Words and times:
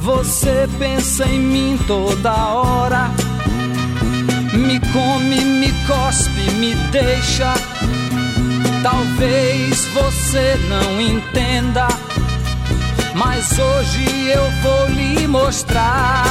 Você 0.00 0.66
pensa 0.78 1.26
em 1.26 1.38
mim 1.38 1.78
toda 1.86 2.32
hora, 2.32 3.10
me 4.54 4.80
come, 4.92 5.40
me 5.44 5.70
cospe, 5.86 6.50
me 6.52 6.74
deixa. 6.90 7.52
Talvez 8.82 9.84
você 9.92 10.58
não 10.70 10.98
entenda, 10.98 11.86
mas 13.14 13.58
hoje 13.58 14.30
eu 14.30 14.50
vou 14.62 14.86
lhe 14.88 15.28
mostrar. 15.28 16.24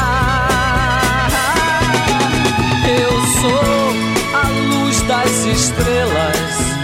Eu 2.87 3.11
sou 3.39 3.93
a 4.33 4.47
luz 4.73 4.99
das 5.03 5.45
estrelas. 5.45 6.78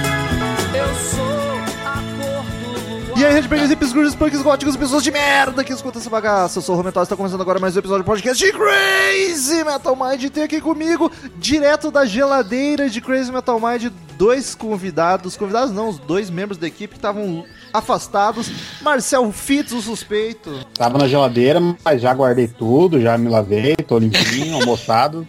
E 3.18 3.24
aí, 3.26 3.34
Redbangers, 3.34 3.72
hips, 3.72 3.94
grunges, 3.94 4.14
punks, 4.16 4.42
góticos, 4.42 4.76
pessoas 4.76 5.02
de 5.02 5.10
merda 5.10 5.64
que 5.64 5.72
escutam 5.72 6.02
essa 6.02 6.10
bagaça. 6.10 6.58
Eu 6.60 6.62
sou 6.62 6.76
o 6.76 6.78
Romental, 6.78 7.04
está 7.04 7.16
começando 7.16 7.40
agora 7.40 7.60
mais 7.60 7.74
um 7.76 7.80
episódio 7.80 8.04
do 8.04 8.06
podcast 8.08 8.44
de 8.44 8.52
Crazy 8.52 9.64
Metal 9.64 9.96
Mind. 9.96 10.24
E 10.24 10.30
tem 10.30 10.44
aqui 10.44 10.60
comigo, 10.60 11.10
direto 11.38 11.90
da 11.90 12.06
geladeira 12.06 12.90
de 12.90 13.00
Crazy 13.00 13.32
Metal 13.32 13.58
Mind, 13.58 13.90
dois 14.18 14.54
convidados. 14.54 15.38
Convidados 15.38 15.72
não, 15.72 15.88
os 15.88 15.98
dois 15.98 16.30
membros 16.30 16.58
da 16.58 16.68
equipe 16.68 16.94
que 16.96 16.98
estavam 16.98 17.46
afastados. 17.72 18.52
Marcel 18.82 19.32
Fitz, 19.32 19.72
o 19.72 19.82
suspeito. 19.82 20.66
Tava 20.74 20.98
na 20.98 21.08
geladeira, 21.08 21.62
mas 21.86 22.02
já 22.02 22.14
guardei 22.14 22.50
tudo, 22.50 23.00
já 23.00 23.18
me 23.18 23.30
lavei, 23.30 23.78
tô 23.78 23.98
limpinho, 23.98 24.56
almoçado. 24.60 25.26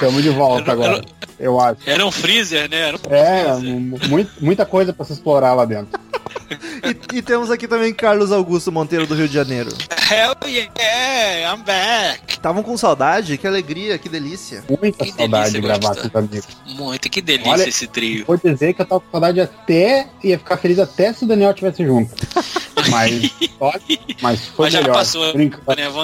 Chamo 0.00 0.20
de 0.20 0.30
volta 0.30 0.62
Era- 0.62 0.72
agora, 0.72 1.04
eu 1.38 1.60
acho. 1.60 1.78
Era 1.86 2.04
um 2.04 2.10
freezer, 2.10 2.68
né? 2.68 2.88
Era 2.88 2.96
um 2.96 3.00
É, 3.14 3.54
freezer. 3.98 4.28
muita 4.40 4.66
coisa 4.66 4.92
pra 4.92 5.06
se 5.06 5.12
explorar 5.12 5.54
lá 5.54 5.64
dentro. 5.64 5.98
E, 7.12 7.16
e 7.18 7.22
temos 7.22 7.50
aqui 7.50 7.66
também 7.66 7.92
Carlos 7.92 8.30
Augusto 8.32 8.70
Monteiro, 8.72 9.06
do 9.06 9.14
Rio 9.14 9.28
de 9.28 9.34
Janeiro. 9.34 9.70
Hell 10.10 10.34
yeah, 10.46 11.54
I'm 11.54 11.62
back. 11.62 12.22
Estavam 12.34 12.62
com 12.62 12.76
saudade? 12.76 13.36
Que 13.36 13.46
alegria, 13.46 13.98
que 13.98 14.08
delícia. 14.08 14.62
Muita 14.68 15.04
Que 15.04 15.12
saudade 15.12 15.52
de 15.52 15.60
delícia, 15.60 15.78
gravar 15.78 15.94
gosta. 15.94 16.08
com 16.10 16.18
os 16.18 16.24
amigos. 16.24 16.46
Muito, 16.76 17.10
que 17.10 17.20
delícia 17.20 17.52
Olha- 17.52 17.68
esse 17.68 17.86
trio. 17.86 18.24
Vou 18.26 18.36
dizer 18.36 18.72
que 18.74 18.82
eu 18.82 18.86
tava 18.86 19.00
com 19.00 19.10
saudade 19.10 19.40
até, 19.40 20.06
ia 20.22 20.38
ficar 20.38 20.56
feliz 20.56 20.78
até 20.78 21.12
se 21.12 21.24
o 21.24 21.28
Daniel 21.28 21.52
tivesse 21.52 21.84
junto. 21.84 22.10
Mas, 22.90 23.32
mas 24.22 24.46
foi 24.46 24.66
Mas 24.66 24.72
já 24.72 24.80
melhor. 24.80 24.94
passou, 24.94 25.34
né? 25.34 25.50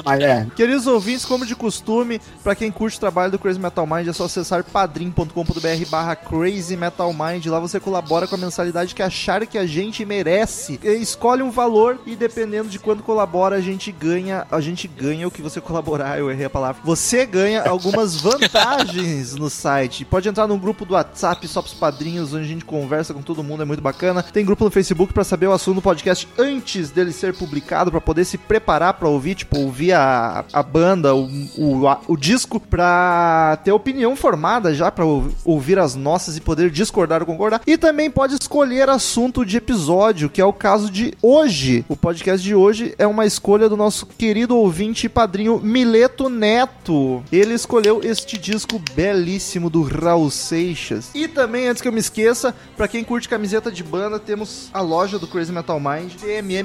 Mas 0.05 0.21
é, 0.21 0.47
Queridos 0.55 0.87
ouvintes, 0.87 1.25
como 1.25 1.47
de 1.47 1.55
costume, 1.55 2.21
pra 2.43 2.55
quem 2.55 2.71
curte 2.71 2.97
o 2.97 3.01
trabalho 3.01 3.33
do 3.33 3.39
Crazy 3.39 3.59
Metal 3.61 3.87
Mind, 3.87 4.09
é 4.09 4.13
só 4.13 4.25
acessar 4.25 4.65
padrim.com.br 4.65 5.89
barra 5.91 6.17
Crazy 6.17 6.77
Metal 6.77 7.13
Mind. 7.13 7.47
Lá 7.47 7.59
você 7.59 7.79
colabora 7.79 8.27
com 8.27 8.35
a 8.35 8.39
mensalidade 8.39 8.95
que 8.95 9.03
achar 9.03 9.47
que 9.47 9.59
a 9.59 9.67
gente 9.67 10.05
merece. 10.05 10.81
Escolhe 10.83 11.43
um 11.43 11.51
valor 11.51 12.01
e 12.07 12.17
dependendo 12.17 12.69
de 12.69 12.79
quanto 12.79 13.03
colabora, 13.03 13.57
a 13.57 13.61
gente 13.61 13.91
ganha. 13.93 14.47
A 14.51 14.61
gente 14.61 14.89
ganha 14.89 15.27
o 15.27 15.31
que 15.31 15.43
você 15.43 15.61
colaborar, 15.61 16.19
eu 16.19 16.31
errei 16.31 16.47
a 16.47 16.51
palavra. 16.51 16.81
Você 16.85 17.27
ganha 17.27 17.63
algumas 17.63 18.17
vantagens 18.21 19.35
no 19.35 19.51
site. 19.51 20.05
Pode 20.05 20.29
entrar 20.29 20.47
num 20.47 20.59
grupo 20.59 20.85
do 20.85 20.95
WhatsApp 20.95 21.47
só 21.49 21.61
pros 21.63 21.75
padrinhos, 21.75 22.33
onde 22.33 22.45
a 22.45 22.49
gente 22.49 22.65
conversa 22.65 23.13
com 23.15 23.23
todo 23.23 23.43
mundo, 23.43 23.63
é 23.63 23.67
muito 23.67 23.83
bacana. 23.83 24.23
Tem 24.23 24.45
grupo 24.45 24.65
no 24.65 24.71
Facebook 24.71 25.13
pra 25.13 25.25
saber 25.25 25.47
o 25.47 25.53
assunto 25.53 25.77
do 25.77 25.83
podcast 25.83 26.29
antes 26.39 26.74
dele 26.83 27.13
ser 27.13 27.35
publicado, 27.35 27.91
pra 27.91 28.01
poder 28.01 28.25
se 28.25 28.37
preparar 28.39 28.95
pra 28.95 29.09
ouvir, 29.09 29.35
tipo, 29.35 29.59
ouvir 29.59 29.93
a, 29.93 30.45
a 30.53 30.63
banda, 30.63 31.15
o, 31.15 31.29
o, 31.57 31.89
a- 31.89 32.01
o 32.09 32.17
disco, 32.17 32.59
pra 32.61 33.59
ter 33.65 33.73
opinião 33.73 34.15
formada 34.17 34.75
já, 34.75 34.91
pra 34.91 35.05
ou- 35.05 35.29
ouvir 35.45 35.79
as 35.79 35.95
nossas 35.95 36.37
e 36.37 36.41
poder 36.41 36.71
discordar 36.71 37.21
ou 37.21 37.27
concordar. 37.27 37.61
E 37.67 37.77
também 37.79 38.11
pode 38.11 38.35
escolher 38.35 38.89
assunto 38.89 39.45
de 39.45 39.57
episódio, 39.57 40.29
que 40.29 40.41
é 40.41 40.45
o 40.45 40.53
caso 40.53 40.91
de 40.91 41.15
hoje. 41.23 41.85
O 41.89 41.97
podcast 41.97 42.43
de 42.45 42.55
hoje 42.55 42.95
é 42.99 43.07
uma 43.07 43.27
escolha 43.27 43.69
do 43.69 43.77
nosso 43.77 44.07
querido 44.07 44.57
ouvinte 44.57 45.07
e 45.07 45.09
padrinho 45.09 45.61
Mileto 45.63 46.29
Neto. 46.29 47.23
Ele 47.33 47.55
escolheu 47.55 48.01
este 48.03 48.37
disco 48.39 48.81
belíssimo 48.95 49.69
do 49.71 49.83
Raul 49.83 50.31
Seixas. 50.31 51.11
E 51.15 51.29
também, 51.29 51.69
antes 51.69 51.81
que 51.83 51.89
eu 51.89 51.93
me 51.93 52.01
esqueça, 52.01 52.55
pra 52.77 52.89
quem 52.89 53.05
curte 53.05 53.29
camiseta 53.29 53.71
de 53.71 53.83
banda, 53.83 54.19
temos 54.19 54.69
a 54.73 54.81
loja 54.81 55.19
do 55.19 55.27
Crazy 55.27 55.53
Metal 55.53 55.79
Mind, 55.81 56.13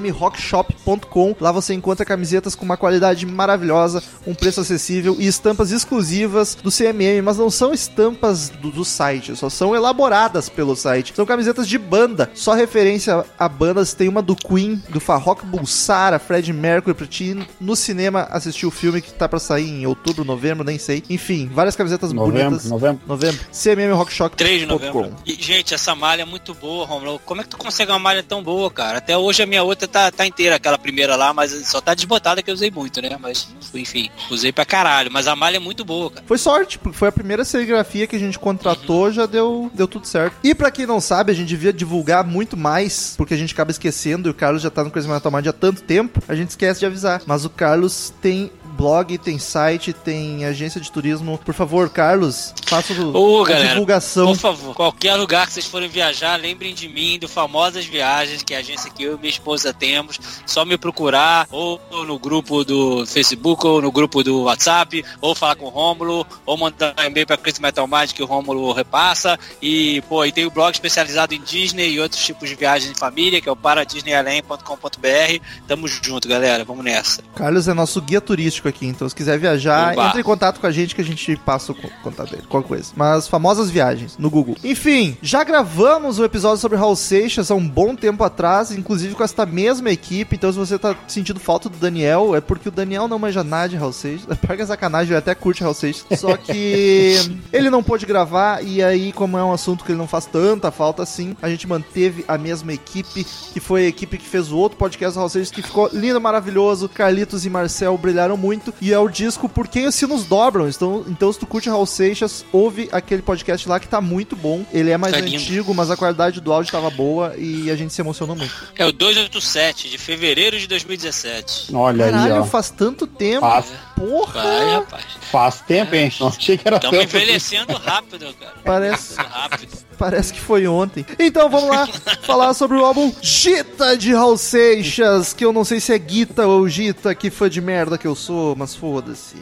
cmmrockshop.com. 0.00 1.36
Lá 1.40 1.52
você 1.52 1.74
encontra 1.74 2.04
camisetas 2.04 2.54
com 2.54 2.64
uma 2.64 2.76
qualidade 2.76 3.26
maravilhosa, 3.26 4.02
um 4.26 4.34
preço 4.34 4.60
acessível 4.60 5.16
e 5.18 5.26
estampas 5.26 5.70
exclusivas 5.70 6.54
do 6.54 6.70
CMM, 6.70 7.22
mas 7.22 7.36
não 7.36 7.50
são 7.50 7.72
estampas 7.72 8.48
do, 8.48 8.70
do 8.70 8.84
site, 8.84 9.36
só 9.36 9.50
são 9.50 9.74
elaboradas 9.74 10.48
pelo 10.48 10.74
site. 10.74 11.12
São 11.14 11.26
camisetas 11.26 11.68
de 11.68 11.78
banda, 11.78 12.30
só 12.34 12.54
referência 12.54 13.24
a 13.38 13.48
bandas. 13.48 13.94
Tem 13.94 14.08
uma 14.08 14.22
do 14.22 14.34
Queen, 14.34 14.82
do 14.88 15.00
Farrokh 15.00 15.44
Bulsara, 15.44 16.18
Fred 16.18 16.52
Mercury, 16.52 16.94
pra 16.94 17.06
ti 17.06 17.24
ir 17.24 17.48
no 17.60 17.76
cinema 17.76 18.28
assistir 18.30 18.66
o 18.66 18.70
filme 18.70 19.00
que 19.00 19.12
tá 19.12 19.28
pra 19.28 19.38
sair 19.38 19.68
em 19.68 19.86
outubro, 19.86 20.24
novembro, 20.24 20.64
nem 20.64 20.78
sei. 20.78 21.02
Enfim, 21.10 21.50
várias 21.52 21.76
camisetas 21.76 22.12
novembro, 22.12 22.50
bonitas. 22.50 22.70
novembro. 22.70 23.02
Novembro. 23.06 23.40
CMMRockshop.com. 23.52 24.36
3 24.36 24.60
de 24.60 24.66
novembro. 24.66 25.14
E, 25.26 25.34
gente, 25.34 25.74
essa 25.74 25.94
malha 25.94 26.22
é 26.22 26.24
muito 26.24 26.54
boa, 26.54 26.86
Romulo. 26.86 27.20
Como 27.24 27.40
é 27.40 27.44
que 27.44 27.50
tu 27.50 27.58
consegue 27.58 27.90
uma 27.90 27.98
malha 27.98 28.22
tão 28.22 28.42
boa, 28.42 28.70
cara? 28.70 28.98
Até 28.98 29.16
hoje 29.16 29.42
a 29.42 29.46
minha 29.46 29.62
outra 29.62 29.86
tá, 29.90 30.10
tá 30.10 30.26
inteira, 30.26 30.56
aquela 30.56 30.78
primeira 30.78 31.16
lá, 31.16 31.34
mas 31.34 31.52
só 31.66 31.80
tá 31.80 31.94
desbotada 31.94 32.42
que 32.42 32.50
eu 32.50 32.54
usei 32.54 32.70
muito, 32.70 33.02
né? 33.02 33.16
Mas, 33.20 33.48
enfim, 33.74 34.10
usei 34.30 34.52
pra 34.52 34.64
caralho. 34.64 35.10
Mas 35.12 35.26
a 35.26 35.36
malha 35.36 35.56
é 35.56 35.60
muito 35.60 35.84
boa, 35.84 36.10
cara. 36.10 36.24
Foi 36.26 36.38
sorte, 36.38 36.78
porque 36.78 36.96
foi 36.96 37.08
a 37.08 37.12
primeira 37.12 37.44
serigrafia 37.44 38.06
que 38.06 38.16
a 38.16 38.18
gente 38.18 38.38
contratou, 38.38 39.10
já 39.12 39.26
deu, 39.26 39.70
deu 39.74 39.86
tudo 39.86 40.06
certo. 40.06 40.36
E 40.42 40.54
pra 40.54 40.70
quem 40.70 40.86
não 40.86 41.00
sabe, 41.00 41.32
a 41.32 41.34
gente 41.34 41.48
devia 41.48 41.72
divulgar 41.72 42.24
muito 42.24 42.56
mais, 42.56 43.14
porque 43.16 43.34
a 43.34 43.36
gente 43.36 43.52
acaba 43.52 43.70
esquecendo, 43.70 44.28
e 44.28 44.30
o 44.30 44.34
Carlos 44.34 44.62
já 44.62 44.70
tá 44.70 44.82
no 44.84 44.90
Metal 44.90 45.32
Mind 45.32 45.46
há 45.46 45.52
tanto 45.52 45.82
tempo, 45.82 46.22
a 46.28 46.34
gente 46.34 46.50
esquece 46.50 46.80
de 46.80 46.86
avisar. 46.86 47.22
Mas 47.26 47.44
o 47.44 47.50
Carlos 47.50 48.12
tem 48.20 48.50
blog, 48.80 49.18
tem 49.18 49.38
site, 49.38 49.92
tem 49.92 50.46
agência 50.46 50.80
de 50.80 50.90
turismo. 50.90 51.38
Por 51.44 51.52
favor, 51.52 51.90
Carlos, 51.90 52.54
faça 52.64 52.94
a 52.94 53.46
galera, 53.46 53.68
divulgação. 53.68 54.28
Por 54.28 54.38
favor, 54.38 54.74
qualquer 54.74 55.16
lugar 55.16 55.46
que 55.46 55.52
vocês 55.52 55.66
forem 55.66 55.88
viajar, 55.88 56.36
lembrem 56.36 56.74
de 56.74 56.88
mim, 56.88 57.18
do 57.18 57.28
Famosas 57.28 57.84
Viagens, 57.84 58.42
que 58.42 58.54
é 58.54 58.56
a 58.56 58.60
agência 58.60 58.90
que 58.90 59.02
eu 59.02 59.16
e 59.16 59.18
minha 59.18 59.28
esposa 59.28 59.74
temos. 59.74 60.18
Só 60.46 60.64
me 60.64 60.78
procurar, 60.78 61.46
ou 61.50 61.78
no 62.06 62.18
grupo 62.18 62.64
do 62.64 63.04
Facebook, 63.04 63.66
ou 63.66 63.82
no 63.82 63.92
grupo 63.92 64.24
do 64.24 64.44
WhatsApp, 64.44 65.04
ou 65.20 65.34
falar 65.34 65.56
com 65.56 65.66
o 65.66 65.68
Rômulo, 65.68 66.26
ou 66.46 66.56
mandar 66.56 66.94
um 66.98 67.02
e-mail 67.02 67.26
pra 67.26 67.36
Chris 67.36 67.58
Metal 67.58 67.86
Mind 67.86 68.12
que 68.12 68.22
o 68.22 68.26
Rômulo 68.26 68.72
repassa. 68.72 69.38
E, 69.60 70.00
pô, 70.08 70.24
e 70.24 70.32
tem 70.32 70.46
o 70.46 70.50
blog 70.50 70.72
especializado 70.72 71.34
em 71.34 71.42
Disney 71.42 71.90
e 71.90 72.00
outros 72.00 72.24
tipos 72.24 72.48
de 72.48 72.54
viagens 72.54 72.90
em 72.90 72.94
família, 72.94 73.42
que 73.42 73.48
é 73.48 73.52
o 73.52 73.56
paradisneyalém.com.br. 73.56 75.44
Tamo 75.68 75.86
junto, 75.86 76.26
galera. 76.26 76.64
Vamos 76.64 76.82
nessa. 76.82 77.22
Carlos 77.36 77.68
é 77.68 77.74
nosso 77.74 78.00
guia 78.00 78.22
turístico 78.22 78.69
aqui, 78.70 78.86
então 78.86 79.08
se 79.08 79.14
quiser 79.14 79.38
viajar, 79.38 79.92
Oba. 79.92 80.06
entre 80.08 80.20
em 80.20 80.24
contato 80.24 80.60
com 80.60 80.66
a 80.66 80.70
gente 80.72 80.94
que 80.94 81.00
a 81.00 81.04
gente 81.04 81.36
passa 81.36 81.72
o 81.72 81.74
co- 81.74 81.88
contato 82.02 82.30
dele, 82.30 82.42
qualquer 82.48 82.68
coisa. 82.68 82.92
Mas 82.96 83.28
famosas 83.28 83.70
viagens 83.70 84.16
no 84.18 84.30
Google. 84.30 84.56
Enfim, 84.64 85.16
já 85.22 85.44
gravamos 85.44 86.18
o 86.18 86.24
episódio 86.24 86.58
sobre 86.58 86.78
Raul 86.78 86.96
Seixas 86.96 87.50
há 87.50 87.54
um 87.54 87.68
bom 87.68 87.94
tempo 87.94 88.24
atrás, 88.24 88.70
inclusive 88.72 89.14
com 89.14 89.22
esta 89.22 89.44
mesma 89.44 89.90
equipe, 89.90 90.36
então 90.36 90.52
se 90.52 90.58
você 90.58 90.78
tá 90.78 90.96
sentindo 91.06 91.38
falta 91.40 91.68
do 91.68 91.76
Daniel, 91.76 92.34
é 92.34 92.40
porque 92.40 92.68
o 92.68 92.72
Daniel 92.72 93.06
não 93.08 93.18
manja 93.18 93.44
nada 93.44 93.68
de 93.68 93.76
Raul 93.76 93.92
Seixas. 93.92 94.26
Pega 94.46 94.64
sacanagem, 94.66 95.10
ele 95.10 95.18
até 95.18 95.34
curte 95.34 95.62
Raul 95.62 95.74
Seixas. 95.74 96.04
Só 96.18 96.36
que 96.36 97.16
ele 97.52 97.70
não 97.70 97.82
pôde 97.82 98.06
gravar 98.06 98.62
e 98.64 98.82
aí, 98.82 99.12
como 99.12 99.36
é 99.36 99.44
um 99.44 99.52
assunto 99.52 99.84
que 99.84 99.92
ele 99.92 99.98
não 99.98 100.06
faz 100.08 100.26
tanta 100.26 100.70
falta 100.70 101.02
assim, 101.02 101.36
a 101.42 101.48
gente 101.48 101.66
manteve 101.66 102.24
a 102.28 102.36
mesma 102.38 102.72
equipe, 102.72 103.24
que 103.52 103.60
foi 103.60 103.84
a 103.84 103.88
equipe 103.88 104.18
que 104.18 104.26
fez 104.26 104.50
o 104.52 104.56
outro 104.56 104.78
podcast 104.78 105.14
do 105.14 105.18
Raul 105.18 105.28
Seixas, 105.28 105.50
que 105.50 105.62
ficou 105.62 105.88
lindo, 105.92 106.20
maravilhoso. 106.20 106.88
Carlitos 106.88 107.44
e 107.44 107.50
Marcel 107.50 107.96
brilharam 107.98 108.36
muito. 108.36 108.49
E 108.80 108.92
é 108.92 108.98
o 108.98 109.08
disco 109.08 109.48
Por 109.48 109.68
Quem 109.68 109.86
os 109.86 109.94
Sinos 109.94 110.24
Dobram. 110.24 110.68
Então, 110.68 111.04
então 111.08 111.32
se 111.32 111.38
tu 111.38 111.46
curte 111.46 111.68
Raul 111.68 111.86
Seixas, 111.86 112.44
ouve 112.52 112.88
aquele 112.92 113.22
podcast 113.22 113.68
lá 113.68 113.78
que 113.80 113.88
tá 113.88 114.00
muito 114.00 114.34
bom. 114.36 114.64
Ele 114.72 114.90
é 114.90 114.96
mais 114.96 115.12
Tá 115.14 115.20
antigo, 115.20 115.74
mas 115.74 115.90
a 115.90 115.96
qualidade 115.96 116.40
do 116.40 116.52
áudio 116.52 116.72
tava 116.72 116.90
boa 116.90 117.34
e 117.36 117.70
a 117.70 117.76
gente 117.76 117.92
se 117.92 118.00
emocionou 118.00 118.34
muito. 118.36 118.52
É 118.76 118.84
o 118.86 118.92
287 118.92 119.88
de 119.90 119.98
fevereiro 119.98 120.58
de 120.58 120.66
2017. 120.66 121.74
Olha 121.74 122.06
aí, 122.06 122.10
Caralho, 122.12 122.42
ó. 122.42 122.44
faz 122.44 122.70
tanto 122.70 123.06
tempo. 123.06 123.40
Faz, 123.40 123.66
Porra! 123.96 124.42
Vai, 124.42 124.70
rapaz. 124.74 125.04
faz 125.30 125.60
tempo, 125.60 125.94
hein? 125.94 126.12
Não 126.18 126.28
achei 126.28 126.56
que 126.56 126.66
era 126.66 126.76
Estamos 126.76 126.98
tanto. 126.98 127.16
envelhecendo 127.16 127.74
rápido, 127.74 128.34
cara. 128.40 128.54
Parece, 128.64 129.14
Rápido. 129.16 129.89
Parece 130.00 130.32
que 130.32 130.40
foi 130.40 130.66
ontem. 130.66 131.04
Então 131.18 131.50
vamos 131.50 131.68
lá 131.68 131.86
falar 132.24 132.54
sobre 132.54 132.78
o 132.78 132.84
álbum 132.86 133.12
Gita 133.20 133.98
de 133.98 134.14
Raul 134.14 134.38
Seixas, 134.38 135.34
que 135.34 135.44
eu 135.44 135.52
não 135.52 135.62
sei 135.62 135.78
se 135.78 135.92
é 135.92 136.00
Gita 136.00 136.46
ou 136.46 136.66
Gita, 136.66 137.14
que 137.14 137.28
fã 137.28 137.50
de 137.50 137.60
merda 137.60 137.98
que 137.98 138.06
eu 138.06 138.14
sou, 138.14 138.56
mas 138.56 138.74
foda-se. 138.74 139.36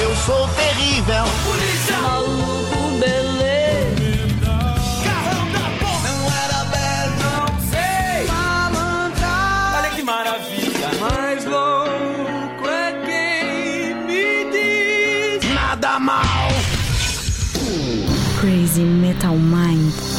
Eu 0.00 0.16
sou 0.24 0.48
terrível. 0.50 1.71
Crazy 18.42 18.82
Metal 18.82 19.36
Mind. 19.38 20.11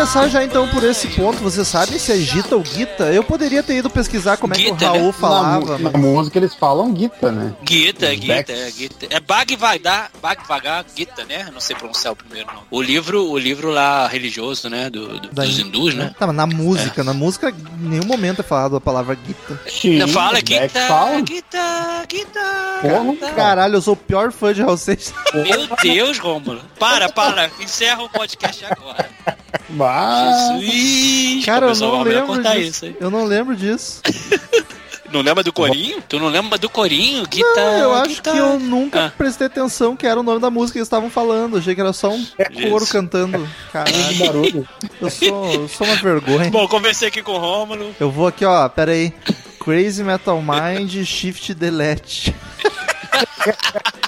Começar 0.00 0.28
já 0.28 0.42
então 0.42 0.66
por 0.68 0.82
esse 0.82 1.08
ponto. 1.08 1.38
Você 1.40 1.62
sabe 1.62 1.98
se 1.98 2.10
é 2.10 2.16
Gita 2.16 2.56
ou 2.56 2.64
Gita? 2.64 3.04
Eu 3.12 3.22
poderia 3.22 3.62
ter 3.62 3.76
ido 3.76 3.90
pesquisar 3.90 4.38
como 4.38 4.54
é 4.54 4.56
que 4.56 4.62
o 4.70 4.72
Gita, 4.72 4.86
Raul 4.86 5.06
né? 5.08 5.12
falava. 5.12 5.78
na, 5.78 5.90
na 5.90 5.98
música 5.98 6.38
eles 6.38 6.54
falam 6.54 6.96
Gita, 6.96 7.30
né? 7.30 7.52
Gita, 7.68 8.06
Os 8.06 8.12
Gita, 8.18 8.52
é 8.52 8.70
Gita. 8.70 9.06
É 9.10 9.20
Bhagavad, 9.20 9.82
Bhagavad 10.22 10.86
Gita, 10.96 11.24
né? 11.26 11.48
Não 11.52 11.60
sei 11.60 11.76
pronunciar 11.76 12.14
o 12.14 12.16
primeiro 12.16 12.48
nome. 12.50 12.66
O 12.70 12.80
livro, 12.80 13.28
o 13.30 13.36
livro 13.38 13.68
lá 13.70 14.08
religioso, 14.08 14.70
né? 14.70 14.88
Do, 14.88 15.20
do- 15.20 15.28
Da 15.34 15.44
dos 15.44 15.58
in- 15.58 15.66
hindus, 15.66 15.94
né? 15.94 16.14
Tá, 16.18 16.26
mas 16.26 16.36
na 16.36 16.46
música, 16.46 17.04
na 17.04 17.12
música, 17.12 17.50
em 17.50 17.88
nenhum 17.88 18.06
momento 18.06 18.40
é 18.40 18.42
falado 18.42 18.76
a 18.76 18.80
palavra 18.80 19.18
Gita. 19.26 19.60
Sim, 19.68 19.98
Não 19.98 20.08
fala 20.08 20.38
Gita, 20.38 20.80
falam. 20.88 21.18
Gita, 21.26 22.06
Gita. 22.10 22.40
Gita. 23.12 23.32
Caralho, 23.34 23.74
eu 23.74 23.82
sou 23.82 23.92
o 23.92 23.96
pior 23.96 24.32
fã 24.32 24.54
de 24.54 24.62
Raul 24.62 24.78
Seixas. 24.78 25.12
Meu 25.34 25.68
Deus, 25.82 26.18
Rômulo. 26.18 26.62
Para, 26.78 27.10
para. 27.10 27.50
Encerra 27.60 28.02
o 28.02 28.08
podcast 28.08 28.64
agora. 28.64 29.10
Bah, 29.72 30.58
Jesus. 30.60 31.44
Cara, 31.44 31.66
eu 31.66 31.74
não 31.76 32.02
lembro 32.02 32.42
disso. 32.42 32.58
isso 32.58 32.84
aí. 32.86 32.96
Eu 33.00 33.10
não 33.10 33.24
lembro 33.24 33.56
disso. 33.56 34.00
Não 35.12 35.22
lembra 35.22 35.42
do 35.42 35.52
Corinho? 35.52 36.00
Tu 36.08 36.20
não 36.20 36.28
lembra 36.28 36.56
do 36.56 36.68
Corinho? 36.68 37.24
Gita, 37.32 37.46
Não, 37.56 37.78
eu 37.78 37.94
acho 37.94 38.14
Gita. 38.14 38.30
que 38.30 38.38
eu 38.38 38.60
nunca 38.60 39.06
Ah. 39.06 39.12
prestei 39.18 39.48
atenção 39.48 39.96
que 39.96 40.06
era 40.06 40.20
o 40.20 40.22
nome 40.22 40.38
da 40.40 40.50
música 40.50 40.74
que 40.74 40.78
eles 40.78 40.86
estavam 40.86 41.10
falando. 41.10 41.58
Achei 41.58 41.74
que 41.74 41.80
era 41.80 41.92
só 41.92 42.10
um 42.10 42.24
coro 42.68 42.84
Isso. 42.84 42.92
cantando. 42.92 43.48
Caralho, 43.72 43.92
de 44.04 44.14
barulho. 44.24 44.68
eu 45.00 45.10
sou, 45.10 45.52
eu 45.52 45.68
sou 45.68 45.84
uma 45.86 45.96
vergonha. 45.96 46.48
Bom, 46.50 46.68
conversei 46.68 47.08
aqui 47.08 47.22
com 47.22 47.32
o 47.32 47.38
Rômulo. 47.38 47.92
Eu 47.98 48.08
vou 48.10 48.28
aqui, 48.28 48.44
ó, 48.44 48.68
pera 48.68 48.92
aí. 48.92 49.12
Crazy 49.58 50.04
Metal 50.04 50.40
Mind 50.40 51.04
Shift 51.04 51.54
Delete. 51.54 52.32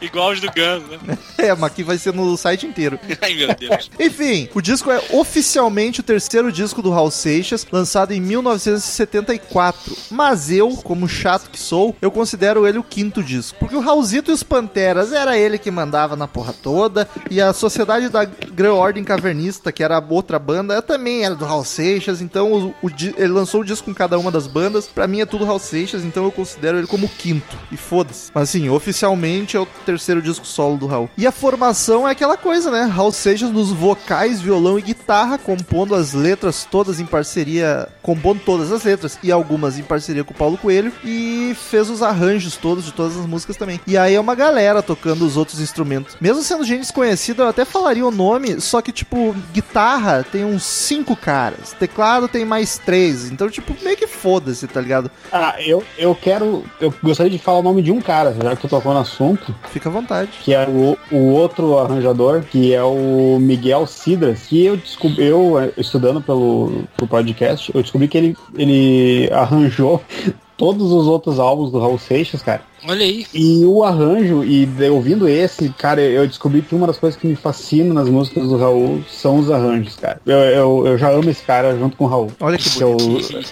Igual 0.00 0.32
os 0.32 0.40
do 0.40 0.48
Guns, 0.48 1.02
né? 1.02 1.18
É, 1.38 1.54
mas 1.54 1.64
aqui 1.64 1.82
vai 1.82 1.98
ser 1.98 2.14
no 2.14 2.34
site 2.36 2.66
inteiro. 2.66 2.98
Ai, 3.20 3.34
meu 3.34 3.54
Deus. 3.54 3.90
Enfim, 4.00 4.48
o 4.54 4.60
disco 4.62 4.90
é 4.90 5.00
oficialmente 5.10 6.00
o 6.00 6.02
terceiro 6.02 6.50
disco 6.50 6.80
do 6.80 6.90
Raul 6.90 7.10
Seixas, 7.10 7.66
lançado 7.70 8.12
em 8.12 8.20
1974. 8.20 9.96
Mas 10.10 10.50
eu, 10.50 10.70
como 10.76 11.06
chato 11.06 11.50
que 11.50 11.60
sou, 11.60 11.94
eu 12.00 12.10
considero 12.10 12.66
ele 12.66 12.78
o 12.78 12.82
quinto 12.82 13.22
disco. 13.22 13.58
Porque 13.58 13.76
o 13.76 13.80
Raulzito 13.80 14.30
e 14.30 14.34
os 14.34 14.42
Panteras 14.42 15.12
era 15.12 15.36
ele 15.36 15.58
que 15.58 15.70
mandava 15.70 16.16
na 16.16 16.26
porra 16.26 16.54
toda. 16.54 17.06
E 17.30 17.40
a 17.40 17.52
Sociedade 17.52 18.08
da 18.08 18.24
Grã 18.24 18.72
Ordem 18.72 19.04
Cavernista, 19.04 19.70
que 19.70 19.84
era 19.84 19.98
a 19.98 20.04
outra 20.08 20.38
banda, 20.38 20.80
também 20.80 21.24
era 21.24 21.34
do 21.34 21.44
Raul 21.44 21.64
Seixas. 21.64 22.22
Então 22.22 22.52
o, 22.52 22.74
o 22.82 22.90
ele 23.16 23.28
lançou 23.28 23.60
o 23.60 23.64
disco 23.64 23.86
com 23.86 23.94
cada 23.94 24.18
uma 24.18 24.30
das 24.30 24.46
bandas. 24.46 24.86
Pra 24.86 25.06
mim 25.06 25.20
é 25.20 25.26
tudo 25.26 25.44
Raul 25.44 25.58
Seixas, 25.58 26.02
então 26.02 26.24
eu 26.24 26.32
considero 26.32 26.78
ele 26.78 26.86
como 26.86 27.06
o 27.06 27.10
quinto. 27.10 27.56
E 27.70 27.76
foda-se. 27.76 28.30
Mas 28.34 28.48
assim, 28.48 28.68
oficialmente 28.68 29.56
o 29.56 29.66
terceiro 29.86 30.20
disco 30.20 30.44
solo 30.44 30.76
do 30.76 30.86
Raul. 30.86 31.08
E 31.16 31.26
a 31.26 31.32
formação 31.32 32.06
é 32.06 32.10
aquela 32.10 32.36
coisa, 32.36 32.70
né? 32.70 32.82
Raul 32.82 33.12
Seixas 33.12 33.50
nos 33.50 33.70
vocais, 33.70 34.40
violão 34.40 34.78
e 34.78 34.82
guitarra, 34.82 35.38
compondo 35.38 35.94
as 35.94 36.12
letras 36.12 36.66
todas 36.68 36.98
em 36.98 37.06
parceria, 37.06 37.88
compondo 38.02 38.40
todas 38.40 38.72
as 38.72 38.82
letras 38.82 39.18
e 39.22 39.30
algumas 39.30 39.78
em 39.78 39.82
parceria 39.82 40.24
com 40.24 40.34
o 40.34 40.36
Paulo 40.36 40.58
Coelho 40.58 40.92
e 41.04 41.54
fez 41.54 41.88
os 41.88 42.02
arranjos 42.02 42.56
todos 42.56 42.84
de 42.84 42.92
todas 42.92 43.16
as 43.16 43.26
músicas 43.26 43.56
também. 43.56 43.80
E 43.86 43.96
aí 43.96 44.14
é 44.14 44.20
uma 44.20 44.34
galera 44.34 44.82
tocando 44.82 45.24
os 45.24 45.36
outros 45.36 45.60
instrumentos. 45.60 46.16
Mesmo 46.20 46.42
sendo 46.42 46.64
gente 46.64 46.80
desconhecida, 46.80 47.44
eu 47.44 47.48
até 47.48 47.64
falaria 47.64 48.04
o 48.04 48.10
nome, 48.10 48.60
só 48.60 48.82
que 48.82 48.90
tipo, 48.90 49.34
guitarra 49.52 50.24
tem 50.30 50.44
uns 50.44 50.64
cinco 50.64 51.14
caras, 51.14 51.72
teclado 51.78 52.26
tem 52.26 52.44
mais 52.44 52.78
três, 52.78 53.30
então 53.30 53.48
tipo, 53.48 53.76
meio 53.84 53.96
que 53.96 54.06
foda-se, 54.06 54.66
tá 54.66 54.80
ligado? 54.80 55.10
Ah, 55.32 55.54
eu, 55.60 55.84
eu 55.96 56.14
quero. 56.14 56.64
Eu 56.80 56.92
gostaria 57.02 57.30
de 57.30 57.38
falar 57.38 57.60
o 57.60 57.62
nome 57.62 57.82
de 57.82 57.92
um 57.92 58.00
cara, 58.00 58.34
já 58.42 58.56
que 58.56 58.62
tu 58.62 58.68
tocou 58.68 58.92
no 58.92 59.00
assunto, 59.00 59.54
Fica 59.76 59.90
à 59.90 59.92
vontade. 59.92 60.30
que 60.42 60.54
é 60.54 60.66
o, 60.66 60.96
o 61.14 61.32
outro 61.32 61.78
arranjador, 61.78 62.42
que 62.44 62.72
é 62.72 62.82
o 62.82 63.38
Miguel 63.38 63.86
Cidras, 63.86 64.46
que 64.46 64.64
eu 64.64 64.74
descobri, 64.74 65.22
eu 65.22 65.60
eh, 65.60 65.70
estudando 65.76 66.18
pelo, 66.22 66.84
pelo 66.96 67.06
podcast, 67.06 67.70
eu 67.74 67.82
descobri 67.82 68.08
que 68.08 68.16
ele, 68.16 68.36
ele 68.54 69.28
arranjou 69.30 70.02
todos 70.56 70.90
os 70.90 71.06
outros 71.06 71.38
álbuns 71.38 71.70
do 71.70 71.78
Raul 71.78 71.98
Seixas, 71.98 72.42
cara. 72.42 72.62
Olha 72.86 73.04
aí. 73.04 73.26
E 73.34 73.64
o 73.64 73.82
arranjo, 73.82 74.44
e 74.44 74.66
de- 74.66 74.88
ouvindo 74.90 75.28
esse, 75.28 75.68
cara, 75.70 76.00
eu 76.00 76.26
descobri 76.26 76.62
que 76.62 76.74
uma 76.74 76.86
das 76.86 76.98
coisas 76.98 77.18
que 77.18 77.26
me 77.26 77.34
fascina 77.36 77.92
nas 77.94 78.08
músicas 78.08 78.48
do 78.48 78.56
Raul 78.56 79.02
são 79.10 79.38
os 79.38 79.50
arranjos, 79.50 79.96
cara. 79.96 80.20
Eu, 80.26 80.36
eu, 80.38 80.86
eu 80.86 80.98
já 80.98 81.10
amo 81.10 81.28
esse 81.30 81.42
cara 81.42 81.76
junto 81.76 81.96
com 81.96 82.04
o 82.04 82.08
Raul. 82.08 82.30
Olha 82.40 82.58
que 82.58 82.80
eu, 82.80 82.96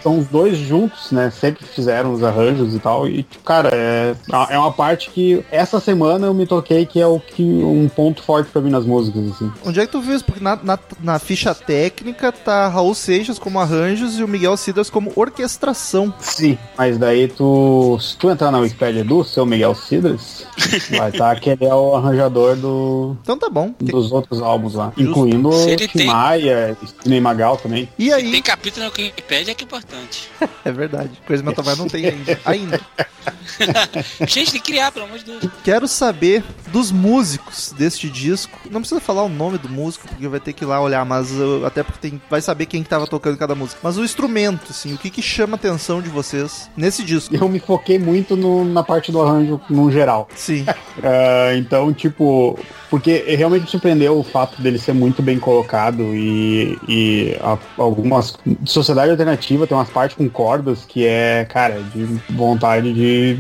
são 0.02 0.18
os 0.18 0.26
dois 0.26 0.56
juntos, 0.58 1.10
né? 1.10 1.30
Sempre 1.30 1.64
fizeram 1.66 2.12
os 2.12 2.22
arranjos 2.22 2.74
e 2.74 2.78
tal. 2.78 3.08
E, 3.08 3.24
cara, 3.44 3.70
é, 3.72 4.14
é 4.50 4.58
uma 4.58 4.72
parte 4.72 5.10
que 5.10 5.44
essa 5.50 5.80
semana 5.80 6.26
eu 6.26 6.34
me 6.34 6.46
toquei 6.46 6.84
que 6.86 7.00
é 7.00 7.06
o 7.06 7.18
que 7.18 7.42
um 7.42 7.88
ponto 7.88 8.22
forte 8.22 8.50
pra 8.50 8.60
mim 8.62 8.70
nas 8.70 8.84
músicas, 8.84 9.24
assim. 9.30 9.50
Onde 9.64 9.80
é 9.80 9.86
que 9.86 9.92
tu 9.92 10.00
viu 10.00 10.14
isso? 10.14 10.24
Porque 10.24 10.42
na, 10.42 10.56
na, 10.62 10.78
na 11.02 11.18
ficha 11.18 11.54
técnica 11.54 12.30
tá 12.30 12.68
Raul 12.68 12.94
Seixas 12.94 13.38
como 13.38 13.58
arranjos 13.58 14.18
e 14.18 14.22
o 14.24 14.28
Miguel 14.28 14.56
Cidras 14.56 14.90
como 14.90 15.12
orquestração. 15.16 16.12
Sim, 16.20 16.56
mas 16.76 16.98
daí 16.98 17.28
tu. 17.28 17.98
Se 18.00 18.16
tu 18.16 18.30
entrar 18.30 18.50
na 18.50 18.58
Wikipedia 18.58 19.04
do 19.04 19.13
seu 19.22 19.44
Miguel 19.44 19.74
Cidras, 19.74 20.46
vai 20.96 21.10
estar 21.10 21.38
que 21.38 21.50
ele 21.50 21.64
é 21.66 21.74
o 21.74 21.94
arranjador 21.94 22.56
do, 22.56 23.16
Então 23.22 23.38
tá 23.38 23.48
bom. 23.50 23.74
dos 23.78 24.10
outros 24.10 24.40
álbuns 24.40 24.74
lá. 24.74 24.92
Incluindo 24.96 25.52
Se 25.52 25.66
o 25.66 25.68
ele 25.68 25.86
Tim 25.88 25.98
tem- 25.98 26.06
Maia, 26.06 26.76
Sidney 27.02 27.20
Magal 27.20 27.56
também. 27.58 27.88
E 27.98 28.06
Se 28.06 28.12
aí? 28.14 28.30
tem 28.32 28.42
capítulo 28.42 28.86
no 28.86 28.92
Wikipedia 28.92 29.54
que 29.54 29.62
é 29.62 29.66
importante. 29.66 30.30
É 30.64 30.72
verdade. 30.72 31.10
Coisa 31.26 31.42
Metal 31.42 31.62
não 31.76 31.86
tem 31.88 32.06
ainda. 32.06 32.40
ainda. 32.46 32.80
Gente, 34.26 34.52
tem 34.52 34.60
que 34.60 34.72
criar, 34.72 34.90
pelo 34.92 35.04
amor 35.04 35.18
de 35.18 35.24
Deus. 35.24 35.44
Quero 35.62 35.86
saber 35.86 36.42
dos 36.72 36.90
músicos 36.90 37.72
deste 37.76 38.08
disco. 38.08 38.58
Não 38.70 38.80
precisa 38.80 39.00
falar 39.00 39.22
o 39.24 39.28
nome 39.28 39.58
do 39.58 39.68
músico, 39.68 40.08
porque 40.08 40.26
vai 40.26 40.40
ter 40.40 40.52
que 40.52 40.64
ir 40.64 40.66
lá 40.66 40.80
olhar, 40.80 41.04
mas 41.04 41.30
uh, 41.32 41.64
até 41.66 41.82
porque 41.82 41.98
tem, 42.08 42.20
vai 42.30 42.40
saber 42.40 42.66
quem 42.66 42.82
que 42.82 42.88
tava 42.88 43.06
tocando 43.06 43.36
cada 43.36 43.54
música. 43.54 43.78
Mas 43.82 43.96
o 43.98 44.04
instrumento, 44.04 44.70
assim, 44.70 44.94
o 44.94 44.98
que 44.98 45.10
que 45.10 45.20
chama 45.22 45.54
a 45.54 45.56
atenção 45.56 46.00
de 46.00 46.08
vocês 46.08 46.70
nesse 46.76 47.02
disco? 47.04 47.34
Eu 47.34 47.48
me 47.48 47.58
foquei 47.60 47.98
muito 47.98 48.36
no- 48.36 48.64
na 48.64 48.82
parte 48.82 49.03
do 49.12 49.20
arranjo 49.22 49.60
no 49.68 49.90
geral. 49.90 50.28
Sim. 50.34 50.64
Ah, 51.02 51.54
então, 51.56 51.92
tipo, 51.92 52.58
porque 52.90 53.24
realmente 53.36 53.62
me 53.62 53.68
surpreendeu 53.68 54.18
o 54.18 54.22
fato 54.22 54.60
dele 54.62 54.78
ser 54.78 54.92
muito 54.92 55.22
bem 55.22 55.38
colocado 55.38 56.14
e, 56.14 56.78
e 56.88 57.36
a- 57.40 57.58
algumas. 57.76 58.36
Sociedade 58.64 59.10
Alternativa 59.10 59.66
tem 59.66 59.76
umas 59.76 59.90
partes 59.90 60.16
com 60.16 60.28
cordas 60.28 60.84
que 60.84 61.06
é, 61.06 61.44
cara, 61.44 61.80
de 61.94 62.04
vontade 62.30 62.92
de 62.92 63.38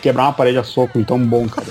quebrar 0.00 0.24
uma 0.24 0.32
parede 0.32 0.58
a 0.58 0.64
soco, 0.64 0.98
então 0.98 1.18
bom, 1.18 1.46
cara. 1.48 1.66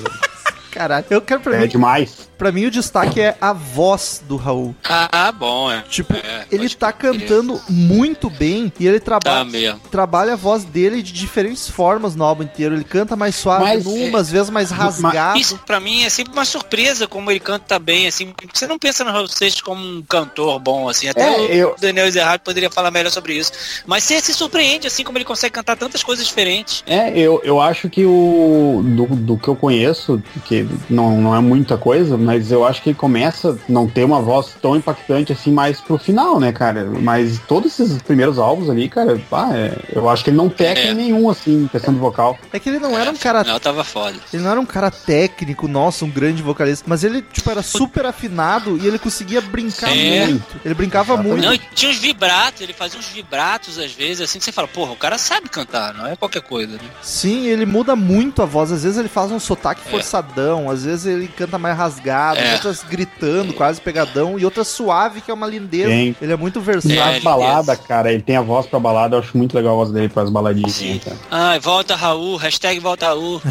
Caralho. 0.76 1.06
Eu 1.10 1.22
quero 1.22 1.40
pra 1.40 1.56
É 1.56 1.62
mim, 1.62 1.68
demais. 1.70 2.28
pra 2.38 2.52
mim 2.52 2.66
o 2.66 2.72
destaque 2.72 3.22
é 3.22 3.38
a 3.40 3.54
voz 3.54 4.22
do 4.28 4.36
Raul. 4.36 4.76
Ah, 4.84 5.32
bom, 5.32 5.72
é. 5.72 5.82
Tipo, 5.90 6.14
É, 6.14 6.46
ele 6.52 6.68
tá 6.70 6.92
crer. 6.92 7.14
cantando 7.14 7.62
muito 7.70 8.30
bem 8.30 8.72
e 8.78 8.86
ele 8.86 9.00
Tá 9.00 9.06
trabalha 9.20 9.46
mesmo. 9.46 9.80
trabalha 9.90 10.34
a 10.34 10.36
voz 10.36 10.66
dele 10.66 11.02
de 11.02 11.14
diferentes 11.14 11.70
formas 11.70 12.14
no 12.16 12.26
álbum 12.26 12.44
inteiro. 12.44 12.76
Ele 12.76 12.84
canta 12.84 13.16
mais 13.16 13.36
suave 13.36 13.64
Mas- 13.64 13.86
numa, 13.86 14.20
às 14.20 14.30
vezes 14.30 14.50
mais 14.50 14.70
rasgado. 14.70 15.40
Isso 15.40 15.58
pra 15.66 15.80
mim 15.80 16.04
é 16.04 16.10
sempre 16.10 16.34
uma 16.34 16.44
surpresa 16.46 17.08
como 17.08 17.32
ele 17.32 17.40
canta 17.40 17.80
bem, 17.80 18.06
assim. 18.08 18.28
porque 18.28 18.48
Você 18.54 18.68
não 18.68 18.78
pensa 18.78 19.04
no 19.06 19.12
Raul 19.12 19.28
Seixas 19.30 19.62
como 19.62 19.82
um 19.82 20.02
cantor 20.02 20.60
bom, 20.60 20.90
assim. 20.90 21.08
Até 21.08 21.22
É, 21.36 21.38
o 21.38 21.46
eu- 21.52 21.76
Daniel 21.80 22.08
Ezerhard 22.08 22.44
poderia 22.44 22.70
falar 22.70 22.92
melhor 22.92 23.10
sobre 23.12 23.34
isso. 23.34 23.52
Mas 23.86 24.04
você 24.04 24.20
se 24.20 24.34
surpreende, 24.34 24.88
assim, 24.88 25.04
como 25.06 25.18
ele 25.18 25.24
consegue 25.26 25.54
cantar 25.54 25.78
tantas 25.78 26.04
coisas 26.04 26.26
diferentes. 26.28 26.84
É, 26.86 27.18
eu, 27.18 27.40
eu 27.46 27.62
acho 27.62 27.90
que 27.90 28.04
o. 28.06 28.82
Do, 28.84 29.06
do 29.16 29.38
que 29.38 29.48
eu 29.48 29.56
conheço, 29.56 30.22
que 30.46 30.65
não, 30.90 31.20
não 31.22 31.36
é 31.36 31.40
muita 31.40 31.78
coisa, 31.78 32.18
mas 32.18 32.52
eu 32.52 32.66
acho 32.66 32.82
que 32.82 32.90
ele 32.90 32.98
começa 32.98 33.52
a 33.52 33.56
não 33.72 33.88
ter 33.88 34.04
uma 34.04 34.22
voz 34.22 34.56
tão 34.62 34.76
impactante 34.76 35.32
assim 35.34 35.52
mais 35.52 35.80
pro 35.82 35.98
final, 35.98 36.40
né, 36.40 36.52
cara? 36.52 36.86
Mas 37.02 37.40
todos 37.48 37.80
esses 37.80 38.02
primeiros 38.02 38.38
álbuns 38.40 38.70
ali, 38.70 38.88
cara, 38.90 39.20
pá, 39.30 39.50
é, 39.54 39.78
eu 39.94 40.10
acho 40.10 40.24
que 40.24 40.30
ele 40.30 40.38
não 40.38 40.50
peca 40.50 40.80
É. 40.82 40.94
nenhum, 40.94 41.30
assim, 41.30 41.64
em 41.64 41.68
questão 41.68 41.94
de 41.94 42.00
vocal. 42.00 42.38
É 42.52 42.60
que 42.60 42.70
ele 42.70 42.80
não 42.80 42.98
era 42.98 43.10
um 43.12 43.16
cara 43.16 43.44
Não, 43.44 43.60
tava 43.60 43.84
foda. 43.84 44.18
Ele 44.34 44.44
não 44.44 44.52
era 44.52 44.60
um 44.60 44.66
cara 44.66 44.90
técnico, 44.92 45.68
nossa, 45.68 46.06
um 46.06 46.10
grande 46.10 46.42
vocalista, 46.42 46.86
mas 46.88 47.04
ele, 47.04 47.22
tipo, 47.22 47.50
era 47.50 47.62
super 47.62 48.06
afinado 48.06 48.78
e 48.78 48.88
ele 48.88 49.00
conseguia 49.00 49.42
brincar 49.42 49.96
É. 49.96 50.26
muito. 50.28 50.46
Ele 50.64 50.74
brincava 50.74 51.18
muito. 51.18 51.44
Não, 51.44 51.54
e 51.54 51.60
tinha 51.74 51.92
uns 51.92 51.98
vibratos, 51.98 52.62
ele 52.62 52.74
fazia 52.74 53.00
uns 53.00 53.08
vibratos 53.08 53.78
às 53.80 53.92
vezes, 53.92 54.22
assim, 54.22 54.40
que 54.40 54.46
você 54.46 54.52
fala, 54.52 54.68
porra, 54.68 54.92
o 54.92 54.96
cara 54.96 55.18
sabe 55.18 55.50
cantar, 55.50 55.94
não 55.94 56.06
é 56.08 56.16
qualquer 56.16 56.42
coisa, 56.42 56.74
né? 56.74 56.80
Sim, 57.02 57.46
ele 57.48 57.66
muda 57.66 57.96
muito 57.96 58.42
a 58.42 58.46
voz. 58.46 58.72
Às 58.72 58.84
vezes 58.84 58.98
ele 58.98 59.08
faz 59.10 59.32
um 59.32 59.40
sotaque 59.40 59.82
É. 59.86 59.90
forçadão, 59.92 60.55
às 60.70 60.84
vezes 60.86 61.06
ele 61.06 61.28
canta 61.28 61.58
mais 61.58 61.78
rasgado, 61.78 62.40
É. 62.40 62.54
outras 62.54 62.84
gritando, 62.84 63.54
quase 63.54 63.80
pegadão, 63.82 64.40
e 64.40 64.46
outras 64.46 64.68
suave, 64.68 65.22
que 65.22 65.30
é 65.30 65.34
uma 65.34 65.48
lindeza. 65.48 65.90
Tem. 65.90 66.16
Ele 66.22 66.34
é 66.34 66.38
muito 66.38 66.60
É, 66.60 66.62
versátil. 66.62 66.96
Nas 66.98 67.16
ele 67.16 67.24
baladas, 67.24 67.80
cara, 67.80 68.12
ele 68.12 68.22
tem 68.24 68.36
a 68.38 68.42
voz 68.42 68.66
pra 68.66 68.80
balada, 68.80 69.16
eu 69.16 69.20
acho 69.20 69.38
muito 69.38 69.56
legal 69.56 69.74
a 69.74 69.76
voz 69.78 69.92
dele 69.92 70.10
pras 70.10 70.30
baladinhas. 70.30 70.72
Sim. 70.74 71.00
cara. 71.04 71.18
Ai, 71.30 71.60
volta 71.60 71.96
Raul, 71.96 72.36
hashtag 72.38 72.80
volta 72.80 73.08
Raul. 73.08 73.42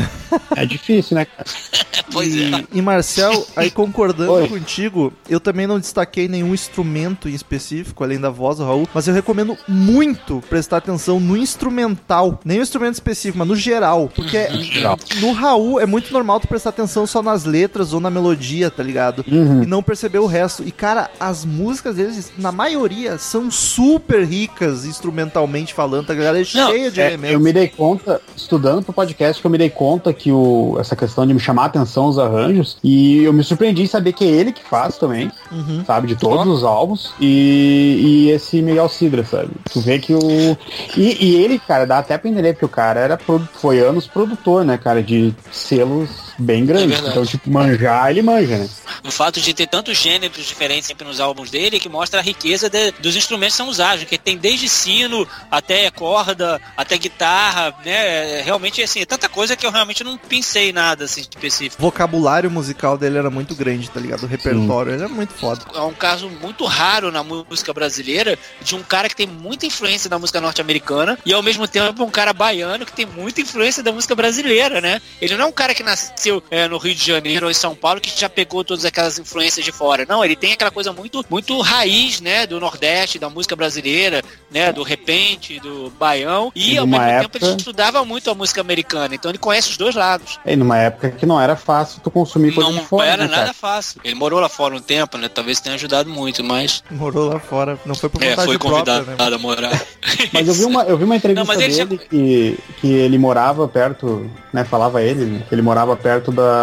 É 0.57 0.65
difícil, 0.67 1.17
né, 1.17 1.25
cara? 1.25 1.45
pois 2.13 2.35
e, 2.35 2.55
é. 2.55 2.65
e 2.73 2.83
Marcel, 2.83 3.47
aí 3.57 3.71
concordando 3.71 4.33
Oi. 4.33 4.49
contigo, 4.49 5.13
eu 5.29 5.39
também 5.41 5.67
não 5.67 5.79
destaquei 5.79 6.29
nenhum 6.29 6.53
instrumento 6.55 7.29
em 7.29 7.35
específico, 7.35 8.03
além 8.05 8.21
da 8.21 8.31
voz 8.31 8.59
do 8.59 8.65
Raul, 8.65 8.89
mas 8.95 9.07
eu 9.09 9.15
recomendo 9.15 9.57
muito 9.69 10.43
prestar 10.49 10.79
atenção 10.79 11.19
no 11.21 11.37
instrumental, 11.37 12.39
nem 12.45 12.59
o 12.59 12.63
instrumento 12.63 12.95
específico, 12.95 13.39
mas 13.39 13.49
no 13.49 13.57
geral, 13.57 14.11
porque 14.15 14.49
Geral. 14.63 14.99
no 15.21 15.33
Raul 15.33 15.81
é 15.81 15.87
muito 15.87 16.13
normal 16.13 16.39
tu 16.41 16.47
prestar 16.49 16.71
atenção 16.71 16.94
só 17.07 17.23
nas 17.23 17.45
letras 17.45 17.93
ou 17.93 18.01
na 18.01 18.11
melodia, 18.11 18.71
tá 18.71 18.83
ligado? 18.83 19.25
Uhum. 19.31 19.63
E 19.63 19.67
não 19.67 19.83
perceber 19.83 20.19
o 20.19 20.27
resto. 20.27 20.63
E 20.65 20.71
cara, 20.71 21.11
as 21.19 21.45
músicas 21.45 21.97
deles, 21.97 22.33
na 22.39 22.53
maioria, 22.53 23.19
são 23.19 23.51
super 23.51 24.25
ricas 24.25 24.85
instrumentalmente 24.85 25.75
falando, 25.75 26.07
tá 26.07 26.15
ligado? 26.15 26.37
É 26.37 26.45
Não, 26.55 26.71
cheia 26.71 26.91
de 26.91 27.01
É, 27.01 27.07
elementos. 27.09 27.35
eu 27.35 27.41
me 27.41 27.53
dei 27.53 27.69
conta, 27.69 28.21
estudando 28.37 28.83
pro 28.83 28.93
podcast, 28.93 29.41
que 29.41 29.47
eu 29.47 29.51
me 29.51 29.59
dei 29.59 29.71
conta 29.71 30.13
que 30.13 30.31
o, 30.31 30.77
essa 30.79 30.95
questão 30.95 31.27
de 31.27 31.35
me 31.35 31.41
chamar 31.41 31.63
a 31.65 31.67
atenção 31.67 32.07
os 32.07 32.19
arranjos, 32.19 32.77
e 32.85 33.23
eu 33.25 33.33
me 33.33 33.43
surpreendi 33.43 33.83
em 33.83 33.87
saber 33.87 34.13
que 34.13 34.25
é 34.25 34.29
ele 34.29 34.53
que 34.53 34.63
faz 34.63 34.97
também, 34.99 35.31
Uhum. 35.51 35.85
sabe, 35.87 36.07
de 36.09 36.17
todos 36.17 36.47
os 36.47 36.63
álbuns, 36.65 37.13
e, 37.21 38.27
e 38.27 38.31
esse 38.31 38.61
Miguel 38.63 38.89
Cidra, 38.89 39.25
sabe? 39.25 39.51
Tu 39.73 39.81
vê 39.81 39.99
que 39.99 40.13
o. 40.15 40.57
E, 40.97 41.17
e 41.25 41.37
ele, 41.37 41.59
cara, 41.59 41.85
dá 41.87 41.99
até 41.99 42.19
pra 42.19 42.29
entender, 42.31 42.53
porque 42.53 42.65
o 42.67 42.69
cara 42.69 43.01
era 43.01 43.19
foi 43.55 43.79
anos 43.81 44.07
produtor, 44.07 44.65
né, 44.65 44.77
cara, 44.79 45.03
de 45.03 45.35
selos 45.51 46.09
bem 46.39 46.65
verdade. 46.87 47.11
então, 47.11 47.27
tipo, 47.27 47.51
manjar, 47.51 48.11
ele 48.11 48.23
manja, 48.23 48.59
né? 48.59 48.69
O 49.05 49.11
fato 49.11 49.41
de 49.41 49.53
ter 49.55 49.67
tantos 49.67 49.97
gêneros 49.99 50.45
diferentes 50.47 50.87
sempre 50.87 51.07
nos 51.07 51.21
álbuns 51.21 51.51
dele 51.51 51.77
é 51.77 51.81
que 51.81 51.89
mostra 51.89 52.21
a 52.21 52.23
riqueza 52.23 52.69
de- 52.71 52.93
dos 52.93 53.17
instrumentos 53.17 53.55
que 53.55 53.59
são 53.59 53.69
usados, 53.69 54.05
que 54.05 54.19
tem 54.19 54.37
desde 54.37 54.69
sino 54.69 55.27
até 55.51 55.91
corda, 55.91 56.61
até 56.77 56.97
guitarra, 56.97 57.75
né? 57.85 58.43
Realmente, 58.43 58.83
assim, 58.83 59.01
é 59.01 59.07
tanta 59.07 59.29
coisa 59.29 59.57
que 59.57 59.67
eu 59.67 59.71
realmente 59.71 60.03
não 60.05 60.17
pensei 60.19 60.73
nada 60.73 61.05
assim, 61.05 61.21
específico. 61.21 61.81
O 61.83 61.87
vocabulário 61.87 62.51
musical 62.51 62.97
dele 62.99 63.19
era 63.19 63.31
muito 63.31 63.55
grande, 63.55 63.91
tá 63.91 64.01
ligado? 64.01 64.25
O 64.25 64.27
repertório, 64.27 64.93
ele 64.93 65.05
é 65.05 65.09
muito 65.09 65.33
foda. 65.35 65.63
É 65.75 65.81
um 65.81 65.93
caso 65.95 66.29
muito 66.29 66.65
raro 66.65 67.11
na 67.11 67.23
música 67.23 67.73
brasileira 67.73 68.39
de 68.63 68.75
um 68.75 68.83
cara 68.83 69.09
que 69.09 69.17
tem 69.17 69.27
muita 69.27 69.67
influência 69.67 70.09
da 70.11 70.19
música 70.19 70.41
norte-americana 70.41 71.19
e 71.25 71.33
ao 71.33 71.43
mesmo 71.43 71.67
tempo 71.69 72.03
um 72.05 72.11
cara 72.11 72.33
baiano 72.33 72.85
que 72.87 72.93
tem 72.93 73.07
muita 73.07 73.41
influência 73.41 73.83
da 73.83 73.93
música 73.93 74.15
brasileira, 74.15 74.81
né? 74.81 75.01
Ele 75.21 75.37
não 75.37 75.45
é 75.47 75.49
um 75.49 75.53
cara 75.53 75.75
que 75.75 75.83
nasceu 75.83 76.43
é, 76.51 76.67
no 76.69 76.74
Rio 76.79 76.95
de 76.95 77.05
Janeiro 77.07 77.47
ou 77.47 77.51
em 77.51 77.55
São 77.55 77.75
Paulo 77.75 78.01
que 78.01 78.19
já 78.19 78.29
pegou 78.29 78.65
todas 78.65 78.85
aquelas 78.85 79.19
influências 79.19 79.65
de 79.65 79.73
fora. 79.73 80.05
Não, 80.09 80.25
ele 80.25 80.37
tem 80.37 80.53
aquela 80.53 80.71
coisa 80.71 80.93
muito, 80.93 81.25
muito 81.31 81.61
raiz, 81.61 82.21
né? 82.21 82.47
Do 82.47 82.59
Nordeste, 82.61 83.19
da 83.19 83.29
música 83.31 83.55
brasileira, 83.57 84.23
né? 84.51 84.73
Do 84.73 84.83
repente, 84.83 85.59
do 85.61 85.91
baião. 85.99 86.53
E 86.55 86.75
E 86.75 86.79
ao 86.79 86.87
numa 86.87 86.99
mesmo 86.99 87.13
época- 87.13 87.39
tempo 87.39 87.45
ele 87.47 87.57
estudava 87.57 88.05
muito 88.05 88.31
a 88.31 88.35
música 88.35 88.61
americana. 88.61 89.15
Então 89.15 89.31
ele 89.31 89.39
conhece 89.39 89.71
os 89.71 89.77
dois 89.77 89.95
lados. 89.95 90.39
E 90.45 90.57
numa 90.57 90.79
época 90.79 91.11
que 91.11 91.27
não 91.27 91.41
era 91.41 91.57
fácil 91.57 92.01
tu 92.03 92.11
consumir 92.11 92.53
coisa 92.53 92.71
Não 92.71 92.79
de 92.81 92.87
fora, 92.87 93.07
era 93.07 93.23
né, 93.25 93.29
cara? 93.29 93.41
nada 93.43 93.53
fácil. 93.55 94.01
Ele 94.05 94.15
morou 94.15 94.41
lá 94.41 94.49
fora 94.49 94.75
um 94.75 94.81
tempo, 94.81 95.17
né? 95.19 95.29
Talvez 95.29 95.61
tenha 95.61 95.75
ajudado 95.75 96.09
muito, 96.11 96.43
mas 96.45 96.83
Morou 96.91 97.29
lá 97.29 97.41
fora, 97.41 97.79
não 97.85 97.95
foi 97.95 98.09
por 98.09 98.23
é, 98.23 98.31
vontade 98.31 98.47
foi 98.49 98.59
própria, 98.59 98.95
convidado 99.03 99.31
né? 99.31 99.37
a 99.37 99.39
morar. 99.39 99.83
Mas 100.33 100.47
eu 100.49 100.55
vi 100.55 100.65
uma, 100.65 100.83
eu 100.85 100.97
vi 100.99 101.05
uma 101.05 101.17
entrevista 101.17 101.53
Não, 101.53 101.59
dele 101.59 101.99
que, 102.11 102.59
que 102.81 102.93
ele 102.93 103.17
morava 103.19 103.67
perto, 103.67 104.31
né? 104.53 104.65
Falava 104.65 105.03
ele, 105.03 105.25
né, 105.25 105.43
que 105.49 105.55
ele 105.55 105.63
morava 105.63 105.97
perto 105.97 106.31
da, 106.31 106.54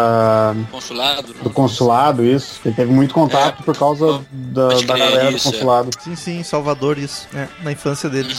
Consulado. 0.70 1.34
do 1.34 1.50
consulado, 1.50 2.24
isso. 2.24 2.60
Ele 2.64 2.74
teve 2.74 2.92
muito 2.92 3.14
contato 3.14 3.62
por 3.62 3.76
causa 3.76 4.24
da, 4.30 4.68
da 4.68 4.76
crer, 4.76 4.86
galera 4.98 5.30
do 5.30 5.36
isso, 5.36 5.48
é. 5.48 5.52
consulado. 5.52 5.90
Sim, 6.00 6.16
sim, 6.16 6.38
em 6.38 6.42
Salvador, 6.42 6.98
isso. 6.98 7.28
É, 7.34 7.48
na 7.62 7.72
infância 7.72 8.08
dele. 8.08 8.34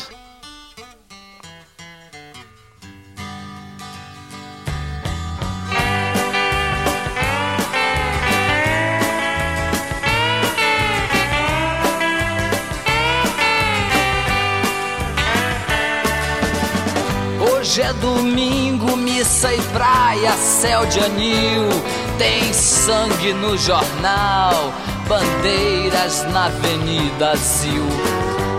Praia, 20.13 20.37
céu 20.37 20.85
de 20.85 20.99
anil. 20.99 21.69
Tem 22.17 22.53
sangue 22.53 23.33
no 23.33 23.57
jornal, 23.57 24.71
bandeiras 25.07 26.23
na 26.31 26.45
Avenida 26.45 27.35
Zil. 27.35 27.83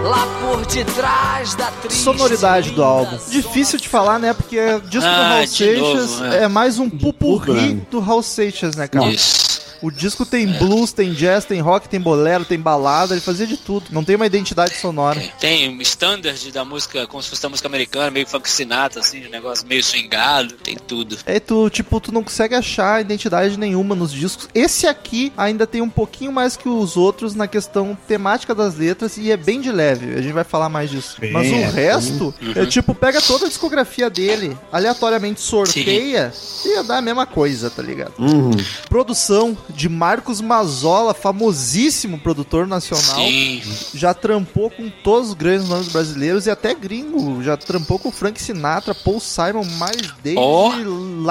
Lá 0.03 0.27
por 0.41 0.67
detrás 0.67 1.55
da 1.55 1.71
triste 1.71 2.03
Sonoridade 2.03 2.71
do 2.73 2.83
álbum. 2.83 3.17
Difícil 3.29 3.79
de 3.79 3.89
falar, 3.89 4.19
né? 4.19 4.35
Porque 4.35 4.59
o 4.59 4.81
disco 4.83 5.09
do 5.09 5.15
Ah, 5.15 5.29
Raul 5.29 5.45
de 5.45 5.51
Seixas 5.51 6.11
novo, 6.21 6.25
é. 6.27 6.43
é. 6.43 6.49
mais 6.49 6.79
um 6.79 6.91
pupurri 6.91 7.75
né? 7.75 7.81
do 7.91 8.01
Raul 8.01 8.23
Seixas, 8.23 8.77
né, 8.77 8.87
cara? 8.87 9.07
Isso. 9.07 9.44
O 9.85 9.91
disco 9.91 10.25
tem 10.25 10.47
blues, 10.47 10.95
tem 10.95 11.13
jazz, 11.13 11.45
tem 11.45 11.61
rock, 11.61 11.91
tem 11.91 12.01
bolero, 12.01 12.43
tem 12.43 12.59
balada, 12.59 13.13
ele 13.13 13.21
fazia 13.21 13.47
de 13.47 13.59
tudo. 13.59 13.85
Não 13.91 14.03
tem 14.03 14.17
uma 14.17 14.25
identidade 14.25 14.75
sonora. 14.77 15.23
Tem 15.39 15.79
standard 15.83 16.51
da 16.51 16.65
música, 16.65 17.07
como 17.07 17.23
se 17.23 17.29
fosse 17.29 17.43
da 17.43 17.51
música 17.51 17.69
americana, 17.69 18.11
meio 18.11 18.27
funk 18.27 18.49
sinatra, 18.49 19.01
assim, 19.01 19.27
um 19.27 19.29
negócio 19.29 19.67
meio 19.67 19.85
swingado, 19.85 20.55
tem 20.55 20.75
tudo. 20.75 21.19
É, 21.27 21.39
tu, 21.39 21.69
tipo, 21.69 22.01
tu 22.01 22.11
não 22.11 22.25
consegue 22.25 22.55
achar 22.55 23.03
identidade 23.03 23.59
nenhuma 23.59 23.95
nos 23.95 24.11
discos. 24.11 24.49
Esse 24.55 24.87
aqui 24.87 25.31
ainda 25.37 25.67
tem 25.67 25.83
um 25.83 25.91
pouquinho 25.91 26.33
mais 26.33 26.57
que 26.57 26.67
os 26.67 26.97
outros 26.97 27.35
na 27.35 27.47
questão 27.47 27.95
temática 28.09 28.55
das 28.55 28.79
letras 28.79 29.19
e 29.19 29.31
é 29.31 29.37
bem 29.37 29.61
de 29.61 29.71
leve. 29.71 30.15
A 30.15 30.23
gente 30.23 30.33
vai 30.33 30.45
falar 30.45 30.71
mais 30.71 30.89
disso. 30.89 31.21
Bem, 31.21 31.31
Mas 31.31 31.51
o 31.51 31.57
é, 31.57 31.69
resto, 31.69 32.35
é 32.57 32.65
tipo, 32.65 32.95
pega 32.95 33.21
toda 33.21 33.45
a 33.45 33.49
discografia 33.51 34.09
dele, 34.09 34.57
aleatoriamente 34.73 35.43
sorteia 35.43 36.33
e 36.65 36.83
dá 36.85 36.97
a 36.97 37.03
mesma 37.03 37.27
coisa, 37.27 37.69
tá 37.69 37.83
ligado? 37.83 38.15
Uhum. 38.19 38.53
Produção 38.89 39.55
de 39.75 39.89
Marcos 39.89 40.41
Mazola, 40.41 41.13
famosíssimo 41.15 42.19
produtor 42.19 42.67
nacional. 42.67 43.17
Sim. 43.17 43.63
Já 43.95 44.15
trampou 44.15 44.71
com 44.71 44.89
todos 45.03 45.29
os 45.31 45.35
grandes 45.35 45.69
nomes 45.69 45.89
brasileiros 45.89 46.47
e 46.47 46.51
até 46.51 46.75
gringo. 46.75 47.43
Já 47.43 47.57
trampou 47.57 47.99
com 47.99 48.11
Frank 48.11 48.41
Sinatra, 48.41 48.95
Paul 48.95 49.21
Simon, 49.21 49.65
Miles 49.65 50.13
Davis 50.23 50.39
Ó. 50.39 50.73
e 50.75 50.85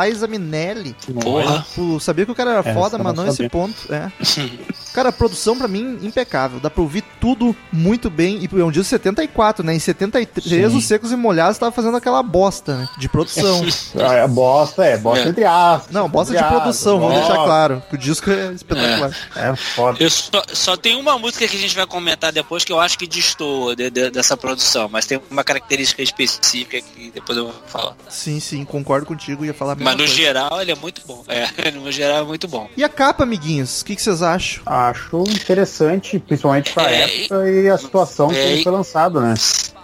Liza 0.09 0.27
Minnelli. 0.27 0.95
Porra. 1.21 1.65
Sabia 1.99 2.25
que 2.25 2.31
o 2.31 2.35
cara 2.35 2.51
era 2.59 2.69
É, 2.69 2.73
foda, 2.73 2.97
mas 2.97 3.13
não 3.15 3.23
não 3.23 3.27
esse 3.29 3.37
sabia. 3.37 3.49
ponto. 3.49 3.75
É. 3.93 4.11
Cara, 4.93 5.09
a 5.09 5.11
produção 5.11 5.57
pra 5.57 5.67
mim 5.67 5.97
impecável. 6.03 6.59
Dá 6.59 6.69
pra 6.69 6.81
ouvir 6.83 7.03
tudo 7.19 7.55
muito 7.71 8.11
bem. 8.11 8.37
E 8.43 8.59
é 8.59 8.63
um 8.63 8.69
disco 8.69 8.83
de 8.83 8.89
74, 8.89 9.65
né? 9.65 9.73
Em 9.73 9.79
73, 9.79 10.71
Sim. 10.71 10.77
os 10.77 10.85
Secos 10.85 11.11
e 11.11 11.15
Molhados 11.15 11.57
tava 11.57 11.71
fazendo 11.71 11.97
aquela 11.97 12.21
bosta, 12.21 12.75
né? 12.77 12.87
De 12.99 13.09
produção. 13.09 13.63
Ah, 13.99 14.13
é 14.15 14.27
bosta, 14.27 14.83
é, 14.85 14.97
bosta 14.97 15.25
É. 15.25 15.29
entre 15.29 15.45
aspas. 15.45 15.91
Não, 15.91 16.09
bosta 16.09 16.35
de 16.35 16.43
produção, 16.43 16.99
vamos 16.99 17.15
deixar 17.17 17.35
claro. 17.43 17.81
Que 17.89 17.95
o 17.95 17.97
disco 17.97 18.29
é 18.49 18.51
espetacular. 18.53 19.11
É 19.35 19.55
foda. 19.55 19.97
Eu 20.03 20.09
só, 20.09 20.43
só 20.53 20.77
tem 20.77 20.95
uma 20.95 21.17
música 21.17 21.47
que 21.47 21.55
a 21.55 21.59
gente 21.59 21.75
vai 21.75 21.85
comentar 21.85 22.31
depois 22.31 22.63
que 22.63 22.71
eu 22.71 22.79
acho 22.79 22.97
que 22.97 23.07
destoa 23.07 23.75
de- 23.75 23.89
de- 23.89 24.09
dessa 24.09 24.35
produção, 24.37 24.89
mas 24.89 25.05
tem 25.05 25.21
uma 25.29 25.43
característica 25.43 26.01
específica 26.01 26.81
que 26.81 27.11
depois 27.11 27.37
eu 27.37 27.45
vou 27.45 27.55
falar. 27.67 27.95
Sim, 28.09 28.39
sim, 28.39 28.63
concordo 28.65 29.05
contigo. 29.05 29.45
Ia 29.45 29.53
falar 29.53 29.75
Mas 29.75 29.93
no 29.93 29.99
coisa. 29.99 30.13
geral 30.13 30.61
ele 30.61 30.71
é 30.71 30.75
muito 30.75 31.01
bom. 31.05 31.23
É, 31.27 31.71
no 31.71 31.91
geral 31.91 32.17
é 32.23 32.23
muito 32.25 32.47
bom. 32.47 32.69
E 32.75 32.83
a 32.83 32.89
capa, 32.89 33.23
amiguinhos? 33.23 33.81
O 33.81 33.85
que, 33.85 33.95
que 33.95 34.01
vocês 34.01 34.21
acham? 34.21 34.63
Acho 34.65 35.23
interessante, 35.29 36.19
principalmente 36.19 36.71
pra 36.73 36.91
É, 36.91 37.03
época 37.21 37.49
e 37.49 37.69
a 37.69 37.77
situação 37.77 38.29
que 38.29 38.35
é, 38.35 38.51
ele 38.53 38.63
foi 38.63 38.71
lançado, 38.71 39.19
né? 39.21 39.33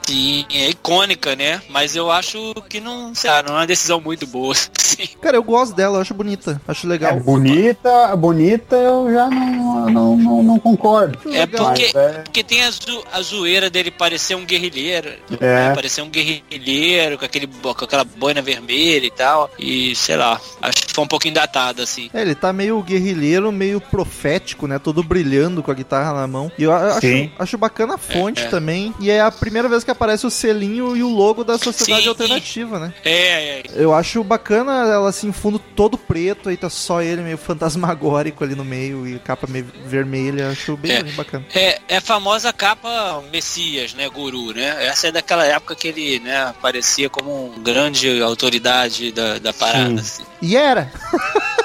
Sim, 0.09 0.43
é 0.51 0.69
icônica, 0.69 1.35
né? 1.35 1.61
Mas 1.69 1.95
eu 1.95 2.09
acho 2.11 2.53
que 2.67 2.79
não, 2.79 3.13
sei 3.13 3.29
lá, 3.29 3.43
não 3.43 3.53
é 3.53 3.57
uma 3.59 3.67
decisão 3.67 4.01
muito 4.01 4.25
boa. 4.25 4.55
Sim. 4.79 5.07
Cara, 5.21 5.37
eu 5.37 5.43
gosto 5.43 5.75
dela, 5.75 5.97
eu 5.97 6.01
acho 6.01 6.15
bonita. 6.15 6.59
Acho 6.67 6.87
legal. 6.87 7.11
É 7.11 7.19
bonita, 7.19 8.15
bonita 8.15 8.75
eu 8.75 9.11
já 9.13 9.29
não, 9.29 9.89
não, 9.89 10.17
não, 10.17 10.43
não 10.43 10.59
concordo. 10.59 11.19
É 11.31 11.45
porque, 11.45 11.91
é- 11.95 12.09
porque 12.23 12.43
tem 12.43 12.63
a, 12.63 12.71
zo- 12.71 13.03
a 13.13 13.21
zoeira 13.21 13.69
dele 13.69 13.91
parecer 13.91 14.33
um 14.35 14.45
guerrilheiro. 14.45 15.09
É. 15.39 15.69
né? 15.69 15.75
Parecer 15.75 16.01
um 16.01 16.09
guerrilheiro 16.09 17.17
com, 17.19 17.25
aquele, 17.25 17.45
com 17.47 17.69
aquela 17.69 18.03
boina 18.03 18.41
vermelha 18.41 19.05
e 19.05 19.11
tal. 19.11 19.49
E 19.59 19.95
sei 19.95 20.15
lá, 20.17 20.41
acho 20.61 20.87
que 20.87 20.93
foi 20.93 21.03
um 21.03 21.07
pouquinho 21.07 21.35
datado, 21.35 21.83
assim. 21.83 22.09
É, 22.13 22.21
ele 22.21 22.33
tá 22.33 22.51
meio 22.51 22.81
guerrilheiro, 22.81 23.51
meio 23.51 23.79
profético, 23.79 24.65
né? 24.65 24.79
Todo 24.79 25.03
brilhando 25.03 25.61
com 25.61 25.69
a 25.69 25.75
guitarra 25.75 26.13
na 26.13 26.25
mão. 26.27 26.51
E 26.57 26.63
eu 26.63 26.71
a- 26.73 26.93
acho, 26.97 27.01
Sim. 27.01 27.31
acho 27.37 27.57
bacana 27.59 27.93
a 27.93 27.97
fonte 27.99 28.41
É, 28.41 28.45
é. 28.45 28.49
também. 28.49 28.93
E 28.99 29.11
é 29.11 29.21
a 29.21 29.31
primeira 29.31 29.69
vez 29.69 29.83
que 29.83 29.91
aparece 30.00 30.25
o 30.25 30.29
selinho 30.29 30.96
e 30.96 31.03
o 31.03 31.10
logo 31.10 31.44
da 31.44 31.58
Sociedade 31.58 32.03
Sim. 32.03 32.10
Alternativa, 32.10 32.79
né? 32.79 32.94
É, 33.03 33.60
é. 33.60 33.63
Eu 33.75 33.94
acho 33.94 34.24
bacana 34.24 34.72
ela 34.88 35.10
assim, 35.10 35.32
fundo 35.34 35.60
todo 35.60 35.98
preto, 35.98 36.48
aí 36.48 36.56
tá 36.56 36.70
só 36.70 37.01
ele 37.01 37.22
meio 37.22 37.38
fantasmagórico 37.38 38.44
ali 38.44 38.56
no 38.56 38.63
meio 38.63 39.06
e 39.06 39.20
capa 39.20 39.46
meio 39.48 39.68
vermelha. 39.86 40.50
Acho 40.50 40.77
bem, 40.77 40.91
É. 40.94 41.03
bem 41.03 41.13
bacana. 41.13 41.46
É, 41.53 41.79
é 41.89 41.98
a 41.98 42.01
famosa 42.01 42.53
capa 42.53 43.22
Messias, 43.32 43.94
né, 43.94 44.08
Guru, 44.10 44.53
né? 44.53 44.86
Essa 44.86 45.10
é 45.10 45.12
daquela 45.12 45.46
época 45.46 45.75
que 45.75 45.89
ele, 45.89 46.20
né, 46.20 46.44
aparecia 46.46 47.10
como 47.10 47.53
um 47.53 47.62
grande 47.62 48.22
autoridade 48.22 49.12
da, 49.12 49.38
da 49.38 49.51
parada. 49.51 49.89
Sim. 49.89 50.00
assim. 50.00 50.24
E 50.41 50.56
era! 50.56 50.89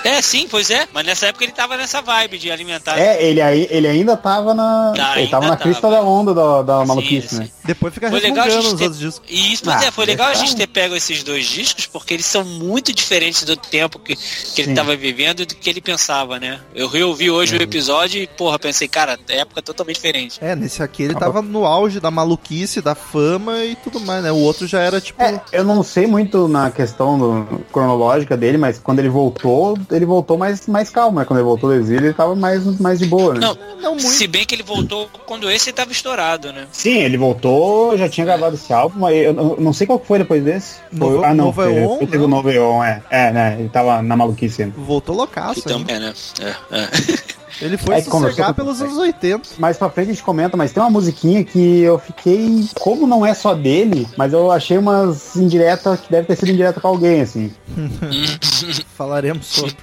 É, 0.05 0.21
sim, 0.21 0.47
pois 0.50 0.69
é. 0.71 0.87
Mas 0.93 1.07
nessa 1.07 1.26
época 1.29 1.45
ele 1.45 1.53
tava 1.53 1.76
nessa 1.79 2.03
vibe 2.03 2.37
de 2.37 2.50
alimentar. 2.50 2.99
É, 2.99 3.23
ele, 3.25 3.41
aí, 3.41 3.67
ele 3.71 3.87
ainda 3.88 4.17
tava 4.17 4.53
na. 4.53 4.93
Ah, 4.99 5.19
ele 5.19 5.29
tava 5.31 5.47
ainda 5.47 5.57
na 5.57 5.62
crista 5.62 5.81
tava. 5.81 5.95
da 5.95 6.03
onda 6.03 6.62
da, 6.62 6.85
maluquice, 6.85 7.29
sim. 7.29 7.38
né? 7.38 7.49
Depois 7.64 7.95
fica 7.95 8.11
Foi 8.11 8.21
legal 8.31 8.47
a 8.47 8.50
gente 8.50 8.76
ter- 8.76 8.85
outros 8.85 8.99
discos. 8.99 9.23
E 9.28 9.52
isso, 9.52 9.71
Ah, 9.71 9.85
é, 9.85 9.90
foi 9.90 10.07
legal 10.07 10.28
a 10.28 10.35
gente 10.35 10.54
ter 10.57 10.66
pego 10.66 10.95
esses 10.97 11.23
dois 11.23 11.47
discos, 11.47 11.87
porque 11.87 12.14
eles 12.14 12.26
são 12.26 12.45
muito 12.45 12.93
diferentes 12.93 13.43
do 13.45 13.57
tempo 13.57 13.99
que, 13.99 14.14
que 14.16 14.61
ele 14.61 14.69
Sim. 14.69 14.75
tava 14.75 14.95
vivendo 14.97 15.40
e 15.40 15.47
do 15.47 15.54
que 15.54 15.69
ele 15.71 15.81
pensava, 15.81 16.38
né? 16.38 16.61
Eu 16.75 16.88
reouvi 16.88 17.31
hoje 17.31 17.57
o 17.57 17.62
episódio 17.62 18.21
e, 18.23 18.26
porra, 18.26 18.59
pensei, 18.59 18.88
cara, 18.88 19.19
é 19.28 19.38
época 19.38 19.62
totalmente 19.62 19.97
diferente. 19.97 20.38
É, 20.40 20.54
nesse 20.57 20.83
aqui 20.83 21.02
ele 21.02 21.14
tava 21.14 21.40
no 21.43 21.64
auge 21.64 22.00
da 22.00 22.11
maluquice, 22.11 22.81
da 22.81 22.95
fama 22.95 23.64
e 23.64 23.75
tudo 23.76 24.00
mais, 24.00 24.23
né? 24.23 24.31
O 24.33 24.37
outro 24.37 24.66
já 24.66 24.81
era 24.81 25.00
tipo. 25.00 25.23
É, 25.23 25.40
eu 25.52 25.64
não 25.64 25.83
sei 25.83 26.07
muito 26.07 26.49
na 26.49 26.71
questão 26.71 27.19
do- 27.19 27.64
cronológica 27.73 28.37
dele, 28.37 28.57
mas 28.59 28.78
quando 28.78 28.99
ele 28.99 29.09
voltou, 29.09 29.78
ele 29.90 30.04
voltou 30.07 30.37
mais, 30.38 30.66
mais 30.66 30.90
calmo, 30.90 31.19
né? 31.19 31.25
Quando 31.25 31.38
ele 31.40 31.47
voltou 31.47 31.71
do 31.71 31.76
exílio, 31.76 32.07
ele 32.07 32.14
tava 32.14 32.35
mais, 32.35 32.64
mais 32.81 32.99
de 32.99 33.07
boa, 33.07 33.35
né? 33.35 33.40
Não, 33.40 33.57
Não 33.81 33.90
muito. 33.93 34.09
se 34.09 34.26
bem 34.26 34.45
que 34.45 34.54
ele 34.54 34.62
voltou 34.62 35.09
quando 35.26 35.50
esse 35.50 35.73
tava 35.73 35.93
estourado, 35.93 36.52
né? 36.52 36.66
Sim, 36.73 36.99
ele 36.99 37.16
voltou, 37.16 37.97
já 37.97 38.09
tinha 38.14 38.25
gravado 38.25 38.54
esse 38.54 38.73
álbum, 38.73 39.00
mas 39.00 39.16
eu 39.16 39.33
não- 39.35 39.56
não 39.56 39.73
sei 39.73 39.87
qual 39.87 39.99
foi 39.99 40.18
depois 40.18 40.42
desse. 40.42 40.76
Foi- 40.97 40.99
Novo- 41.11 41.25
ah, 41.25 41.28
não, 41.35 41.47
Novo 41.47 41.62
foi, 41.62 41.75
Eon, 41.76 41.97
foi, 41.99 42.06
teve 42.06 42.25
o 42.25 42.28
Novo 42.28 42.50
Eon, 42.50 42.83
é. 42.83 43.02
É, 43.11 43.30
né? 43.33 43.56
Ele 43.59 43.68
tava 43.68 44.00
na 44.02 44.16
maluquice 44.16 44.62
ainda. 44.62 44.75
Voltou 44.78 45.14
loucaço. 45.16 45.62
Também, 45.62 45.99
né? 45.99 46.12
É, 46.40 46.49
é. 46.78 46.88
Ele 47.64 47.78
foi 47.78 47.94
É 47.97 48.02
sossegar 48.02 48.49
com- 48.49 48.54
pelos 48.54 48.80
anos 48.83 48.97
80. 48.99 49.49
Mais 49.59 49.76
pra 49.76 49.88
frente 49.90 50.11
a 50.11 50.12
gente 50.12 50.23
comenta, 50.23 50.56
mas 50.56 50.71
tem 50.73 50.83
uma 50.83 50.90
musiquinha 50.90 51.42
que 51.42 51.80
eu 51.80 51.99
fiquei. 51.99 52.64
Como 52.78 53.06
não 53.06 53.25
é 53.25 53.33
só 53.35 53.54
dele, 53.54 54.06
mas 54.16 54.33
eu 54.33 54.50
achei 54.52 54.76
umas 54.76 55.35
indiretas 55.35 55.99
que 56.00 56.11
deve 56.11 56.26
ter 56.26 56.37
sido 56.37 56.50
indireta 56.50 56.80
pra 56.80 56.90
alguém, 56.90 57.23
assim. 57.23 57.50
Falaremos 58.97 59.47
sobre. 59.47 59.75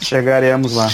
Chegaremos 0.00 0.74
lá. 0.74 0.88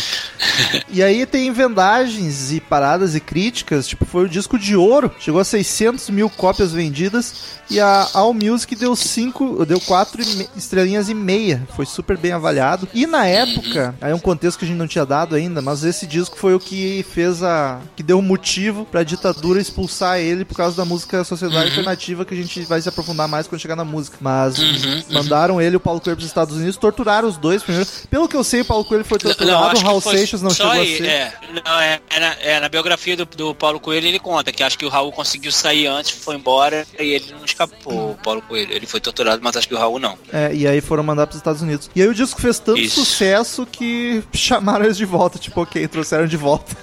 E 0.89 1.03
aí 1.03 1.25
tem 1.27 1.51
vendagens 1.53 2.53
e 2.53 2.61
paradas 2.61 3.15
e 3.15 3.21
críticas, 3.21 3.87
tipo, 3.87 4.05
foi 4.05 4.25
o 4.25 4.29
disco 4.29 4.59
de 4.59 4.75
ouro, 4.77 5.11
chegou 5.19 5.41
a 5.41 5.45
600 5.45 6.11
mil 6.11 6.29
cópias 6.31 6.73
vendidas 6.73 7.61
e 7.71 7.79
a 7.81 8.09
All 8.15 8.35
Music 8.35 8.75
deu 8.75 8.95
5, 8.97 9.65
deu 9.67 9.81
4 9.81 10.23
estrelinhas 10.57 11.09
e 11.09 11.15
meia, 11.15 11.63
foi 11.77 11.87
super 11.87 12.17
bem 12.17 12.33
avaliado. 12.33 12.89
E 12.93 13.07
na 13.07 13.27
época, 13.27 13.95
aí 14.01 14.11
é 14.13 14.15
um 14.15 14.19
contexto 14.19 14.59
que 14.59 14.65
a 14.65 14.69
gente 14.69 14.77
não 14.77 14.87
tinha 14.89 15.07
dado 15.07 15.35
ainda, 15.35 15.61
mas 15.63 15.82
esse 15.85 16.07
disco 16.07 16.37
foi 16.37 16.55
o 16.55 16.61
que 16.61 17.05
fez 17.11 17.43
a, 17.43 17.81
que 17.97 18.03
deu 18.03 18.21
motivo 18.23 18.85
pra 18.85 19.03
ditadura 19.03 19.61
expulsar 19.61 20.19
ele 20.19 20.45
por 20.45 20.57
causa 20.57 20.77
da 20.77 20.85
música 20.85 21.25
Sociedade 21.25 21.69
Alternativa, 21.71 22.25
que 22.25 22.35
a 22.35 22.37
gente 22.37 22.63
vai 22.63 22.81
se 22.81 22.89
aprofundar 22.89 23.29
mais 23.29 23.47
quando 23.47 23.61
chegar 23.61 23.77
na 23.77 23.85
música. 23.85 24.17
Mas 24.21 24.59
Uhum, 24.59 25.03
mandaram 25.11 25.61
ele 25.61 25.75
e 25.75 25.77
o 25.77 25.81
Paulo 25.81 26.01
Coelho 26.01 26.17
pros 26.17 26.27
Estados 26.27 26.57
Unidos, 26.57 26.77
torturaram 26.77 27.29
os 27.29 27.37
dois 27.37 27.63
primeiro. 27.63 27.89
Pelo 28.11 28.29
que 28.29 28.37
eu 28.37 28.45
sei, 28.45 28.61
o 28.61 28.65
Paulo 28.65 28.85
Coelho 28.85 29.05
foi 29.05 29.19
torturado, 29.19 29.79
o 29.79 29.83
Raul 29.83 30.01
Seixas 30.01 30.43
não 30.43 30.51
chegou 30.51 30.73
aí, 30.73 30.95
a 30.95 30.97
ser. 30.97 31.07
É, 31.07 31.33
não, 31.65 31.81
é, 31.81 32.01
é 32.11 32.21
na, 32.21 32.33
é, 32.41 32.61
na 32.61 32.69
biografia 32.69 33.17
do, 33.17 33.25
do 33.25 33.55
Paulo 33.55 33.81
Coelho 33.81 34.07
ele 34.07 34.19
conta 34.19 34.53
que 34.53 34.63
acho 34.63 34.79
que 34.79 34.85
o 34.85 34.89
Raul 34.89 35.13
conseguiu 35.13 35.53
sair 35.53 35.87
antes, 35.87 36.11
foi 36.11 36.37
embora 36.37 36.87
e 36.99 37.15
ele 37.15 37.33
não 37.33 37.45
escapou, 37.45 38.13
o 38.13 38.15
Paulo 38.23 38.43
Coelho. 38.43 38.73
Ele 38.73 38.87
foi 38.87 39.01
torturado, 39.01 39.41
mas 39.43 39.57
acho 39.57 39.69
que 39.69 39.75
o 39.75 39.79
Raul 39.79 39.99
não. 39.99 40.17
É, 40.33 40.55
e 40.55 40.67
aí 40.67 40.81
foram 40.81 41.03
mandar 41.03 41.27
pros 41.27 41.37
Estados 41.39 41.63
Unidos. 41.63 41.91
E 41.95 42.03
aí 42.03 42.09
o 42.09 42.15
disco 42.15 42.41
fez 42.41 42.59
tanto 42.59 42.81
Isso. 42.81 43.05
sucesso 43.05 43.67
que 43.67 44.23
chamaram 44.33 44.85
eles 44.85 44.97
de 44.97 45.05
volta. 45.05 45.39
Tipo, 45.39 45.62
ok, 45.63 45.89
trouxeram 45.89 46.27
de 46.27 46.37
volta. 46.37 46.77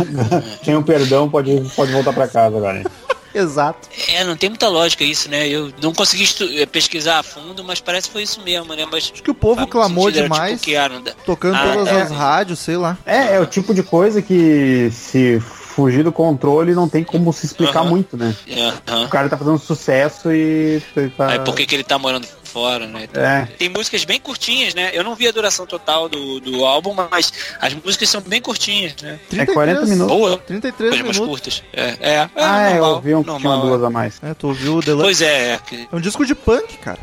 Tem 0.64 0.76
um 0.76 0.82
perdão, 0.82 1.28
pode, 1.28 1.60
pode 1.74 1.92
voltar 1.92 2.12
pra 2.12 2.28
casa 2.28 2.56
agora. 2.56 2.84
Exato. 3.36 3.86
É, 4.08 4.24
não 4.24 4.34
tem 4.34 4.48
muita 4.48 4.66
lógica 4.66 5.04
isso, 5.04 5.28
né? 5.28 5.46
Eu 5.46 5.70
não 5.82 5.92
consegui 5.92 6.26
eh, 6.58 6.64
pesquisar 6.64 7.18
a 7.18 7.22
fundo, 7.22 7.62
mas 7.62 7.80
parece 7.80 8.06
que 8.06 8.14
foi 8.14 8.22
isso 8.22 8.40
mesmo, 8.40 8.74
né? 8.74 8.86
Mas 8.90 9.12
Acho 9.12 9.22
que 9.22 9.30
o 9.30 9.34
povo 9.34 9.66
clamou 9.66 10.06
sentido, 10.06 10.20
era 10.20 10.28
demais, 10.28 10.52
Tipo, 10.52 10.64
que, 10.64 10.76
ah, 10.76 10.90
tocando 11.26 11.54
Ah, 11.54 11.72
todas 11.74 11.88
é. 11.88 12.00
as 12.00 12.10
rádios, 12.10 12.58
sei 12.58 12.78
lá. 12.78 12.96
É, 13.04 13.34
é 13.34 13.40
o 13.40 13.44
tipo 13.44 13.74
de 13.74 13.82
coisa 13.82 14.22
que 14.22 14.90
se 14.90 15.38
fugir 15.76 16.02
do 16.02 16.10
controle 16.10 16.74
não 16.74 16.88
tem 16.88 17.04
como 17.04 17.30
se 17.30 17.44
explicar 17.44 17.84
muito, 17.84 18.16
né? 18.16 18.34
É. 18.48 19.04
O 19.04 19.08
cara 19.08 19.28
tá 19.28 19.36
fazendo 19.36 19.58
sucesso 19.58 20.32
e. 20.32 20.82
Tá... 21.14 21.32
Aí 21.32 21.38
por 21.40 21.54
que, 21.54 21.66
que 21.66 21.74
ele 21.74 21.84
tá 21.84 21.98
morando 21.98 22.26
fora, 22.56 22.86
né? 22.86 23.06
É, 23.12 23.44
Tem 23.58 23.68
músicas 23.68 24.06
bem 24.06 24.18
curtinhas, 24.18 24.74
né? 24.74 24.90
Eu 24.94 25.04
não 25.04 25.14
vi 25.14 25.28
a 25.28 25.30
duração 25.30 25.66
total 25.66 26.08
do, 26.08 26.40
do 26.40 26.64
álbum, 26.64 26.94
mas 27.10 27.30
as 27.60 27.74
músicas 27.74 28.08
são 28.08 28.22
bem 28.22 28.40
curtinhas, 28.40 28.94
né? 29.02 29.18
é 29.36 29.44
40 29.44 29.82
minutos. 29.84 30.06
Boa, 30.16 30.38
33 30.38 30.88
coisas 30.90 31.04
mais 31.06 31.18
minutos. 31.18 31.28
curtas. 31.28 31.62
É, 31.74 31.82
é, 32.00 32.14
é 32.14 32.30
Ah, 32.34 32.62
é, 32.62 32.70
eu 32.70 32.72
normal, 32.78 32.94
ouvi 32.94 33.14
um 33.14 33.22
que 33.22 33.24
tinha 33.36 33.38
normal, 33.50 33.66
duas 33.68 33.84
a 33.84 33.90
mais. 33.90 34.18
É, 34.22 34.32
tu 34.32 34.46
ouviu 34.48 34.76
o 34.76 34.80
Deluxe? 34.80 35.04
Pois 35.04 35.20
é, 35.20 35.52
é, 35.52 35.58
que 35.58 35.86
É 35.92 35.94
um 35.96 36.00
disco 36.00 36.24
de 36.24 36.34
punk, 36.34 36.78
cara. 36.78 36.98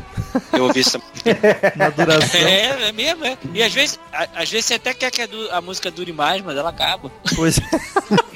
eu 0.52 0.64
ouvi 0.64 0.80
isso. 0.80 1.00
Na 1.76 1.88
duração. 1.90 2.40
É, 2.40 2.88
é 2.88 2.92
mesmo, 2.92 3.24
é. 3.24 3.38
E 3.54 3.62
às 3.62 3.72
vezes, 3.72 4.00
a- 4.12 4.26
às 4.34 4.50
vezes 4.50 4.66
você 4.66 4.74
até 4.74 4.92
quer 4.92 5.12
que 5.12 5.22
a, 5.22 5.26
du- 5.26 5.50
a 5.52 5.60
música 5.60 5.88
dure 5.88 6.12
mais, 6.12 6.42
mas 6.42 6.56
ela 6.56 6.70
acaba. 6.70 7.12
Pois 7.36 7.58
é. 7.58 7.62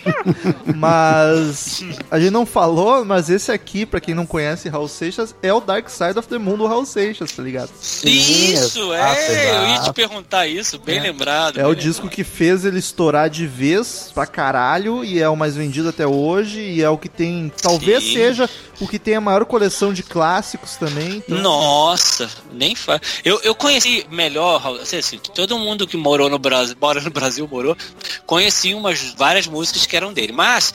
Mas 0.75 1.83
a 2.11 2.19
gente 2.19 2.31
não 2.31 2.47
falou, 2.47 3.05
mas 3.05 3.29
esse 3.29 3.51
aqui, 3.53 3.85
pra 3.85 4.01
quem 4.01 4.15
não 4.15 4.25
conhece 4.27 4.69
Raul 4.69 4.89
Seixas, 4.89 5.35
é 5.43 5.53
o 5.53 5.61
Dark 5.61 5.89
Side 5.89 6.19
of 6.19 6.29
the 6.29 6.39
Moon 6.39 6.57
do 6.57 6.67
Raul 6.67 6.87
Seixas, 6.87 7.08
tá 7.15 7.43
ligado? 7.43 7.71
isso, 8.05 8.93
é. 8.93 9.51
Eu 9.65 9.69
ia 9.69 9.81
te 9.83 9.93
perguntar 9.93 10.47
isso, 10.47 10.79
bem 10.79 11.01
lembrado. 11.01 11.59
É 11.59 11.67
o 11.67 11.75
bem 11.75 11.83
disco 11.83 12.09
que 12.09 12.25
fez 12.25 12.65
ele 12.65 12.79
estourar 12.79 13.29
de 13.31 13.47
vez 13.47 14.11
pra 14.15 14.27
caralho 14.27 15.05
e 15.05 15.21
é 15.21 15.29
o 15.29 15.37
mais 15.37 15.57
vendido 15.57 15.89
até 15.89 16.07
hoje 16.07 16.61
e 16.61 16.83
é 16.83 16.89
o 16.91 16.99
que 16.99 17.09
tem, 17.09 17.53
talvez 17.61 18.03
Sim. 18.05 18.15
seja 18.15 18.51
o 18.81 18.87
que 18.87 18.99
tem 18.99 19.15
a 19.17 19.21
maior 19.21 19.45
coleção 19.45 19.93
de 19.93 20.03
clássicos 20.03 20.77
também. 20.77 21.17
então- 21.27 21.39
Nossa, 21.39 22.29
nem 22.53 22.75
faz. 22.75 23.01
Eu, 23.25 23.41
eu 23.43 23.55
conheci 23.55 24.07
melhor, 24.11 24.79
assim, 24.81 24.97
assim, 24.99 25.19
todo 25.35 25.59
mundo 25.59 25.87
que 25.87 25.97
morou 25.97 26.29
no 26.29 26.39
Brasil, 26.39 26.77
mora 26.81 27.01
no 27.01 27.11
Brasil, 27.11 27.49
morou, 27.51 27.77
conhecia 28.27 28.77
umas 28.77 29.01
várias 29.17 29.47
músicas 29.47 29.87
que 29.87 29.97
eram 29.97 30.13
dele. 30.13 30.33
Mas, 30.33 30.73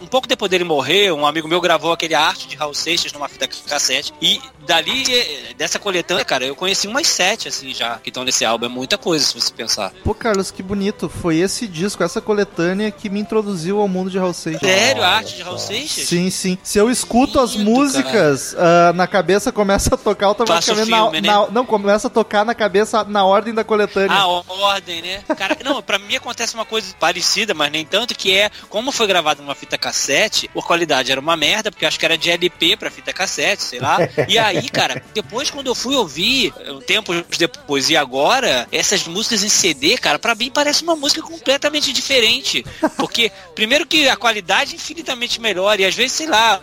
um 0.00 0.06
pouco 0.06 0.26
depois 0.26 0.50
dele 0.50 0.64
morrer, 0.64 1.12
um 1.12 1.26
amigo 1.26 1.48
meu 1.48 1.60
gravou 1.60 1.92
aquele 1.92 2.14
arte 2.14 2.48
de 2.48 2.56
Raul 2.56 2.74
Seixas 2.74 3.12
numa 3.12 3.28
fita 3.28 3.48
cassete. 3.48 4.12
E 4.20 4.40
dali, 4.66 5.04
eh, 5.10 5.54
dessa 5.68 5.78
coletânea, 5.78 6.24
cara, 6.24 6.44
eu 6.46 6.56
conheci 6.56 6.88
umas 6.88 7.06
sete, 7.06 7.46
assim, 7.48 7.74
já, 7.74 7.98
que 7.98 8.08
estão 8.08 8.24
nesse 8.24 8.44
álbum. 8.44 8.66
É 8.66 8.68
muita 8.68 8.96
coisa, 8.96 9.24
se 9.24 9.34
você 9.34 9.52
pensar. 9.52 9.92
Pô, 10.02 10.14
Carlos, 10.14 10.50
que 10.50 10.62
bonito. 10.62 11.08
Foi 11.08 11.36
esse 11.36 11.68
disco, 11.68 12.02
essa 12.02 12.20
coletânea 12.20 12.90
que 12.90 13.10
me 13.10 13.20
introduziu 13.20 13.78
ao 13.80 13.86
mundo 13.86 14.10
de 14.10 14.18
Raul 14.18 14.32
Seixas. 14.32 14.60
Sério? 14.62 15.02
A 15.02 15.08
arte 15.08 15.36
de 15.36 15.42
Raul 15.42 15.58
Seixas? 15.58 16.08
Sim, 16.08 16.30
sim. 16.30 16.56
Se 16.62 16.78
eu 16.78 16.90
escuto 16.90 17.38
as 17.38 17.54
músicas, 17.54 18.54
ah, 18.58 18.92
na 18.94 19.06
cabeça 19.06 19.52
começa 19.52 19.94
a 19.94 19.98
tocar 19.98 20.26
automaticamente. 20.26 20.86
Filme, 20.86 21.20
na, 21.20 21.20
né? 21.20 21.28
na- 21.28 21.50
não, 21.50 21.66
começa 21.66 22.06
a 22.06 22.10
tocar 22.10 22.44
na 22.44 22.54
cabeça 22.54 23.04
na 23.04 23.24
ordem 23.24 23.52
da 23.52 23.62
coletânea. 23.62 24.16
A 24.16 24.26
ordem, 24.26 25.02
né? 25.02 25.22
Cara, 25.36 25.56
não, 25.62 25.82
pra 25.82 25.98
mim 25.98 26.16
acontece 26.16 26.54
uma 26.54 26.64
coisa 26.64 26.94
parecida, 26.98 27.52
mas 27.52 27.70
nem 27.70 27.84
tanto, 27.84 28.14
que 28.14 28.34
é, 28.34 28.50
como 28.70 28.90
foi 28.90 29.06
gravado 29.06 29.42
numa 29.42 29.54
fita 29.54 29.76
cassete, 29.76 30.50
a 30.56 30.62
qualidade 30.62 31.12
era 31.12 31.20
uma 31.20 31.36
merda, 31.36 31.70
porque 31.70 31.84
eu 31.84 31.88
acho 31.88 31.98
que 31.98 32.04
era 32.06 32.16
de 32.16 32.30
LP 32.30 32.76
pra 32.76 32.90
fita 32.90 33.12
cassete, 33.12 33.62
sei 33.62 33.80
lá. 33.80 33.98
E 34.28 34.38
aí, 34.38 34.68
cara, 34.68 35.02
depois 35.12 35.50
quando 35.58 35.66
eu 35.66 35.74
fui 35.74 35.96
ouvir, 35.96 36.54
um 36.68 36.80
tempo 36.80 37.12
depois 37.36 37.90
e 37.90 37.96
agora, 37.96 38.68
essas 38.70 39.04
músicas 39.08 39.42
em 39.42 39.48
CD, 39.48 39.98
cara, 39.98 40.16
pra 40.16 40.32
mim 40.36 40.52
parece 40.54 40.84
uma 40.84 40.94
música 40.94 41.20
completamente 41.20 41.92
diferente. 41.92 42.64
Porque, 42.96 43.32
primeiro 43.56 43.84
que 43.84 44.08
a 44.08 44.14
qualidade 44.14 44.74
é 44.74 44.76
infinitamente 44.76 45.40
melhor, 45.40 45.80
e 45.80 45.84
às 45.84 45.96
vezes, 45.96 46.12
sei 46.12 46.28
lá, 46.28 46.60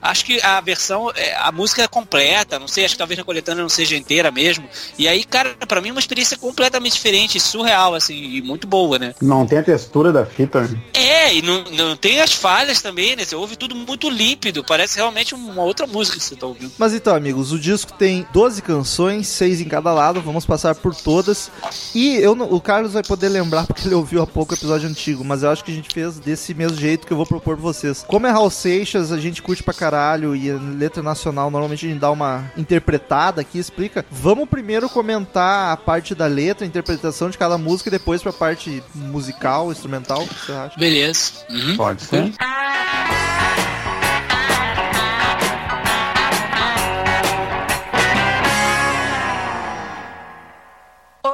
acho 0.00 0.24
que 0.24 0.40
a 0.40 0.58
versão, 0.62 1.12
é, 1.14 1.36
a 1.36 1.52
música 1.52 1.82
é 1.82 1.86
completa, 1.86 2.58
não 2.58 2.66
sei, 2.66 2.86
acho 2.86 2.94
que 2.94 2.98
talvez 2.98 3.18
na 3.18 3.24
coletânea 3.24 3.60
não 3.60 3.68
seja 3.68 3.98
inteira 3.98 4.30
mesmo. 4.30 4.66
E 4.98 5.06
aí, 5.06 5.24
cara, 5.24 5.54
pra 5.68 5.82
mim 5.82 5.90
é 5.90 5.92
uma 5.92 6.00
experiência 6.00 6.38
completamente 6.38 6.94
diferente, 6.94 7.38
surreal, 7.38 7.94
assim, 7.94 8.14
e 8.14 8.40
muito 8.40 8.66
boa, 8.66 8.98
né? 8.98 9.14
Não 9.20 9.44
tem 9.44 9.58
a 9.58 9.62
textura 9.62 10.10
da 10.10 10.24
fita. 10.24 10.62
né? 10.62 10.80
É, 10.94 11.34
e 11.34 11.42
não, 11.42 11.64
não 11.64 11.96
tem 11.96 12.22
as 12.22 12.32
falhas 12.32 12.80
também, 12.80 13.14
né? 13.14 13.26
Você 13.26 13.36
ouve 13.36 13.56
tudo 13.56 13.74
muito 13.74 14.08
límpido, 14.08 14.64
parece 14.64 14.96
realmente 14.96 15.34
uma 15.34 15.62
outra 15.62 15.86
música 15.86 16.16
que 16.16 16.24
você 16.24 16.34
tá 16.34 16.46
ouvindo. 16.46 16.72
Mas 16.78 16.94
então, 16.94 17.14
amigos, 17.14 17.52
o 17.52 17.58
disco 17.58 17.92
tem 17.92 18.11
12 18.32 18.62
canções, 18.62 19.26
6 19.28 19.60
em 19.60 19.68
cada 19.68 19.92
lado, 19.92 20.20
vamos 20.20 20.44
passar 20.44 20.74
por 20.74 20.94
todas. 20.94 21.50
E 21.94 22.16
eu, 22.16 22.32
o 22.32 22.60
Carlos 22.60 22.92
vai 22.92 23.02
poder 23.02 23.28
lembrar 23.28 23.66
porque 23.68 23.86
ele 23.86 23.94
ouviu 23.94 24.22
há 24.22 24.26
pouco 24.26 24.52
o 24.52 24.56
episódio 24.56 24.88
antigo, 24.88 25.24
mas 25.24 25.42
eu 25.42 25.50
acho 25.50 25.64
que 25.64 25.72
a 25.72 25.74
gente 25.74 25.92
fez 25.92 26.18
desse 26.18 26.54
mesmo 26.54 26.76
jeito 26.76 27.06
que 27.06 27.12
eu 27.12 27.16
vou 27.16 27.26
propor 27.26 27.56
pra 27.56 27.62
vocês. 27.62 28.04
Como 28.06 28.26
é 28.26 28.30
Raul 28.30 28.50
Seixas, 28.50 29.12
a 29.12 29.18
gente 29.18 29.42
curte 29.42 29.62
pra 29.62 29.74
caralho 29.74 30.36
e 30.36 30.50
a 30.50 30.56
letra 30.56 31.02
nacional, 31.02 31.50
normalmente 31.50 31.86
a 31.86 31.88
gente 31.88 32.00
dá 32.00 32.10
uma 32.10 32.50
interpretada 32.56 33.40
aqui, 33.40 33.58
explica. 33.58 34.04
Vamos 34.10 34.48
primeiro 34.48 34.88
comentar 34.88 35.72
a 35.72 35.76
parte 35.76 36.14
da 36.14 36.26
letra, 36.26 36.64
a 36.64 36.68
interpretação 36.68 37.30
de 37.30 37.38
cada 37.38 37.56
música 37.56 37.88
e 37.88 37.92
depois 37.92 38.22
pra 38.22 38.32
parte 38.32 38.82
musical, 38.94 39.70
instrumental, 39.70 40.22
o 40.22 40.28
que 40.28 40.46
você 40.46 40.52
acha? 40.52 40.78
Beleza. 40.78 41.32
Uhum. 41.50 41.76
Pode 41.76 42.02
ser. 42.02 42.32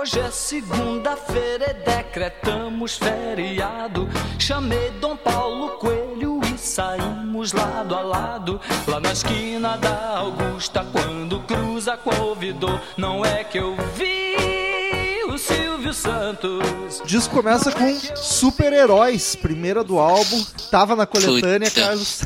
Hoje 0.01 0.21
é 0.21 0.31
segunda-feira 0.31 1.73
e 1.73 1.75
decretamos 1.75 2.97
feriado. 2.97 4.09
Chamei 4.39 4.91
Dom 5.01 5.17
Paulo 5.17 5.71
Coelho 5.71 6.41
e 6.45 6.57
saímos 6.57 7.53
lado 7.53 7.97
a 7.97 8.01
lado. 8.01 8.61
Lá 8.87 9.01
na 9.01 9.11
esquina 9.11 9.77
da 9.77 10.19
Augusta, 10.19 10.87
quando 10.93 11.41
cruza 11.41 11.97
com 11.97 12.11
o 12.11 12.29
ouvidor, 12.29 12.81
não 12.97 13.25
é 13.25 13.43
que 13.43 13.59
eu 13.59 13.75
vi 13.97 14.67
Santos. 15.92 17.01
O 17.01 17.07
disco 17.07 17.35
começa 17.35 17.72
com 17.72 17.98
Super-Heróis, 18.14 19.35
primeira 19.35 19.83
do 19.83 19.98
álbum, 19.98 20.44
tava 20.70 20.94
na 20.94 21.07
coletânea, 21.07 21.68
Puta. 21.70 21.81
Carlos. 21.81 22.22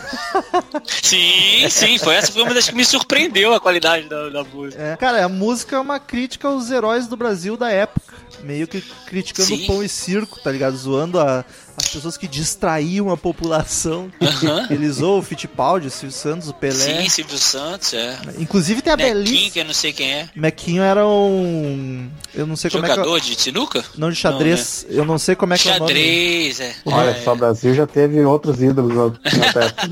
Sim, 1.02 1.68
sim, 1.70 1.98
foi 1.98 2.14
essa 2.16 2.32
foi 2.32 2.42
uma 2.42 2.52
das 2.54 2.68
que 2.68 2.74
me 2.74 2.84
surpreendeu 2.84 3.54
a 3.54 3.60
qualidade 3.60 4.08
da, 4.08 4.28
da 4.28 4.44
música. 4.44 4.82
É, 4.82 4.96
cara, 4.96 5.24
a 5.24 5.28
música 5.28 5.76
é 5.76 5.78
uma 5.78 5.98
crítica 6.00 6.48
aos 6.48 6.70
heróis 6.70 7.06
do 7.06 7.16
Brasil 7.16 7.56
da 7.56 7.70
época. 7.70 8.14
Meio 8.42 8.66
que 8.66 8.80
criticando 9.06 9.48
Sim. 9.48 9.64
o 9.64 9.66
pão 9.66 9.82
e 9.84 9.88
circo, 9.88 10.40
tá 10.40 10.50
ligado? 10.50 10.76
Zoando 10.76 11.20
a- 11.20 11.44
as 11.76 11.88
pessoas 11.88 12.16
que 12.16 12.26
distraíam 12.28 13.10
a 13.10 13.16
população. 13.16 14.10
Aham. 14.20 14.66
Eles 14.70 15.00
ou 15.00 15.18
o 15.18 15.22
Fittipaldi, 15.22 15.88
o 15.88 15.90
Silvio 15.90 16.16
Santos, 16.16 16.48
o 16.48 16.54
Pelé. 16.54 16.72
Sim, 17.02 17.08
Silvio 17.08 17.38
Santos, 17.38 17.92
é. 17.94 18.18
Inclusive 18.38 18.82
tem 18.82 18.92
a 18.92 18.96
belíssima. 18.96 19.50
que 19.50 19.58
eu 19.60 19.64
não 19.64 19.74
sei 19.74 19.92
quem 19.92 20.12
é. 20.12 20.28
Mequinho 20.34 20.82
era 20.82 21.06
um. 21.06 22.08
Eu 22.34 22.46
não 22.46 22.56
sei 22.56 22.70
como 22.70 22.84
é 22.84 22.88
que 22.88 22.94
Jogador 22.94 23.20
de 23.20 23.40
sinuca? 23.40 23.78
é. 23.80 23.84
Não 23.96 24.10
de 24.10 24.16
xadrez. 24.16 24.86
Eu 24.88 25.04
não 25.04 25.18
sei 25.18 25.34
como 25.34 25.54
é 25.54 25.58
que 25.58 25.68
é 25.68 25.76
o 25.76 25.78
nome. 25.78 25.88
Xadrez, 25.92 26.60
é. 26.60 26.74
Olha 26.84 27.10
É. 27.10 27.22
só, 27.22 27.32
o 27.32 27.36
Brasil 27.36 27.74
já 27.74 27.86
teve 27.86 28.20
outros 28.24 28.62
ídolos. 28.62 28.92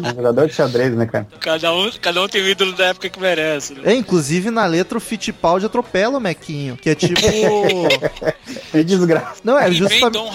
Um 0.00 0.14
jogador 0.14 0.46
de 0.46 0.54
xadrez, 0.54 0.94
né, 0.94 1.06
cara? 1.06 1.26
Cada 1.40 1.74
um, 1.74 1.90
cada 2.00 2.22
um 2.22 2.28
tem 2.28 2.42
o 2.42 2.48
ídolo 2.48 2.72
da 2.72 2.86
época 2.86 3.08
que 3.08 3.18
merece. 3.20 3.74
Né? 3.74 3.92
É, 3.92 3.94
inclusive 3.94 4.50
na 4.50 4.64
letra 4.66 4.96
o 4.96 5.00
Fittipaldi 5.00 5.66
atropela 5.66 6.18
o 6.18 6.20
Mequinho, 6.20 6.76
que 6.76 6.90
é 6.90 6.94
tipo. 6.94 7.20
Que 8.70 8.84
desgraça. 8.84 9.40
Não, 9.42 9.58
é 9.58 9.62
e 9.62 9.70
tem 9.70 9.74
justamente. 9.78 10.12
Dom 10.12 10.30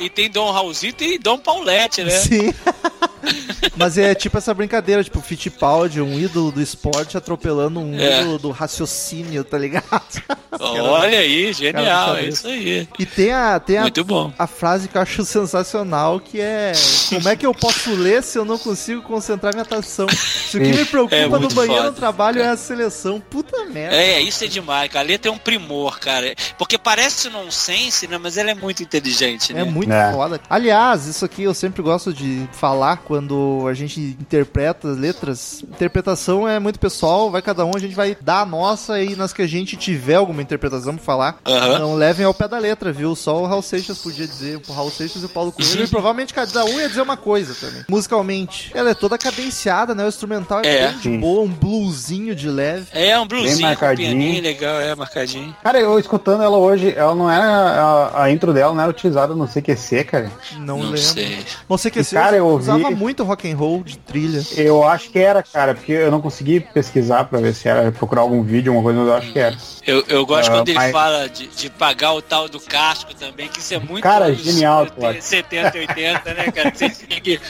e 0.00 0.08
tem 0.10 0.30
Dom 0.30 0.50
Raulzito 0.66 1.04
e 1.04 1.18
Dom 1.18 1.38
Paulette, 1.38 2.02
né? 2.02 2.10
Sim. 2.10 2.52
Mas 3.76 3.98
é 3.98 4.14
tipo 4.14 4.38
essa 4.38 4.54
brincadeira, 4.54 5.02
tipo, 5.02 5.20
Fittipaldi, 5.20 6.00
um 6.00 6.18
ídolo 6.18 6.52
do 6.52 6.62
esporte, 6.62 7.16
atropelando 7.16 7.80
um 7.80 7.98
É. 7.98 8.20
ídolo 8.20 8.38
do 8.38 8.50
raciocínio, 8.50 9.42
tá 9.44 9.58
ligado? 9.58 10.22
Olha 10.58 11.18
aí, 11.18 11.52
genial, 11.52 12.16
é 12.16 12.26
isso 12.26 12.46
aí. 12.46 12.88
E 12.98 13.04
tem 13.04 13.32
a, 13.32 13.58
tem 13.60 13.78
a, 13.78 13.82
Muito 13.82 14.04
bom. 14.04 14.32
a 14.38 14.46
frase 14.46 14.88
que 14.88 14.96
eu 14.96 15.02
acho 15.02 15.24
sensacional, 15.24 16.18
que 16.20 16.40
é 16.40 16.72
como 17.10 17.28
é 17.28 17.36
que 17.36 17.44
eu 17.44 17.52
posso 17.52 17.90
ler 17.94 18.22
se 18.22 18.38
eu 18.38 18.44
não 18.44 18.56
consigo 18.58 19.02
concentrar 19.02 19.52
minha 19.52 19.64
atenção? 19.64 20.06
Se 20.08 20.56
o 20.56 20.60
que 20.60 20.68
me 20.72 20.84
preocupa 20.84 21.16
É 21.16 21.26
no 21.28 21.48
banheiro 21.48 21.74
foda. 21.82 21.90
no 21.90 21.92
trabalho 21.96 22.40
é 22.40 22.48
a 22.48 22.56
seleção. 22.56 23.20
Puta 23.20 23.64
merda. 23.66 23.94
É, 23.96 24.20
isso 24.20 24.44
é 24.44 24.46
demais, 24.46 24.90
cara. 24.90 25.04
A 25.04 25.08
letra 25.08 25.30
é 25.30 25.34
um 25.34 25.38
primor, 25.38 25.98
cara. 25.98 26.34
Porque 26.56 26.78
parece 26.78 27.28
nonsense, 27.28 28.06
né? 28.06 28.16
Mas 28.18 28.36
ela 28.38 28.50
é 28.50 28.54
muito 28.54 28.82
inteligente, 28.82 29.52
né? 29.52 29.60
É 29.60 29.64
muito 29.64 29.92
É. 29.92 30.12
foda. 30.12 30.40
Aliás, 30.60 31.04
isso 31.06 31.22
aqui 31.22 31.42
eu 31.42 31.52
sempre 31.52 31.82
gosto 31.82 32.14
de 32.14 32.48
falar 32.50 33.02
quando 33.04 33.66
a 33.68 33.74
gente 33.74 34.00
interpreta 34.00 34.90
as 34.92 34.96
letras. 34.96 35.62
Interpretação 35.62 36.48
é 36.48 36.58
muito 36.58 36.80
pessoal, 36.80 37.30
vai 37.30 37.42
cada 37.42 37.62
um, 37.66 37.72
a 37.76 37.78
gente 37.78 37.94
vai 37.94 38.16
dar 38.22 38.40
a 38.40 38.46
nossa 38.46 38.98
e 39.02 39.14
nas 39.14 39.34
que 39.34 39.42
a 39.42 39.46
gente 39.46 39.76
tiver 39.76 40.14
alguma 40.14 40.40
interpretação 40.40 40.94
pra 40.96 41.04
falar, 41.04 41.36
Aham. 41.46 41.78
não 41.78 41.94
levem 41.94 42.24
ao 42.24 42.32
pé 42.32 42.48
da 42.48 42.56
letra, 42.58 42.90
viu? 42.90 43.14
Só 43.14 43.42
o 43.42 43.46
Raul 43.46 43.60
Seixas 43.60 43.98
podia 43.98 44.26
dizer, 44.26 44.58
o 44.66 44.72
Raul 44.72 44.90
Seixas 44.90 45.20
e 45.22 45.26
o 45.26 45.28
Paulo 45.28 45.52
Coelho, 45.52 45.84
e 45.84 45.88
provavelmente 45.88 46.32
cada 46.32 46.64
um 46.64 46.80
ia 46.80 46.88
dizer 46.88 47.02
uma 47.02 47.18
coisa 47.18 47.54
também. 47.54 47.84
Musicalmente, 47.86 48.70
ela 48.74 48.88
é 48.88 48.94
toda 48.94 49.18
cadenciada, 49.18 49.94
né? 49.94 50.06
O 50.06 50.08
instrumental 50.08 50.62
é, 50.64 50.68
É. 50.84 50.88
bem 50.88 50.98
de 51.00 51.18
boa, 51.18 51.42
um 51.44 51.48
bluesinho 51.52 52.34
de 52.34 52.48
leve. 52.48 52.86
É 52.92 53.18
um 53.20 53.26
bluesinho 53.26 53.58
com 53.58 53.62
marcadinho. 53.66 54.42
legal, 54.42 54.80
é 54.80 54.94
marcadinho. 54.94 55.54
Cara, 55.62 55.78
eu 55.78 55.98
escutando 55.98 56.42
ela 56.42 56.56
hoje, 56.56 56.94
ela 56.96 57.14
não 57.14 57.30
era. 57.30 57.44
A, 57.46 58.22
a 58.22 58.30
intro 58.32 58.54
dela 58.54 58.72
não 58.72 58.80
era 58.80 58.90
utilizada 58.90 59.34
no 59.34 59.46
CQC, 59.46 60.04
cara. 60.04 60.32
Não, 60.52 60.78
Não 60.78 60.84
lembro. 60.86 60.98
sei. 60.98 61.44
Não 61.68 61.76
sei 61.78 61.90
que 61.90 61.98
esse 62.00 62.14
cara, 62.14 62.36
eu 62.36 62.46
ouvi- 62.46 62.62
usava 62.70 62.90
muito 62.90 63.24
rock 63.24 63.50
and 63.50 63.56
roll 63.56 63.82
de 63.82 63.98
trilha. 63.98 64.42
Eu 64.56 64.86
acho 64.86 65.10
que 65.10 65.18
era, 65.18 65.42
cara, 65.42 65.74
porque 65.74 65.92
eu 65.92 66.10
não 66.10 66.20
consegui 66.20 66.60
pesquisar 66.60 67.24
pra 67.24 67.40
ver 67.40 67.54
se 67.54 67.68
era, 67.68 67.90
procurar 67.92 68.22
algum 68.22 68.42
vídeo, 68.42 68.72
alguma 68.72 68.82
coisa, 68.84 68.98
mas 69.00 69.08
eu 69.08 69.14
acho 69.14 69.32
que 69.32 69.38
era. 69.38 69.56
Eu, 69.86 70.04
eu 70.08 70.26
gosto 70.26 70.48
Ah, 70.50 70.56
quando 70.56 70.68
ele 70.68 70.78
mas- 70.78 70.92
fala 70.92 71.28
de, 71.28 71.46
de 71.48 71.70
pagar 71.70 72.12
o 72.12 72.22
tal 72.22 72.48
do 72.48 72.60
casco 72.60 73.14
também, 73.14 73.48
que 73.48 73.58
isso 73.60 73.74
é 73.74 73.78
muito 73.78 74.02
Cara, 74.02 74.32
genial, 74.34 74.84
70, 74.84 75.00
Cláudio. 75.00 75.22
70, 75.22 75.78
80, 75.78 76.34
né, 76.34 76.52
cara? 76.52 76.72
Você, 76.74 76.88
tinha 76.90 77.20
que- 77.20 77.40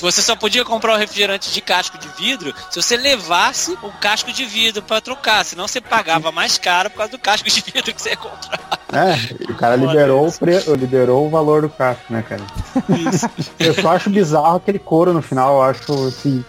você 0.00 0.22
só 0.22 0.36
podia 0.36 0.64
comprar 0.64 0.94
um 0.94 0.98
refrigerante 0.98 1.52
de 1.52 1.60
casco 1.60 1.98
de 1.98 2.08
vidro 2.18 2.54
se 2.70 2.80
você 2.80 2.96
levasse 2.96 3.72
o 3.82 3.90
casco 4.00 4.32
de 4.32 4.44
vidro 4.44 4.82
pra 4.82 5.00
trocar, 5.00 5.44
senão 5.44 5.66
você 5.66 5.80
pagava 5.80 6.30
mais 6.32 6.58
caro 6.58 6.90
por 6.90 6.96
causa 6.98 7.12
do 7.12 7.18
casco 7.18 7.48
de 7.48 7.60
vidro 7.60 7.92
que 7.94 8.00
você 8.00 8.10
ia 8.10 8.16
comprar. 8.16 8.80
É, 8.92 9.50
o 9.52 9.54
cara 9.54 9.76
liberou 9.76 10.26
o, 10.26 10.32
pre... 10.32 10.58
liberou 10.76 11.26
o 11.26 11.30
valor 11.30 11.62
do 11.62 11.68
casco, 11.68 12.04
né, 12.12 12.24
cara? 12.28 12.39
Eu 13.58 13.74
só 13.74 13.92
acho 13.92 14.10
bizarro 14.10 14.56
aquele 14.56 14.78
couro 14.78 15.12
no 15.12 15.20
final, 15.22 15.56
eu 15.56 15.62
acho, 15.62 15.92
assim, 16.08 16.44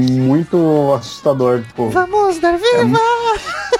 muito 0.00 0.94
assustador, 0.98 1.62
tipo... 1.62 1.88
Vamos 1.90 2.38
dar 2.38 2.56
viva! 2.56 3.00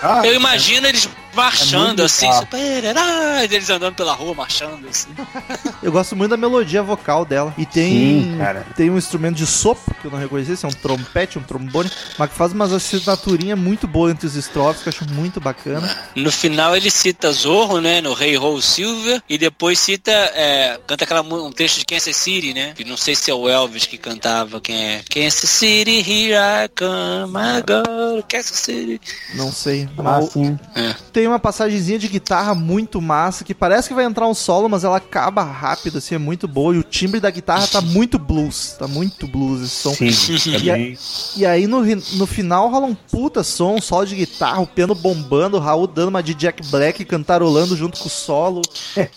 Ah, 0.03 0.27
Eu 0.27 0.35
imagino 0.35 0.87
eles 0.87 1.09
marchando 1.43 1.87
muito 1.87 2.03
assim, 2.03 2.33
super-heróis, 2.33 3.51
eles 3.53 3.71
andando 3.71 3.95
pela 3.95 4.13
rua, 4.13 4.35
marchando 4.35 4.87
assim. 4.89 5.09
Eu 5.83 5.93
gosto 5.93 6.17
muito 6.17 6.31
da 6.31 6.37
melodia 6.37 6.83
vocal 6.83 7.25
dela. 7.25 7.55
E 7.57 7.65
tem, 7.65 8.23
Sim, 8.23 8.39
cara. 8.39 8.67
tem 8.77 8.91
um 8.91 8.99
instrumento 8.99 9.37
de 9.37 9.47
sopro, 9.47 9.95
que 10.01 10.07
eu 10.07 10.11
não 10.11 10.19
reconheci, 10.19 10.57
se 10.57 10.65
é 10.65 10.69
um 10.69 10.73
trompete, 10.73 11.39
um 11.39 11.43
trombone, 11.43 11.91
mas 12.19 12.31
que 12.31 12.37
faz 12.37 12.53
umas 12.53 12.73
assinaturinhas 12.73 13.59
muito 13.59 13.87
boas 13.87 14.13
entre 14.13 14.27
os 14.27 14.35
estrofes, 14.35 14.83
que 14.83 14.89
eu 14.89 14.93
acho 14.93 15.15
muito 15.15 15.41
bacana. 15.41 15.89
No 16.17 16.33
final 16.33 16.77
ele 16.77 16.91
cita 16.91 17.31
Zorro, 17.33 17.81
né, 17.81 18.01
no 18.01 18.13
Rei 18.13 18.37
Roll 18.37 18.61
Silver, 18.61 19.23
e 19.29 19.39
depois 19.39 19.79
cita, 19.79 20.11
é, 20.11 20.79
canta 20.87 21.05
aquela, 21.05 21.23
um 21.23 21.53
trecho 21.53 21.79
de 21.79 21.85
Kansas 21.85 22.17
City, 22.17 22.53
né, 22.53 22.73
que 22.75 22.85
não 22.85 22.97
sei 22.97 23.15
se 23.15 23.31
é 23.31 23.35
o 23.35 23.49
Elvis 23.49 23.87
que 23.87 23.97
cantava, 23.97 24.61
quem 24.61 24.77
é. 24.77 25.03
Kansas 25.09 25.49
City, 25.49 25.99
here 26.01 26.35
I 26.35 26.69
come, 26.77 27.37
I 27.39 27.63
go, 27.63 28.23
Kansas 28.29 28.59
City. 28.59 29.01
Não 29.35 29.53
sei. 29.53 29.89
ah, 29.99 30.03
Mas 30.03 30.31
sim. 30.31 30.59
É. 30.75 30.95
tem 31.13 31.28
uma 31.29 31.39
passagenzinha 31.39 31.99
de 31.99 32.09
guitarra 32.09 32.55
muito 32.55 33.01
massa, 33.01 33.45
que 33.45 33.55
parece 33.55 33.89
que 33.89 33.95
vai 33.95 34.05
entrar 34.05 34.27
um 34.27 34.35
solo, 34.35 34.69
mas 34.69 34.85
ela 34.85 34.97
acaba 34.97 35.43
rápido, 35.43 35.99
assim, 35.99 36.15
é 36.15 36.19
muito 36.19 36.47
boa. 36.49 36.75
E 36.75 36.79
o 36.79 36.83
timbre 36.83 37.21
da 37.21 37.31
guitarra 37.31 37.67
tá 37.67 37.81
muito 37.81 38.19
blues, 38.19 38.77
tá 38.79 38.87
muito 38.89 39.27
blues 39.27 39.63
esse 39.63 39.75
som. 39.77 39.93
Sim, 39.95 40.09
é 40.55 40.59
E, 40.59 40.71
a- 40.71 40.97
e 41.37 41.47
aí 41.47 41.67
no, 41.67 41.83
no 41.85 42.27
final 42.27 42.69
rola 42.69 42.87
um 42.87 42.95
puta 42.95 43.43
som, 43.43 43.75
um 43.77 43.81
solo 43.81 44.07
de 44.07 44.17
guitarra, 44.17 44.61
o 44.61 44.67
piano 44.67 44.95
bombando, 44.95 45.57
o 45.57 45.61
Raul 45.61 45.87
dando 45.87 46.09
uma 46.09 46.23
de 46.23 46.35
Jack 46.35 46.67
Black, 46.71 47.05
cantarolando 47.05 47.77
junto 47.77 47.99
com 47.99 48.07
o 48.07 48.11
solo. 48.11 48.63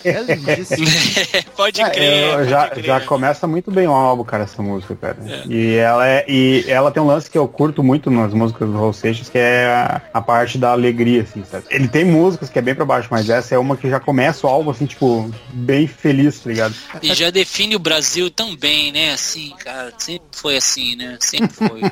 É 0.04 0.22
lindíssimo. 0.22 0.86
pode 1.56 1.82
É, 1.82 1.90
crer. 1.90 2.24
eu 2.24 2.38
pode 2.38 2.50
já, 2.50 2.68
crer. 2.70 2.86
já 2.86 3.02
começa 3.02 3.48
muito 3.48 3.72
bem 3.72 3.88
o 3.88 3.92
álbum, 3.92 4.24
cara, 4.24 4.44
essa 4.44 4.62
música, 4.62 4.96
cara. 4.96 5.18
E 5.50 5.76
ela 5.76 6.08
é 6.08 6.26
e 6.28 6.66
ela 6.68 6.92
tem 6.92 7.02
um 7.02 7.08
lance 7.08 7.30
que 7.30 7.38
eu 7.38 7.48
curto 7.48 7.84
muito 7.84 8.10
nas 8.10 8.34
músicas 8.34 8.68
do 8.70 8.76
Raul 8.76 8.94
Seixas, 8.94 9.30
que 9.30 9.38
é 9.38 9.66
a, 9.68 10.02
a 10.14 10.22
parte 10.22 10.58
da 10.58 10.72
alegria, 10.72 11.24
assim, 11.24 11.44
sabe? 11.50 11.66
Ele 11.70 11.88
tem 11.88 12.01
músicas 12.06 12.50
que 12.50 12.60
é 12.60 12.62
bem 12.62 12.76
pra 12.76 12.86
baixo, 12.86 13.08
mas 13.12 13.30
essa 13.30 13.56
é 13.56 13.58
uma 13.58 13.78
que 13.78 13.90
já 13.90 14.00
começa 14.00 14.46
o 14.46 14.50
álbum, 14.50 14.72
assim, 14.72 14.86
tipo, 14.86 15.30
bem 15.50 15.88
feliz, 15.88 16.40
tá 16.40 16.50
ligado? 16.50 16.76
E 17.02 17.14
já 17.14 17.30
define 17.30 17.76
o 17.76 17.80
Brasil 17.80 18.30
também, 18.30 18.92
né? 18.92 19.14
Assim, 19.14 19.54
cara, 19.64 19.94
sempre 19.98 20.28
foi 20.32 20.58
assim, 20.58 20.96
né? 20.96 21.18
Sempre 21.20 21.54
foi. 21.54 21.82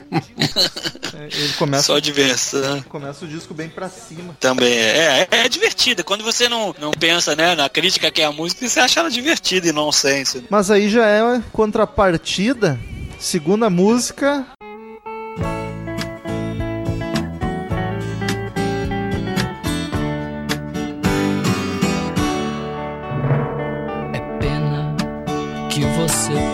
Ele 1.32 1.54
começa, 1.58 1.84
Só 1.84 2.00
diversão. 2.00 2.82
começa 2.84 3.26
o 3.26 3.28
disco 3.28 3.54
bem 3.54 3.70
pra 3.70 3.90
cima. 3.90 4.36
Também 4.40 4.74
é, 4.74 5.28
é, 5.32 5.46
é 5.46 5.50
divertida. 5.50 6.04
Quando 6.04 6.24
você 6.24 6.48
não, 6.48 6.74
não 6.80 6.92
pensa 6.92 7.36
né, 7.36 7.56
na 7.56 7.70
crítica 7.70 8.12
que 8.12 8.22
é 8.22 8.26
a 8.26 8.32
música, 8.32 8.68
você 8.68 8.80
acha 8.80 9.00
ela 9.00 9.10
divertida 9.10 9.68
e 9.68 9.72
nonsense. 9.72 10.44
Mas 10.50 10.72
aí 10.72 10.90
já 10.90 11.06
é 11.06 11.24
uma 11.24 11.42
contrapartida. 11.52 12.80
Segunda 13.20 13.70
música. 13.70 14.46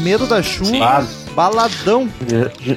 Medo 0.00 0.26
da 0.26 0.42
chuva. 0.42 1.02
Sim. 1.02 1.31
Baladão. 1.34 2.08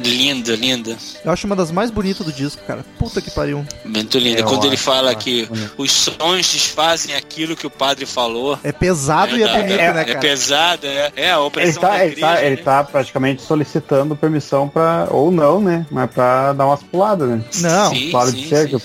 Linda, 0.04 0.56
linda. 0.56 0.96
Eu 1.24 1.32
acho 1.32 1.46
uma 1.48 1.56
das 1.56 1.72
mais 1.72 1.92
bonitas 1.92 2.26
do 2.26 2.32
disco, 2.32 2.62
cara. 2.66 2.86
Puta 2.98 3.22
que 3.22 3.30
pariu. 3.32 3.66
Muito 3.84 4.18
linda. 4.18 4.42
Eu 4.42 4.46
Quando 4.46 4.66
ele 4.66 4.76
acho, 4.76 4.84
fala 4.84 5.12
eu 5.14 5.18
que 5.18 5.50
acho 5.52 5.72
os 5.78 5.92
sonhos 5.92 6.52
desfazem 6.52 7.16
aquilo 7.16 7.56
que 7.56 7.68
o 7.68 7.70
padre 7.70 8.06
falou. 8.06 8.58
É 8.64 8.72
pesado 8.72 9.38
e 9.38 9.44
é 9.44 9.48
bonito, 9.48 9.80
é, 9.80 9.94
né, 9.94 10.02
é 10.02 10.06
cara? 10.06 10.20
pesado, 10.20 10.88
é, 10.88 11.12
é 11.16 11.32
a 11.32 11.36
Ele 11.36 11.44
opressão 11.46 11.82
tá, 11.82 11.90
da 11.90 12.06
ele, 12.06 12.16
tá, 12.16 12.28
igreja, 12.34 12.46
ele 12.48 12.56
né? 12.58 12.62
tá 12.64 12.84
praticamente 12.84 13.42
solicitando 13.42 14.16
permissão 14.16 14.68
pra. 14.70 15.08
Ou 15.12 15.32
não, 15.32 15.60
né? 15.62 15.86
Mas 15.92 16.10
pra 16.12 16.54
dar 16.54 16.66
umas 16.66 16.82
puladas, 16.84 17.28
né? 17.30 17.44
Não, 17.62 17.90
Sim, 17.94 18.12
Claro 18.12 18.32
sim, 18.32 18.38
de 18.38 18.48
cerca. 18.50 18.78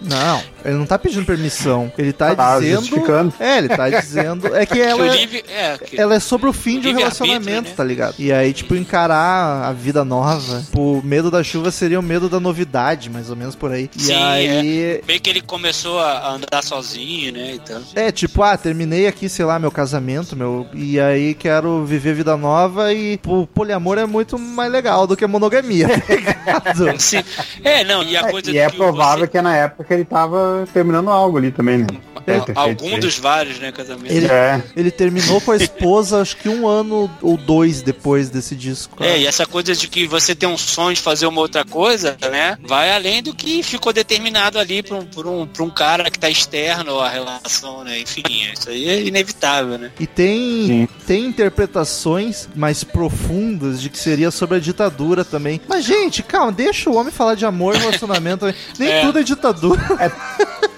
Não, 0.00 0.42
ele 0.64 0.74
não 0.74 0.86
tá 0.86 0.98
pedindo 0.98 1.24
permissão. 1.24 1.92
Ele 1.96 2.12
tá, 2.12 2.34
Tá 2.34 2.58
dizendo. 2.58 2.80
justificando. 2.80 3.34
É, 3.38 3.58
ele 3.58 3.68
tá 3.68 3.88
dizendo. 3.88 4.54
É 4.54 4.66
que 4.66 4.72
Que 4.82 4.82
ela. 4.82 5.02
o 5.02 5.06
é- 5.06 5.16
livre, 5.16 5.44
é, 5.48 5.78
que- 5.78 6.00
Ela 6.00 6.14
é 6.14 6.20
sobre 6.20 6.48
o 6.48 6.52
fim 6.52 6.80
de 6.80 6.88
um 6.88 6.96
relacionamento, 6.96 7.68
né? 7.68 7.74
tá 7.76 7.84
ligado? 7.84 8.14
E 8.18 8.32
aí, 8.32 8.52
tipo, 8.52 8.74
encarar 9.12 9.68
a 9.68 9.72
vida 9.72 10.04
nova. 10.04 10.64
O 10.76 11.00
medo 11.04 11.30
da 11.30 11.42
chuva 11.44 11.70
seria 11.70 12.00
o 12.00 12.02
medo 12.02 12.28
da 12.28 12.40
novidade, 12.40 13.10
mais 13.10 13.28
ou 13.30 13.36
menos 13.36 13.54
por 13.54 13.70
aí. 13.70 13.90
E 13.96 14.02
Sim, 14.02 14.12
aí. 14.14 15.02
meio 15.06 15.20
que 15.20 15.28
ele 15.30 15.40
começou 15.40 15.98
a 16.00 16.30
andar 16.34 16.62
sozinho, 16.62 17.32
né? 17.32 17.52
Então. 17.54 17.82
É, 17.94 18.10
tipo, 18.10 18.42
ah, 18.42 18.56
terminei 18.56 19.06
aqui, 19.06 19.28
sei 19.28 19.44
lá, 19.44 19.58
meu 19.58 19.70
casamento, 19.70 20.34
meu. 20.34 20.66
E 20.74 20.98
aí 20.98 21.34
quero 21.34 21.84
viver 21.84 22.14
vida 22.14 22.36
nova 22.36 22.92
e 22.92 23.20
o 23.26 23.46
poliamor 23.46 23.98
é 23.98 24.06
muito 24.06 24.38
mais 24.38 24.72
legal 24.72 25.06
do 25.06 25.16
que 25.16 25.24
a 25.24 25.28
monogamia, 25.28 25.88
tá? 26.44 26.98
Sim. 26.98 27.22
É, 27.62 27.84
não, 27.84 28.02
e 28.02 28.16
a 28.16 28.20
É, 28.22 28.30
coisa 28.30 28.50
e 28.50 28.58
é 28.58 28.70
que 28.70 28.76
provável 28.76 29.24
você- 29.26 29.30
que 29.32 29.38
é 29.38 29.42
na 29.42 29.56
época 29.56 29.84
que 29.84 29.92
ele 29.94 30.04
tava 30.04 30.66
terminando 30.72 31.10
algo 31.10 31.38
ali 31.38 31.50
também, 31.50 31.78
né? 31.78 31.86
Feito 32.24 32.52
algum 32.54 33.00
dos 33.00 33.18
vários, 33.18 33.58
né, 33.58 33.72
casamentos. 33.72 34.14
Ele- 34.16 34.26
É, 34.26 34.62
Ele 34.76 34.90
terminou 34.92 35.40
com 35.40 35.50
a 35.50 35.56
esposa, 35.56 36.20
acho 36.20 36.36
que 36.36 36.48
um 36.48 36.68
ano 36.68 37.10
ou 37.20 37.36
dois 37.36 37.82
depois 37.82 38.30
desse 38.30 38.54
disco. 38.54 39.01
É, 39.02 39.18
e 39.18 39.26
essa 39.26 39.46
coisa 39.46 39.74
de 39.74 39.88
que 39.88 40.06
você 40.06 40.34
tem 40.34 40.48
um 40.48 40.56
sonho 40.58 40.94
de 40.94 41.00
fazer 41.00 41.26
uma 41.26 41.40
outra 41.40 41.64
coisa, 41.64 42.16
né? 42.30 42.56
Vai 42.62 42.92
além 42.92 43.22
do 43.22 43.34
que 43.34 43.62
ficou 43.62 43.92
determinado 43.92 44.58
ali 44.58 44.82
por 44.82 44.96
um, 44.98 45.04
por 45.06 45.26
um, 45.26 45.46
por 45.46 45.62
um 45.62 45.70
cara 45.70 46.10
que 46.10 46.18
tá 46.18 46.30
externo 46.30 46.98
à 47.00 47.08
relação, 47.08 47.84
né? 47.84 47.98
Enfim, 48.00 48.22
isso 48.52 48.70
aí 48.70 48.88
é 48.88 49.02
inevitável, 49.02 49.78
né? 49.78 49.90
E 49.98 50.06
tem, 50.06 50.66
Sim. 50.66 50.88
tem 51.06 51.26
interpretações 51.26 52.48
mais 52.54 52.84
profundas 52.84 53.80
de 53.80 53.88
que 53.90 53.98
seria 53.98 54.30
sobre 54.30 54.56
a 54.56 54.60
ditadura 54.60 55.24
também. 55.24 55.60
Mas, 55.68 55.84
gente, 55.84 56.22
calma, 56.22 56.52
deixa 56.52 56.88
o 56.90 56.94
homem 56.96 57.12
falar 57.12 57.34
de 57.34 57.44
amor 57.44 57.74
e 57.74 57.78
relacionamento. 57.78 58.52
Nem 58.78 58.88
É. 58.88 59.00
tudo 59.02 59.18
é 59.18 59.22
ditadura. 59.22 59.80
é. 60.00 60.62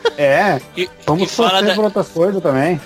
E, 0.76 0.88
Vamos 1.06 1.30
e 1.30 1.34
fala, 1.34 1.62
da- 1.62 1.74
por 1.74 1.84
outras 1.84 2.08
coisas 2.08 2.42
também. 2.42 2.80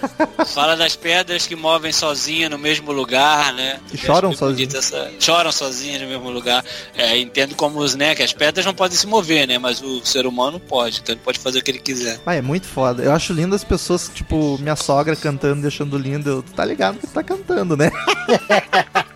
fala 0.47 0.77
das 0.77 0.97
pedras 0.97 1.47
que 1.47 1.55
movem 1.57 1.93
sozinha 1.93 2.49
no 2.49 2.59
mesmo 2.59 2.91
lugar, 2.93 3.53
né? 3.55 3.79
Que 3.89 3.97
choram 3.97 4.31
bonito 4.33 4.77
essa- 4.77 5.11
choram 5.21 5.53
sozinhas 5.53 6.01
no 6.03 6.09
mesmo 6.09 6.31
lugar. 6.31 6.65
É, 6.97 7.19
entendo 7.19 7.55
como 7.55 7.81
os, 7.81 7.95
né, 7.95 8.15
que 8.15 8.23
as 8.23 8.33
pedras 8.33 8.65
não 8.65 8.73
podem 8.75 8.97
se 8.97 9.07
mover, 9.07 9.47
né? 9.47 9.59
Mas 9.59 9.83
o 9.83 10.05
ser 10.05 10.27
humano 10.27 10.59
pode, 10.61 11.01
então 11.01 11.15
ele 11.15 11.23
pode 11.25 11.39
fazer 11.39 11.59
o 11.59 11.63
que 11.63 11.71
ele 11.71 11.79
quiser. 11.81 12.21
Ah, 12.25 12.35
é 12.35 12.41
muito 12.43 12.67
foda. 12.67 13.03
Eu 13.03 13.13
acho 13.13 13.33
lindo 13.33 13.55
as 13.55 13.65
pessoas, 13.65 14.11
tipo, 14.15 14.57
minha 14.61 14.77
sogra 14.77 15.15
cantando, 15.17 15.61
deixando 15.63 15.99
lindo. 15.99 16.31
Eu, 16.31 16.43
tu 16.43 16.53
tá 16.53 16.65
ligado 16.65 16.99
que 16.99 17.07
tu 17.07 17.13
tá 17.13 17.23
cantando, 17.23 17.77
né? 17.77 17.91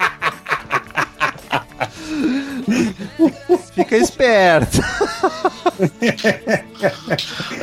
Fica 3.75 3.97
esperto. 3.97 4.79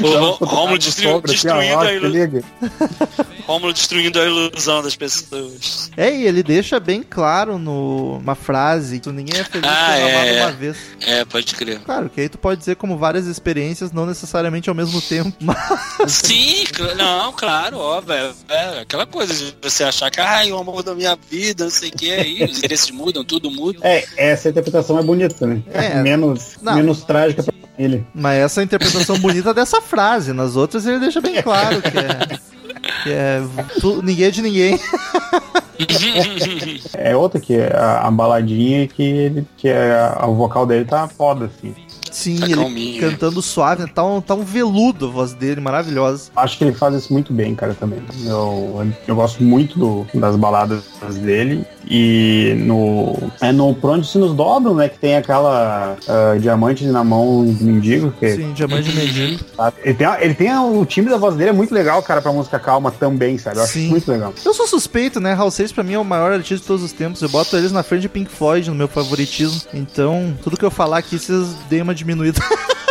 O 0.02 0.46
Rômulo 0.46 0.82
Sogra, 0.82 1.32
destruindo, 1.34 1.74
ó, 1.76 1.78
ó, 1.78 1.82
a 1.84 1.88
se 1.88 1.96
ilu- 1.96 2.08
liga. 2.10 2.44
Rômulo 3.46 3.74
destruindo 3.74 4.20
a 4.20 4.26
ilusão 4.26 4.84
das 4.84 4.96
pessoas. 4.96 5.92
É, 5.98 6.14
e 6.16 6.26
ele 6.28 6.44
deixa 6.44 6.80
bem 6.80 7.02
claro 7.04 7.58
numa 7.58 8.36
frase 8.36 9.00
que 9.00 9.10
ninguém 9.12 9.40
é 9.40 9.44
feliz 9.44 9.68
Ah, 9.70 9.96
sendo 9.96 10.08
amado 10.10 10.28
é. 10.28 10.42
uma 10.46 10.52
vez. 10.52 10.78
É, 11.02 11.26
pode 11.26 11.56
crer. 11.56 11.80
Claro, 11.80 12.10
que 12.10 12.22
aí 12.22 12.30
tu 12.30 12.38
pode 12.38 12.60
dizer 12.60 12.76
como 12.76 12.98
várias 12.98 13.26
experiências, 13.26 13.92
não 13.92 14.06
necessariamente 14.06 14.70
ao 14.70 14.76
mesmo 14.76 15.02
tempo. 15.02 15.34
Mas 15.42 16.12
Sim, 16.12 16.64
cl- 16.74 16.96
não, 16.96 17.32
claro, 17.34 17.78
óbvio. 17.80 18.14
É, 18.16 18.32
é 18.50 18.80
aquela 18.82 19.06
coisa 19.08 19.34
de 19.34 19.56
você 19.62 19.84
achar 19.84 20.12
que, 20.12 20.20
ai, 20.22 20.52
o 20.52 20.58
amor 20.58 20.84
da 20.84 20.94
minha 20.94 21.18
vida, 21.30 21.64
não 21.64 21.72
sei 21.72 21.90
o 21.90 21.92
que, 21.94 22.12
aí 22.12 22.44
os 22.44 22.58
interesses 22.60 22.92
mudam, 22.92 23.24
tudo 23.24 23.50
muda. 23.50 23.80
É, 23.82 24.06
essa 24.16 24.50
interpretação 24.50 24.89
é 24.98 25.04
bonita, 25.04 25.46
né? 25.46 25.62
É. 25.74 26.02
menos, 26.02 26.58
Não. 26.62 26.76
menos 26.76 27.04
trágica 27.04 27.44
pra 27.44 27.54
ele. 27.78 28.06
Mas 28.16 28.38
essa 28.40 28.60
é 28.60 28.62
a 28.62 28.66
interpretação 28.66 29.20
bonita 29.20 29.54
dessa 29.54 29.82
frase. 29.82 30.32
Nas 30.34 30.56
outras 30.56 30.86
ele 30.86 31.00
deixa 31.00 31.20
bem 31.22 31.42
claro 31.42 31.82
que 31.82 31.98
é. 31.98 32.40
Que 33.04 33.12
é 33.12 33.42
tu- 33.82 34.02
ninguém 34.02 34.26
é 34.28 34.32
de 34.32 34.42
ninguém. 34.42 34.80
É 36.98 37.16
outra 37.16 37.40
que 37.40 37.56
é 37.56 37.74
a, 37.76 38.08
a 38.08 38.12
baladinha 38.12 38.86
que 38.88 39.02
ele 39.02 39.48
que 39.58 39.70
é 39.70 39.94
a, 40.18 40.26
o 40.28 40.36
vocal 40.36 40.66
dele 40.66 40.84
tá 40.86 41.08
foda 41.08 41.46
assim. 41.46 41.74
Sim, 42.12 42.38
Tá 42.40 42.46
ele 42.48 42.56
calminho. 42.56 43.00
cantando 43.00 43.42
suave, 43.42 43.84
né? 43.84 43.90
tá 43.94 44.04
um, 44.04 44.20
tá 44.20 44.34
um 44.34 44.44
veludo 44.44 45.08
a 45.08 45.10
voz 45.10 45.34
dele, 45.34 45.62
maravilhosa. 45.62 46.32
Acho 46.36 46.58
que 46.58 46.64
ele 46.64 46.74
faz 46.74 46.96
isso 46.96 47.14
muito 47.14 47.32
bem, 47.32 47.54
cara, 47.56 47.74
também. 47.76 48.02
Eu, 48.26 48.86
eu 49.08 49.16
gosto 49.16 49.44
muito 49.44 49.78
do- 49.80 50.08
das 50.20 50.36
baladas 50.36 50.84
dele. 51.22 51.66
E 51.90 52.54
no. 52.60 53.18
É 53.42 53.52
no 53.52 53.76
Onde 53.82 54.08
Se 54.08 54.18
Nos 54.18 54.34
Dobram, 54.34 54.76
né? 54.76 54.88
Que 54.88 55.00
tem 55.00 55.16
aquela 55.16 55.98
ah, 56.08 56.38
diamante 56.40 56.86
na 56.86 57.04
mão 57.04 57.44
do 57.46 57.64
mendigo. 57.64 58.12
Que, 58.20 58.36
Sim, 58.36 58.54
diamante 58.54 58.90
de 58.90 58.96
mendigo. 58.96 59.44
Ele 59.84 59.94
tem, 59.96 60.08
ele 60.20 60.34
tem 60.36 60.56
o 60.56 60.86
timbre 60.86 61.12
da 61.12 61.18
voz 61.18 61.36
dele 61.36 61.50
é 61.50 61.54
muito 61.54 61.74
legal, 61.74 62.02
cara, 62.04 62.22
pra 62.22 62.32
música 62.32 62.60
calma 62.60 62.92
também, 62.92 63.38
sabe? 63.38 63.58
Eu 63.58 63.64
acho 63.64 63.80
muito 63.80 64.12
legal. 64.12 64.34
Eu 64.46 64.54
sou 64.54 64.68
suspeito, 64.68 65.20
né? 65.20 65.34
Raul 65.34 65.50
Seixas 65.50 65.72
pra 65.72 65.84
mim 65.84 65.94
é 65.94 66.00
o 66.00 66.06
maior 66.06 66.32
artista 66.32 66.58
de 66.58 66.68
todos 66.68 66.84
os 66.84 66.92
tempos. 66.92 67.22
Eu 67.22 67.30
boto 67.30 67.58
eles 67.58 67.72
na 67.72 67.82
frente 67.82 68.02
de 68.02 68.10
Pink 68.10 68.30
Floyd 68.30 68.70
no 68.70 68.76
meu 68.76 68.88
favoritismo. 68.88 69.62
Então, 69.74 70.38
tudo 70.44 70.58
que 70.58 70.66
eu 70.66 70.72
falar 70.72 71.00
aqui, 71.00 71.18
vocês 71.18 71.56
deem 71.70 71.82
uma 71.82 71.96
diminuída. 71.96 72.40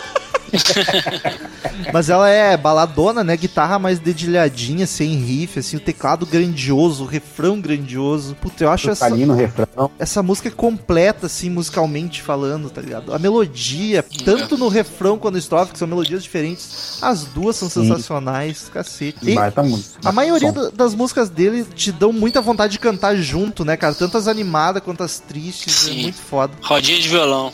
Mas 1.92 2.10
ela 2.10 2.28
é 2.28 2.56
baladona, 2.56 3.22
né? 3.24 3.36
Guitarra 3.36 3.78
mais 3.78 3.98
dedilhadinha, 3.98 4.86
sem 4.86 5.14
riff, 5.16 5.58
assim, 5.58 5.76
o 5.76 5.80
teclado 5.80 6.26
grandioso, 6.26 7.04
o 7.04 7.06
refrão 7.06 7.60
grandioso. 7.60 8.34
Puta, 8.36 8.64
eu 8.64 8.70
acho 8.70 8.90
essa, 8.90 9.06
Ali 9.06 9.24
no 9.24 9.34
refrão. 9.34 9.90
essa 9.98 10.22
música 10.22 10.50
completa, 10.50 11.26
assim, 11.26 11.50
musicalmente 11.50 12.22
falando, 12.22 12.68
tá 12.70 12.80
ligado? 12.80 13.12
A 13.14 13.18
melodia, 13.18 14.04
tanto 14.24 14.56
no 14.58 14.68
refrão 14.68 15.18
quanto 15.18 15.34
no 15.34 15.38
estrofe, 15.38 15.72
que 15.72 15.78
são 15.78 15.88
melodias 15.88 16.22
diferentes, 16.22 16.98
as 17.02 17.24
duas 17.24 17.56
são 17.56 17.68
Sim. 17.68 17.82
sensacionais, 17.88 18.68
cacete. 18.72 19.18
E 19.22 19.34
Baita 19.34 19.62
música. 19.62 19.98
a 20.04 20.12
maioria 20.12 20.52
da- 20.52 20.70
das 20.70 20.94
músicas 20.94 21.28
dele 21.28 21.64
te 21.74 21.92
dão 21.92 22.12
muita 22.12 22.40
vontade 22.40 22.72
de 22.72 22.78
cantar 22.78 23.16
junto, 23.16 23.64
né, 23.64 23.76
cara? 23.76 23.94
Tanto 23.94 24.16
as 24.18 24.26
animadas 24.28 24.82
quanto 24.82 25.02
as 25.02 25.18
tristes, 25.20 25.86
é 25.86 25.90
Sim. 25.92 26.02
muito 26.02 26.18
foda. 26.18 26.52
Rodinha 26.62 26.98
de 27.00 27.08
violão. 27.08 27.52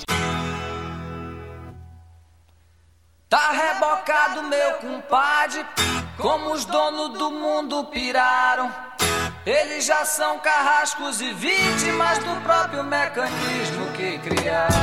Tá 3.34 3.50
rebocado 3.50 4.44
meu 4.44 4.74
compadre, 4.74 5.66
como 6.16 6.52
os 6.52 6.64
donos 6.64 7.18
do 7.18 7.32
mundo 7.32 7.82
piraram. 7.86 8.72
Eles 9.44 9.84
já 9.86 10.04
são 10.04 10.38
carrascos 10.38 11.20
e 11.20 11.32
vítimas 11.32 12.18
do 12.18 12.40
próprio 12.44 12.84
mecanismo 12.84 13.90
que 13.96 14.18
criaram. 14.18 14.76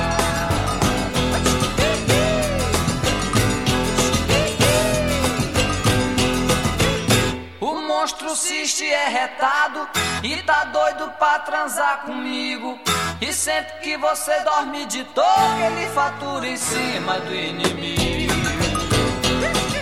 O 7.61 7.73
monstro 7.87 8.35
ciste 8.35 8.83
é 8.83 9.07
retado 9.07 9.87
e 10.21 10.35
tá 10.43 10.65
doido 10.65 11.09
pra 11.17 11.39
transar 11.39 12.01
comigo. 12.01 12.77
E 13.21 13.31
sempre 13.31 13.79
que 13.79 13.95
você 13.95 14.37
dorme 14.41 14.85
de 14.87 15.05
toque, 15.05 15.61
ele 15.61 15.87
fatura 15.93 16.45
em 16.45 16.57
cima 16.57 17.17
do 17.21 17.33
inimigo. 17.33 18.11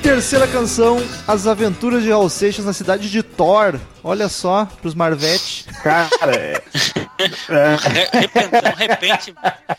Terceira 0.09 0.47
canção, 0.47 0.97
As 1.27 1.45
Aventuras 1.45 2.01
de 2.01 2.09
Raul 2.09 2.31
Seixas 2.31 2.65
na 2.65 2.73
cidade 2.73 3.11
de 3.11 3.21
Thor. 3.21 3.79
Olha 4.03 4.27
só, 4.27 4.67
pros 4.81 4.95
Marvete. 4.95 5.65
Cara, 5.83 6.63
é, 7.19 7.75
é, 8.13 8.19
repente- 8.19 8.49
um 8.65 8.75
repente, 8.75 9.35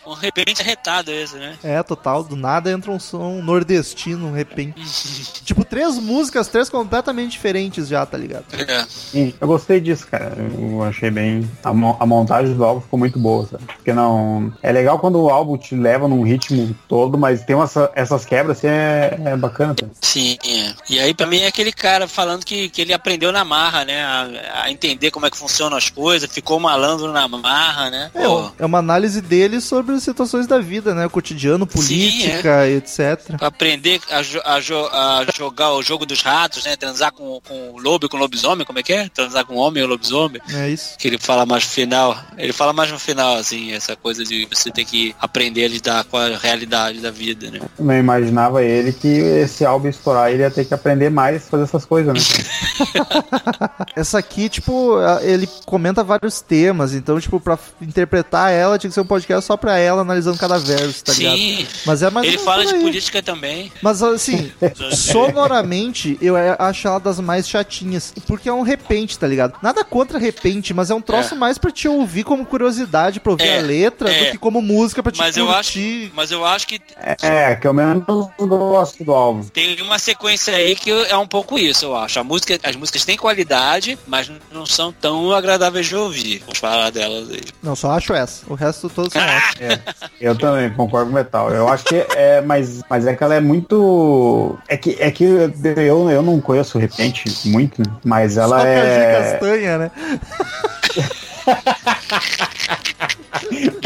um 0.07 0.13
repente 0.15 0.63
arretado 0.63 1.11
esse, 1.11 1.37
né? 1.37 1.57
É, 1.63 1.83
total, 1.83 2.23
do 2.23 2.37
nada 2.37 2.71
entra 2.71 2.91
um 2.91 2.99
som 3.01 3.41
nordestino, 3.43 4.29
um 4.29 4.33
repente. 4.33 4.81
tipo, 5.45 5.65
três 5.65 5.97
músicas, 5.99 6.49
três 6.49 6.69
completamente 6.69 7.33
diferentes 7.33 7.89
já, 7.89 8.05
tá 8.05 8.17
ligado? 8.19 8.45
É. 8.53 8.85
sim, 8.89 9.35
eu 9.41 9.47
gostei 9.47 9.81
disso, 9.81 10.07
cara. 10.07 10.37
Eu 10.59 10.83
achei 10.83 11.11
bem. 11.11 11.49
A, 11.65 11.73
mo- 11.73 11.97
a 11.99 12.07
montagem 12.07 12.55
do 12.55 12.65
álbum 12.65 12.81
ficou 12.81 12.99
muito 12.99 13.19
boa, 13.19 13.47
sabe? 13.47 13.65
Porque 13.65 13.93
não. 13.93 14.53
É 14.63 14.71
legal 14.73 14.99
quando 14.99 15.21
o 15.21 15.31
álbum 15.31 15.57
te 15.57 15.75
leva 15.75 16.07
num 16.09 16.23
ritmo 16.23 16.75
todo, 16.89 17.17
mas 17.19 17.45
tem 17.45 17.57
umas, 17.57 17.75
essas 17.95 18.25
quebras 18.25 18.59
assim, 18.59 18.67
é, 18.69 19.19
é 19.27 19.37
bacana, 19.37 19.75
cara. 19.75 19.91
Sim, 20.01 20.37
é. 20.45 20.75
E 20.89 21.01
aí 21.01 21.15
pra 21.15 21.27
mim 21.27 21.39
é 21.41 21.47
aquele 21.47 21.73
cara 21.73 22.07
falando 22.07 22.45
que, 22.45 22.69
que 22.69 22.81
ele 22.83 22.93
aprendeu 22.93 23.33
na 23.33 23.45
marra, 23.45 23.85
né? 23.85 24.03
A, 24.05 24.63
a 24.65 24.71
entender 24.71 25.11
como 25.11 25.27
é 25.27 25.31
que 25.31 25.37
funcionam 25.37 25.77
as 25.77 25.89
coisas, 25.91 26.31
ficou 26.31 26.59
malandro 26.61 27.13
na 27.13 27.27
marra, 27.39 27.91
né? 27.91 28.11
É, 28.15 28.25
Pô, 28.25 28.51
é 28.59 28.65
uma 28.67 28.79
análise 28.79 29.21
dele 29.21 29.61
sobre 29.61 29.95
as 29.95 30.03
situações 30.03 30.47
da 30.47 30.59
vida, 30.59 30.95
né? 30.95 31.07
O 31.07 31.11
cotidiano, 31.11 31.67
política, 31.67 32.67
e 32.69 32.77
etc. 32.77 33.37
pra 33.39 33.47
aprender 33.49 34.01
a, 34.11 34.23
jo- 34.23 34.43
a 34.45 34.61
jo- 34.61 34.89
a 34.93 35.25
jogar 35.37 35.73
o 35.75 35.83
jogo 35.83 36.05
dos 36.07 36.23
ratos, 36.23 36.65
né? 36.65 36.77
Transar 36.77 37.13
com, 37.13 37.41
com 37.47 37.71
o 37.73 37.79
lobo 37.81 38.07
e 38.07 38.09
com 38.09 38.17
o 38.17 38.21
lobisomem, 38.21 38.65
como 38.67 38.79
é 38.79 38.83
que 38.83 38.93
é? 38.93 39.09
Transar 39.09 39.45
com 39.45 39.55
o 39.55 39.59
homem 39.59 39.83
e 39.83 39.87
o 39.87 39.89
lobisomem. 39.89 40.41
É 40.55 40.69
isso. 40.69 40.97
Que 40.99 41.09
ele 41.09 41.19
fala 41.19 41.45
mais 41.47 41.65
no 41.65 41.71
final. 41.71 42.19
Ele 42.39 42.53
fala 42.53 42.73
mais 42.73 42.91
no 42.91 42.99
final, 42.99 43.37
assim, 43.37 43.73
essa 43.73 43.95
coisa 43.97 44.25
de 44.25 44.47
você 44.53 44.71
ter 44.71 44.85
que 44.85 45.15
aprender 45.21 45.65
a 45.65 45.69
lidar 45.69 46.05
com 46.05 46.17
a 46.17 46.37
realidade 46.37 47.01
da 47.01 47.11
vida, 47.11 47.51
né? 47.51 47.61
Eu 47.79 47.85
não 47.85 47.95
imaginava 47.95 48.63
ele 48.63 48.93
que 48.93 49.09
esse 49.09 49.65
álbum 49.65 49.89
estourar, 49.89 50.31
ele 50.31 50.43
ia 50.43 50.51
ter 50.51 50.65
que 50.65 50.75
aprender 50.75 51.11
mais 51.11 51.37
a 51.37 51.51
fazer 51.51 51.65
essas 51.65 51.85
coisas, 51.85 52.15
né? 52.15 52.21
Essa 53.97 54.19
aqui, 54.19 54.49
tipo, 54.49 54.97
ele 55.23 55.49
comenta 55.67 56.03
vários 56.03 56.41
temas, 56.41 56.95
então, 56.95 57.20
tipo, 57.21 57.39
pra 57.41 57.59
interpretar 57.81 58.51
ela, 58.53 58.79
tinha 58.79 58.89
que 58.89 58.95
ser 58.95 59.01
um 59.01 59.07
podcast 59.07 59.47
só 59.47 59.57
pra 59.57 59.79
ela, 59.79 60.03
analisando 60.03 60.39
cada 60.39 60.59
verso, 60.59 61.05
tá 61.05 61.13
ligado? 61.13 61.37
Sim. 61.37 61.67
Mas 61.87 62.03
é 62.03 62.11
mais 62.11 62.27
Ele 62.27 62.39
fala 62.39 62.65
de 62.65 62.75
política 62.75 63.23
também. 63.23 63.73
Mas 63.83 64.03
assim, 64.03 64.51
sonoramente, 64.93 66.19
eu 66.21 66.37
é- 66.37 66.57
acho 66.59 66.87
ela 66.87 66.99
das 66.99 67.19
mais 67.21 67.49
chatinhas. 67.49 68.13
Porque 68.27 68.49
é 68.49 68.53
um 68.53 68.63
repente, 68.63 69.19
tá 69.19 69.27
ligado? 69.27 69.55
Nada 69.63 69.85
contra 69.85 70.19
repente, 70.19 70.73
mas 70.73 70.91
é 70.91 70.95
um 70.95 71.01
troço 71.01 71.35
É. 71.35 71.37
mais 71.37 71.59
pra 71.59 71.71
te 71.71 71.89
ouvir 71.89 72.25
como 72.25 72.45
curiosidade, 72.47 73.21
pra 73.21 73.33
ouvir 73.33 73.45
É, 73.47 73.59
a 73.59 73.63
letra, 73.63 74.11
é. 74.11 74.25
do 74.27 74.31
que 74.33 74.39
como 74.39 74.61
música 74.63 75.03
pra 75.03 75.13
te 75.13 75.19
Mas 75.19 75.37
eu 75.37 75.51
acho, 75.51 75.73
curtir. 75.73 76.13
mas 76.15 76.31
eu 76.31 76.45
acho 76.45 76.67
que 76.67 76.81
É, 77.23 77.55
que 77.57 77.67
eu 77.67 77.73
menos 77.75 78.05
gosto 78.39 79.05
do 79.05 79.13
álbum. 79.13 79.43
tem 79.49 79.81
uma 79.83 79.99
sequência 79.99 80.55
aí 80.55 80.75
que 80.75 80.91
é 80.91 81.17
um 81.17 81.27
pouco 81.27 81.59
isso, 81.59 81.85
eu 81.87 81.97
acho. 81.97 82.19
A 82.21 82.25
música, 82.25 82.59
as 82.63 82.77
músicas 82.77 83.05
têm 83.05 83.17
qualidade, 83.17 83.99
mas 84.07 84.31
não 84.53 84.67
são 84.67 84.93
tão 84.93 85.33
agradáveis 85.33 85.87
de 85.87 85.97
ouvir. 85.97 86.39
Vamos 86.41 86.59
falar 86.59 86.91
delas 87.11 87.31
aí. 87.31 87.41
Não, 87.63 87.75
só 87.77 87.91
acho 87.93 88.13
essa. 88.15 88.45
O 88.49 88.55
resto 88.55 88.89
todos 88.89 89.13
são 89.13 89.23
ótimos. 89.23 89.61
É, 89.61 89.81
eu 90.21 90.37
também 90.37 90.71
concordo 90.71 91.07
com 91.11 91.13
o 91.13 91.15
Metal. 91.15 91.51
Eu 91.51 91.69
acho 91.69 91.85
que 91.85 91.97
é, 92.17 92.41
mas, 92.41 92.81
mas 92.89 93.07
é 93.07 93.15
que 93.15 93.23
ela 93.25 93.35
é 93.35 93.41
muito. 93.41 94.59
É 94.69 94.77
que, 94.77 94.97
é 95.01 95.11
que 95.11 95.25
eu, 95.25 96.11
eu 96.11 96.23
não 96.23 96.41
conheço 96.41 96.79
o 96.79 96.81
Repente 96.81 97.25
muito, 97.49 97.83
mas 98.05 98.37
ela 98.37 98.61
Só 98.61 98.67
é. 98.67 99.31
Castanha, 99.33 99.79
né? 99.79 99.91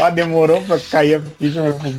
Ah, 0.01 0.09
demorou 0.09 0.61
pra 0.61 0.79
cair 0.79 1.15
a 1.15 1.21
ficha. 1.39 1.61
mas- 1.81 1.95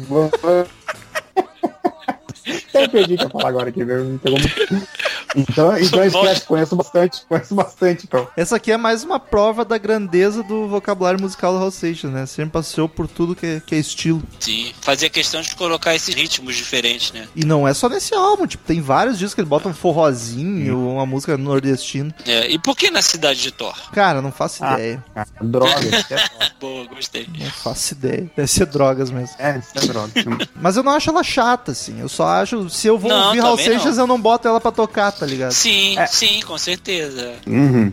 Eu 2.75 2.89
perdi 2.91 3.15
o 3.15 3.19
que 3.19 3.25
eu 3.25 3.31
falar 3.31 3.49
agora 3.49 3.69
aqui, 3.71 3.85
meu. 3.85 4.05
Me 4.05 4.19
pegou 4.19 4.39
muito. 4.39 4.87
Então, 5.35 5.77
então 5.79 6.05
esquece, 6.05 6.47
conheço 6.47 6.77
bastante, 6.77 7.23
conheço 7.29 7.55
bastante, 7.55 8.05
então. 8.07 8.27
Essa 8.37 8.57
aqui 8.57 8.71
é 8.73 8.77
mais 8.77 9.03
uma 9.05 9.19
prova 9.19 9.65
da 9.65 9.79
grandeza 9.79 10.43
do 10.43 10.69
vocabulário 10.69 11.21
musical 11.21 11.53
do 11.53 11.59
Raul 11.59 11.71
Seixas, 11.71 12.11
né? 12.11 12.27
Sempre 12.27 12.53
passeou 12.53 12.89
por 12.89 13.09
tudo 13.09 13.35
que 13.35 13.47
é, 13.47 13.62
que 13.65 13.75
é 13.75 13.79
estilo. 13.79 14.23
Sim. 14.41 14.73
Fazia 14.81 15.11
questão 15.11 15.41
de 15.41 15.55
colocar 15.57 15.95
esses 15.95 16.15
ritmos 16.15 16.55
diferentes, 16.57 17.12
né? 17.12 17.27
E 17.35 17.45
não 17.45 17.67
é 17.67 17.75
só 17.75 17.89
nesse 17.89 18.15
álbum, 18.15 18.47
tipo, 18.47 18.65
tem 18.65 18.81
vários 18.81 19.19
discos 19.19 19.35
que 19.35 19.41
ele 19.41 19.49
bota 19.49 19.69
um 19.69 19.75
forrozinho, 19.75 20.79
uma 20.93 21.07
música 21.07 21.37
nordestina. 21.37 22.15
É, 22.25 22.49
e 22.51 22.59
por 22.59 22.77
que 22.77 22.91
na 22.91 23.03
cidade 23.03 23.41
de 23.41 23.51
Thor? 23.51 23.75
Cara, 23.93 24.21
não 24.23 24.33
faço 24.33 24.65
Ah. 24.65 24.75
ideia. 24.75 25.05
Ah, 25.15 25.27
droga, 25.41 25.81
isso 25.81 26.15
é, 26.15 26.17
Boa, 26.61 26.87
gostei. 26.87 27.29
Não 27.39 27.51
faço 27.51 27.93
ideia. 27.95 28.31
Deve 28.37 28.49
ser 28.49 28.67
drogas 28.67 29.11
mesmo. 29.11 29.35
é, 29.39 29.59
isso 29.59 29.71
é 29.75 29.87
droga. 29.87 30.12
Mas 30.55 30.77
eu 30.77 30.83
não 30.83 30.93
acho 30.93 31.11
ela 31.11 31.23
chata, 31.23 31.73
assim. 31.73 32.01
Eu 32.01 32.09
só 32.09 32.27
acho. 32.29 32.69
Se 32.71 32.87
eu 32.87 32.99
vou 32.99 33.11
Não, 33.11 33.27
ouvir 33.29 33.41
Raul 33.41 33.57
também 33.57 33.73
não. 33.75 33.79
Seixas, 33.81 33.99
eu 33.99 34.07
não 34.07 34.21
boto 34.21 34.49
ela 34.49 34.61
pra 34.61 34.73
tocar, 34.73 35.12
tá 35.19 35.27
ligado? 35.27 35.53
Sim, 35.53 35.97
sim, 36.09 36.41
com 36.43 36.59
certeza. 36.59 37.35
Uhum. 37.47 37.93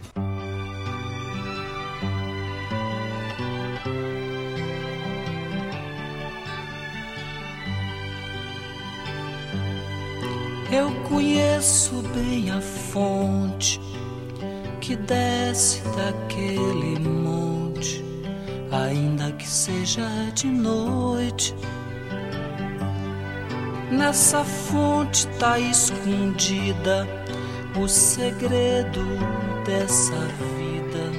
Eu 10.71 10.91
conheço 11.03 12.01
bem 12.15 12.49
a 12.49 12.59
fonte 12.59 13.79
que 14.81 14.95
desce 14.95 15.81
daquele 15.95 16.99
monte, 16.99 18.03
ainda 18.71 19.31
que 19.33 19.47
seja 19.47 20.01
de 20.33 20.47
noite. 20.47 21.53
Nessa 23.97 24.43
fonte 24.43 25.27
tá 25.37 25.59
escondida 25.59 27.07
o 27.79 27.87
segredo 27.87 29.05
dessa 29.63 30.17
vida, 30.57 31.11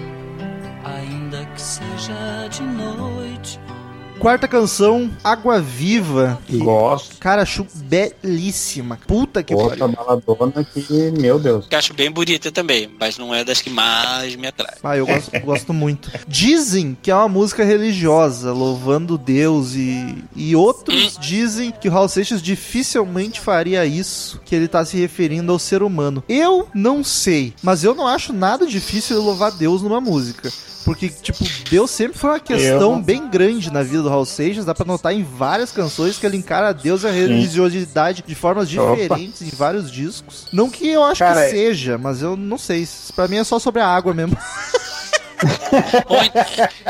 ainda 0.84 1.44
que 1.46 1.62
seja 1.62 2.48
de 2.50 2.62
noite. 2.62 3.60
Quarta 4.18 4.48
canção, 4.48 5.11
Água 5.22 5.61
Viva. 5.61 6.40
que, 6.46 6.57
Gosto. 6.57 7.18
Cara, 7.18 7.42
acho 7.42 7.66
belíssima. 7.74 8.98
Puta 9.07 9.42
que 9.42 9.55
Outra 9.55 9.77
pariu. 9.77 9.96
baladona 9.96 10.64
que, 10.64 11.11
meu 11.11 11.38
Deus. 11.38 11.66
Que 11.66 11.74
acho 11.77 11.92
bem 11.92 12.11
bonita 12.11 12.50
também, 12.50 12.88
mas 12.98 13.18
não 13.18 13.35
é 13.35 13.44
das 13.44 13.61
que 13.61 13.68
mais 13.68 14.35
me 14.37 14.46
atrai. 14.46 14.77
Ah, 14.83 14.96
eu 14.96 15.07
gosto, 15.07 15.40
gosto 15.40 15.72
muito. 15.74 16.11
Dizem 16.27 16.96
que 17.03 17.11
é 17.11 17.14
uma 17.14 17.29
música 17.29 17.64
religiosa, 17.64 18.53
louvando 18.53 19.18
Deus 19.18 19.74
e, 19.74 20.24
e 20.35 20.57
outros 20.57 21.18
dizem 21.20 21.70
que 21.72 21.88
o 21.88 21.92
Raul 21.92 22.09
Seixas 22.09 22.40
dificilmente 22.40 23.40
faria 23.40 23.85
isso, 23.85 24.40
que 24.44 24.55
ele 24.55 24.68
tá 24.68 24.85
se 24.85 24.96
referindo 24.96 25.53
ao 25.53 25.59
ser 25.59 25.83
humano. 25.83 26.22
Eu 26.29 26.68
não 26.74 27.05
sei, 27.05 27.53
mas 27.62 27.85
eu 27.85 27.94
não 27.94 28.07
acho 28.07 28.33
nada 28.33 28.66
difícil 28.66 29.16
ele 29.16 29.27
louvar 29.27 29.50
Deus 29.53 29.83
numa 29.83 30.00
música. 30.00 30.50
Porque, 30.85 31.09
tipo, 31.09 31.42
Deus 31.70 31.90
sempre 31.90 32.18
foi 32.18 32.31
uma 32.31 32.40
questão 32.40 32.92
Eu- 32.97 33.01
bem 33.03 33.29
grande 33.29 33.73
na 33.73 33.83
vida 33.83 34.03
do 34.03 34.09
Raul 34.09 34.27
Seixas. 34.27 34.64
Dá 34.64 34.75
pra 34.75 34.85
notar 34.85 35.14
em 35.14 35.23
várias 35.23 35.73
canções 35.73 36.18
que 36.18 36.27
ele 36.27 36.37
encara 36.37 36.73
Deus 36.75 37.03
e 37.03 37.07
a 37.07 37.11
religiosidade 37.11 38.23
de 38.27 38.35
formas 38.35 38.68
Opa. 38.77 38.94
diferentes 38.94 39.40
em 39.42 39.49
vários 39.57 39.90
discos. 39.90 40.47
Não 40.53 40.68
que 40.68 40.87
eu 40.88 41.03
acho 41.03 41.20
Cara, 41.20 41.44
que 41.44 41.51
seja, 41.51 41.97
mas 41.97 42.20
eu 42.20 42.37
não 42.37 42.59
sei. 42.59 42.87
Pra 43.16 43.27
mim 43.29 43.37
é 43.37 43.44
só 43.44 43.59
sobre 43.59 43.81
a 43.81 43.87
água 43.88 44.12
mesmo. 44.12 44.37
Ou, 46.09 46.23
en- 46.23 46.31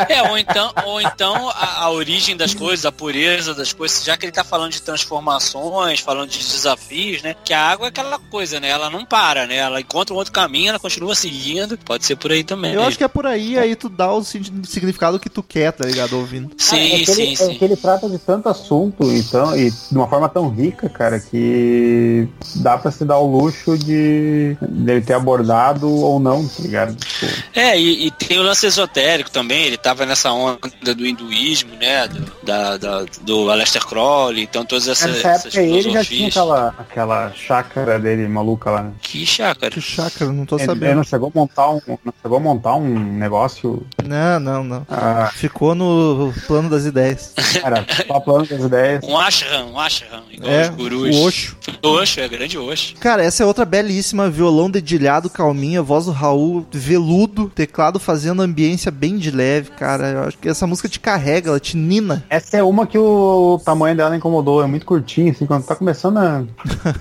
é, 0.09 0.23
ou 0.31 0.39
então, 0.39 0.73
ou 0.87 1.01
então 1.01 1.49
a, 1.51 1.83
a 1.85 1.91
origem 1.91 2.37
das 2.37 2.55
coisas, 2.55 2.85
a 2.85 2.93
pureza 2.93 3.55
das 3.55 3.73
coisas, 3.73 4.05
já 4.05 4.17
que 4.17 4.27
ele 4.27 4.33
tá 4.33 4.45
falando 4.45 4.73
de 4.73 4.83
transformações, 4.83 6.01
falando 6.01 6.29
de 6.31 6.39
desafios, 6.39 7.23
né? 7.23 7.35
Que 7.45 7.53
a 7.53 7.61
água 7.61 7.87
é 7.87 7.89
aquela 7.89 8.19
coisa, 8.19 8.61
né? 8.61 8.69
Ela 8.69 8.91
não 8.91 9.05
para, 9.05 9.47
né? 9.47 9.57
Ela 9.57 9.81
encontra 9.81 10.15
um 10.15 10.19
outro 10.19 10.33
caminho, 10.33 10.71
ela 10.71 10.79
continua 10.79 11.15
seguindo. 11.15 11.77
Pode 11.79 12.05
ser 12.05 12.17
por 12.17 12.31
aí 12.33 12.45
também. 12.45 12.75
Eu 12.75 12.83
acho 12.83 12.99
que 12.99 13.05
é 13.05 13.09
por 13.09 13.27
aí, 13.27 13.59
aí 13.59 13.75
tu 13.77 13.89
dá 13.89 14.13
o 14.13 14.23
significado 14.25 15.19
que 15.19 15.31
tu 15.31 15.43
quer, 15.43 15.73
tá 15.73 15.87
ligado? 15.87 16.17
Ouvindo. 16.19 16.51
Sim, 16.59 16.77
é 16.77 16.89
que 16.89 16.95
ele, 16.97 17.07
sim, 17.07 17.33
É 17.33 17.37
sim. 17.37 17.55
que 17.59 17.65
ele 17.65 17.77
trata 17.77 18.09
de 18.09 18.19
tanto 18.19 18.49
assunto 18.49 19.05
então, 19.13 19.57
e 19.57 19.71
de 19.71 19.97
uma 19.97 20.09
forma 20.09 20.29
tão 20.29 20.49
rica, 20.49 20.89
cara, 20.89 21.19
que 21.21 22.29
dá 22.57 22.77
pra 22.79 22.91
se 22.91 23.05
dar 23.05 23.19
o 23.19 23.27
luxo 23.39 23.77
de 23.79 24.57
dele 24.63 25.01
ter 25.01 25.15
abordado 25.15 25.89
ou 25.91 26.19
não, 26.21 26.47
tá 26.47 26.63
ligado? 26.63 26.95
Tipo, 26.95 27.27
É, 27.55 27.79
e, 27.79 28.07
e 28.07 28.11
tem 28.11 28.34
o 28.39 28.43
lance 28.43 28.67
esotérico 28.67 29.31
também, 29.31 29.65
ele 29.65 29.77
tava 29.77 30.05
nessa 30.07 30.31
onda 30.33 30.59
do 30.95 31.07
hinduísmo, 31.07 31.75
né? 31.77 32.07
Do, 32.09 32.25
da, 32.43 32.77
da- 32.77 33.05
do 33.23 33.51
Aleister 33.51 33.85
Crowley, 33.87 34.43
então 34.43 34.65
todas 34.65 34.87
essas, 34.89 35.11
nessa 35.13 35.29
essas 35.29 35.55
ele 35.57 35.91
já 35.91 36.05
tinha 36.05 36.29
aquela, 36.29 36.75
aquela 36.79 37.33
chácara 37.33 37.99
dele 37.99 38.27
maluca 38.29 38.71
lá. 38.71 38.83
né? 38.83 38.93
Que 39.01 39.25
chácara. 39.27 39.71
Que 39.71 39.81
chácara, 39.81 40.33
não 40.33 40.45
tô 40.47 40.57
Ele, 40.57 40.63
ele 40.65 40.73
sabendo. 40.73 40.97
não 40.97 41.05
chegou 41.05 41.33
a 41.35 41.39
montar 41.39 41.71
um, 41.71 41.81
não 42.05 42.15
chegou 42.23 42.39
a 42.39 42.41
montar 42.41 42.75
um 42.77 42.89
negócio. 43.19 43.87
Não, 44.05 44.41
não, 44.41 44.65
não. 44.65 44.87
Ah, 44.91 45.31
Ficou 45.35 45.75
no 45.75 46.33
plano 46.47 46.69
das 46.71 46.85
ideias. 46.85 47.33
cara, 47.61 47.87
só 48.07 48.21
plano 48.21 48.47
das 48.47 48.61
ideias. 48.61 49.01
Um 49.05 49.17
ashram, 49.19 49.73
um 49.73 49.79
ashram, 49.79 50.23
igual 50.31 50.51
É, 50.53 50.63
os 50.63 50.69
gurus. 50.71 51.17
o 51.17 51.23
Osho. 51.25 51.57
Osho, 51.83 52.21
é 52.21 52.29
grande 52.29 52.59
Osho. 52.59 52.97
Cara, 52.97 53.23
essa 53.25 53.43
é 53.43 53.47
outra 53.47 53.65
belíssima, 53.65 54.29
violão 54.31 54.71
dedilhado, 54.71 55.31
calminha, 55.31 55.83
voz 55.83 56.07
do 56.07 56.13
Raul, 56.13 56.67
veludo, 56.73 57.51
teclado 57.55 57.99
fazendo 57.99 58.24
ambiência 58.33 58.91
bem 58.91 59.19
de 59.19 59.31
leve, 59.31 59.71
cara. 59.71 60.11
Eu 60.11 60.23
acho 60.25 60.39
que 60.39 60.49
essa 60.49 60.67
música 60.67 60.89
te 60.89 60.99
carrega, 60.99 61.51
ela 61.51 61.61
te 61.61 61.77
nina. 61.77 62.25
Essa 62.29 62.57
é 62.57 62.63
uma 62.63 62.87
que 62.87 62.99
o 62.99 63.61
tamanho 63.65 63.97
dela 63.97 64.17
incomodou, 64.17 64.63
é 64.63 64.67
muito 64.67 64.87
curtinha, 64.87 65.33
assim, 65.33 65.47
quando 65.47 65.65
tá 65.65 65.75
começando 65.75 66.19
a, 66.19 66.45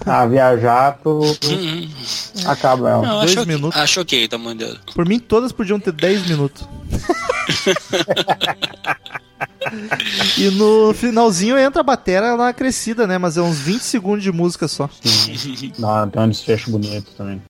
a 0.05 0.25
viajar, 0.27 0.99
tu 1.03 1.21
acaba 2.45 2.89
ela. 2.89 3.07
Não, 3.07 3.19
Dois 3.19 3.37
acho, 3.37 3.47
minutos. 3.47 3.79
acho 3.79 4.01
ok 4.01 4.25
o 4.25 4.29
tamanho 4.29 4.57
dela. 4.57 4.77
Por 4.93 5.07
mim, 5.07 5.19
todas 5.19 5.51
podiam 5.51 5.79
ter 5.79 5.91
10 5.91 6.27
minutos. 6.27 6.67
e 10.37 10.49
no 10.51 10.93
finalzinho 10.93 11.57
entra 11.57 11.81
a 11.81 11.83
bateria 11.83 12.35
na 12.35 12.53
crescida, 12.53 13.07
né? 13.07 13.17
Mas 13.17 13.37
é 13.37 13.41
uns 13.41 13.59
20 13.59 13.81
segundos 13.81 14.23
de 14.23 14.31
música 14.31 14.67
só. 14.67 14.89
Dá, 15.77 16.07
tem 16.07 16.21
um 16.21 16.29
desfecho 16.29 16.71
bonito 16.71 17.11
também. 17.17 17.41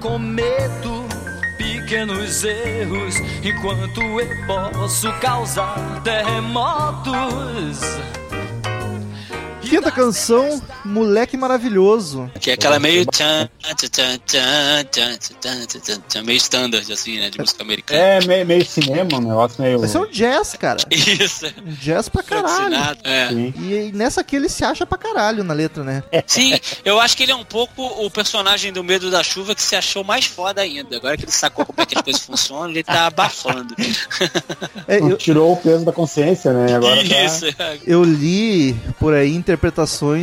Cometo 0.00 1.06
pequenos 1.58 2.42
erros 2.42 3.14
enquanto 3.44 4.00
eu 4.00 4.46
posso 4.46 5.12
causar 5.20 6.00
terremotos 6.02 7.80
quinta 9.70 9.90
canção, 9.92 10.60
Moleque 10.84 11.36
Maravilhoso. 11.36 12.28
Que 12.40 12.50
é 12.50 12.54
aquela 12.54 12.80
meio. 12.80 13.06
Meio 16.24 16.36
standard, 16.36 16.92
assim, 16.92 17.20
né? 17.20 17.30
De 17.30 17.38
é. 17.38 17.42
música 17.42 17.62
americana. 17.62 18.00
É, 18.00 18.26
meio, 18.26 18.46
meio 18.46 18.66
cinema, 18.66 19.18
um 19.18 19.20
negócio 19.20 19.62
meio. 19.62 19.84
Isso 19.84 19.96
é 19.96 20.00
um 20.00 20.10
jazz, 20.10 20.56
cara. 20.58 20.80
Isso. 20.90 21.46
Um 21.64 21.70
jazz 21.72 22.08
pra 22.08 22.22
caralho. 22.22 22.74
É. 23.04 23.32
E, 23.32 23.88
e 23.88 23.92
nessa 23.92 24.22
aqui 24.22 24.36
ele 24.36 24.48
se 24.48 24.64
acha 24.64 24.84
pra 24.84 24.98
caralho 24.98 25.44
na 25.44 25.54
letra, 25.54 25.84
né? 25.84 26.02
É. 26.10 26.24
Sim, 26.26 26.58
eu 26.84 27.00
acho 27.00 27.16
que 27.16 27.22
ele 27.22 27.32
é 27.32 27.36
um 27.36 27.44
pouco 27.44 27.82
o 27.82 28.10
personagem 28.10 28.72
do 28.72 28.82
Medo 28.82 29.08
da 29.10 29.22
Chuva 29.22 29.54
que 29.54 29.62
se 29.62 29.76
achou 29.76 30.02
mais 30.02 30.24
foda 30.24 30.62
ainda. 30.62 30.96
Agora 30.96 31.16
que 31.16 31.24
ele 31.24 31.32
sacou 31.32 31.64
como 31.64 31.80
é 31.80 31.86
que 31.86 31.96
as 31.96 32.02
coisas 32.02 32.22
funcionam, 32.22 32.70
ele 32.70 32.82
tá 32.82 33.06
abafando. 33.06 33.74
É, 34.88 34.98
eu... 34.98 35.16
Tirou 35.16 35.52
o 35.52 35.56
peso 35.56 35.84
da 35.84 35.92
consciência, 35.92 36.52
né? 36.52 36.74
Agora 36.74 36.96
tá- 36.96 37.24
Isso. 37.24 37.52
Tá... 37.54 37.76
Eu 37.86 38.02
li 38.02 38.74
por 38.98 39.14
aí 39.14 39.34
interpretando 39.34 39.59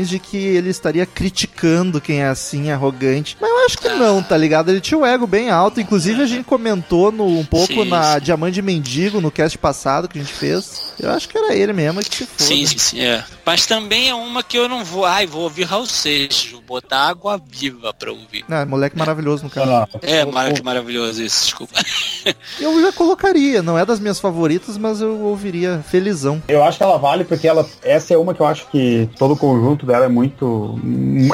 de 0.08 0.20
que 0.20 0.38
ele 0.38 0.70
estaria 0.70 1.06
criticando 1.06 2.02
quem 2.02 2.22
é 2.22 2.28
assim, 2.28 2.72
arrogante. 2.72 3.38
Mas 3.40 3.50
eu 3.50 3.66
acho 3.66 3.78
que 3.78 3.90
não, 3.90 4.22
tá 4.24 4.36
ligado? 4.38 4.70
Ele 4.70 4.82
tinha 4.82 4.98
o 4.98 5.06
ego 5.06 5.28
bem 5.28 5.50
alto. 5.50 5.80
Inclusive 5.80 6.22
a 6.22 6.26
gente 6.26 6.44
comentou 6.44 7.12
no, 7.12 7.26
um 7.40 7.46
pouco 7.46 7.68
Sim, 7.74 7.86
na 7.86 8.16
sim. 8.16 8.22
Diamante 8.22 8.62
Mendigo, 8.62 9.22
no 9.22 9.32
cast 9.32 9.58
passado 9.58 10.08
que 10.08 10.18
a 10.18 10.22
gente 10.22 10.34
fez. 10.34 10.94
Eu 11.00 11.12
acho 11.12 11.30
que 11.30 11.38
era 11.38 11.54
ele 11.56 11.74
mesmo 11.74 12.00
que 12.04 12.16
se 12.16 12.26
foda. 12.26 12.44
Sim, 12.44 12.66
sim, 12.66 12.78
sim, 12.78 13.00
é. 13.02 13.24
Mas 13.46 13.66
também 13.66 14.10
é 14.10 14.16
uma 14.16 14.42
que 14.44 14.58
eu 14.58 14.68
não 14.68 14.84
vou. 14.84 15.06
Ai, 15.06 15.26
vou 15.28 15.44
ouvir 15.44 15.64
Raul 15.64 15.86
Seixas, 15.86 16.52
vou 16.52 16.62
botar 16.62 17.08
água 17.08 17.40
viva 17.50 17.94
pra 17.94 18.12
ouvir. 18.12 18.44
Ah, 18.50 18.66
moleque 18.66 18.98
maravilhoso 18.98 19.44
no 19.44 19.52
Não, 19.56 19.66
não. 19.66 19.88
É, 20.02 20.26
O- 20.26 20.32
mara- 20.34 20.52
o- 20.52 20.54
que 20.56 20.64
maravilhoso 20.64 21.22
isso, 21.24 21.44
desculpa. 21.46 21.74
Eu 22.60 22.82
já 22.82 22.92
colocaria, 22.92 23.62
não 23.62 23.78
é 23.78 23.86
das 23.86 24.00
minhas 24.00 24.20
favoritas, 24.20 24.78
mas 24.78 25.02
eu 25.02 25.20
ouviria 25.22 25.84
felizão. 25.90 26.42
Eu 26.48 26.64
acho 26.64 26.78
que 26.78 26.84
ela 26.84 26.98
vale 26.98 27.24
porque 27.24 27.48
ela. 27.48 27.68
Essa 27.84 28.14
é 28.14 28.18
uma 28.18 28.34
que 28.34 28.42
eu 28.42 28.46
acho 28.46 28.68
que 28.68 29.08
todo 29.18 29.27
o 29.34 29.38
conjunto 29.38 29.86
dela 29.86 30.06
é 30.06 30.10
muito. 30.10 30.80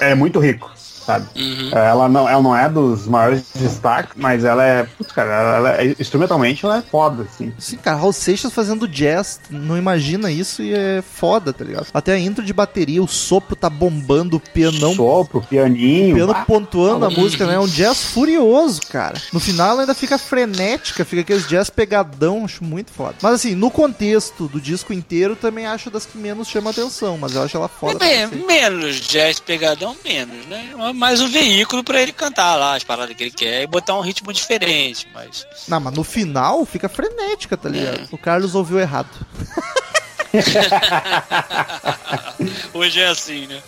É 0.02 0.16
muito 0.16 0.40
rico, 0.40 0.72
sabe? 1.06 1.28
Uhum. 1.36 1.70
Ela 1.72 2.10
não, 2.10 2.28
ela 2.30 2.42
não 2.42 2.56
é 2.56 2.70
dos 2.70 3.08
maiores 3.08 3.44
destaques, 3.56 4.14
mas 4.16 4.44
ela 4.44 4.64
é. 4.64 4.84
Putz, 4.84 5.12
cara, 5.12 5.32
ela, 5.32 5.56
ela 5.58 5.82
é- 5.82 5.96
instrumentalmente 6.00 6.66
ela 6.66 6.78
é 6.78 6.82
foda, 6.82 7.24
assim. 7.24 7.54
Sim, 7.58 7.78
cara, 7.78 7.98
Raul 7.98 8.14
Seixas 8.14 8.54
fazendo 8.54 8.88
jazz, 8.88 9.40
não 9.50 9.78
imagina 9.78 10.32
isso 10.32 10.62
e 10.62 10.74
é 10.74 11.02
foda, 11.02 11.52
tá 11.54 11.64
ligado? 11.64 11.88
Até 11.94 12.14
a 12.14 12.20
intro 12.20 12.44
de 12.44 12.54
bateria, 12.54 13.02
o 13.04 13.08
sopro 13.08 13.56
tá 13.56 13.70
bombando, 13.70 14.38
o 14.38 14.40
pianão 14.40 14.94
Sopro, 14.96 15.42
pianinho. 15.42 16.16
piano 16.16 16.32
ah, 16.34 16.46
pontuando 16.46 17.06
a 17.06 17.10
Uhum. 17.10 17.16
música, 17.20 17.46
né? 17.46 17.56
É 17.56 17.60
um 17.60 17.68
jazz 17.68 18.04
furioso, 18.04 18.82
cara. 18.90 19.20
No 19.32 19.40
final 19.40 19.72
ela 19.72 19.82
ainda 19.82 19.94
fica 19.94 20.18
frenética, 20.18 21.04
fica 21.06 21.22
aqueles 21.22 21.48
jazz 21.48 21.70
pegadão, 21.70 22.46
acho 22.46 22.64
muito 22.64 22.92
foda. 22.92 23.16
Mas 23.22 23.34
assim, 23.34 23.56
no 23.56 23.70
contexto 23.72 24.48
do 24.48 24.60
disco 24.60 24.94
inteiro, 24.94 25.36
também 25.36 25.66
acho 25.66 25.90
das 25.90 26.06
que 26.06 26.18
menos 26.18 26.48
chama 26.48 26.70
atenção, 26.70 27.18
mas 27.18 27.36
eu 27.36 27.44
acho 27.44 27.58
ela 27.58 27.68
foda. 27.68 28.04
É, 28.06 28.28
menos 28.28 29.00
jazz 29.02 29.40
pegadão, 29.40 29.96
menos, 30.04 30.46
né? 30.48 30.70
Mais 30.94 31.22
um 31.22 31.28
veículo 31.28 31.84
pra 31.84 32.02
ele 32.02 32.12
cantar 32.12 32.56
lá 32.56 32.76
as 32.76 32.84
paradas 32.84 33.16
que 33.16 33.24
ele 33.24 33.32
quer 33.32 33.64
e 33.64 33.68
botar 33.68 33.98
um 33.98 34.02
ritmo 34.02 34.32
diferente, 34.32 35.08
mas. 35.14 35.46
Não, 35.68 35.80
mas 35.80 35.94
no 35.94 36.04
final 36.04 36.66
fica 36.66 36.88
frenética, 36.88 37.58
tá 37.58 37.70
ligado? 37.70 38.08
O 38.12 38.18
Carlos 38.18 38.56
ouviu 38.56 38.80
errado. 38.80 39.10
Hoje 42.74 43.00
é 43.00 43.08
assim, 43.08 43.48
né? 43.48 43.62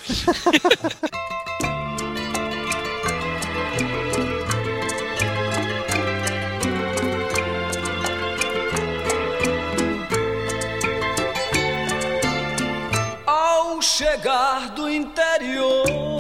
Ao 13.26 13.82
chegar 13.82 14.70
do 14.70 14.90
interior, 14.90 16.15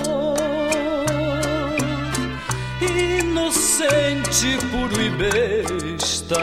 inocente, 3.20 4.58
puro 4.72 5.02
e 5.02 5.10
besta, 5.10 6.36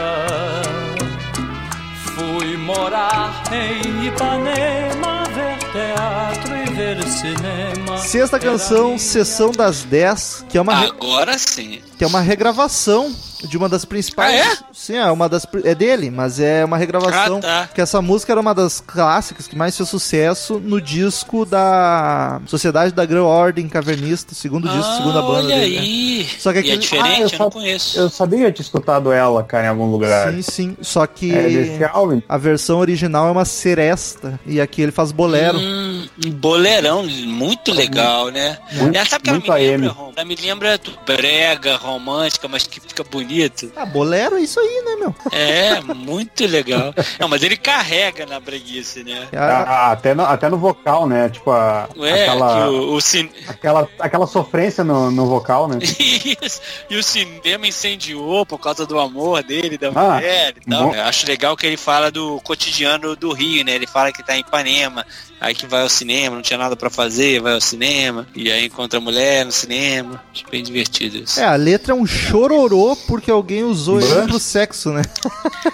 fui 2.15 2.57
morar 2.57 3.43
em 3.51 4.07
Ipanema, 4.07 5.23
ver 5.33 5.57
teatro 5.71 6.55
e 6.55 6.65
ver 6.75 7.03
cinema. 7.03 7.97
Sexta 7.97 8.39
canção, 8.39 8.97
Sessão 8.97 9.51
das 9.51 9.83
10, 9.83 10.45
que 10.49 10.57
é 10.57 10.61
uma, 10.61 10.85
Agora 10.85 11.37
sim. 11.37 11.81
É 12.03 12.07
uma 12.07 12.21
regravação 12.21 13.13
de 13.43 13.57
uma 13.57 13.67
das 13.67 13.83
principais. 13.83 14.41
Ah, 14.41 14.53
é? 14.53 14.57
Sim, 14.71 14.95
é 14.95 15.11
uma 15.11 15.27
das. 15.27 15.45
É 15.65 15.75
dele, 15.75 16.09
mas 16.09 16.39
é 16.39 16.63
uma 16.63 16.77
regravação. 16.77 17.37
Ah, 17.39 17.41
tá. 17.41 17.69
Que 17.73 17.81
essa 17.81 18.01
música 18.01 18.31
era 18.31 18.39
uma 18.39 18.53
das 18.55 18.79
clássicas 18.79 19.47
que 19.47 19.55
mais 19.55 19.75
fez 19.75 19.89
sucesso 19.89 20.59
no 20.63 20.79
disco 20.79 21.45
da 21.45 22.39
Sociedade 22.47 22.93
da 22.93 23.05
Grã 23.05 23.23
Ordem 23.23 23.67
Cavernista, 23.67 24.33
segundo 24.33 24.67
disco, 24.69 24.85
Ah, 24.89 24.97
segunda 24.97 25.21
banda 25.21 25.47
olha 25.47 25.59
dele. 25.59 25.75
né? 25.75 25.81
aí. 25.81 26.29
Só 26.39 26.51
que 26.53 26.57
E 26.57 26.61
aquele- 26.61 26.73
é 26.75 26.77
diferente, 26.77 27.09
Ah, 27.09 27.17
eu 27.19 27.23
eu, 27.23 27.29
só- 27.29 27.37
não 27.43 27.51
conheço. 27.51 27.97
Eu 27.99 28.09
sabia 28.09 28.39
que 28.39 28.45
eu 28.45 28.53
tinha 28.53 28.63
escutado 28.63 29.11
ela, 29.11 29.43
cara, 29.43 29.65
em 29.65 29.69
algum 29.69 29.87
lugar. 29.91 30.31
Sim, 30.31 30.41
sim. 30.41 30.77
Só 30.81 31.05
que 31.05 31.33
É 31.33 31.41
desse 31.49 31.83
álbum. 31.83 32.21
a 32.29 32.37
versão 32.37 32.79
original 32.79 33.27
é 33.27 33.31
uma 33.31 33.45
seresta 33.45 34.39
e 34.45 34.61
aqui 34.61 34.81
ele 34.81 34.91
faz 34.93 35.11
bolero. 35.11 35.57
Hum, 35.59 36.07
Um 36.25 36.31
boleirão 36.31 37.03
muito 37.25 37.71
legal, 37.73 38.29
né? 38.29 38.57
Muito- 38.73 38.95
Ela 38.95 39.05
sabe 39.05 39.23
que 39.23 39.29
ela 39.29 39.39
me 39.39 39.49
lembra, 39.49 39.95
Ela 40.15 40.25
me 40.25 40.35
lembra 40.35 40.77
do 40.77 40.91
brega, 41.05 41.75
romântica, 41.75 42.47
mas 42.47 42.67
que 42.67 42.79
fica 42.79 43.03
bonito. 43.03 43.71
Ah, 43.75 43.85
bolero 43.85 44.37
é 44.37 44.41
isso 44.41 44.59
aí, 44.59 44.83
né, 44.85 44.95
meu? 44.97 45.15
É, 45.31 45.81
muito 45.81 46.45
legal. 46.45 46.93
Não, 47.19 47.27
mas 47.27 47.41
ele 47.41 47.57
carrega 47.57 48.25
na 48.25 48.39
breguice, 48.39 49.03
né? 49.03 49.27
Ah, 49.33 49.63
Ah, 49.87 49.91
até, 49.91 50.13
no, 50.13 50.23
até 50.23 50.49
no 50.49 50.57
vocal, 50.57 51.07
né? 51.07 51.29
Tipo, 51.29 51.51
a, 51.51 51.89
É, 51.97 52.23
aquela, 52.23 52.53
que 52.53 52.59
o, 52.75 52.93
o 52.93 53.01
cin- 53.01 53.31
aquela, 53.47 53.89
aquela 53.99 54.27
sofrência 54.27 54.83
no, 54.83 55.09
no 55.09 55.25
vocal, 55.25 55.67
né? 55.67 55.79
Isso. 55.81 56.61
E 56.89 56.95
o 56.95 57.03
cinema 57.03 57.67
incendiou 57.67 58.45
por 58.45 58.59
causa 58.59 58.85
do 58.85 58.99
amor 58.99 59.41
dele, 59.43 59.77
da 59.77 59.89
Ah, 59.95 60.15
mulher 60.15 60.53
e 60.61 60.69
tal. 60.69 60.89
bom. 60.89 60.95
Eu 60.95 61.03
acho 61.03 61.25
legal 61.27 61.57
que 61.57 61.65
ele 61.65 61.77
fala 61.77 62.11
do 62.11 62.39
cotidiano 62.41 63.15
do 63.15 63.33
Rio, 63.33 63.63
né? 63.65 63.73
Ele 63.73 63.87
fala 63.87 64.11
que 64.11 64.21
tá 64.23 64.35
em 64.37 64.41
Ipanema, 64.41 65.05
aí 65.41 65.55
que 65.55 65.65
vai 65.65 65.81
ao 65.81 65.89
cinema, 65.89 66.35
não 66.35 66.43
tinha 66.43 66.57
nada 66.59 66.75
pra 66.75 66.89
fazer, 66.89 67.41
vai 67.41 67.53
ao 67.53 67.61
cinema, 67.61 68.27
e 68.35 68.51
aí 68.51 68.65
encontra 68.65 68.99
a 68.99 69.01
mulher 69.01 69.45
no 69.45 69.51
cinema. 69.51 70.02
Acho 70.31 70.45
bem 70.51 70.63
divertido 70.63 71.17
isso. 71.17 71.39
É, 71.39 71.45
a 71.45 71.55
letra 71.55 71.93
é 71.93 71.95
um 71.95 72.05
chororô 72.05 72.95
porque 73.07 73.31
alguém 73.31 73.63
usou 73.63 73.99
ele 73.99 74.27
pro 74.27 74.39
sexo, 74.39 74.91
né? 74.91 75.01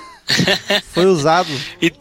Foi 0.93 1.05
usado. 1.05 1.49
E, 1.81 1.91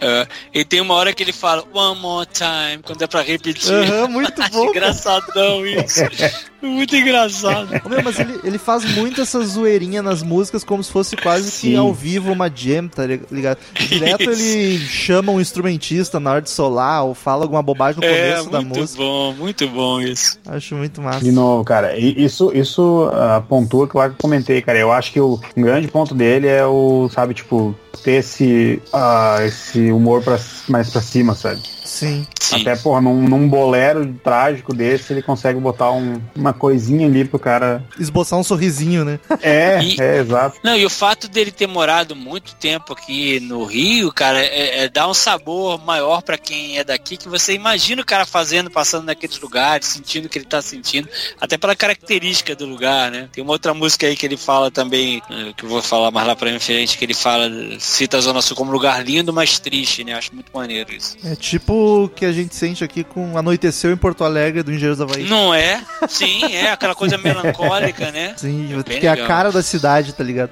é, 0.00 0.26
e 0.54 0.64
tem 0.64 0.80
uma 0.80 0.94
hora 0.94 1.12
que 1.12 1.22
ele 1.22 1.32
fala 1.32 1.64
One 1.72 2.00
more 2.00 2.26
time, 2.32 2.82
quando 2.82 3.02
é 3.02 3.06
pra 3.06 3.22
repetir. 3.22 3.72
Muito 4.08 4.32
bom. 4.50 4.66
cara. 4.66 4.70
engraçadão 4.70 5.66
isso. 5.66 6.00
Muito 6.62 6.94
engraçado. 6.94 7.68
Meu, 7.88 8.02
mas 8.02 8.18
ele, 8.20 8.38
ele 8.44 8.58
faz 8.58 8.84
muito 8.94 9.18
essa 9.22 9.42
zoeirinha 9.42 10.02
nas 10.02 10.22
músicas 10.22 10.62
como 10.62 10.84
se 10.84 10.92
fosse 10.92 11.16
quase 11.16 11.50
que 11.50 11.56
Sim. 11.70 11.76
ao 11.76 11.94
vivo 11.94 12.30
uma 12.30 12.50
jam, 12.54 12.86
tá 12.86 13.06
ligado? 13.06 13.56
Direto 13.88 14.30
Isso. 14.30 14.42
ele 14.42 14.78
chama 14.80 15.32
um 15.32 15.40
instrumentista 15.40 16.20
na 16.20 16.32
hora 16.32 16.42
de 16.42 16.50
solar 16.50 17.04
ou 17.06 17.14
fala 17.14 17.44
alguma 17.44 17.62
bobagem 17.62 17.98
no 18.02 18.06
É, 18.06 18.32
começo 18.32 18.50
da 18.50 18.60
muito 18.60 18.78
música. 18.78 19.02
bom, 19.02 19.32
muito 19.32 19.68
bom 19.68 20.02
isso. 20.02 20.38
Acho 20.46 20.74
muito 20.74 21.00
massa. 21.00 21.20
De 21.20 21.32
novo, 21.32 21.64
cara, 21.64 21.96
e 21.98 22.22
isso, 22.22 22.52
isso 22.54 23.10
ah, 23.14 23.42
pontua 23.48 23.88
que 23.88 23.96
eu 23.96 24.14
comentei, 24.18 24.60
cara. 24.60 24.78
Eu 24.78 24.92
acho 24.92 25.12
que 25.12 25.20
o 25.20 25.40
um 25.56 25.62
grande 25.62 25.88
ponto 25.88 26.14
dele 26.14 26.46
é 26.46 26.66
o, 26.66 27.08
sabe, 27.10 27.32
tipo, 27.32 27.74
ter 28.02 28.12
esse, 28.12 28.82
ah, 28.92 29.38
esse 29.42 29.90
humor 29.90 30.22
pra, 30.22 30.38
mais 30.68 30.90
pra 30.90 31.00
cima, 31.00 31.34
sabe? 31.34 31.60
Sim. 31.90 32.24
Sim. 32.38 32.60
Até, 32.62 32.76
porra, 32.76 33.00
num, 33.00 33.28
num 33.28 33.48
bolero 33.48 34.14
trágico 34.22 34.72
desse, 34.72 35.12
ele 35.12 35.22
consegue 35.22 35.58
botar 35.58 35.90
um- 35.90 36.20
uma 36.36 36.52
coisinha 36.52 37.06
ali 37.06 37.24
pro 37.24 37.38
cara. 37.38 37.84
Esboçar 37.98 38.38
um 38.38 38.44
sorrisinho, 38.44 39.04
né? 39.04 39.18
É, 39.42 39.82
E- 39.82 40.00
é, 40.00 40.18
exato. 40.18 40.58
Não, 40.62 40.76
e 40.76 40.86
o 40.86 40.90
fato 40.90 41.28
dele 41.28 41.50
ter 41.50 41.66
morado 41.66 42.14
muito 42.14 42.54
tempo 42.54 42.92
aqui 42.92 43.40
no 43.40 43.64
Rio, 43.64 44.12
cara, 44.12 44.40
é, 44.40 44.84
é- 44.84 44.88
dá 44.88 45.08
um 45.08 45.14
sabor 45.14 45.84
maior 45.84 46.22
pra 46.22 46.38
quem 46.38 46.78
é 46.78 46.84
daqui, 46.84 47.16
que 47.16 47.28
você 47.28 47.54
imagina 47.54 48.02
o 48.02 48.06
cara 48.06 48.24
fazendo, 48.24 48.70
passando 48.70 49.04
naqueles 49.06 49.38
lugares, 49.40 49.86
sentindo 49.88 50.26
o 50.26 50.28
que 50.28 50.38
ele 50.38 50.46
tá 50.46 50.62
sentindo, 50.62 51.08
até 51.40 51.58
pela 51.58 51.74
característica 51.74 52.54
do 52.54 52.66
lugar, 52.66 53.10
né? 53.10 53.28
Tem 53.32 53.42
uma 53.42 53.52
outra 53.52 53.74
música 53.74 54.06
aí 54.06 54.14
que 54.16 54.24
ele 54.26 54.36
fala 54.36 54.70
também, 54.70 55.20
eh, 55.30 55.52
que 55.56 55.64
eu 55.64 55.68
vou 55.68 55.82
falar 55.82 56.10
mais 56.12 56.26
lá 56.26 56.36
pra 56.36 56.58
frente, 56.60 56.96
que 56.96 57.04
ele 57.04 57.14
fala, 57.14 57.50
cita 57.80 58.16
a 58.16 58.20
Zona 58.20 58.40
Sul 58.42 58.56
como 58.56 58.70
lugar 58.72 59.04
lindo, 59.04 59.32
mas 59.32 59.58
triste, 59.58 60.04
né? 60.04 60.14
Acho 60.14 60.34
muito 60.34 60.50
maneiro 60.54 60.92
isso. 60.92 61.16
É 61.24 61.34
tipo 61.34 61.79
o 61.80 62.08
que 62.08 62.24
a 62.24 62.32
gente 62.32 62.54
sente 62.54 62.82
aqui 62.84 63.02
com 63.04 63.36
Anoiteceu 63.36 63.90
em 63.92 63.96
Porto 63.96 64.24
Alegre 64.24 64.62
do 64.62 64.70
Engenheiros 64.70 64.98
da 64.98 65.04
Havaí. 65.04 65.28
Não 65.28 65.52
é? 65.54 65.80
Sim, 66.08 66.44
é 66.54 66.70
aquela 66.72 66.94
coisa 66.94 67.16
melancólica, 67.18 68.10
né? 68.10 68.34
Sim, 68.36 68.68
bem 68.86 69.00
que 69.00 69.06
é 69.06 69.10
a 69.10 69.12
legal. 69.14 69.26
cara 69.28 69.50
da 69.52 69.62
cidade, 69.62 70.12
tá 70.12 70.22
ligado? 70.24 70.50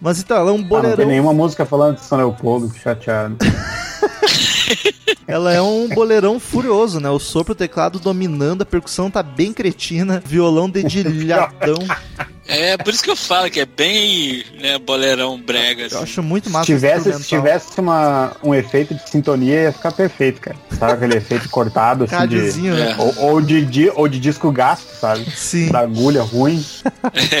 Mas 0.00 0.20
então, 0.20 0.36
ela 0.36 0.50
é 0.50 0.52
um 0.52 0.56
Ah, 0.56 0.58
não 0.58 0.64
boleirão. 0.68 0.96
tem 0.96 1.06
nenhuma 1.06 1.32
música 1.32 1.64
falando 1.66 1.96
de 1.96 2.04
São 2.04 2.16
Leopoldo, 2.18 2.68
que 2.70 2.78
chateado. 2.80 3.36
Ela 5.28 5.52
é 5.52 5.60
um 5.60 5.88
boleirão 5.90 6.40
furioso, 6.40 6.98
né? 7.00 7.10
O 7.10 7.18
sopro, 7.18 7.52
o 7.52 7.54
teclado 7.54 7.98
dominando, 8.00 8.62
a 8.62 8.66
percussão 8.66 9.10
tá 9.10 9.22
bem 9.22 9.52
cretina, 9.52 10.22
violão 10.24 10.68
dedilhadão. 10.70 11.76
É, 12.50 12.78
por 12.78 12.94
isso 12.94 13.02
que 13.04 13.10
eu 13.10 13.16
falo 13.16 13.50
que 13.50 13.60
é 13.60 13.66
bem, 13.66 14.42
né, 14.58 14.78
boleirão 14.78 15.38
brega, 15.38 15.82
Eu 15.82 15.86
assim. 15.88 15.96
acho 16.02 16.22
muito 16.22 16.48
massa. 16.48 16.64
Se 16.64 16.72
tivesse, 16.72 17.12
se 17.12 17.24
tivesse 17.28 17.78
uma, 17.78 18.32
um 18.42 18.54
efeito 18.54 18.94
de 18.94 19.06
sintonia, 19.10 19.64
ia 19.64 19.72
ficar 19.72 19.92
perfeito, 19.92 20.40
cara. 20.40 20.56
Sabe 20.78 20.92
aquele 20.94 21.16
efeito 21.16 21.46
cortado, 21.50 22.04
assim, 22.04 22.26
de, 22.26 22.60
né? 22.70 22.96
Ou, 22.98 23.14
ou 23.32 23.40
de, 23.42 23.66
di- 23.66 23.90
ou 23.94 24.08
de 24.08 24.18
disco 24.18 24.50
gasto, 24.50 24.88
sabe? 24.98 25.30
Sim. 25.30 25.68
Da 25.70 25.80
agulha 25.80 26.22
ruim. 26.22 26.64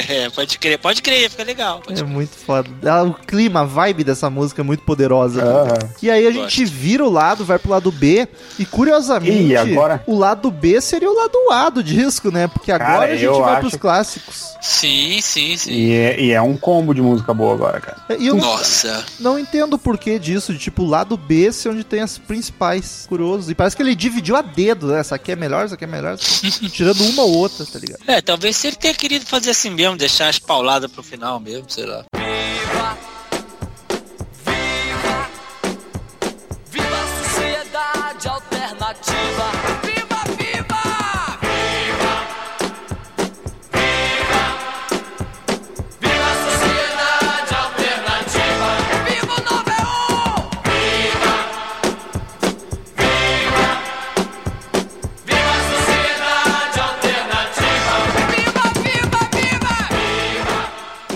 É, 0.08 0.28
pode 0.30 0.58
crer, 0.58 0.78
pode 0.78 1.00
crer, 1.02 1.30
fica 1.30 1.42
legal. 1.44 1.80
Pode 1.80 2.00
É 2.00 2.04
muito 2.04 2.34
foda. 2.36 2.68
Ela- 2.82 3.04
O 3.04 3.14
clima, 3.14 3.60
a 3.60 3.64
vibe 3.64 4.04
dessa 4.04 4.28
música 4.28 4.60
é 4.60 4.64
muito 4.64 4.82
poderosa. 4.82 5.42
Aham. 5.42 5.78
E 6.02 6.10
aí 6.10 6.26
a 6.26 6.30
gente 6.30 6.64
vira 6.64 7.04
o 7.04 7.10
lado, 7.10 7.44
vai 7.44 7.58
pro 7.58 7.70
lado 7.70 7.77
B, 7.80 8.28
e 8.58 8.64
curiosamente, 8.64 9.52
Ih, 9.52 9.56
agora? 9.56 10.02
o 10.06 10.16
lado 10.16 10.50
B 10.50 10.80
seria 10.80 11.10
o 11.10 11.14
lado 11.14 11.38
A 11.50 11.70
do 11.70 11.82
disco, 11.82 12.30
né? 12.30 12.48
Porque 12.48 12.72
agora 12.72 13.00
Cara, 13.00 13.12
a 13.12 13.16
gente 13.16 13.38
vai 13.38 13.52
acho 13.52 13.60
pros 13.60 13.76
clássicos. 13.76 14.52
Sim, 14.60 15.20
sim, 15.20 15.56
sim. 15.56 15.70
E 15.70 15.92
é, 15.92 16.20
e 16.20 16.30
é 16.32 16.42
um 16.42 16.56
combo 16.56 16.94
de 16.94 17.00
música 17.00 17.32
boa 17.32 17.54
agora, 17.54 17.80
cara. 17.80 17.98
E 18.18 18.26
eu 18.26 18.36
Nossa. 18.36 19.04
não 19.20 19.38
entendo 19.38 19.74
o 19.74 19.78
porquê 19.78 20.18
disso, 20.18 20.52
de 20.52 20.58
tipo, 20.58 20.82
o 20.82 20.86
lado 20.86 21.16
B 21.16 21.52
ser 21.52 21.70
onde 21.70 21.84
tem 21.84 22.00
as 22.00 22.18
principais. 22.18 23.06
Curioso. 23.08 23.50
E 23.50 23.54
parece 23.54 23.76
que 23.76 23.82
ele 23.82 23.94
dividiu 23.94 24.36
a 24.36 24.42
dedo, 24.42 24.88
né? 24.88 25.00
Essa 25.00 25.14
aqui 25.14 25.32
é 25.32 25.36
melhor, 25.36 25.64
essa 25.64 25.74
aqui 25.74 25.84
é 25.84 25.88
melhor. 25.88 26.16
Tirando 26.72 27.00
uma 27.04 27.22
ou 27.22 27.34
outra, 27.36 27.64
tá 27.64 27.78
ligado? 27.78 28.00
É, 28.06 28.20
talvez 28.20 28.56
se 28.56 28.66
ele 28.66 28.76
tenha 28.76 28.94
querido 28.94 29.24
fazer 29.26 29.50
assim 29.50 29.70
mesmo, 29.70 29.96
deixar 29.96 30.28
as 30.28 30.38
pauladas 30.38 30.90
pro 30.90 31.02
final 31.02 31.38
mesmo, 31.40 31.68
sei 31.68 31.86
lá. 31.86 32.04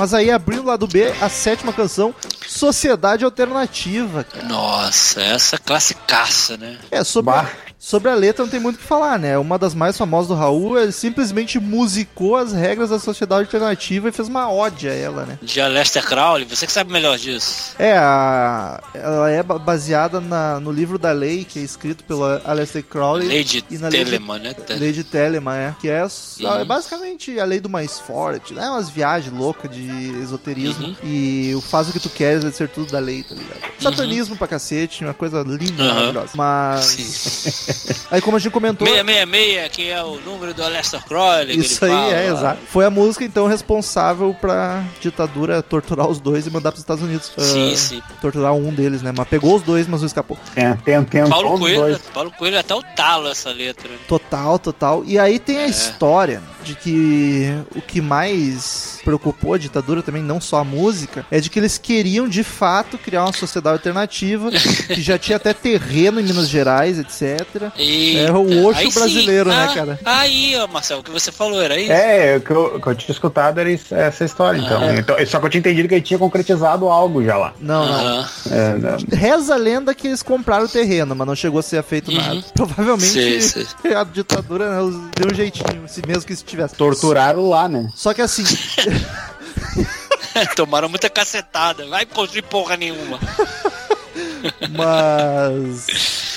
Mas 0.03 0.13
aí 0.13 0.33
abrindo 0.33 0.63
o 0.63 0.67
lado 0.67 0.85
B, 0.89 1.15
a 1.21 1.29
sétima 1.29 1.73
canção, 1.73 2.13
Sociedade 2.49 3.25
Alternativa, 3.25 4.25
cara. 4.25 4.47
Nossa, 4.47 5.23
essa 5.23 5.57
classicaça, 5.57 6.57
né? 6.57 6.77
É, 6.91 7.05
sobre, 7.05 7.31
Bah. 7.31 7.49
Sobre 7.85 8.09
a 8.11 8.15
letra 8.15 8.45
não 8.45 8.51
tem 8.51 8.61
muito 8.61 8.77
o 8.77 8.79
que 8.79 8.85
falar, 8.85 9.19
né? 9.19 9.37
Uma 9.37 9.59
das 9.59 9.75
mais 9.75 9.99
famosas 9.99 10.29
do 10.29 10.35
Raul, 10.37 10.79
ele 10.79 10.93
simplesmente 10.93 11.59
musicou 11.59 12.37
as 12.37 12.53
regras 12.53 12.91
da 12.91 12.99
sociedade 13.01 13.43
alternativa 13.43 14.09
e 14.09 14.13
fez 14.13 14.29
uma 14.29 14.49
ode 14.53 14.89
a 14.89 14.95
ela, 14.95 15.27
né? 15.27 15.37
De 15.43 15.61
Lester 15.61 16.07
Crowley, 16.07 16.45
você 16.49 16.65
que 16.65 16.71
sabe 16.73 16.93
melhor 16.93 17.19
disso. 17.19 17.75
É, 17.81 17.95
a, 17.99 18.81
ela 18.95 19.29
é 19.31 19.43
ba- 19.43 19.59
baseada 19.59 20.21
na- 20.21 20.61
no 20.61 20.71
livro 20.71 20.97
da 20.97 21.11
lei, 21.11 21.45
que 21.45 21.59
é 21.59 21.63
escrito 21.63 22.05
pelo 22.05 22.23
Aleister 22.45 22.85
Crowley. 22.85 23.27
Lady 23.27 23.65
e 23.69 23.77
na 23.79 23.89
lei 23.89 24.05
de- 24.05 24.11
Telemann, 24.13 24.39
né? 24.39 24.55
Lei 24.71 24.93
de 24.93 25.03
Telemann, 25.03 25.57
é. 25.57 25.75
Que 25.81 25.89
é, 25.89 26.05
Uhum. 26.05 26.61
é 26.61 26.65
basicamente 26.65 27.41
a 27.41 27.45
lei 27.45 27.59
do 27.59 27.69
mais 27.69 27.99
forte, 27.99 28.55
né? 28.55 28.71
Umas 28.71 28.89
viagens 28.91 29.35
loucas 29.37 29.69
de 29.69 29.89
esoterismo. 30.23 30.87
Uhum. 30.87 30.97
E 31.03 31.53
o 31.57 31.61
faz 31.61 31.89
o 31.89 31.93
que 31.93 31.99
tu 31.99 32.09
queres 32.11 32.45
vai 32.45 32.53
ser 32.53 32.69
tudo 32.69 32.93
da 32.93 33.01
lei, 33.01 33.25
tá 33.25 33.35
ligado? 33.35 33.61
Satanismo 33.81 34.37
pra 34.37 34.47
cacete, 34.47 35.03
uma 35.03 35.13
coisa 35.15 35.43
linda, 35.43 35.83
Uhum. 35.83 35.89
maravilhosa. 35.95 36.31
Mas. 36.37 36.85
Sim. 36.85 37.72
Aí, 38.11 38.21
como 38.21 38.37
a 38.37 38.41
gente 38.41 38.53
comentou. 38.53 38.87
666, 38.87 39.69
que 39.73 39.89
é 39.91 40.03
o 40.03 40.21
número 40.21 40.53
do 40.55 40.63
Lester 40.69 41.03
Crowley. 41.05 41.59
Isso 41.59 41.85
aí, 41.85 41.91
fala 41.91 42.13
é, 42.13 42.31
lá. 42.33 42.39
exato. 42.39 42.59
Foi 42.69 42.85
a 42.85 42.91
música, 42.91 43.25
então, 43.25 43.47
responsável 43.47 44.35
pra 44.41 44.85
ditadura 45.01 45.63
torturar 45.63 46.07
os 46.09 46.21
dois 46.21 46.47
e 46.47 46.51
mandar 46.51 46.71
pros 46.73 46.81
Estados 46.83 47.03
Unidos. 47.03 47.33
Sim, 47.39 47.73
Ah, 47.73 47.77
sim. 47.77 48.03
Torturar 48.21 48.53
um 48.55 48.73
deles, 48.73 49.03
né? 49.03 49.13
Mas 49.17 49.29
pegou 49.29 49.55
os 49.57 49.63
dois, 49.63 49.87
mas 49.87 50.01
não 50.01 50.07
escapou. 50.07 50.39
É, 50.57 50.75
tem, 50.85 51.03
tem 51.05 51.29
Paulo 51.29 51.59
Coelho, 51.59 51.81
dois. 51.81 51.99
Paulo 52.13 52.31
Coelho 52.33 52.59
até 52.59 52.75
o 52.75 52.83
talo 52.83 53.29
essa 53.29 53.51
letra. 53.51 53.89
né? 53.89 53.97
Total, 54.09 54.59
total. 54.59 55.03
E 55.07 55.19
aí 55.19 55.39
tem 55.39 55.59
a 55.59 55.63
É. 55.63 55.67
história 55.67 56.43
de 56.65 56.75
que 56.75 57.53
o 57.75 57.81
que 57.83 58.01
mais 58.01 59.01
preocupou 59.05 59.55
a 59.55 59.59
ditadura 59.59 60.03
também, 60.03 60.23
não 60.23 60.41
só 60.41 60.59
a 60.59 60.65
música, 60.65 61.27
é 61.31 61.41
de 61.41 61.51
que 61.51 61.59
eles 61.59 61.77
queriam 61.79 62.29
de 62.29 62.43
fato 62.45 62.97
criar 62.99 63.25
uma 63.25 63.33
sociedade 63.33 63.77
alternativa, 63.77 64.51
que 64.87 65.01
já 65.03 65.19
tinha 65.19 65.37
até 65.37 65.53
terreno 65.53 66.21
em 66.21 66.25
Minas 66.25 66.49
Gerais, 66.49 66.99
etc. 66.99 67.62
Eita, 67.77 68.21
É 68.21 68.33
o 68.33 68.67
Osho 68.67 68.81
aí 68.81 68.91
sim. 68.91 68.99
brasileiro, 68.99 69.49
né, 69.51 69.69
Ah, 69.71 69.75
cara? 69.75 69.99
Aí, 70.05 70.57
ó, 70.57 70.67
Marcelo, 70.67 71.01
o 71.01 71.05
que 71.05 71.11
você 71.11 71.31
falou 71.31 71.61
era 71.63 71.79
isso? 71.79 71.93
É, 71.93 72.37
o 72.37 72.41
que 72.41 72.51
eu, 72.51 72.81
que 72.81 72.87
eu 72.87 72.95
tinha 72.95 73.13
escutado 73.13 73.61
era 73.61 73.71
isso- 73.71 73.95
essa 73.95 74.25
história, 74.25 74.59
então. 74.59 74.83
Ah. 74.83 74.95
então. 74.95 75.17
Só 75.27 75.39
que 75.39 75.47
eu 75.47 75.51
tinha 75.51 75.61
entendido 75.61 75.89
que 75.89 75.95
ele 75.95 76.03
tinha 76.03 76.19
concretizado 76.19 76.89
algo 76.89 77.23
já 77.25 77.37
lá. 77.37 77.53
Não, 77.61 77.87
não. 77.87 77.93
Aham. 77.95 78.29
É, 78.51 78.75
né? 78.79 78.97
Reza 79.13 79.55
a 79.55 79.59
lenda 79.59 79.95
que 79.95 80.09
eles 80.09 80.23
compraram 80.23 80.65
o 80.65 80.69
terreno, 80.69 81.15
mas 81.15 81.27
não 81.27 81.37
chegou 81.37 81.61
a 81.61 81.63
ser 81.63 81.83
feito 81.83 82.11
Uhum. 82.11 82.17
nada. 82.17 82.43
Provavelmente 82.55 83.13
Sei, 83.13 83.41
sei. 83.41 83.67
a 83.95 84.05
ditadura 84.05 84.71
né, 84.71 85.11
deu 85.17 85.31
um 85.31 85.35
jeitinho, 85.35 85.83
se 85.89 86.03
mesmo 86.07 86.25
que 86.25 86.33
estivesse. 86.33 86.75
Torturaram 86.75 87.49
lá, 87.49 87.69
né? 87.69 87.89
Só 87.95 88.15
que 88.15 88.23
assim, 88.23 88.45
Tomaram 90.57 90.89
muita 90.89 91.11
cacetada. 91.11 91.87
Vai 91.89 92.07
construir 92.07 92.43
porra 92.43 92.77
nenhuma. 92.77 93.19
Mas 94.71 95.87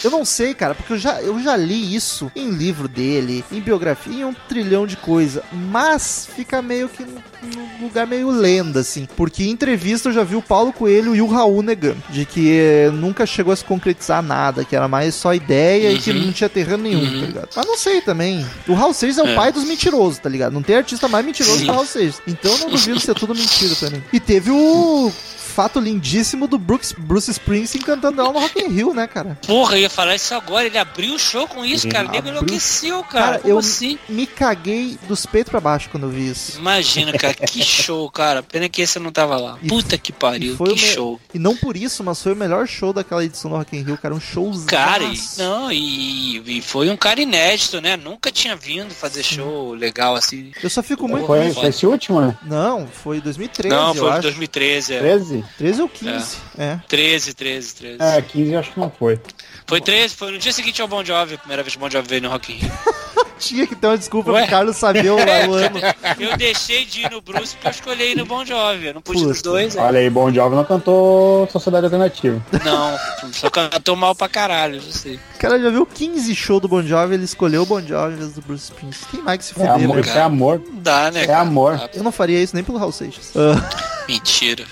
Eu 0.06 0.12
não 0.12 0.24
sei, 0.24 0.54
cara, 0.54 0.76
porque 0.76 0.94
eu 0.94 0.98
já, 1.00 1.20
eu 1.22 1.40
já 1.42 1.56
li 1.58 1.96
isso 1.96 2.32
em 2.36 2.52
livro 2.52 2.88
dele, 2.88 3.44
em 3.52 3.60
biografia, 3.60 4.14
em 4.22 4.24
um 4.26 4.34
trilhão 4.48 4.86
de 4.86 4.96
coisa. 4.96 5.42
Mas 5.52 6.28
fica 6.36 6.62
meio 6.62 6.88
que 6.88 7.04
num 7.04 7.82
lugar 7.82 8.06
meio 8.06 8.30
lenda, 8.30 8.82
assim. 8.82 9.08
Porque 9.18 9.44
em 9.46 9.50
entrevista 9.50 10.10
eu 10.10 10.14
já 10.14 10.24
vi 10.24 10.36
o 10.36 10.42
Paulo 10.44 10.72
Coelho 10.72 11.16
e 11.16 11.22
o 11.22 11.28
Raul 11.28 11.64
negando. 11.64 12.04
De 12.10 12.24
que 12.24 12.56
eh, 12.56 12.92
nunca 12.94 13.26
chegou 13.26 13.52
a 13.52 13.56
se 13.56 13.64
concretizar 13.66 14.22
nada, 14.22 14.64
que 14.64 14.76
era 14.76 14.88
mais 14.88 15.16
só 15.16 15.34
ideia 15.34 15.92
e 15.92 15.98
que 16.00 16.12
Uhum. 16.12 16.26
não 16.28 16.32
tinha 16.32 16.50
terreno 16.50 16.84
nenhum, 16.84 17.00
Uhum. 17.02 17.20
tá 17.22 17.26
ligado? 17.26 17.50
Mas 17.56 17.66
não 17.66 17.78
sei 17.78 18.00
também. 18.02 18.46
O 18.68 18.74
Raul 18.76 18.94
Seixas 18.94 19.18
é 19.18 19.24
o 19.24 19.28
É. 19.30 19.36
pai 19.36 19.52
dos 19.52 19.64
mentirosos, 19.64 20.20
tá 20.20 20.30
ligado? 20.30 20.54
Não 20.54 20.62
tem 20.62 20.76
artista 20.76 21.08
mais 21.08 21.26
mentiroso 21.26 21.58
Sim. 21.58 21.66
que 21.66 21.72
o 21.72 21.74
Raul 21.74 21.88
Seixas. 21.88 22.22
Então 22.28 22.52
eu 22.52 22.58
não 22.60 22.70
duvido 22.70 23.00
ser 23.00 23.16
tudo 23.16 23.34
mentira 23.34 23.74
também. 23.76 24.04
E 24.14 24.20
teve 24.20 24.52
o 24.52 25.12
fato 25.56 25.80
lindíssimo 25.80 26.48
do 26.48 26.58
Brooks, 26.58 26.92
Bruce 26.98 27.32
Springsteen 27.32 27.82
cantando 27.82 28.20
ela 28.22 28.32
no 28.34 28.40
Rock 28.40 28.60
in 28.62 28.68
Rio, 28.68 28.94
né, 28.94 29.08
cara? 29.08 29.40
Porra, 29.48 29.76
eu 29.78 29.82
ia 29.84 29.90
falar 29.90 30.14
isso 30.16 30.34
agora. 30.36 30.66
Ele 30.68 30.78
abriu 30.78 31.16
o 31.16 31.20
show 31.20 31.48
com 31.48 31.64
isso, 31.64 31.88
cara. 31.88 32.08
O 32.08 32.12
nego 32.12 32.28
Abriu. 32.28 32.34
enlouqueceu, 32.34 33.02
cara. 33.04 33.26
Cara, 33.26 33.40
Como 33.40 33.54
eu- 33.54 33.58
assim? 33.60 33.98
Me 34.10 34.28
caguei 34.28 34.98
dos 35.08 35.26
peitos 35.26 35.50
pra 35.52 35.60
baixo 35.62 35.90
quando 35.90 36.04
eu 36.04 36.10
vi 36.10 36.30
isso. 36.30 36.58
Imagina, 36.60 37.14
cara, 37.14 37.34
que 37.34 37.64
show, 37.64 38.10
cara. 38.12 38.44
Pena 38.44 38.68
que 38.68 38.82
esse 38.82 38.98
eu 38.98 39.04
não 39.04 39.12
tava 39.12 39.38
lá. 39.38 39.58
E- 39.64 39.68
Puta 39.70 39.98
que 39.98 40.12
pariu, 40.12 40.56
foi 40.58 40.68
que 40.68 40.74
o 40.74 40.76
me- 40.76 40.94
show. 40.94 41.22
E 41.34 41.40
não 41.40 41.56
por 41.56 41.78
isso, 41.78 42.04
mas 42.04 42.22
foi 42.22 42.34
o 42.34 42.36
melhor 42.36 42.68
show 42.68 42.92
daquela 42.92 43.24
edição 43.24 43.50
do 43.50 43.58
Rock 43.58 43.76
in 43.78 43.82
Rio, 43.84 43.98
cara. 43.98 44.14
Um 44.14 44.20
showzaço. 44.20 44.66
Cara, 44.68 45.04
e, 45.06 45.18
não, 45.38 45.72
e, 45.72 46.58
e 46.58 46.62
foi 46.62 46.90
um 46.90 46.98
cara 46.98 47.22
inédito, 47.22 47.80
né? 47.80 47.96
Nunca 47.96 48.30
tinha 48.32 48.56
vindo 48.56 48.94
fazer 48.94 49.24
show 49.24 49.74
legal 49.74 50.16
assim. 50.16 50.52
Eu 50.62 50.70
só 50.70 50.84
fico 50.84 51.08
muito 51.08 51.26
Foi, 51.26 51.52
foi 51.54 51.70
esse 51.70 51.86
último, 51.86 52.20
né? 52.20 52.38
Não, 52.44 52.88
foi 52.88 53.22
2013, 53.22 53.74
não, 53.74 53.90
eu 53.90 53.96
foi 53.96 54.10
acho. 54.10 54.18
em 54.20 54.22
2013, 54.22 54.94
é. 54.94 55.00
13? 55.00 55.45
13 55.58 55.82
ou 55.82 55.90
15. 55.90 56.38
É. 56.58 56.80
13, 56.88 57.34
13, 57.34 57.76
13. 57.76 57.98
É, 58.02 58.22
15 58.22 58.52
eu 58.52 58.60
acho 58.60 58.72
que 58.72 58.80
não 58.80 58.92
foi. 58.92 59.20
Foi 59.68 59.82
13, 59.82 60.16
foi 60.16 60.32
no 60.32 60.38
dia 60.38 60.52
seguinte 60.52 60.82
ao 60.82 60.88
Bon 60.88 61.04
Jovi, 61.04 61.36
a 61.36 61.38
primeira 61.38 61.64
vez 61.64 61.74
que 61.74 61.78
o 61.78 61.82
Bon 61.82 61.90
Jovi 61.90 62.08
veio 62.08 62.22
no 62.22 62.30
Rock 62.30 62.54
in 62.54 62.58
Rio. 62.58 62.72
Tinha 63.38 63.68
que 63.68 63.76
ter 63.76 63.88
uma 63.88 63.98
desculpa 63.98 64.32
Ué? 64.32 64.42
pro 64.44 64.50
Carlos 64.52 64.78
saber 64.78 65.10
o, 65.10 65.16
o 65.18 65.54
ano. 65.54 65.80
Eu 66.18 66.38
deixei 66.38 66.86
de 66.86 67.02
ir 67.02 67.12
no 67.12 67.20
Bruce 67.22 67.54
porque 67.56 67.68
eu 67.68 67.72
escolhi 67.72 68.12
ir 68.12 68.18
no 68.18 68.26
Bon 68.26 68.46
Jovi. 68.46 68.88
Eu 68.88 68.94
não 68.94 69.02
pude 69.02 69.22
Puta. 69.22 69.42
dois, 69.44 69.76
é. 69.76 69.82
Olha 69.82 70.00
aí, 70.00 70.10
Bon 70.10 70.32
Jovi 70.34 70.56
não 70.56 70.64
cantou 70.64 71.48
Sociedade 71.52 71.86
Alternativa. 71.86 72.42
Não, 72.64 72.98
só 73.34 73.50
cantou 73.50 73.96
mal 73.96 74.16
pra 74.16 74.30
caralho, 74.30 74.76
eu 74.78 74.82
sei. 74.92 75.20
O 75.46 75.48
cara 75.48 75.62
já 75.62 75.70
viu 75.70 75.86
15 75.86 76.34
shows 76.36 76.62
do 76.62 76.68
Bon 76.68 76.82
Jovi, 76.82 77.14
ele 77.14 77.24
escolheu 77.26 77.62
o 77.62 77.66
Bon 77.66 77.80
Jovi 77.82 78.16
invés 78.16 78.34
do 78.34 78.42
Bruce 78.42 78.64
Springsteen. 78.72 79.12
Tem 79.12 79.22
mais 79.22 79.38
que 79.38 79.46
se 79.46 79.52
É 79.52 79.56
fuder, 79.56 79.72
amor, 79.74 79.96
velho. 79.96 80.06
isso 80.08 80.18
é 80.18 80.22
amor. 80.22 80.62
Não 80.68 80.82
dá, 80.82 81.12
né? 81.12 81.24
É 81.24 81.28
cara? 81.28 81.40
amor. 81.42 81.90
Eu 81.94 82.04
não 82.04 82.12
faria 82.12 82.42
isso 82.42 82.56
nem 82.56 82.64
pelo 82.64 82.78
Raul 82.80 82.92
Seixas. 82.92 83.32
Ah, 83.36 83.70
Mentira. 84.10 84.66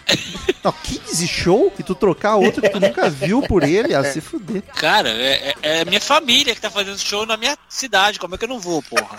não, 0.64 0.72
15 0.84 1.28
show? 1.28 1.72
E 1.78 1.84
tu 1.84 1.94
trocar 1.94 2.36
outro 2.38 2.62
que 2.62 2.70
tu 2.70 2.80
nunca 2.80 3.10
viu 3.10 3.42
por 3.44 3.64
ele? 3.64 3.94
Ah, 3.94 4.04
se 4.04 4.20
fuder. 4.22 4.64
Cara, 4.76 5.10
é, 5.10 5.54
é- 5.62 5.80
é 5.82 5.86
minha 5.86 6.02
família 6.02 6.56
que 6.56 6.62
tá 6.62 6.70
fazendo 6.72 6.98
show 6.98 7.26
na 7.26 7.38
minha 7.38 7.56
cidade. 7.70 8.18
Como 8.20 8.34
é 8.34 8.38
que 8.38 8.46
eu 8.46 8.50
não 8.50 8.60
vou, 8.60 8.82
porra? 8.82 9.16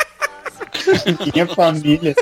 Minha 1.32 1.46
família. 1.46 2.14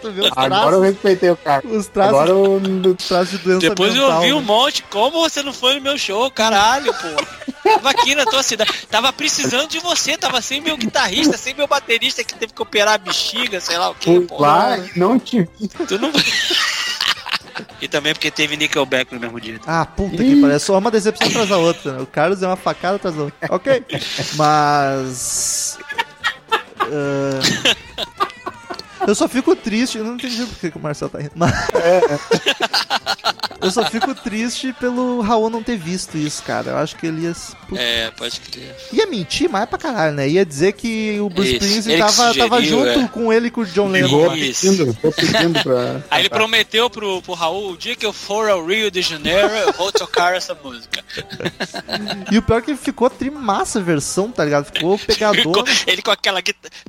Tu 0.00 0.12
viu 0.12 0.24
os 0.24 0.30
Agora 0.32 0.54
eu 0.54 0.80
traços, 0.80 0.82
respeitei 0.82 1.30
o 1.30 1.36
cara. 1.36 1.66
os 1.66 1.86
traços, 1.86 2.14
Agora 2.14 2.30
eu... 2.30 2.60
os 2.96 3.08
traços 3.08 3.30
de 3.30 3.38
doença 3.38 3.68
Depois 3.68 3.94
eu 3.94 4.02
mental, 4.02 4.16
ouvi 4.16 4.32
um 4.32 4.40
né? 4.40 4.46
monte. 4.46 4.82
Como 4.84 5.20
você 5.20 5.42
não 5.42 5.52
foi 5.52 5.74
no 5.74 5.80
meu 5.80 5.98
show? 5.98 6.30
Caralho, 6.30 6.92
pô. 6.94 7.48
Tava 7.62 7.90
aqui 7.90 8.14
na 8.14 8.24
tua 8.24 8.42
cidade. 8.42 8.72
Tava 8.90 9.12
precisando 9.12 9.68
de 9.68 9.78
você. 9.80 10.16
Tava 10.16 10.40
sem 10.40 10.60
meu 10.60 10.76
guitarrista, 10.76 11.36
sem 11.36 11.54
meu 11.54 11.66
baterista 11.66 12.22
que 12.22 12.34
teve 12.34 12.52
que 12.52 12.62
operar 12.62 12.94
a 12.94 12.98
bexiga, 12.98 13.60
sei 13.60 13.76
lá 13.76 13.90
o 13.90 13.94
que, 13.94 14.20
pô. 14.20 14.40
lá 14.40 14.78
não 14.96 15.18
te 15.18 15.48
vi. 15.58 15.68
Tu 15.68 15.98
não... 15.98 16.10
e 17.80 17.88
também 17.88 18.12
porque 18.12 18.30
teve 18.30 18.56
Nickelback 18.56 19.12
no 19.12 19.20
mesmo 19.20 19.40
dia. 19.40 19.60
Ah, 19.66 19.84
puta 19.84 20.16
que 20.16 20.40
pariu. 20.40 20.50
É 20.50 20.58
só 20.58 20.78
uma 20.78 20.90
decepção 20.90 21.28
atrás 21.28 21.48
da 21.48 21.56
outra. 21.56 21.92
Né? 21.92 22.02
O 22.02 22.06
Carlos 22.06 22.42
é 22.42 22.46
uma 22.46 22.56
facada 22.56 22.96
atrás 22.96 23.16
da 23.16 23.22
outra. 23.24 23.48
Ok. 23.50 23.84
Mas. 24.36 25.78
ah, 26.80 27.76
Eu 29.08 29.14
só 29.14 29.26
fico 29.26 29.56
triste. 29.56 29.96
Eu 29.96 30.04
não 30.04 30.16
entendi 30.16 30.44
por 30.44 30.58
que 30.58 30.70
que 30.70 30.76
o 30.76 30.80
Marcel 30.80 31.08
tá 31.08 31.18
rindo. 31.18 31.32
Mas... 31.34 31.50
Eu 33.60 33.72
só 33.72 33.84
fico 33.84 34.14
triste 34.14 34.72
pelo 34.74 35.20
Raul 35.20 35.50
não 35.50 35.62
ter 35.62 35.76
visto 35.76 36.16
isso, 36.16 36.42
cara. 36.44 36.70
Eu 36.70 36.76
acho 36.76 36.94
que 36.94 37.06
ele 37.06 37.22
ia. 37.22 37.34
Puta, 37.68 37.80
É, 37.80 38.10
pode 38.12 38.38
crer. 38.40 38.76
Ia 38.92 39.06
mentir 39.06 39.50
mais 39.50 39.68
pra 39.68 39.76
caralho, 39.76 40.14
né? 40.14 40.28
Ia 40.28 40.46
dizer 40.46 40.74
que 40.74 41.18
o 41.20 41.28
Bruce 41.28 41.54
Springsteen 41.54 41.98
tava, 41.98 42.34
tava 42.34 42.62
junto 42.62 43.00
é. 43.00 43.08
com 43.08 43.32
ele 43.32 43.48
e 43.48 43.50
com 43.50 43.62
o 43.62 43.66
John 43.66 43.88
Lennon. 43.88 44.30
Pedindo, 44.30 44.94
tô 44.94 45.10
pedindo 45.10 45.60
pra... 45.62 46.02
Aí 46.10 46.22
ele 46.22 46.28
prometeu 46.28 46.88
pro, 46.88 47.20
pro 47.20 47.34
Raul, 47.34 47.72
o 47.72 47.76
dia 47.76 47.96
que 47.96 48.06
eu 48.06 48.12
for 48.12 48.48
ao 48.48 48.64
Rio 48.64 48.90
de 48.90 49.02
Janeiro, 49.02 49.48
eu 49.48 49.72
vou 49.72 49.90
tocar 49.90 50.36
essa 50.36 50.54
música. 50.54 51.04
E 52.30 52.38
o 52.38 52.42
pior 52.42 52.58
é 52.58 52.62
que 52.62 52.76
ficou 52.76 53.10
trimassa 53.10 53.80
a 53.80 53.82
versão, 53.82 54.30
tá 54.30 54.44
ligado? 54.44 54.66
Ficou 54.66 54.96
Ficou- 54.98 55.16
pegador. 55.16 55.64
ele 55.86 56.00
com 56.00 56.12
aquela 56.12 56.40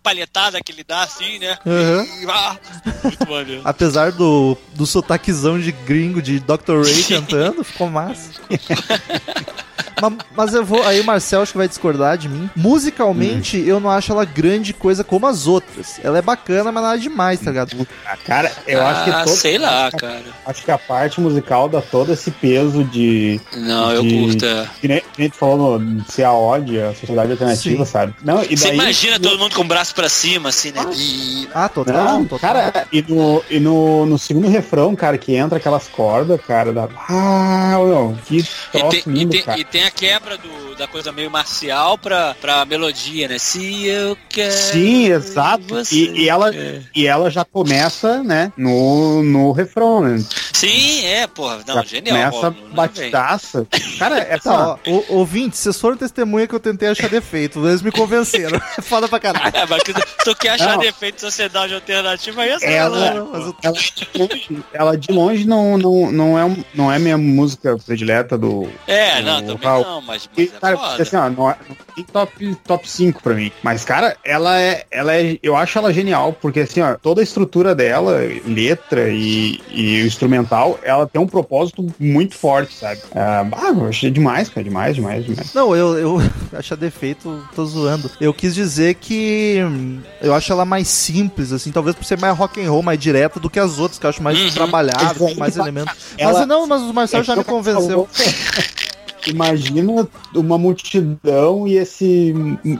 palhetada 0.03 0.59
que 0.63 0.71
ele 0.71 0.83
dá 0.83 1.01
assim, 1.01 1.39
né? 1.39 1.57
Aham. 1.65 2.07
Ah, 2.27 2.57
muito 3.03 3.29
maneiro. 3.29 3.61
Apesar 3.63 4.11
do, 4.11 4.57
do 4.75 4.85
sotaquezão 4.85 5.59
de 5.59 5.71
gringo 5.71 6.21
de 6.21 6.39
Dr. 6.39 6.83
Ray 6.83 7.03
cantando, 7.07 7.63
ficou 7.63 7.89
massa. 7.89 8.31
mas, 10.01 10.13
mas 10.35 10.53
eu 10.53 10.65
vou. 10.65 10.83
Aí 10.85 10.99
o 10.99 11.03
Marcel 11.03 11.41
acho 11.41 11.51
que 11.51 11.57
vai 11.57 11.67
discordar 11.67 12.17
de 12.17 12.27
mim. 12.29 12.49
Musicalmente, 12.55 13.57
eu 13.57 13.79
não 13.79 13.89
acho 13.89 14.11
ela 14.11 14.25
grande 14.25 14.73
coisa 14.73 15.03
como 15.03 15.27
as 15.27 15.47
outras. 15.47 15.99
Ela 16.03 16.17
é 16.17 16.21
bacana, 16.21 16.71
mas 16.71 16.83
nada 16.83 16.97
demais, 16.99 17.39
tá 17.39 17.51
ligado? 17.51 17.87
Ah, 18.05 18.17
Cara, 18.25 18.51
eu 18.67 18.85
acho 18.85 19.03
que 19.03 19.09
ah, 19.11 19.23
todo... 19.23 19.35
sei 19.35 19.57
lá, 19.57 19.91
cara. 19.91 20.23
Acho 20.45 20.63
que 20.63 20.71
a 20.71 20.77
parte 20.77 21.19
musical 21.21 21.67
dá 21.69 21.81
todo 21.81 22.11
esse 22.13 22.31
peso 22.31 22.83
de... 22.83 23.39
Não, 23.55 23.91
eu 23.91 24.01
De- 24.03 24.09
curto. 24.19 24.45
é. 24.45 24.67
Que 24.81 24.87
nem, 24.87 24.99
que 25.01 25.19
nem 25.19 25.29
tu 25.29 25.35
falou 25.35 25.79
no, 25.79 26.01
de 26.01 26.11
ser 26.11 26.23
a 26.23 26.29
a 26.29 26.93
sociedade 26.95 27.31
alternativa, 27.31 27.85
Sim. 27.85 27.91
sabe? 27.91 28.13
Não, 28.23 28.43
e 28.43 28.55
Você 28.57 28.67
daí... 28.67 28.75
imagina 28.75 29.19
todo 29.19 29.37
mundo 29.37 29.53
com 29.55 29.61
o 29.61 29.65
braço 29.65 29.93
pra 29.93 30.09
cima, 30.09 30.49
assim, 30.49 30.71
né? 30.71 30.81
E- 30.95 31.47
Ah, 31.53 31.67
total, 31.69 31.93
Não, 32.19 32.25
total. 32.25 32.39
cara, 32.53 32.87
e, 32.91 33.01
no, 33.07 33.43
e 33.49 33.59
no, 33.59 34.05
no 34.05 34.17
segundo 34.17 34.47
refrão, 34.47 34.95
cara, 34.95 35.17
que 35.17 35.35
entra 35.35 35.57
aquelas 35.57 35.87
cordas, 35.87 36.39
cara, 36.41 36.71
da. 36.71 36.87
Ah, 37.07 37.75
meu, 37.79 38.17
que 38.25 38.37
E 38.37 38.43
troço 38.71 38.89
tem, 38.89 39.03
e, 39.05 39.09
lindo, 39.09 39.31
tem, 39.31 39.43
cara. 39.43 39.59
e 39.59 39.63
tem 39.63 39.83
a 39.89 39.91
quebra 39.91 40.37
do, 40.37 40.75
da 40.75 40.87
coisa 40.87 41.11
meio 41.11 41.29
marcial 41.31 41.97
pra, 41.97 42.35
pra 42.39 42.63
melodia, 42.65 43.27
né? 43.27 43.37
Se 43.37 43.85
eu 43.87 44.15
quero. 44.29 44.51
Sim, 44.51 45.11
exato. 45.11 45.75
E, 45.91 46.23
e 46.23 46.29
ela, 46.29 46.51
quer. 46.51 46.83
e 46.95 47.05
ela 47.07 47.29
já 47.29 47.43
começa, 47.43 48.23
né, 48.23 48.51
no, 48.55 49.23
no 49.23 49.51
refrão, 49.51 50.01
né? 50.01 50.23
Sim, 50.53 51.05
é, 51.05 51.25
porra. 51.27 51.59
Não, 51.67 51.75
já 51.75 51.83
genial. 51.83 52.31
começa 52.31 52.49
não 52.61 52.69
batidaça. 52.73 53.67
Cara, 53.97 54.17
essa. 54.29 54.51
Ó, 54.53 54.77
o, 54.87 55.05
ouvinte, 55.17 55.57
vocês 55.57 55.79
foram 55.79 55.97
testemunha 55.97 56.47
que 56.47 56.53
eu 56.55 56.59
tentei 56.59 56.89
achar 56.89 57.09
defeito. 57.09 57.65
Eles 57.67 57.81
me 57.81 57.91
convenceram. 57.91 58.61
É 58.77 58.81
foda 58.81 59.07
pra 59.07 59.19
caralho. 59.19 59.55
É, 59.55 59.65
mas 59.65 59.81
tu- 59.83 60.35
quer 60.35 60.49
achar 60.49 60.73
Não. 60.73 60.79
defeito 60.79 61.15
de 61.15 61.21
sociedade 61.21 61.73
alternativa 61.73 62.41
aí, 62.41 62.49
essa 62.49 62.65
Ela- 62.65 63.13
Não, 63.15 63.29
mas 63.31 63.45
eu- 63.45 63.55
ela, 63.63 63.73
de 63.75 64.07
longe- 64.17 64.63
ela 64.73 64.97
de 64.97 65.11
longe 65.11 65.45
não, 65.47 65.77
não, 65.77 66.11
não, 66.11 66.39
é, 66.39 66.57
não 66.73 66.91
é 66.91 66.99
minha 66.99 67.17
música 67.17 67.77
predileta 67.85 68.37
do, 68.37 68.69
É, 68.87 69.21
não, 69.21 69.37
O 69.39 69.41
também 69.41 69.57
Raul. 69.69 69.83
não, 69.85 70.01
mas, 70.01 70.29
E, 70.37 70.41
mas 70.45 70.53
é 70.53 70.59
cara, 70.59 70.77
foda. 70.77 71.03
assim, 71.03 71.15
ó, 71.15 71.29
não, 71.29 71.49
é- 71.49 71.57
tem 71.95 72.03
top, 72.05 72.55
top 72.65 72.89
5 72.89 73.21
pra 73.21 73.33
mim. 73.33 73.51
Mas, 73.63 73.83
cara, 73.83 74.15
ela 74.23 74.59
é, 74.59 74.85
ela 74.91 75.15
é. 75.15 75.37
Eu 75.43 75.55
acho 75.55 75.77
ela 75.77 75.91
genial, 75.93 76.33
porque 76.33 76.61
assim, 76.61 76.81
ó, 76.81 76.95
toda 76.95 77.21
a 77.21 77.23
estrutura 77.23 77.73
dela, 77.75 78.17
letra 78.45 79.09
e, 79.09 79.59
e 79.69 80.01
o 80.03 80.07
instrumental, 80.07 80.79
ela 80.83 81.05
tem 81.07 81.21
um 81.21 81.27
propósito 81.27 81.85
muito 81.99 82.35
forte, 82.35 82.73
sabe? 82.75 83.01
Ah, 83.15 83.45
ah, 83.53 83.69
eu 83.69 83.87
achei 83.87 84.09
demais, 84.11 84.49
cara, 84.49 84.63
demais, 84.63 84.95
demais, 84.95 85.25
demais. 85.25 85.53
Não, 85.53 85.75
eu, 85.75 85.97
eu 85.97 86.17
achar 86.57 86.75
defeito, 86.75 87.43
tô 87.55 87.65
zoando. 87.65 88.09
Eu 88.19 88.33
quis 88.33 88.53
dizer 88.55 88.95
que 88.95 89.59
hum, 89.63 89.99
eu 90.21 90.33
acho 90.33 90.51
ela 90.51 90.65
mais 90.65 90.87
simples, 90.87 91.51
assim, 91.51 91.71
talvez 91.71 91.95
por 91.95 92.05
ser 92.05 92.19
mais 92.19 92.37
rock 92.37 92.63
and 92.63 92.69
roll, 92.69 92.81
mais 92.83 92.99
direta 92.99 93.39
do 93.39 93.49
que 93.49 93.59
as 93.59 93.77
outras, 93.79 93.99
que 93.99 94.05
eu 94.05 94.09
acho 94.09 94.23
mais 94.23 94.39
Uhum. 94.39 94.49
trabalhado, 94.51 95.03
Mas 95.23 95.33
com 95.33 95.39
mais 95.39 95.57
elementos. 95.57 95.93
ela- 96.17 96.39
Mas 96.39 96.47
não, 96.47 96.65
mas 96.67 96.81
o 96.81 96.93
Marcel 96.93 97.21
É 97.21 97.23
já 97.23 97.35
me 97.35 97.41
eu 97.41 97.45
convenceu. 97.45 98.07
Imagina 99.27 100.07
uma 100.33 100.57
multidão 100.57 101.67
e 101.67 101.77
esse. 101.77 102.33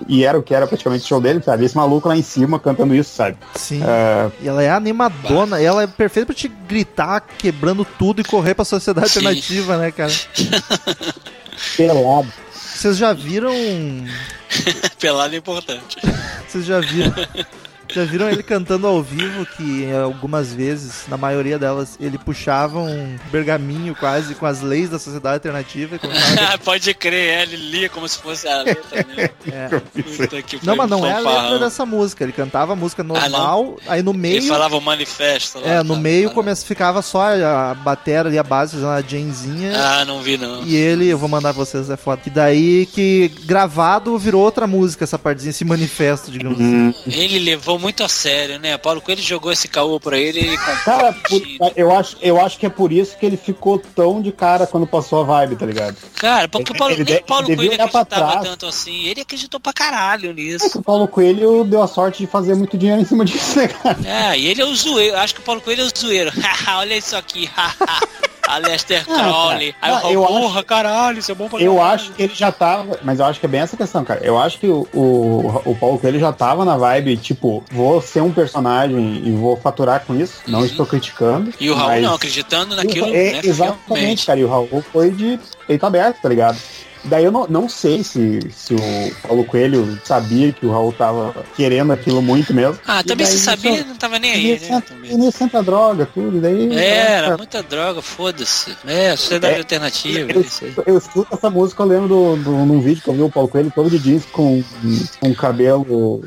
E 0.08 0.24
era 0.24 0.38
o 0.40 0.44
que 0.44 0.54
era 0.54 0.66
praticamente 0.68 1.04
o 1.04 1.08
show 1.08 1.22
dele, 1.22 1.42
sabe? 1.44 1.66
Esse 1.66 1.76
maluco 1.76 2.08
lá 2.08 2.16
em 2.18 2.22
cima 2.22 2.60
cantando 2.60 2.96
isso, 2.96 3.14
sabe? 3.14 3.38
Sim. 3.56 3.82
Ah, 3.84 4.32
E 4.42 4.48
ela 4.48 4.64
é 4.64 4.70
animadona, 4.70 5.62
ela 5.62 5.84
é 5.84 5.88
perfeita 5.88 6.28
pra 6.28 6.36
te 6.36 6.48
gritar, 6.48 7.22
quebrando 7.38 7.84
tudo 7.86 8.22
e 8.22 8.24
correr 8.24 8.54
pra 8.56 8.64
sociedade 8.66 9.10
Sim. 9.10 9.20
alternativa, 9.20 9.78
né, 9.78 9.92
cara? 9.92 10.12
pelado. 11.76 12.32
Vocês 12.54 12.98
já 12.98 13.12
viram. 13.12 13.52
Pelado 15.00 15.36
é 15.36 15.38
importante. 15.38 15.98
Vocês 16.48 16.66
já 16.66 16.80
viram. 16.80 17.14
Já 17.94 18.04
viram 18.06 18.30
ele 18.30 18.44
cantando 18.44 18.86
ao 18.88 19.02
vivo, 19.02 19.46
que 19.46 19.90
algumas 19.92 20.54
vezes, 20.54 21.06
na 21.08 21.18
maioria 21.18 21.58
delas, 21.58 21.98
ele 22.00 22.18
puxava 22.18 22.80
um 22.80 23.18
pergaminho 23.32 23.96
quase 23.96 24.36
com 24.36 24.46
as 24.46 24.62
leis 24.62 24.90
da 24.90 25.00
sociedade 25.00 25.36
alternativa. 25.36 25.96
e 25.96 26.00
colocava- 26.00 26.58
Pode 26.64 26.94
crer, 26.94 27.40
é, 27.40 27.44
ele 27.44 27.56
lia 27.58 27.90
como 27.90 28.08
se 28.08 28.20
fosse 28.20 28.48
a 28.48 28.62
letra 28.62 29.06
mesmo. 29.08 29.30
É. 29.52 30.42
Que 30.44 30.60
Não, 30.66 30.76
mas 30.76 30.90
não 30.90 31.06
é 31.06 31.14
a 31.14 31.20
letra 31.20 31.60
dessa 31.60 31.86
música. 31.86 32.24
Ele 32.24 32.32
cantava 32.34 32.74
a 32.74 32.76
música 32.76 33.04
normal, 33.04 33.78
aí 33.88 34.02
no 34.04 34.12
Ele 34.12 34.18
meio. 34.20 34.44
falava 34.44 34.78
o 34.78 34.82
manifesto 34.82 35.60
lá. 35.60 35.68
É, 35.68 35.84
no 35.84 35.96
tá, 35.96 36.00
meio 36.00 36.30
tá. 36.30 36.36
começa, 36.36 36.66
ficava 36.66 37.02
só 37.02 37.24
a 37.44 37.74
batera 37.74 38.30
ali, 38.30 38.38
a 38.38 38.44
base, 38.44 38.74
fazendo 38.74 38.90
a 38.92 39.02
Janezinha. 39.02 39.74
Ah, 39.76 40.06
não 40.06 40.22
vi 40.22 40.38
não. 40.38 40.64
E 40.64 40.76
ele, 40.76 41.08
eu 41.08 41.18
vou 41.18 41.28
mandar 41.30 41.54
pra 41.54 41.64
vocês, 41.66 41.90
é 41.90 41.98
foda. 41.98 42.22
Que 42.22 42.30
daí 42.30 42.86
que 42.86 43.30
gravado 43.46 44.18
virou 44.18 44.44
outra 44.44 44.68
música, 44.68 45.04
essa 45.04 45.18
partezinha, 45.18 45.50
esse 45.52 45.66
manifesto, 45.66 46.30
digamos 46.32 46.60
Hum. 46.60 46.90
assim. 46.90 47.20
Ele 47.20 47.40
levou 47.40 47.79
muito 47.80 48.04
a 48.04 48.10
sério, 48.10 48.60
né? 48.60 48.78
Paulo 48.78 49.02
Coelho 49.02 49.22
jogou 49.22 49.52
esse 49.52 49.68
caô 49.68 50.00
pra 50.00 50.18
ele 50.18 50.40
e. 50.54 50.58
Cara, 50.84 51.14
por- 51.28 51.72
eu, 51.76 51.96
acho, 51.96 52.18
eu 52.22 52.40
acho 52.40 52.58
que 52.60 52.66
é 52.66 52.70
por 52.70 52.92
isso 52.92 53.18
que 53.18 53.26
ele 53.26 53.38
ficou 53.38 53.80
tão 53.80 54.22
de 54.22 54.32
cara 54.32 54.68
quando 54.68 54.86
passou 54.86 55.22
a 55.22 55.24
vibe, 55.24 55.56
tá 55.56 55.66
ligado? 55.66 55.96
Cara, 56.16 56.48
porque 56.48 56.72
o 56.72 56.76
Paulo, 56.78 56.94
Ele 56.94 57.04
nem 57.04 57.18
o 57.18 57.24
Paulo 57.24 57.46
Coelho 57.46 57.62
acreditava 57.74 58.06
trás. 58.06 58.44
tanto 58.44 58.66
assim. 58.66 59.06
Ele 59.06 59.22
acreditou 59.22 59.60
pra 59.60 59.74
caralho 59.74 60.30
É 60.32 60.34
nisso. 60.34 60.70
que 60.70 60.78
o 60.78 60.84
Paulo 60.84 61.08
Coelho 61.08 61.64
deu 61.64 61.82
a 61.82 61.88
sorte 61.88 62.20
de 62.20 62.28
fazer 62.28 62.56
muito 62.56 62.78
dinheiro 62.78 63.02
em 63.02 63.06
cima 63.06 63.24
disso, 63.26 63.58
né, 63.58 63.68
cara? 63.68 63.98
É, 64.06 64.38
e 64.38 64.48
ele 64.48 64.62
é 64.62 64.66
o 64.66 64.76
zoeiro. 64.76 65.18
Acho 65.18 65.34
que 65.36 65.42
o 65.42 65.44
Paulo 65.44 65.62
Coelho 65.62 65.82
é 65.84 65.86
o 65.86 65.92
zoeiro. 65.98 66.32
Olha 66.78 66.96
isso 66.98 67.16
aqui. 67.16 67.50
a 68.50 68.58
Lester 68.58 69.06
Crowley. 69.06 69.76
Aí 69.82 69.92
Ah, 69.94 70.02
eu 70.12 70.24
porra, 70.24 70.64
caralho, 70.64 71.20
isso 71.20 71.32
é 71.32 71.36
bom 71.36 71.48
pra 71.48 71.60
Eu 71.60 71.76
caralho." 71.76 71.94
acho 71.94 72.12
que 72.12 72.24
ele 72.24 72.34
já 72.36 72.52
tava, 72.52 73.00
mas 73.04 73.20
eu 73.20 73.26
acho 73.26 73.40
que 73.40 73.46
é 73.46 73.50
bem 73.50 73.62
essa 73.62 73.78
questão, 73.78 74.04
cara. 74.04 74.20
Eu 74.24 74.38
acho 74.38 74.60
que 74.60 74.68
o, 74.68 74.88
o, 74.94 75.62
o 75.66 75.76
Paulo 75.76 76.00
Coelho 76.00 76.20
já 76.20 76.32
tava 76.34 76.66
na 76.66 76.76
vibe, 76.78 77.18
tipo, 77.18 77.64
vou 77.72 78.02
ser 78.02 78.22
um 78.22 78.32
personagem 78.32 79.22
e 79.26 79.32
vou 79.32 79.56
faturar 79.58 80.04
com 80.06 80.16
isso. 80.16 80.42
Não 80.48 80.66
estou 80.66 80.86
criticando. 80.86 81.54
E 81.60 81.70
o 81.70 81.76
Raul 81.76 81.90
mas- 81.90 82.04
não, 82.04 82.14
acreditando 82.16 82.76
naquilo, 82.76 83.08
é, 83.08 83.34
né? 83.34 83.42
exatamente, 83.44 84.26
cara. 84.26 84.40
E 84.40 84.44
o 84.44 84.50
Raul 84.50 84.84
foi 84.92 85.12
de 85.12 85.40
peito 85.68 85.86
aberto, 85.86 86.22
tá 86.22 86.30
ligado? 86.30 86.58
Daí 87.06 87.24
eu 87.24 87.32
não, 87.32 87.48
não 87.48 87.70
sei 87.70 88.04
se, 88.04 88.40
se 88.56 88.74
o 88.76 88.80
Paulo 89.26 89.46
Coelho 89.46 90.00
sabia 90.04 90.52
que 90.52 90.66
o 90.66 90.72
Raul 90.72 90.92
tava 90.92 91.46
querendo 91.56 91.94
aquilo 91.94 92.22
muito 92.22 92.54
mesmo. 92.54 92.78
Ah, 92.86 93.02
também 93.04 93.26
se 93.26 93.40
sabia, 93.40 93.76
isso- 93.76 93.88
não 93.88 93.96
tava 93.96 94.20
nem 94.20 94.32
aí, 94.32 94.60
né? 94.60 94.84
e 95.04 95.16
nisso 95.16 95.44
entra 95.44 95.64
droga, 95.64 96.06
tudo. 96.14 96.42
Daí, 96.42 96.72
É, 96.78 96.88
era 97.14 97.22
cara, 97.24 97.38
muita 97.38 97.64
droga, 97.64 98.02
foda-se. 98.02 98.76
É, 98.86 99.16
sociedade 99.16 99.56
É, 99.56 99.58
alternativa, 99.60 100.32
eu, 100.32 100.42
isso 100.42 100.66
aí. 100.66 100.74
eu 100.86 100.98
escuto 100.98 101.34
essa 101.34 101.50
música, 101.50 101.84
eu 101.84 101.88
lembro 101.88 102.08
do, 102.10 102.36
num 102.36 102.82
vídeo 102.82 103.02
que 103.02 103.10
eu 103.10 103.14
vi 103.14 103.22
o 103.22 103.30
Paulo 103.30 103.48
Coelho 103.50 103.72
todo 103.74 103.90
de 103.90 103.98
jeans 104.00 104.26
com 104.32 104.62
um 105.24 105.34
cabelo 105.34 106.22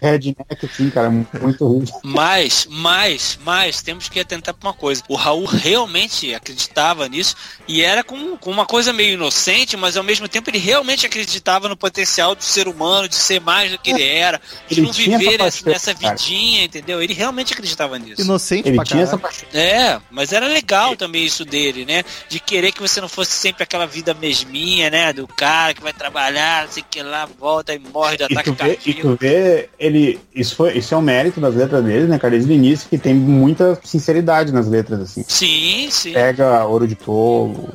redneck, 0.00 0.66
assim, 0.66 0.90
cara, 0.90 1.10
muito 1.10 1.66
ruim. 1.66 1.84
Mas, 2.02 2.66
mas, 2.70 3.38
mas, 3.44 3.82
temos 3.82 4.08
que 4.08 4.20
atentar 4.20 4.54
pra 4.54 4.68
uma 4.70 4.74
coisa. 4.74 5.02
O 5.08 5.14
Raul 5.14 5.44
realmente 5.44 6.34
acreditava 6.34 7.08
nisso 7.08 7.34
e 7.66 7.82
era 7.82 8.02
com, 8.04 8.36
com 8.36 8.50
uma 8.50 8.66
coisa 8.66 8.92
meio 8.92 9.14
inocente, 9.14 9.76
mas 9.76 9.96
ao 9.96 10.02
mesmo 10.04 10.28
tempo 10.28 10.50
ele 10.50 10.58
realmente 10.58 11.06
acreditava 11.06 11.68
no 11.68 11.76
potencial 11.76 12.34
do 12.34 12.42
ser 12.44 12.68
humano 12.68 13.08
de 13.08 13.14
ser 13.16 13.40
mais 13.40 13.70
do 13.72 13.78
que 13.78 13.90
ele 13.90 14.02
era, 14.04 14.40
de 14.68 14.80
Ele 14.80 14.80
não 14.80 14.92
viver 14.92 15.40
essa 15.40 15.62
nessa, 15.64 15.70
nessa 15.70 15.94
cara. 15.94 16.16
vidinha, 16.16 16.64
entendeu? 16.64 17.02
Ele 17.02 17.14
realmente 17.14 17.52
acreditava 17.52 17.98
nisso. 17.98 18.22
Inocente 18.22 18.68
Ele 18.68 18.76
pra 18.76 18.84
tinha 18.84 19.02
essa 19.02 19.18
caralho. 19.18 19.20
paixão. 19.20 19.48
É, 19.52 20.00
mas 20.10 20.32
era 20.32 20.46
legal 20.46 20.96
também 20.96 21.24
isso 21.24 21.44
dele, 21.44 21.84
né? 21.84 22.04
De 22.28 22.38
querer 22.40 22.72
que 22.72 22.80
você 22.80 23.00
não 23.00 23.08
fosse 23.08 23.32
sempre 23.32 23.62
aquela 23.62 23.86
vida 23.86 24.14
mesminha, 24.14 24.90
né? 24.90 25.12
Do 25.12 25.26
cara 25.26 25.74
que 25.74 25.82
vai 25.82 25.92
trabalhar, 25.92 26.64
não 26.66 26.72
sei 26.72 26.82
o 26.82 26.86
que 26.88 27.02
lá, 27.02 27.26
volta 27.26 27.74
e 27.74 27.78
morre 27.78 28.16
de 28.16 28.24
E 28.26 28.26
ataque 28.26 28.52
tu, 28.52 28.54
vê, 28.54 28.80
e 28.84 28.94
cardíaco. 28.94 28.94
tu 28.94 29.16
vê, 29.20 29.68
ele. 29.82 30.20
Isso, 30.34 30.56
foi, 30.56 30.78
isso 30.78 30.94
é 30.94 30.96
um 30.96 31.02
mérito 31.02 31.40
das 31.40 31.54
letras 31.54 31.84
dele, 31.84 32.06
né, 32.06 32.18
cara? 32.18 32.32
Desde 32.32 32.50
o 32.50 32.54
início, 32.54 32.88
que 32.88 32.96
tem 32.96 33.12
muita 33.14 33.78
sinceridade 33.84 34.52
nas 34.52 34.68
letras, 34.68 35.00
assim. 35.00 35.24
Sim, 35.26 35.88
sim. 35.90 36.12
Pega 36.12 36.64
ouro 36.64 36.86
de 36.86 36.94
tolo. 36.94 37.68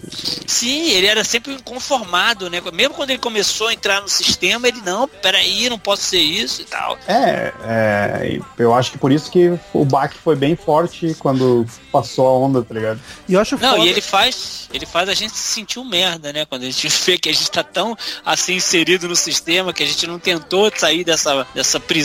Sim, 0.48 0.90
ele 0.92 1.08
era 1.08 1.24
sempre 1.24 1.54
inconformado, 1.54 2.50
né? 2.50 2.62
Mesmo 2.74 2.96
quando 2.96 3.10
ele 3.12 3.20
começou 3.20 3.68
a 3.68 3.74
entrar 3.74 4.02
no 4.02 4.08
sistema, 4.08 4.68
ele, 4.68 4.82
não, 4.82 5.08
peraí, 5.08 5.70
não 5.70 5.78
posso 5.78 6.04
ser 6.04 6.20
isso 6.20 6.62
e 6.62 6.66
tal. 6.66 6.98
É, 7.08 7.54
é, 7.64 8.40
eu 8.58 8.74
acho 8.74 8.92
que 8.92 8.98
por 8.98 9.12
isso 9.12 9.30
que 9.30 9.58
o 9.74 9.86
baque 9.86 10.18
foi 10.18 10.36
bem 10.36 10.56
forte 10.56 11.16
quando 11.20 11.66
passou 11.92 12.28
a 12.28 12.32
onda, 12.32 12.64
tá 12.64 12.74
ligado? 12.74 13.00
E 13.28 13.34
eu 13.34 13.42
acho 13.42 13.58
Não, 13.58 13.72
foda. 13.72 13.86
e 13.86 13.90
ele 13.90 14.02
faz, 14.02 14.70
ele 14.74 14.86
faz 14.86 15.10
a 15.10 15.14
gente 15.14 15.34
se 15.34 15.54
sentir 15.54 15.80
um 15.80 15.86
merda, 15.86 16.32
né? 16.32 16.46
Quando 16.46 16.64
a 16.64 16.66
gente 16.66 16.88
vê 17.06 17.18
que 17.18 17.30
a 17.30 17.34
gente 17.34 17.50
tá 17.52 17.64
tão 17.64 17.98
assim 18.26 18.56
inserido 18.56 19.08
no 19.08 19.16
sistema 19.16 19.74
que 19.74 19.84
a 19.84 19.86
gente 19.86 20.08
não 20.08 20.20
tentou 20.20 20.72
sair 20.76 21.04
dessa, 21.04 21.46
dessa 21.54 21.80
prisão, 21.80 21.97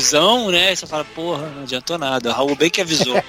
né? 0.51 0.73
E 0.73 0.77
você 0.77 0.87
fala, 0.87 1.05
porra, 1.05 1.47
não 1.55 1.63
adiantou 1.63 1.99
nada. 1.99 2.31
O 2.31 2.33
Raul 2.33 2.55
bem 2.57 2.71
que 2.71 2.81
avisou. 2.81 3.17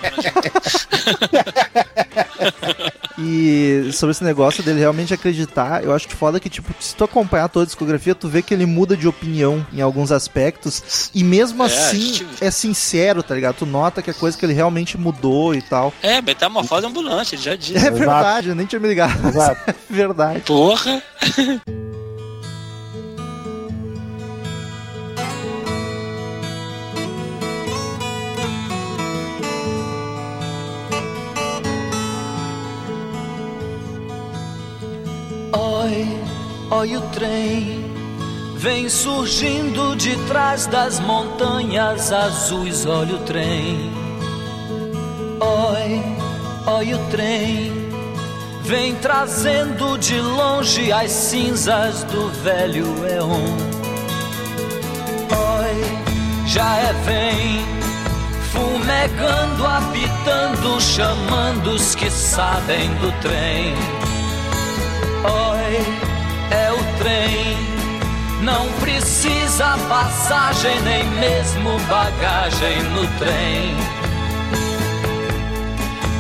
E 3.18 3.89
sobre 3.93 4.11
esse 4.11 4.24
negócio 4.24 4.64
dele 4.64 4.80
realmente 4.80 5.14
acreditar, 5.14 5.84
eu 5.84 5.93
acho 5.93 6.07
que 6.07 6.16
foda 6.16 6.39
que, 6.39 6.49
tipo, 6.49 6.74
se 6.80 6.95
tu 6.95 7.03
acompanhar 7.03 7.47
toda 7.47 7.64
a 7.64 7.66
discografia, 7.68 8.16
tu 8.16 8.28
vê 8.28 8.41
que 8.41 8.53
ele 8.53 8.66
muda 8.66 8.97
de 8.97 9.07
opinião 9.07 9.66
em 9.72 9.82
alguns 9.82 10.11
aspectos. 10.11 11.11
E 11.14 11.24
mesmo 11.24 11.61
É, 11.64 11.68
assim, 11.68 12.01
gente- 12.16 12.26
é 12.41 12.49
sincero, 12.49 13.22
tá 13.22 13.36
ligado? 13.36 13.55
Tu 13.57 13.66
nota 13.68 14.01
que 14.01 14.09
é 14.09 14.14
coisa 14.14 14.36
que 14.38 14.43
ele 14.45 14.53
realmente 14.53 14.97
mudou 14.97 15.53
e 15.53 15.61
tal. 15.61 15.93
é, 16.01 16.22
metamorfose 16.22 16.88
ambulante, 16.88 17.36
ele 17.36 17.41
já 17.43 17.55
disse. 17.55 17.86
É 17.86 17.91
verdade, 17.91 18.49
eu 18.49 18.55
nem 18.55 18.66
tinha 18.66 18.80
me 18.80 18.88
ligado. 18.88 19.28
Exato. 19.28 19.61
É 19.93 19.93
verdade. 19.95 20.39
Porra. 20.41 21.01
Oi, 35.56 36.08
oi 36.72 36.97
o 36.97 37.01
trem 37.12 37.86
vem 38.58 38.89
surgindo 38.89 39.95
de 39.95 40.16
trás 40.26 40.66
das 40.66 40.99
montanhas 40.99 42.12
azuis. 42.12 42.88
Olha 42.88 43.16
o 43.16 43.20
trem. 43.20 43.91
Oi, 45.39 46.04
oi 46.74 46.93
o 46.95 46.97
trem 47.12 47.72
vem 48.64 48.95
trazendo 48.95 49.95
de 49.99 50.20
longe 50.20 50.91
as 50.91 51.12
cinzas 51.12 52.04
do 52.06 52.30
velho 52.30 52.88
Eon. 53.06 53.74
Oi, 55.60 56.47
já 56.47 56.78
é 56.78 56.93
vem 57.06 57.84
fumegando, 58.51 59.68
apitando, 59.68 60.82
chamando 60.82 61.72
os 61.72 61.93
que 61.93 62.10
sabem 62.10 62.89
do 62.95 63.12
trem. 63.22 64.03
Oi, 65.24 65.78
é 66.52 66.72
o 66.72 66.98
trem. 66.98 67.58
Não 68.42 68.68
precisa 68.80 69.78
passagem, 69.88 70.82
nem 70.82 71.06
mesmo 71.12 71.80
bagagem 71.88 72.84
no 72.92 73.08
trem. 73.18 73.74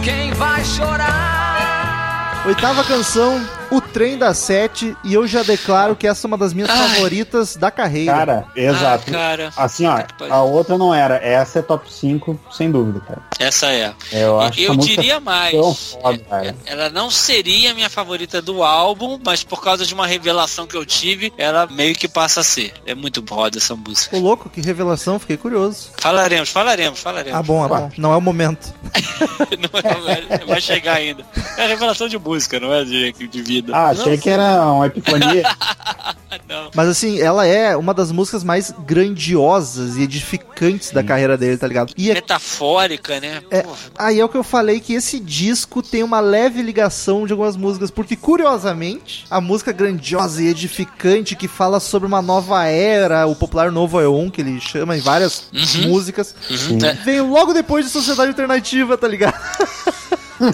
Quem 0.03 0.31
vai 0.33 0.63
chorar? 0.63 2.43
Oitava 2.45 2.83
canção, 2.83 3.41
O 3.71 3.79
Trem 3.79 4.17
da 4.17 4.33
Sete, 4.33 4.97
e 5.01 5.13
eu 5.13 5.25
já 5.25 5.43
declaro 5.43 5.95
que 5.95 6.05
essa 6.05 6.25
é 6.25 6.27
uma 6.27 6.37
das 6.37 6.53
minhas 6.53 6.69
Ai. 6.69 6.89
favoritas 6.89 7.55
da 7.55 7.71
carreira. 7.71 8.13
Cara, 8.13 8.45
exato. 8.53 9.03
Ah, 9.07 9.11
cara. 9.11 9.49
Assim, 9.55 9.85
ó, 9.85 10.03
a 10.29 10.41
outra 10.43 10.77
não 10.77 10.93
era. 10.93 11.15
Essa 11.15 11.59
é 11.59 11.61
top 11.61 11.91
5, 11.91 12.37
sem 12.51 12.69
dúvida, 12.69 12.99
cara. 12.99 13.21
Essa 13.43 13.67
é. 13.71 13.93
Eu 14.11 14.39
acho 14.39 14.59
Eu 14.59 14.75
diria 14.77 15.19
mais. 15.19 15.53
foda, 15.91 16.17
cara. 16.29 16.55
Ela 16.65 16.89
não 16.89 17.11
seria 17.11 17.71
a 17.71 17.73
minha 17.73 17.89
favorita 17.89 18.41
do 18.41 18.63
álbum, 18.63 19.19
mas 19.25 19.43
por 19.43 19.61
causa 19.61 19.85
de 19.85 19.93
uma 19.93 20.07
revelação 20.07 20.65
que 20.65 20.75
eu 20.75 20.85
tive, 20.85 21.33
ela 21.37 21.67
meio 21.67 21.93
que 21.95 22.07
passa 22.07 22.39
a 22.39 22.43
ser. 22.43 22.73
É 22.85 22.95
muito 22.95 23.23
foda 23.27 23.57
essa 23.57 23.75
música. 23.75 24.15
Ô 24.15 24.19
louco, 24.19 24.49
que 24.49 24.61
revelação, 24.61 25.19
fiquei 25.19 25.37
curioso. 25.37 25.89
Falaremos, 25.97 26.49
falaremos, 26.49 26.99
falaremos. 26.99 27.37
Ah, 27.39 27.43
bom, 27.43 27.63
ah, 27.63 27.67
bom. 27.67 27.91
Não 27.97 28.13
é 28.13 28.17
o 28.17 28.21
momento. 28.21 28.73
Não 29.59 29.79
é- 29.79 30.45
vai 30.45 30.61
chegar 30.61 30.95
ainda. 30.97 31.25
É 31.57 31.65
a 31.65 31.67
revelação 31.67 32.07
de 32.07 32.17
música, 32.17 32.59
não 32.59 32.73
é 32.73 32.83
de, 32.83 33.11
de 33.13 33.41
vida. 33.41 33.75
Ah, 33.75 33.89
achei 33.89 34.17
que 34.17 34.29
era 34.29 34.65
uma 34.71 34.87
epifania. 34.87 35.43
Não. 36.47 36.69
Mas 36.75 36.87
assim, 36.89 37.19
ela 37.21 37.45
é 37.45 37.75
uma 37.77 37.93
das 37.93 38.11
músicas 38.11 38.43
mais 38.43 38.71
grandiosas 38.79 39.97
e 39.97 40.01
edificantes 40.03 40.91
da 40.91 41.03
carreira 41.03 41.37
dele, 41.37 41.57
tá 41.57 41.67
ligado? 41.67 41.93
E 41.97 42.09
é- 42.11 42.13
Metafórica, 42.15 43.19
né? 43.19 43.32
É, 43.51 43.65
aí 43.97 44.19
é 44.19 44.25
o 44.25 44.29
que 44.29 44.37
eu 44.37 44.43
falei 44.43 44.79
que 44.79 44.93
esse 44.93 45.19
disco 45.19 45.81
tem 45.81 46.03
uma 46.03 46.19
leve 46.19 46.61
ligação 46.61 47.25
de 47.25 47.31
algumas 47.33 47.55
músicas, 47.55 47.89
porque 47.91 48.15
curiosamente, 48.15 49.25
a 49.29 49.39
música 49.41 49.71
grandiosa 49.71 50.41
e 50.43 50.47
edificante 50.47 51.35
que 51.35 51.47
fala 51.47 51.79
sobre 51.79 52.07
uma 52.07 52.21
nova 52.21 52.65
era, 52.65 53.25
o 53.25 53.35
popular 53.35 53.71
novo 53.71 53.99
Eon, 53.99 54.29
que 54.29 54.41
ele 54.41 54.59
chama 54.59 54.95
em 54.97 55.01
várias 55.01 55.47
Uhum. 55.53 55.89
músicas, 55.89 56.35
Uhum. 56.49 56.77
É. 56.85 56.93
veio 56.93 57.27
logo 57.27 57.53
depois 57.53 57.85
de 57.85 57.91
Sociedade 57.91 58.29
Alternativa, 58.29 58.97
tá 58.97 59.07
ligado? 59.07 59.33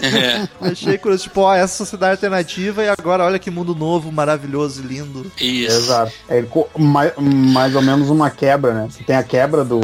É, 0.01 0.47
Achei 0.69 0.97
curioso, 0.97 1.23
tipo, 1.23 1.41
ó, 1.41 1.53
essa 1.53 1.75
sociedade 1.77 2.11
alternativa 2.11 2.83
e 2.83 2.89
agora 2.89 3.23
olha 3.25 3.39
que 3.39 3.49
mundo 3.49 3.73
novo, 3.73 4.11
maravilhoso 4.11 4.81
e 4.83 4.87
lindo. 4.87 5.31
isso. 5.39 5.75
Exato. 5.77 6.11
É 6.27 6.43
mais, 6.77 7.11
mais 7.17 7.75
ou 7.75 7.81
menos 7.81 8.09
uma 8.09 8.29
quebra, 8.29 8.73
né? 8.73 8.87
Você 8.89 9.03
tem 9.03 9.15
a 9.15 9.23
quebra 9.23 9.63
do, 9.63 9.79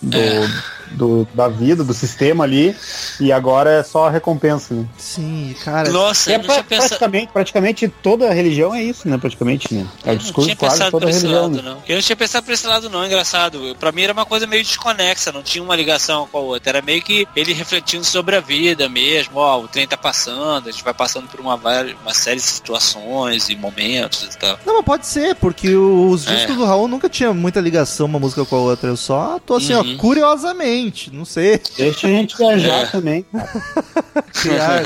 do, 0.00 0.16
É. 0.16 0.48
do- 0.94 1.26
da 1.34 1.48
vida, 1.48 1.82
do 1.84 1.94
sistema 1.94 2.44
ali, 2.44 2.74
e 3.20 3.32
agora 3.32 3.70
é 3.70 3.82
só 3.82 4.06
a 4.06 4.10
recompensa, 4.10 4.74
né? 4.74 4.84
Sim, 4.98 5.54
cara. 5.64 5.90
Nossa, 5.90 6.30
É 6.30 6.34
eu 6.34 6.38
não 6.38 6.44
tinha 6.44 6.54
pra- 6.56 6.64
pensado. 6.64 6.88
praticamente, 6.88 7.32
praticamente 7.32 7.88
toda 8.02 8.32
religião 8.32 8.74
é 8.74 8.82
isso, 8.82 9.08
né? 9.08 9.18
Praticamente, 9.18 9.72
né? 9.74 9.86
É 10.04 10.08
o 10.08 10.10
Eu 10.10 10.12
não 10.14 10.18
discurso 10.18 10.46
tinha 10.48 10.56
quase 10.56 10.78
toda 10.90 11.06
por 11.06 11.08
esse 11.10 11.20
religião. 11.22 11.42
lado, 11.42 11.56
né? 11.56 11.62
não. 11.62 11.82
Eu 11.88 11.94
não 11.96 12.02
tinha 12.02 12.16
pensado 12.16 12.44
por 12.46 12.52
esse 12.52 12.66
lado, 12.66 12.88
não. 12.90 13.04
Engraçado. 13.04 13.76
Pra 13.78 13.92
mim 13.92 14.02
era 14.02 14.12
uma 14.12 14.24
coisa 14.26 14.46
meio 14.46 14.62
desconexa, 14.62 15.32
não 15.32 15.42
tinha 15.42 15.62
uma 15.62 15.76
ligação 15.76 16.28
com 16.30 16.38
a 16.38 16.40
outra. 16.40 16.70
Era 16.70 16.82
meio 16.82 17.02
que 17.02 17.26
ele 17.36 17.52
refletindo 17.52 18.04
sobre 18.04 18.36
a 18.36 18.40
vida 18.40 18.88
mesmo. 18.88 19.36
Ó, 19.36 19.60
o 19.62 19.68
trem 19.68 19.86
tá 19.86 19.96
passando, 19.96 20.68
a 20.68 20.72
gente 20.72 20.84
vai 20.84 20.94
passando 20.94 21.26
por 21.28 21.40
uma, 21.40 21.54
uma 21.54 22.14
série 22.14 22.36
de 22.36 22.42
situações 22.42 23.48
e 23.48 23.56
momentos 23.56 24.22
e 24.34 24.38
tal. 24.38 24.58
Não, 24.66 24.76
mas 24.76 24.84
pode 24.84 25.06
ser, 25.06 25.34
porque 25.36 25.74
os 25.74 26.26
É. 26.26 26.34
discos 26.34 26.56
do 26.56 26.64
Raul 26.64 26.88
nunca 26.88 27.08
tinha 27.08 27.32
muita 27.32 27.60
ligação 27.60 28.06
uma 28.06 28.18
música 28.18 28.44
com 28.44 28.56
a 28.56 28.60
outra. 28.60 28.88
Eu 28.88 28.96
só 28.96 29.38
tô 29.44 29.54
assim, 29.56 29.74
Uhum. 29.74 29.94
ó, 29.94 29.98
curiosamente, 29.98 30.81
não 31.12 31.24
sei, 31.24 31.60
Deixa 31.76 32.06
a 32.06 32.10
gente 32.10 32.36
viajar 32.36 32.82
É. 32.82 32.86
também. 32.86 33.26
criar 34.32 34.82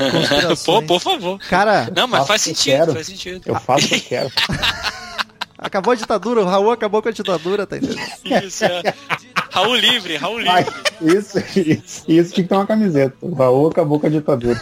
Pô, 0.65 0.81
por 0.81 0.99
favor. 1.01 1.39
Cara, 1.49 1.91
Não, 1.95 2.07
mas 2.07 2.27
faz 2.27 2.41
sentido, 2.41 2.75
quero. 2.77 2.93
faz 2.93 3.07
sentido. 3.07 3.41
Eu 3.45 3.55
faço 3.59 3.85
o 3.85 3.89
que 3.89 3.95
eu 3.95 4.01
quero. 4.07 4.31
acabou 5.57 5.91
a 5.93 5.95
ditadura, 5.95 6.41
o 6.41 6.45
Raul 6.45 6.71
acabou 6.71 7.01
com 7.01 7.09
a 7.09 7.11
ditadura, 7.11 7.65
tá 7.65 7.77
entendendo? 7.77 8.45
Isso, 8.45 8.65
é. 8.65 8.81
Raul 9.51 9.75
livre, 9.75 10.17
Raul 10.17 10.39
Ai, 10.47 10.63
livre. 11.01 11.17
isso, 11.19 11.39
isso, 11.59 12.03
isso 12.07 12.33
tinha 12.33 12.43
que 12.43 12.49
ter 12.49 12.55
uma 12.55 12.67
camiseta. 12.67 13.15
O 13.21 13.33
Raul 13.33 13.69
acabou 13.69 13.99
com 13.99 14.07
a 14.07 14.09
ditadura. 14.09 14.59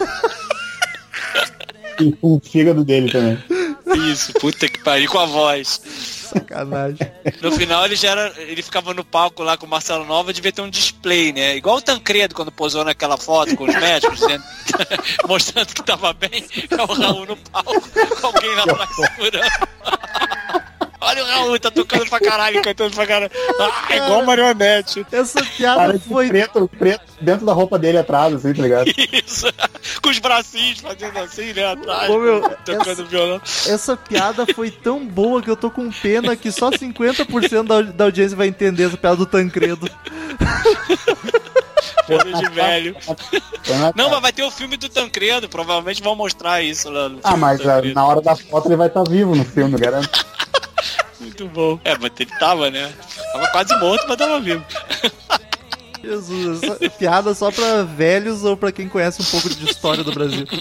E 2.00 2.12
com 2.12 2.34
o 2.36 2.42
fígado 2.44 2.84
dele 2.84 3.12
também. 3.12 3.38
Isso, 4.12 4.34
puta 4.34 4.68
que 4.68 4.80
pariu, 4.84 5.10
com 5.10 5.20
a 5.20 5.26
voz. 5.26 5.82
Sacanagem. 6.26 7.12
No 7.42 7.52
final 7.52 7.86
ele 7.86 7.96
já 7.96 8.12
era, 8.12 8.34
ele 8.38 8.62
ficava 8.62 8.94
no 8.94 9.04
palco 9.04 9.44
lá 9.44 9.58
com 9.58 9.66
o 9.66 9.70
Marcelo 9.70 10.06
Nova, 10.06 10.34
devia 10.34 10.52
ter 10.52 10.62
um 10.62 10.70
display, 10.70 11.32
né? 11.32 11.56
Igual 11.56 11.78
o 11.78 11.82
Tancredo 11.82 12.36
quando 12.36 12.52
posou 12.52 12.84
naquela 12.84 13.18
foto 13.18 13.56
com 13.56 13.66
os 13.66 13.76
médicos, 13.76 14.20
dizendo- 14.20 14.44
mostrando 15.28 15.74
que 15.74 15.84
tava 15.84 16.14
bem, 16.14 16.46
é 16.70 16.82
o 16.82 16.86
Raul 16.86 17.26
no 17.26 17.38
palco, 17.38 17.82
com 18.22 18.28
alguém 18.28 18.56
lá 18.56 18.64
atrás 18.64 18.90
segurando. 18.96 20.65
Olha 21.08 21.24
o 21.24 21.28
Raul, 21.28 21.60
tá 21.60 21.70
tocando 21.72 22.10
pra 22.10 22.20
caralho, 22.20 22.62
cantando 22.62 22.96
pra 22.96 23.06
caralho. 23.08 23.32
Ah, 23.60 23.86
é 23.92 23.98
igual 23.98 24.24
marionete. 24.26 25.06
Essa 25.12 25.44
piada 25.46 26.00
foi. 26.00 26.28
preto, 26.28 26.68
preto 26.80 27.04
dentro 27.22 27.46
da 27.46 27.54
roupa 27.54 27.78
dele 27.78 27.98
atrás, 27.98 28.34
assim, 28.34 28.54
tá 28.54 28.62
ligado? 28.64 28.88
Isso. 28.88 29.46
Com 30.02 30.10
os 30.10 30.20
bracinhos 30.20 30.80
fazendo 30.80 31.18
assim, 31.20 31.54
né? 31.54 31.66
Atrás, 31.72 32.10
Ô, 32.10 32.18
meu, 32.18 32.42
tocando 32.66 32.90
essa- 32.92 33.04
violão. 33.04 33.42
Essa 33.68 33.96
piada 33.96 34.46
foi 34.54 34.72
tão 34.72 35.06
boa 35.06 35.42
que 35.42 35.50
eu 35.50 35.56
tô 35.56 35.70
com 35.70 35.92
pena 35.92 36.36
que 36.36 36.52
só 36.52 36.70
50% 36.72 37.64
da, 37.68 37.82
da 37.82 38.04
audiência 38.06 38.36
vai 38.36 38.48
entender 38.48 38.84
essa 38.88 38.98
piada 38.98 39.16
do 39.18 39.26
Tancredo. 39.26 39.90
Coisa 42.06 42.24
de 42.34 42.50
velho. 42.52 42.96
Não, 43.96 44.10
mas 44.10 44.22
vai 44.22 44.32
ter 44.32 44.44
o 44.44 44.52
filme 44.52 44.78
do 44.78 44.88
Tancredo, 44.88 45.50
provavelmente 45.50 46.04
vão 46.04 46.16
mostrar 46.16 46.62
isso 46.62 46.90
lá 46.90 47.04
no 47.10 47.16
filme 47.18 47.22
Ah, 47.24 47.36
mas 47.38 47.60
Tancredo. 47.62 47.96
na 47.96 48.06
hora 48.06 48.22
da 48.22 48.36
foto 48.36 48.68
ele 48.68 48.76
vai 48.76 48.88
estar 48.88 49.04
vivo 49.10 49.36
no 49.36 49.44
filme, 49.44 49.78
garanto. 49.78 50.26
Muito 51.20 51.48
bom. 51.48 51.80
É, 51.84 51.98
mas 51.98 52.12
ele 52.20 52.32
tava, 52.40 52.70
né? 52.70 52.92
Tava 53.34 53.48
quase 53.50 53.76
morto, 53.80 54.06
mas 54.08 54.18
tava 54.18 54.40
vivo. 54.40 54.64
Jesus, 56.04 56.62
essa 56.62 56.90
piada 56.92 57.34
só 57.34 57.50
pra 57.52 57.84
velhos 57.84 58.44
ou 58.44 58.56
pra 58.56 58.72
quem 58.72 58.88
conhece 58.88 59.22
um 59.22 59.26
pouco 59.26 59.50
de 59.50 59.66
história 59.66 60.04
do 60.04 60.12
Brasil. 60.12 60.46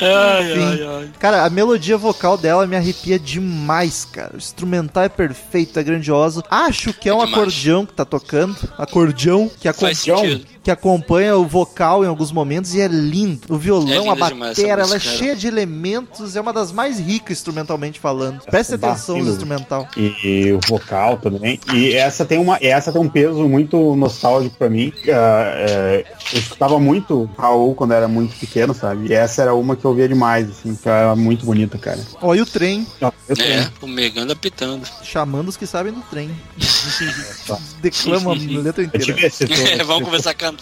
Ai, 0.00 0.52
ai, 0.52 0.82
ai. 0.86 1.10
Cara, 1.18 1.44
a 1.44 1.50
melodia 1.50 1.98
vocal 1.98 2.38
dela 2.38 2.68
me 2.68 2.76
arrepia 2.76 3.18
demais, 3.18 4.04
cara. 4.04 4.30
O 4.34 4.36
instrumental 4.36 5.02
é 5.02 5.08
perfeito, 5.08 5.76
é 5.76 5.82
grandioso. 5.82 6.40
Acho 6.48 6.92
que 6.92 7.08
é 7.08 7.12
um 7.12 7.20
É 7.20 7.26
demais. 7.26 7.42
acordeão 7.42 7.84
que 7.84 7.92
tá 7.94 8.04
tocando. 8.04 8.56
Acordeão 8.78 9.50
que, 9.60 9.72
Faz 9.72 9.98
sentido. 9.98 10.46
Que 10.68 10.72
acompanha 10.72 11.34
o 11.34 11.46
vocal 11.46 12.04
em 12.04 12.08
alguns 12.08 12.30
momentos 12.30 12.74
e 12.74 12.80
é 12.82 12.86
lindo. 12.86 13.40
O 13.48 13.56
violão, 13.56 14.04
É 14.04 14.10
a 14.10 14.14
batera, 14.14 14.82
ela 14.82 14.96
é 14.96 14.98
cheia 14.98 15.34
de 15.34 15.46
elementos. 15.46 16.36
É 16.36 16.40
uma 16.42 16.52
das 16.52 16.70
mais 16.72 16.98
ricas 17.00 17.38
instrumentalmente 17.38 17.98
falando. 17.98 18.42
Preste 18.42 18.76
Bah, 18.76 18.90
atenção 18.90 19.18
no 19.18 19.30
instrumental. 19.30 19.88
E, 19.96 20.14
e 20.22 20.52
o 20.52 20.60
vocal 20.68 21.16
também. 21.16 21.58
E 21.72 21.94
essa 21.94 22.26
tem, 22.26 22.38
uma, 22.38 22.58
essa 22.60 22.92
tem 22.92 23.00
um 23.00 23.08
peso 23.08 23.48
muito 23.48 23.96
nostálgico 23.96 24.58
pra 24.58 24.68
mim. 24.68 24.92
Ah, 25.08 25.52
é, 25.56 26.04
eu 26.34 26.38
escutava 26.38 26.78
muito 26.78 27.30
Raul 27.38 27.74
quando 27.74 27.94
era 27.94 28.06
muito 28.06 28.36
pequeno, 28.36 28.74
sabe? 28.74 29.08
E 29.08 29.14
essa 29.14 29.40
era 29.40 29.54
uma 29.54 29.74
que 29.74 29.86
eu 29.86 29.90
ouvia 29.90 30.06
demais, 30.06 30.50
assim, 30.50 30.74
que 30.76 30.86
era 30.86 31.16
muito 31.16 31.46
bonita, 31.46 31.78
cara. 31.78 32.00
Olha 32.20 32.42
o 32.42 32.46
trem, 32.46 32.86
Ó, 33.00 33.10
Eu 33.26 33.34
tenho. 33.36 33.60
É, 33.62 33.70
o 33.80 33.86
Megando 33.86 34.34
apitando. 34.34 34.86
chamando 35.02 35.48
os 35.48 35.56
que 35.56 35.66
sabem 35.66 35.94
do 35.94 36.02
trem. 36.10 36.30
Declama 37.80 38.32
a 38.32 38.34
letra 38.34 38.84
inteira. 38.84 39.14
ver, 39.14 39.30
se 39.30 39.46
tu, 39.46 39.52
É, 39.54 39.82
vamos 39.82 40.04
começar 40.04 40.30
a 40.30 40.34
cantá-la. 40.34 40.57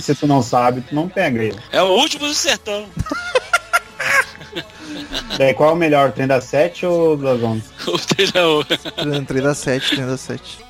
Se 0.00 0.14
tu 0.14 0.26
não 0.26 0.42
sabe, 0.42 0.80
tu 0.82 0.94
não 0.94 1.08
pega 1.08 1.42
ele. 1.42 1.58
É 1.72 1.82
o 1.82 1.86
último 1.86 2.26
do 2.26 2.34
sertão. 2.34 2.86
Daí 5.38 5.54
qual 5.54 5.70
é 5.70 5.72
o 5.72 5.76
melhor, 5.76 6.12
trem 6.12 6.26
das 6.26 6.44
7 6.44 6.86
ou 6.86 7.16
das 7.16 7.42
11? 7.42 7.62
O 7.88 7.98
treinador. 7.98 8.66
Trem 9.26 9.42
da 9.42 9.54
7, 9.54 9.90
trem 9.90 10.06
da 10.06 10.16
7. 10.16 10.68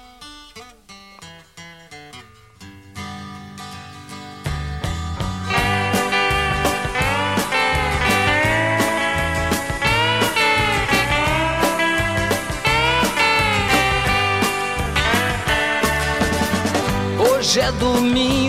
Hoje 17.48 17.60
é 17.60 17.72
domingo, 17.72 18.47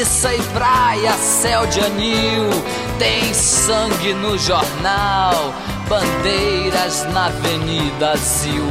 missa 0.00 0.34
e 0.34 0.42
praia, 0.54 1.12
céu 1.18 1.66
de 1.66 1.78
anil. 1.78 2.44
Tem 2.98 3.34
sangue 3.34 4.14
no 4.14 4.38
jornal, 4.38 5.52
bandeiras 5.90 7.04
na 7.12 7.26
Avenida 7.26 8.16
Zil. 8.16 8.64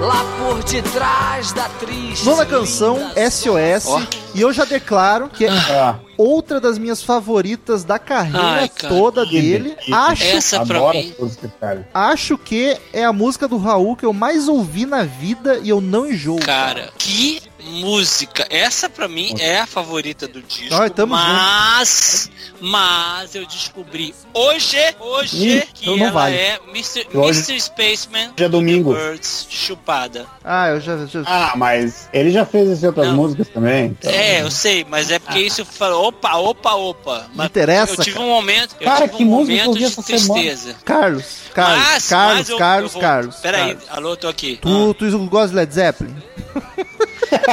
Lá 0.00 0.24
por 0.38 0.62
detrás 0.64 1.52
da 1.52 1.68
triste. 1.68 2.24
Nona 2.26 2.44
canção, 2.44 2.98
SOS. 3.30 3.86
Ó. 3.86 4.02
E 4.34 4.40
eu 4.40 4.52
já 4.52 4.64
declaro 4.64 5.28
que 5.28 5.44
é 5.44 5.48
Ah, 5.50 5.96
outra 6.16 6.60
das 6.60 6.76
minhas 6.76 7.02
favoritas 7.04 7.84
da 7.84 7.98
carreira 7.98 8.62
Ai, 8.62 8.68
cara. 8.68 8.94
toda 8.94 9.24
Que 9.26 9.40
dele. 9.40 9.70
delícia. 9.70 9.96
Acho, 9.96 10.24
Essa 10.24 10.66
pra 10.66 10.76
adoro 10.78 10.98
mim. 10.98 11.14
cara. 11.60 11.88
acho 11.94 12.36
que 12.36 12.76
é 12.92 13.04
a 13.04 13.12
música 13.12 13.46
do 13.46 13.58
Raul 13.58 13.94
que 13.96 14.04
eu 14.06 14.12
mais 14.12 14.48
ouvi 14.48 14.86
na 14.86 15.04
vida 15.04 15.60
e 15.62 15.68
eu 15.68 15.80
não 15.80 16.06
enjoo. 16.08 16.38
Cara, 16.40 16.90
que 16.98 17.42
música. 17.68 18.46
Essa 18.50 18.88
pra 18.88 19.06
mim 19.08 19.34
é 19.38 19.60
a 19.60 19.66
favorita 19.66 20.26
do 20.26 20.42
disco. 20.42 20.74
Ai, 20.74 20.90
tamo 20.90 21.14
mas, 21.14 22.30
mas 22.60 23.34
eu 23.34 23.46
descobri 23.46 24.14
hoje, 24.34 24.76
hoje, 24.98 25.48
Ih, 25.58 25.62
que 25.74 25.82
então 25.84 25.96
não 25.96 26.04
ela 26.06 26.12
vale. 26.12 26.36
é 26.36 26.58
Mr. 26.68 27.06
Hoje- 27.14 27.38
Mr. 27.52 27.60
Spaceman 27.60 28.28
Hoje 28.36 28.44
é 28.44 28.48
domingo. 28.48 28.92
Birds 28.94 29.46
chupada. 29.50 30.26
Ah, 30.42 30.68
eu 30.68 30.80
já. 30.80 31.06
já- 31.06 31.22
Ah, 31.26 31.52
mas 31.56 32.08
ele 32.12 32.30
já 32.30 32.44
fez 32.44 32.68
essas 32.68 32.84
outras 32.84 33.06
Não. 33.08 33.16
músicas 33.16 33.48
também. 33.48 33.86
então- 33.98 34.10
É, 34.10 34.42
eu 34.42 34.50
sei, 34.50 34.84
mas 34.88 35.10
é 35.10 35.18
porque 35.18 35.40
isso 35.40 35.64
falou, 35.64 36.08
opa, 36.08 36.34
opa, 36.36 36.72
opa. 36.74 37.26
Mas 37.34 37.46
interessa, 37.46 37.94
Eu 37.98 38.04
tive 38.04 38.18
um 38.18 38.28
momento, 38.28 38.74
eu 38.80 38.86
Cara, 38.86 39.02
tive 39.06 39.16
que 39.18 39.24
um 39.24 39.26
música 39.26 39.64
momento 39.64 39.78
de 39.78 39.84
essa 39.84 40.02
semana? 40.02 40.34
tristeza. 40.42 40.76
Carlos, 40.84 41.24
Carlos, 41.54 41.78
mas, 41.84 42.08
Carlos, 42.08 42.38
mas 42.38 42.48
eu, 42.48 42.58
Carlos, 42.58 42.90
eu 42.90 42.92
vou... 42.92 43.00
Carlos. 43.02 43.36
Peraí, 43.36 43.74
Carlos. 43.74 43.84
alô, 43.90 44.16
tô 44.16 44.28
aqui. 44.28 44.58
Tu, 44.62 44.94
tu 44.94 45.18
gosta 45.28 45.48
de 45.50 45.54
Led 45.56 45.74
Zeppelin? 45.74 46.16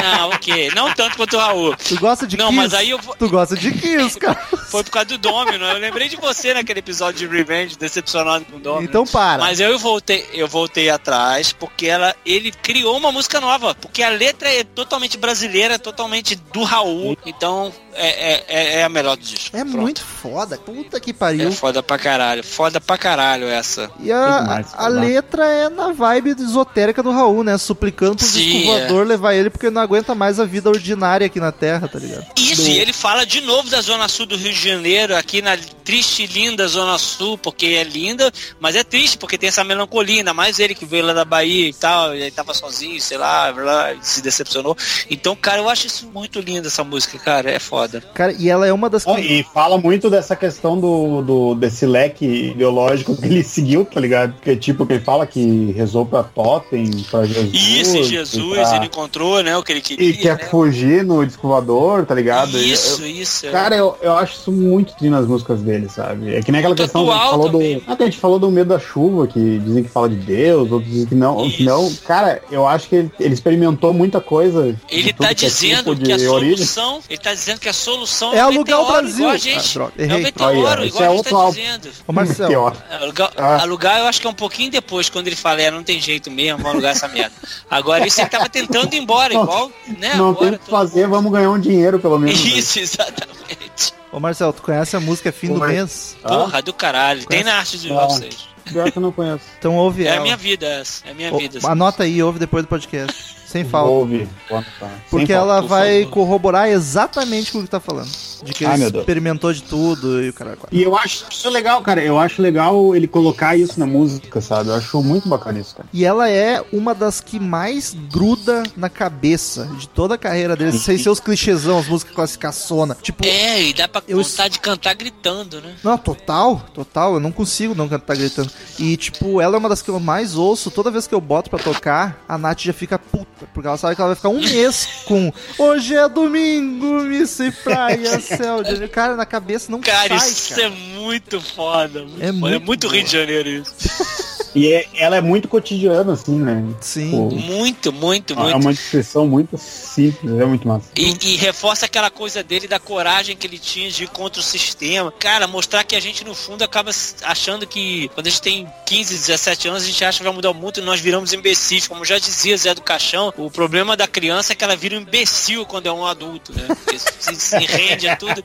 Ah, 0.05 0.27
ok. 0.27 0.71
Não 0.75 0.93
tanto 0.93 1.17
quanto 1.17 1.35
o 1.35 1.39
Raul. 1.39 1.75
Tu 1.75 1.99
gosta 1.99 2.27
de 2.27 2.37
Não, 2.37 2.47
Kiss? 2.47 2.57
mas 2.57 2.73
aí 2.73 2.89
eu 2.91 2.99
Tu 3.17 3.29
gosta 3.29 3.55
de 3.55 3.71
Kiss, 3.71 4.17
cara. 4.19 4.35
Foi 4.69 4.83
por 4.83 4.91
causa 4.91 5.07
do 5.09 5.17
Domino. 5.17 5.65
Eu 5.65 5.77
lembrei 5.79 6.07
de 6.09 6.15
você 6.17 6.53
naquele 6.53 6.79
episódio 6.79 7.27
de 7.27 7.35
Revenge, 7.35 7.77
decepcionado 7.77 8.45
com 8.45 8.57
o 8.57 8.59
Domino. 8.59 8.83
Então 8.87 9.05
para. 9.05 9.41
Mas 9.43 9.59
eu 9.59 9.77
voltei, 9.79 10.25
eu 10.33 10.47
voltei 10.47 10.89
atrás 10.89 11.51
porque 11.53 11.87
ela, 11.87 12.15
ele 12.25 12.51
criou 12.51 12.97
uma 12.97 13.11
música 13.11 13.39
nova, 13.41 13.73
porque 13.75 14.03
a 14.03 14.09
letra 14.09 14.49
é 14.53 14.63
totalmente 14.63 15.17
brasileira, 15.17 15.79
totalmente 15.79 16.35
do 16.35 16.63
Raul, 16.63 17.17
então 17.25 17.71
é, 17.93 18.07
é, 18.33 18.43
é- 18.47 18.79
é 18.79 18.83
a 18.83 18.89
melhor 18.89 19.15
do 19.15 19.23
disco. 19.23 19.55
É 19.55 19.61
Pronto. 19.63 19.77
muito 19.81 20.03
foda. 20.03 20.57
Puta 20.57 20.99
que 20.99 21.11
É 21.11 21.13
pariu. 21.13 21.51
foda 21.51 21.81
pra 21.81 21.97
caralho, 21.97 22.43
foda 22.43 22.81
pra 22.81 22.97
caralho 22.97 23.47
essa. 23.47 23.89
E 23.99 24.11
a, 24.11 24.39
demais, 24.41 24.67
a 24.75 24.87
letra 24.87 25.45
é 25.45 25.69
na 25.69 25.91
vibe 25.93 26.31
esotérica 26.37 27.01
do 27.01 27.11
Raul, 27.11 27.43
né? 27.43 27.57
Suplicando 27.57 28.17
pro 28.17 28.25
Sim, 28.25 28.39
disco 28.39 28.71
é. 28.71 28.79
voador 28.81 29.07
levar 29.07 29.33
ele 29.33 29.49
porque 29.49 29.69
não 29.69 29.81
aguenta 29.81 29.94
mais 30.15 30.39
a 30.39 30.45
vida 30.45 30.69
ordinária 30.69 31.27
aqui 31.27 31.39
na 31.39 31.51
Terra, 31.51 31.87
tá 31.87 31.99
ligado? 31.99 32.25
Isso, 32.37 32.67
e 32.69 32.79
ele 32.79 32.91
fala 32.91 33.25
de 33.25 33.41
novo 33.41 33.69
da 33.69 33.81
zona 33.81 34.07
sul 34.07 34.25
do 34.25 34.35
Rio 34.35 34.51
de 34.51 34.69
Janeiro, 34.69 35.15
aqui 35.15 35.41
na 35.41 35.57
triste 35.85 36.23
e 36.23 36.25
linda 36.25 36.67
Zona 36.67 36.97
Sul, 36.97 37.37
porque 37.37 37.67
é 37.67 37.83
linda, 37.83 38.31
mas 38.59 38.75
é 38.75 38.83
triste 38.83 39.17
porque 39.19 39.37
tem 39.37 39.49
essa 39.49 39.63
melancolia, 39.63 40.17
ainda 40.17 40.33
mais 40.33 40.57
ele 40.57 40.73
que 40.73 40.83
veio 40.85 41.05
lá 41.05 41.13
da 41.13 41.23
Bahia 41.23 41.69
e 41.69 41.73
tal, 41.73 42.15
ele 42.15 42.31
tava 42.31 42.53
sozinho, 42.55 42.99
sei 42.99 43.17
lá, 43.17 43.51
lá, 43.51 43.95
se 44.01 44.21
decepcionou. 44.21 44.75
Então, 45.09 45.35
cara, 45.35 45.59
eu 45.59 45.69
acho 45.69 45.85
isso 45.85 46.09
muito 46.11 46.39
lindo, 46.39 46.67
essa 46.67 46.83
música, 46.83 47.19
cara, 47.19 47.51
é 47.51 47.59
foda. 47.59 48.01
Cara, 48.15 48.33
e 48.33 48.49
ela 48.49 48.65
é 48.65 48.73
uma 48.73 48.89
das 48.89 49.05
e 49.19 49.45
fala 49.53 49.77
muito 49.77 50.09
dessa 50.09 50.35
questão 50.35 50.79
do, 50.79 51.21
do 51.21 51.55
desse 51.55 51.85
leque 51.85 52.25
ideológico 52.25 53.15
que 53.15 53.25
ele 53.27 53.43
seguiu, 53.45 53.85
tá 53.85 53.99
ligado? 53.99 54.33
Porque, 54.33 54.55
tipo, 54.55 54.85
que 54.87 54.93
ele 54.93 55.03
fala 55.03 55.27
que 55.27 55.71
rezou 55.73 56.05
pra 56.05 56.23
Totem, 56.23 56.89
pra 57.11 57.25
Jesus. 57.25 57.53
Isso, 57.53 57.97
e 57.97 58.03
Jesus, 58.03 58.59
pra- 58.59 58.75
ele 58.77 58.85
encontrou, 58.87 59.43
né, 59.43 59.55
o 59.55 59.61
que 59.61 59.71
ele 59.75 59.81
queria. 59.81 60.09
E 60.09 60.13
quer 60.13 60.37
né? 60.37 60.45
fugir 60.45 61.03
no 61.03 61.25
descovador, 61.25 62.05
tá 62.05 62.15
ligado? 62.15 62.57
Isso, 62.57 63.01
Eu- 63.01 63.07
isso. 63.07 63.47
Cara, 63.51 63.75
eu, 63.75 63.97
eu 64.01 64.13
acho 64.17 64.33
isso 64.39 64.51
muito 64.51 64.93
trino 64.95 65.15
nas 65.17 65.27
músicas 65.27 65.61
dele, 65.61 65.87
sabe? 65.89 66.35
É 66.35 66.41
que 66.41 66.51
nem 66.51 66.59
aquela 66.59 66.73
Muito 66.75 66.83
questão 66.83 67.05
que 67.05 67.11
a 67.11 67.15
gente 67.17 67.29
falou 67.29 67.51
também. 67.51 67.79
do. 67.79 67.83
Ah, 67.87 67.95
que 67.95 68.03
a 68.03 68.05
gente 68.05 68.17
falou 68.19 68.39
do 68.39 68.51
medo 68.51 68.69
da 68.69 68.79
chuva, 68.79 69.27
que 69.27 69.59
dizem 69.59 69.83
que 69.83 69.89
fala 69.89 70.09
de 70.09 70.15
Deus, 70.15 70.71
outros 70.71 70.91
dizem 70.91 71.07
que 71.07 71.15
não. 71.15 71.45
Isso. 71.45 71.63
não. 71.63 71.93
Cara, 72.05 72.41
eu 72.51 72.67
acho 72.67 72.87
que 72.89 72.95
ele, 72.95 73.11
ele 73.19 73.33
experimentou 73.33 73.93
muita 73.93 74.19
coisa. 74.21 74.75
Ele 74.89 75.13
tá 75.13 75.27
que 75.33 75.45
é 75.45 75.49
dizendo 75.49 75.95
tipo 75.95 76.05
que 76.05 76.11
a 76.13 76.31
origem. 76.31 76.57
solução, 76.57 76.99
ele 77.09 77.19
tá 77.19 77.33
dizendo 77.33 77.59
que 77.59 77.69
a 77.69 77.73
solução 77.73 78.33
É 78.33 78.43
o 78.43 78.47
alugar 78.47 78.81
o 78.81 78.85
Brasil. 78.87 79.15
igual 79.15 79.29
a 79.31 79.33
Ah, 79.33 79.37
gente. 79.37 79.73
droga, 79.73 79.93
é 79.97 80.03
errei. 80.03 80.19
o 80.19 80.23
meteoro, 80.23 80.81
esse 80.83 80.87
igual 80.89 81.03
é 81.03 81.07
a 81.07 81.09
gente 81.09 81.17
outro 81.17 81.37
tá 81.37 81.49
dizendo. 81.49 81.89
Ô, 82.07 82.13
Marcelo, 82.13 82.49
Pior. 82.49 82.75
Alugar, 83.01 83.31
Ah. 83.37 83.61
alugar, 83.61 83.99
eu 83.99 84.05
acho 84.05 84.21
que 84.21 84.27
é 84.27 84.29
um 84.29 84.33
pouquinho 84.33 84.71
depois, 84.71 85.09
quando 85.09 85.27
ele 85.27 85.35
fala, 85.35 85.61
é, 85.61 85.69
não 85.71 85.83
tem 85.83 85.99
jeito 85.99 86.29
mesmo, 86.31 86.57
vamos 86.57 86.73
alugar 86.73 86.91
essa 86.91 87.07
merda. 87.07 87.31
Agora, 87.69 88.05
isso 88.07 88.21
ele 88.21 88.29
tava 88.29 88.47
tentando 88.49 88.93
ir 88.93 88.99
embora, 88.99 89.33
Não, 89.45 89.64
né? 89.99 90.15
Não 90.15 90.29
agora, 90.29 90.49
tem 90.51 90.55
o 90.55 90.59
que 90.59 90.69
fazer, 90.69 91.07
vamos 91.07 91.31
ganhar 91.31 91.49
um 91.51 91.59
dinheiro 91.59 91.99
pelo 91.99 92.17
menos. 92.19 92.43
né? 92.43 92.49
Isso, 92.51 92.79
exatamente. 92.79 93.93
ô 94.11 94.19
Marcelo, 94.19 94.53
tu 94.53 94.61
conhece 94.61 94.95
a 94.95 94.99
música 94.99 95.31
Fim 95.31 95.47
do 95.47 95.55
Ô, 95.55 95.57
Mar- 95.59 95.69
mês? 95.69 96.15
Ah? 96.23 96.29
Porra 96.29 96.61
do 96.61 96.73
caralho. 96.73 97.25
Tem 97.27 97.43
na 97.43 97.55
arte 97.55 97.77
de 97.77 97.89
vocês. 97.89 98.47
Pior 98.65 98.91
que 98.91 98.97
eu 98.97 99.01
não 99.01 99.11
conheço. 99.11 99.45
Então 99.59 99.75
ouve 99.75 100.05
É 100.07 100.11
a 100.11 100.13
ela. 100.15 100.23
minha 100.23 100.35
vida 100.37 100.65
essa. 100.65 101.07
É 101.07 101.11
a 101.11 101.13
minha 101.13 101.31
Ô, 101.33 101.37
vida. 101.37 101.59
anota 101.69 102.03
aí, 102.03 102.21
ouve 102.23 102.39
depois 102.39 102.63
do 102.63 102.67
podcast. 102.67 103.35
Sem 103.55 103.63
falta. 103.63 103.89
Ouve. 103.89 104.27
Tá. 104.49 104.89
Porque 105.09 105.27
Sem 105.27 105.35
ela 105.35 105.55
falta. 105.59 105.67
vai 105.69 106.05
corroborar 106.05 106.67
exatamente 106.67 107.53
com 107.53 107.59
o 107.59 107.63
que 107.63 107.69
tá 107.69 107.79
falando. 107.79 108.09
De 108.43 108.53
que 108.53 108.65
Ai, 108.65 108.81
ele 108.83 108.97
experimentou 108.97 109.53
de 109.53 109.63
tudo 109.63 110.21
e 110.21 110.29
o 110.29 110.33
cara. 110.33 110.57
E 110.71 110.83
eu 110.83 110.95
acho 110.97 111.25
isso 111.31 111.49
legal, 111.49 111.81
cara. 111.81 112.03
Eu 112.03 112.19
acho 112.19 112.41
legal 112.41 112.93
ele 112.95 113.07
colocar 113.07 113.55
isso 113.55 113.79
na 113.79 113.85
música, 113.85 114.41
sabe? 114.41 114.69
Eu 114.69 114.75
acho 114.75 115.01
muito 115.01 115.29
bacana 115.29 115.57
isso, 115.59 115.73
cara. 115.75 115.87
E 115.93 116.03
ela 116.03 116.29
é 116.29 116.61
uma 116.73 116.93
das 116.93 117.21
que 117.21 117.39
mais 117.39 117.95
gruda 118.11 118.63
na 118.75 118.89
cabeça 118.89 119.65
de 119.79 119.87
toda 119.87 120.15
a 120.15 120.17
carreira 120.17 120.55
dele, 120.55 120.77
sem 120.77 120.97
seus 120.97 121.19
clichêsão, 121.21 121.79
as 121.79 121.87
músicas 121.87 122.13
classicaçona. 122.13 122.95
Tipo, 123.01 123.25
É, 123.25 123.63
e 123.63 123.73
dá 123.73 123.87
pra 123.87 124.03
Eu- 124.07 124.21
vontade 124.21 124.55
de 124.55 124.59
cantar 124.59 124.93
gritando, 124.95 125.61
né? 125.61 125.75
Não, 125.81 125.97
total, 125.97 126.61
total. 126.73 127.13
Eu 127.15 127.19
não 127.21 127.31
consigo 127.31 127.73
não 127.73 127.87
cantar 127.87 128.15
gritando. 128.17 128.51
E, 128.77 128.97
tipo, 128.97 129.39
ela 129.39 129.55
é 129.55 129.57
uma 129.59 129.69
das 129.69 129.81
que 129.81 129.89
eu 129.89 129.99
mais 129.99 130.35
ouço. 130.35 130.69
Toda 130.69 130.91
vez 130.91 131.07
que 131.07 131.15
eu 131.15 131.21
boto 131.21 131.49
pra 131.49 131.57
tocar, 131.57 132.21
a 132.27 132.37
Nath 132.37 132.59
já 132.61 132.73
fica 132.73 132.99
puta. 132.99 133.44
Porque 133.53 133.67
ela 133.67 133.77
sabe 133.77 133.95
que 133.95 134.01
ela 134.01 134.09
vai 134.09 134.15
ficar 134.15 134.29
um 134.29 134.39
mês 134.41 134.87
com 135.05 135.31
Hoje 135.57 135.95
é 135.95 136.07
domingo, 136.09 137.01
missa 137.03 137.45
e 137.45 137.51
praia, 137.51 138.19
céu. 138.21 138.63
de-" 138.63 138.87
Cara, 138.87 139.15
na 139.15 139.25
cabeça 139.25 139.71
não 139.71 139.79
Cara, 139.81 140.17
sai, 140.19 140.29
isso 140.29 140.49
cara. 140.55 140.63
é 140.63 140.69
muito 140.69 141.39
foda. 141.41 142.01
Muito 142.03 142.21
É 142.23 142.27
foda. 142.27 142.33
muito 142.39 142.55
é 142.55 142.59
muito 142.59 142.87
Rio 142.87 143.03
de 143.03 143.11
Janeiro 143.11 143.49
isso. 143.49 144.34
E 144.55 144.71
é- 144.73 144.87
ela 144.95 145.17
é 145.17 145.21
muito 145.21 145.47
cotidiana, 145.47 146.13
assim, 146.13 146.37
né? 146.39 146.63
Sim. 146.79 147.11
Pô, 147.11 147.29
Muito, 147.35 147.91
muito, 147.91 148.33
é 148.33 148.37
muito. 148.37 148.57
uma 148.57 148.73
descrição 148.73 149.27
muito 149.27 149.57
simples, 149.57 150.39
é 150.39 150.45
muito 150.45 150.67
massa. 150.67 150.85
E, 150.95 151.13
e 151.21 151.35
reforça 151.35 151.85
aquela 151.85 152.09
coisa 152.09 152.41
dele 152.41 152.67
da 152.67 152.79
coragem 152.79 153.35
que 153.35 153.45
ele 153.45 153.59
tinha 153.59 153.89
de 153.91 154.05
ir 154.05 154.07
contra 154.09 154.39
o 154.39 154.43
sistema. 154.43 155.11
Cara, 155.19 155.45
mostrar 155.47 155.83
que 155.83 155.95
a 155.95 155.99
gente, 155.99 156.23
no 156.23 156.33
fundo, 156.33 156.63
acaba 156.63 156.91
achando 157.23 157.67
que 157.67 158.09
quando 158.13 158.27
a 158.27 158.29
gente 158.29 158.41
tem 158.41 158.67
15, 158.85 159.13
17 159.13 159.67
anos, 159.67 159.83
a 159.83 159.85
gente 159.87 160.03
acha 160.05 160.17
que 160.19 160.23
vai 160.23 160.33
mudar 160.33 160.51
o 160.51 160.53
mundo 160.53 160.77
e 160.79 160.81
nós 160.81 160.99
viramos 161.01 161.33
imbecis. 161.33 161.87
Como 161.87 162.05
já 162.05 162.17
dizia 162.17 162.55
Zé 162.57 162.73
do 162.73 162.81
Caixão, 162.81 163.33
o 163.37 163.51
problema 163.51 163.97
da 163.97 164.07
criança 164.07 164.53
é 164.53 164.55
que 164.55 164.63
ela 164.63 164.75
vira 164.75 164.95
um 164.97 165.01
imbecil 165.01 165.65
quando 165.65 165.87
é 165.87 165.91
um 165.91 166.05
adulto, 166.05 166.53
né? 166.53 166.65
Porque 166.67 166.97
se, 166.97 167.35
se 167.35 167.57
rende 167.57 168.07
a 168.07 168.15
tudo. 168.15 168.41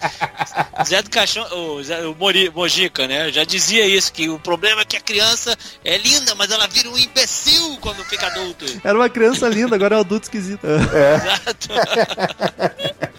Zé 0.85 1.03
do 1.03 1.11
Caixão, 1.11 1.45
o, 1.57 1.83
Zé, 1.83 2.05
o 2.07 2.15
Mori, 2.15 2.51
Mojica, 2.55 3.07
né? 3.07 3.31
Já 3.31 3.45
dizia 3.45 3.87
isso, 3.87 4.13
que 4.13 4.29
o 4.29 4.39
problema 4.39 4.83
é 4.83 4.85
que 4.85 4.97
a 4.97 5.01
criança 5.01 5.57
é 5.85 5.99
linda, 6.01 6.34
mas 6.34 6.51
ela 6.51 6.66
vira 6.66 6.88
um 6.88 6.98
imbecil 6.98 7.78
quando 7.80 8.05
fica 8.05 8.26
adulto. 8.26 8.64
Era 8.82 8.98
uma 8.98 9.09
criança 9.09 9.48
linda, 9.48 9.74
agora 9.74 9.94
é 9.94 9.98
um 9.98 10.01
adulto 10.01 10.24
esquisito. 10.24 10.66
Exato. 10.66 11.68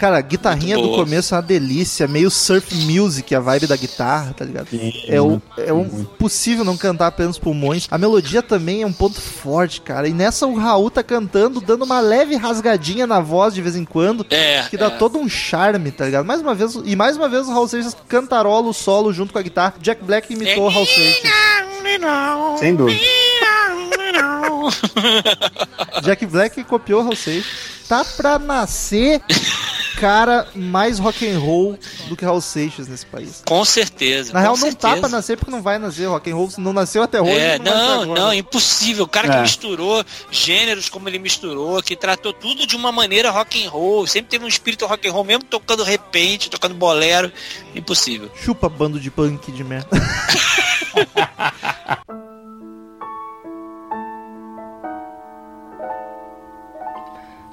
Cara, 0.02 0.18
a 0.18 0.22
guitarrinha 0.22 0.78
do 0.78 0.90
começo 0.90 1.36
é 1.36 1.38
uma 1.38 1.44
delícia, 1.44 2.08
meio 2.08 2.32
surf 2.32 2.74
music, 2.74 3.36
a 3.36 3.40
vibe 3.40 3.68
da 3.68 3.76
guitarra, 3.76 4.34
tá 4.34 4.44
ligado? 4.44 4.68
Sim, 4.70 4.92
É, 5.08 5.22
o, 5.22 5.30
muito, 5.30 5.44
é 5.60 5.72
um 5.72 6.04
possível 6.04 6.66
não 6.66 6.76
cantar 6.76 7.06
apenas 7.06 7.38
pulmões. 7.38 7.88
A 7.92 8.00
melodia 8.00 8.42
também 8.42 8.82
é 8.82 8.86
um 8.88 8.92
ponto 8.92 9.22
forte, 9.22 9.80
cara. 9.80 10.08
E 10.08 10.12
nessa 10.14 10.48
o 10.48 10.56
Raul 10.56 10.90
tá 10.90 11.04
cantando, 11.04 11.62
dando 11.62 11.84
uma 11.84 12.00
leve 12.00 12.36
rasgadinha 12.36 13.06
na 13.06 13.20
voz 13.20 13.54
de 13.54 13.62
vez 13.62 13.76
em 13.76 13.86
quando. 13.86 14.26
É. 14.32 14.64
Que 14.72 14.76
dá 14.76 14.88
é. 14.88 14.90
todo 14.90 15.20
um 15.20 15.30
charme, 15.30 15.92
tá 15.92 16.06
ligado? 16.06 16.26
Mais 16.26 16.42
uma 16.42 16.56
vez, 16.56 16.76
e 16.84 16.96
mais 16.96 17.16
uma 17.16 17.30
vez 17.30 17.48
o 17.48 17.52
Raul 17.52 17.68
Seixas 17.68 17.96
cantarola 18.08 18.70
o 18.70 18.74
solo 18.74 19.14
junto 19.14 19.32
com 19.32 19.38
a 19.38 19.44
guitarra. 19.44 19.76
Jack 19.80 20.04
Black 20.04 20.34
imitou 20.34 20.66
o 20.66 20.70
Raul 20.70 20.88
Seixas. 20.88 21.32
Sem 22.60 22.76
dúvida. 22.76 23.00
Jack 26.04 26.26
Black 26.26 26.64
copiou 26.64 27.02
o 27.02 27.04
Raul 27.04 27.16
Seixas. 27.16 27.52
Tá 27.88 28.06
pra 28.06 28.40
nascer 28.40 29.22
cara 30.00 30.48
mais 30.56 30.98
rock 30.98 31.28
and 31.30 31.38
roll 31.38 31.78
do 32.08 32.16
que 32.16 32.24
Raul 32.26 32.42
Seixas 32.42 32.88
nesse 32.88 33.06
país. 33.06 33.44
Com 33.46 33.64
certeza. 33.66 34.32
Na 34.34 34.40
com 34.40 34.44
real, 34.44 34.54
não 34.54 34.58
certeza. 34.64 34.96
tá 34.96 34.98
pra 34.98 35.10
nascer 35.10 35.38
porque 35.38 35.52
não 35.52 35.62
vai 35.62 35.78
nascer. 35.78 36.08
Rock 36.08 36.32
and 36.32 36.36
roll 36.36 36.50
não 36.58 36.74
nasceu 36.74 37.04
até 37.04 37.22
hoje. 37.22 37.38
É, 37.38 37.60
não 37.60 37.66
não, 37.66 38.02
agora. 38.04 38.20
não, 38.22 38.34
impossível. 38.34 39.04
O 39.04 39.08
cara 39.08 39.28
que 39.30 39.36
É. 39.38 39.42
misturou 39.42 40.04
gêneros 40.32 40.90
como 40.90 41.08
ele 41.10 41.20
misturou, 41.20 41.82
que 41.84 41.96
tratou 41.96 42.32
tudo 42.34 42.66
de 42.66 42.76
uma 42.76 42.92
maneira 42.92 43.30
rock 43.30 43.64
and 43.66 43.70
roll, 43.70 44.08
sempre 44.08 44.30
teve 44.32 44.46
um 44.46 44.48
espírito 44.48 44.86
rock 44.86 45.08
and 45.08 45.12
roll, 45.12 45.24
mesmo 45.26 45.44
tocando 45.44 45.84
repente, 45.84 46.50
tocando 46.50 46.74
bolero, 46.76 47.32
impossível. 47.76 48.32
Chupa 48.42 48.70
bando 48.70 49.00
de 49.00 49.12
punk 49.12 49.52
de 49.52 49.64
merda. 49.64 49.90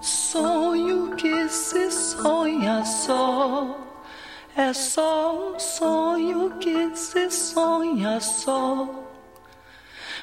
Sonho 0.01 1.15
que 1.17 1.49
se 1.49 1.91
sonha 1.91 2.85
só, 2.85 3.77
é 4.57 4.73
só 4.73 5.53
um 5.55 5.59
sonho 5.59 6.51
que 6.59 6.97
se 6.97 7.31
sonha 7.31 8.21
só. 8.21 8.89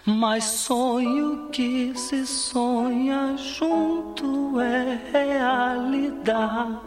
Mas 0.06 0.44
sonho 0.44 1.50
que 1.52 1.94
se 1.98 2.28
sonha 2.28 3.36
junto 3.38 4.60
é 4.60 5.00
realidade. 5.12 6.86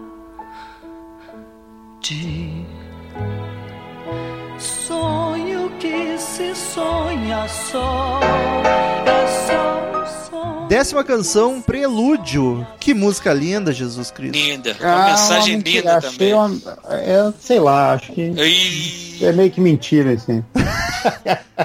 Sonho 4.89 5.71
que 5.79 6.17
se 6.17 6.55
sonha 6.55 7.47
só, 7.47 8.21
é 9.05 9.27
só 9.47 9.83
um 9.93 10.31
sonho. 10.31 10.67
Décima 10.67 11.05
canção, 11.05 11.61
Prelúdio. 11.61 12.67
Que 12.81 12.95
música 12.95 13.35
linda, 13.35 13.71
Jesus 13.71 14.11
Cristo. 14.11 14.39
Linda. 14.39 14.75
Uma 14.81 15.11
mensagem 15.11 15.57
mentira, 15.59 15.97
linda 15.97 16.01
também. 16.01 16.33
Uma, 16.33 16.79
é, 16.89 17.33
sei 17.39 17.61
lá, 17.61 17.93
acho 17.93 18.13
que 18.13 18.31
Ih, 18.31 19.08
é 19.25 19.33
meio 19.33 19.51
que 19.51 19.61
mentira, 19.61 20.13
assim. 20.13 20.45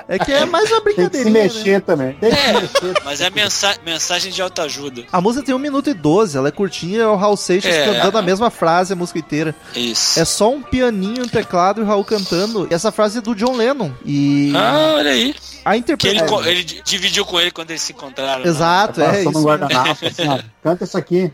É 0.07 0.19
que 0.19 0.31
é 0.31 0.45
mais 0.45 0.71
uma 0.71 0.81
Tem 0.81 1.09
que 1.09 1.17
se 1.17 1.25
né? 1.25 1.31
mexer 1.43 1.81
também. 1.81 2.13
Tem 2.13 2.29
que 2.31 2.37
se 2.37 2.53
mexer. 2.85 3.01
mas 3.03 3.21
é 3.21 3.29
mensa 3.29 3.75
mensagem 3.85 4.31
de 4.31 4.41
autoajuda. 4.41 5.03
A 5.11 5.19
música 5.19 5.45
tem 5.45 5.55
1 5.55 5.59
minuto 5.59 5.89
e 5.89 5.93
12, 5.93 6.37
ela 6.37 6.47
é 6.47 6.51
curtinha, 6.51 7.01
é 7.01 7.07
o 7.07 7.15
Raul 7.15 7.35
Seixas 7.37 7.73
É. 7.73 7.85
cantando 7.85 8.17
a 8.17 8.21
mesma 8.21 8.49
frase 8.49 8.93
a 8.93 8.95
música 8.95 9.19
inteira. 9.19 9.55
Isso. 9.75 10.19
É 10.19 10.25
só 10.25 10.51
um 10.51 10.61
pianinho, 10.61 11.23
um 11.23 11.27
teclado 11.27 11.81
e 11.81 11.83
o 11.83 11.87
Raul 11.87 12.03
cantando. 12.05 12.67
E 12.69 12.73
essa 12.73 12.91
frase 12.91 13.17
é 13.17 13.21
do 13.21 13.33
John 13.35 13.55
Lennon. 13.55 13.91
E 14.05 14.51
Ah, 14.55 14.93
olha 14.97 15.11
aí. 15.11 15.35
a 15.65 15.71
Que 15.71 15.75
ele, 15.75 15.77
interpretação. 15.79 16.45
ele 16.45 16.63
di- 16.63 16.81
dividiu 16.83 17.25
com 17.25 17.39
ele 17.39 17.51
quando 17.51 17.71
eles 17.71 17.81
se 17.81 17.91
encontraram. 17.93 18.43
né? 18.43 18.49
Exato, 18.49 19.01
é 19.01 19.05
Passou 19.05 19.23
no 19.31 19.31
isso. 19.39 19.43
guardanapo, 19.47 20.05
assim, 20.05 20.27
ó, 20.27 20.39
canta 20.63 20.83
isso 20.83 20.97
aqui. 20.97 21.31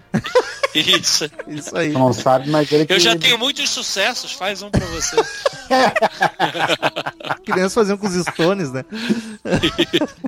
Isso. 0.73 1.29
Isso 1.47 1.75
aí. 1.75 1.89
Não 1.91 2.13
sabe, 2.13 2.49
mas 2.49 2.71
ele 2.71 2.85
que... 2.85 2.93
Eu 2.93 2.99
já 2.99 3.15
tenho 3.17 3.37
muitos 3.39 3.69
sucessos, 3.69 4.31
faz 4.33 4.61
um 4.61 4.69
pra 4.69 4.85
você. 4.85 5.15
crianças 7.45 7.73
faziam 7.73 7.97
com 7.97 8.07
os 8.07 8.13
Stones, 8.13 8.71
né? 8.71 8.83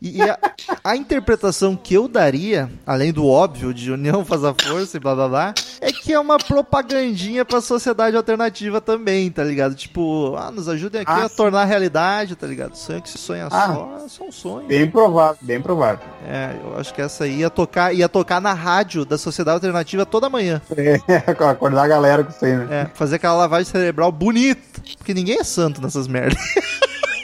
e 0.01 0.21
a, 0.21 0.37
a 0.83 0.95
interpretação 0.95 1.75
que 1.75 1.93
eu 1.93 2.07
daria, 2.07 2.69
além 2.85 3.11
do 3.11 3.27
óbvio 3.27 3.73
de 3.73 3.91
união 3.91 4.23
faz 4.25 4.43
a 4.43 4.53
força 4.53 4.97
e 4.97 4.99
blá 4.99 5.13
blá 5.15 5.27
blá, 5.27 5.53
é 5.79 5.91
que 5.91 6.13
é 6.13 6.19
uma 6.19 6.37
propagandinha 6.37 7.45
pra 7.45 7.61
sociedade 7.61 8.15
alternativa 8.17 8.81
também, 8.81 9.29
tá 9.29 9.43
ligado? 9.43 9.75
Tipo, 9.75 10.35
ah, 10.37 10.51
nos 10.51 10.67
ajudem 10.67 11.01
aqui 11.01 11.11
Ah, 11.11 11.25
a 11.25 11.29
sim. 11.29 11.35
tornar 11.35 11.65
realidade, 11.65 12.35
tá 12.35 12.47
ligado? 12.47 12.75
Sonho 12.75 13.01
que 13.01 13.09
se 13.09 13.17
sonha 13.17 13.47
Ah. 13.51 13.67
só, 13.73 14.05
é 14.05 14.09
só 14.09 14.23
um 14.25 14.31
sonho. 14.31 14.67
Bem 14.67 14.89
provável, 14.89 15.37
bem 15.41 15.61
provável. 15.61 16.05
É, 16.27 16.55
eu 16.63 16.79
acho 16.79 16.93
que 16.93 17.01
essa 17.01 17.23
aí 17.25 17.39
ia 17.39 17.49
tocar, 17.49 17.93
ia 17.93 18.07
tocar 18.09 18.39
na 18.41 18.53
rádio 18.53 19.05
da 19.05 19.17
sociedade 19.17 19.55
alternativa 19.55 20.05
toda 20.05 20.29
manhã. 20.29 20.61
É, 20.75 20.95
acordar 21.49 21.83
a 21.83 21.87
galera 21.87 22.23
com 22.23 22.31
isso 22.31 22.43
aí, 22.45 22.55
né? 22.55 22.67
É, 22.71 22.85
fazer 22.95 23.15
aquela 23.17 23.33
lavagem 23.35 23.65
cerebral 23.65 24.11
bonita. 24.11 24.61
Porque 24.97 25.13
ninguém 25.13 25.37
é 25.39 25.43
santo 25.71 25.81
nessas 25.81 26.07
merdas. 26.07 26.37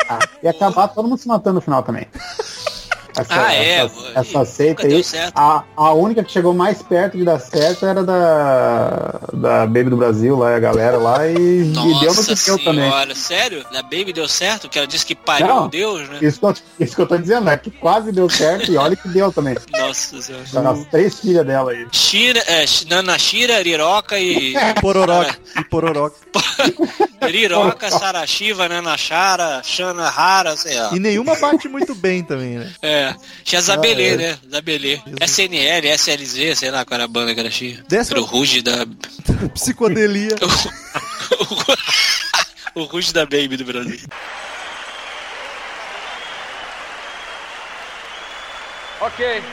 Ah, 0.09 0.19
e 0.41 0.47
acabar 0.47 0.87
todo 0.87 1.07
mundo 1.07 1.19
se 1.19 1.27
matando 1.27 1.55
no 1.55 1.61
final 1.61 1.83
também. 1.83 2.07
Essa, 3.17 3.45
Ah, 3.47 3.53
é, 3.53 3.69
essa, 3.79 4.11
essa 4.15 4.45
seita 4.45 4.87
aí. 4.87 5.03
A, 5.35 5.63
a 5.75 5.93
única 5.93 6.23
que 6.23 6.31
chegou 6.31 6.53
mais 6.53 6.81
perto 6.81 7.17
de 7.17 7.23
dar 7.23 7.39
certo 7.39 7.85
era 7.85 8.03
da, 8.03 9.19
da 9.33 9.65
Baby 9.65 9.89
do 9.89 9.97
Brasil, 9.97 10.37
lá, 10.37 10.55
a 10.55 10.59
galera 10.59 10.97
lá, 10.97 11.27
e, 11.27 11.33
e 11.35 11.73
deu 11.73 12.13
no 12.13 12.23
que 12.23 12.45
deu 12.45 12.59
também. 12.63 13.15
sério? 13.15 13.65
Da 13.71 13.81
Baby 13.81 14.13
deu 14.13 14.27
certo? 14.27 14.69
Que 14.69 14.77
ela 14.77 14.87
disse 14.87 15.05
que 15.05 15.15
pariu 15.15 15.47
Não. 15.47 15.67
Deus, 15.67 16.07
né? 16.09 16.19
Isso 16.21 16.39
que, 16.39 16.45
eu, 16.45 16.55
isso 16.79 16.95
que 16.95 17.01
eu 17.01 17.07
tô 17.07 17.17
dizendo, 17.17 17.49
é 17.49 17.57
que 17.57 17.71
quase 17.71 18.11
deu 18.11 18.29
certo 18.29 18.71
e 18.71 18.77
olha 18.77 18.95
que 18.95 19.07
deu 19.07 19.31
também. 19.31 19.55
Nossa 19.71 20.21
senhora. 20.21 20.69
As 20.69 20.85
três 20.85 21.19
filhas 21.19 21.45
dela 21.45 21.71
aí. 21.71 21.87
Shira, 21.91 22.39
é, 22.47 22.65
Nana 22.89 23.17
Shira, 23.17 23.61
Riroca 23.61 24.19
e. 24.19 24.53
Pororoca. 24.81 25.37
E 25.57 25.63
pororoca. 25.63 26.15
Riroca, 27.21 27.89
Sarashiva, 27.89 28.69
Nana 28.69 28.95
Chara, 28.97 29.61
Shana 29.63 30.07
Hara, 30.07 30.55
sei 30.55 30.79
lá. 30.79 30.91
E 30.93 30.99
nenhuma 30.99 31.35
bate 31.35 31.67
muito 31.67 31.95
bem 31.95 32.23
também, 32.23 32.59
né? 32.59 32.71
É. 32.81 33.06
Tinha 33.43 33.61
Zabelê, 33.61 34.09
Ah, 34.09 34.13
é. 34.13 34.17
né? 34.17 34.37
Zabelê. 34.51 34.99
SNL, 35.21 35.87
SLZ, 35.97 36.57
sei 36.57 36.71
lá 36.71 36.83
qual 36.85 36.95
era 36.95 37.05
a 37.05 37.07
banda 37.07 37.33
que 37.33 37.39
era 37.39 37.49
tinha. 37.49 37.83
Décima- 37.87 38.17
Era 38.17 38.21
o 38.21 38.25
Ruge 38.25 38.61
da. 38.61 38.85
Psicodelia. 39.53 40.35
o 42.75 42.83
Ruge 42.83 43.13
da 43.13 43.25
Baby 43.25 43.57
do 43.57 43.65
Brasil. 43.65 43.99
Ok. 48.99 49.43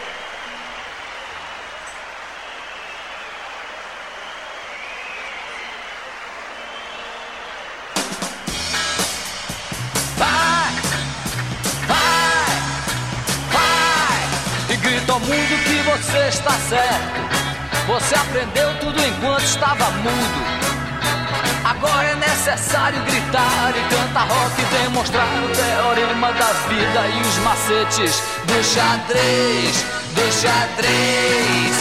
Mundo 15.25 15.65
que 15.65 15.83
você 15.83 16.29
está 16.29 16.53
certo. 16.69 17.25
Você 17.87 18.15
aprendeu 18.15 18.79
tudo 18.79 19.01
enquanto 19.01 19.45
estava 19.45 19.91
mudo. 19.91 20.65
Agora 21.65 22.09
é 22.09 22.15
necessário 22.17 23.01
gritar 23.05 23.73
e 23.75 23.95
cantar 23.95 24.29
rock 24.29 24.61
e 24.61 24.65
demonstrar 24.83 25.27
o 25.43 25.49
teorema 25.49 26.33
da 26.33 26.53
vida 26.69 27.09
e 27.09 27.21
os 27.23 27.39
macetes 27.39 28.23
do 28.45 28.63
xadrez, 28.63 29.85
do 30.15 30.33
xadrez. 30.33 31.77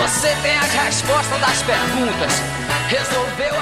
Você 0.00 0.34
tem 0.42 0.56
as 0.56 0.72
respostas 0.72 1.40
das 1.40 1.62
perguntas. 1.62 2.69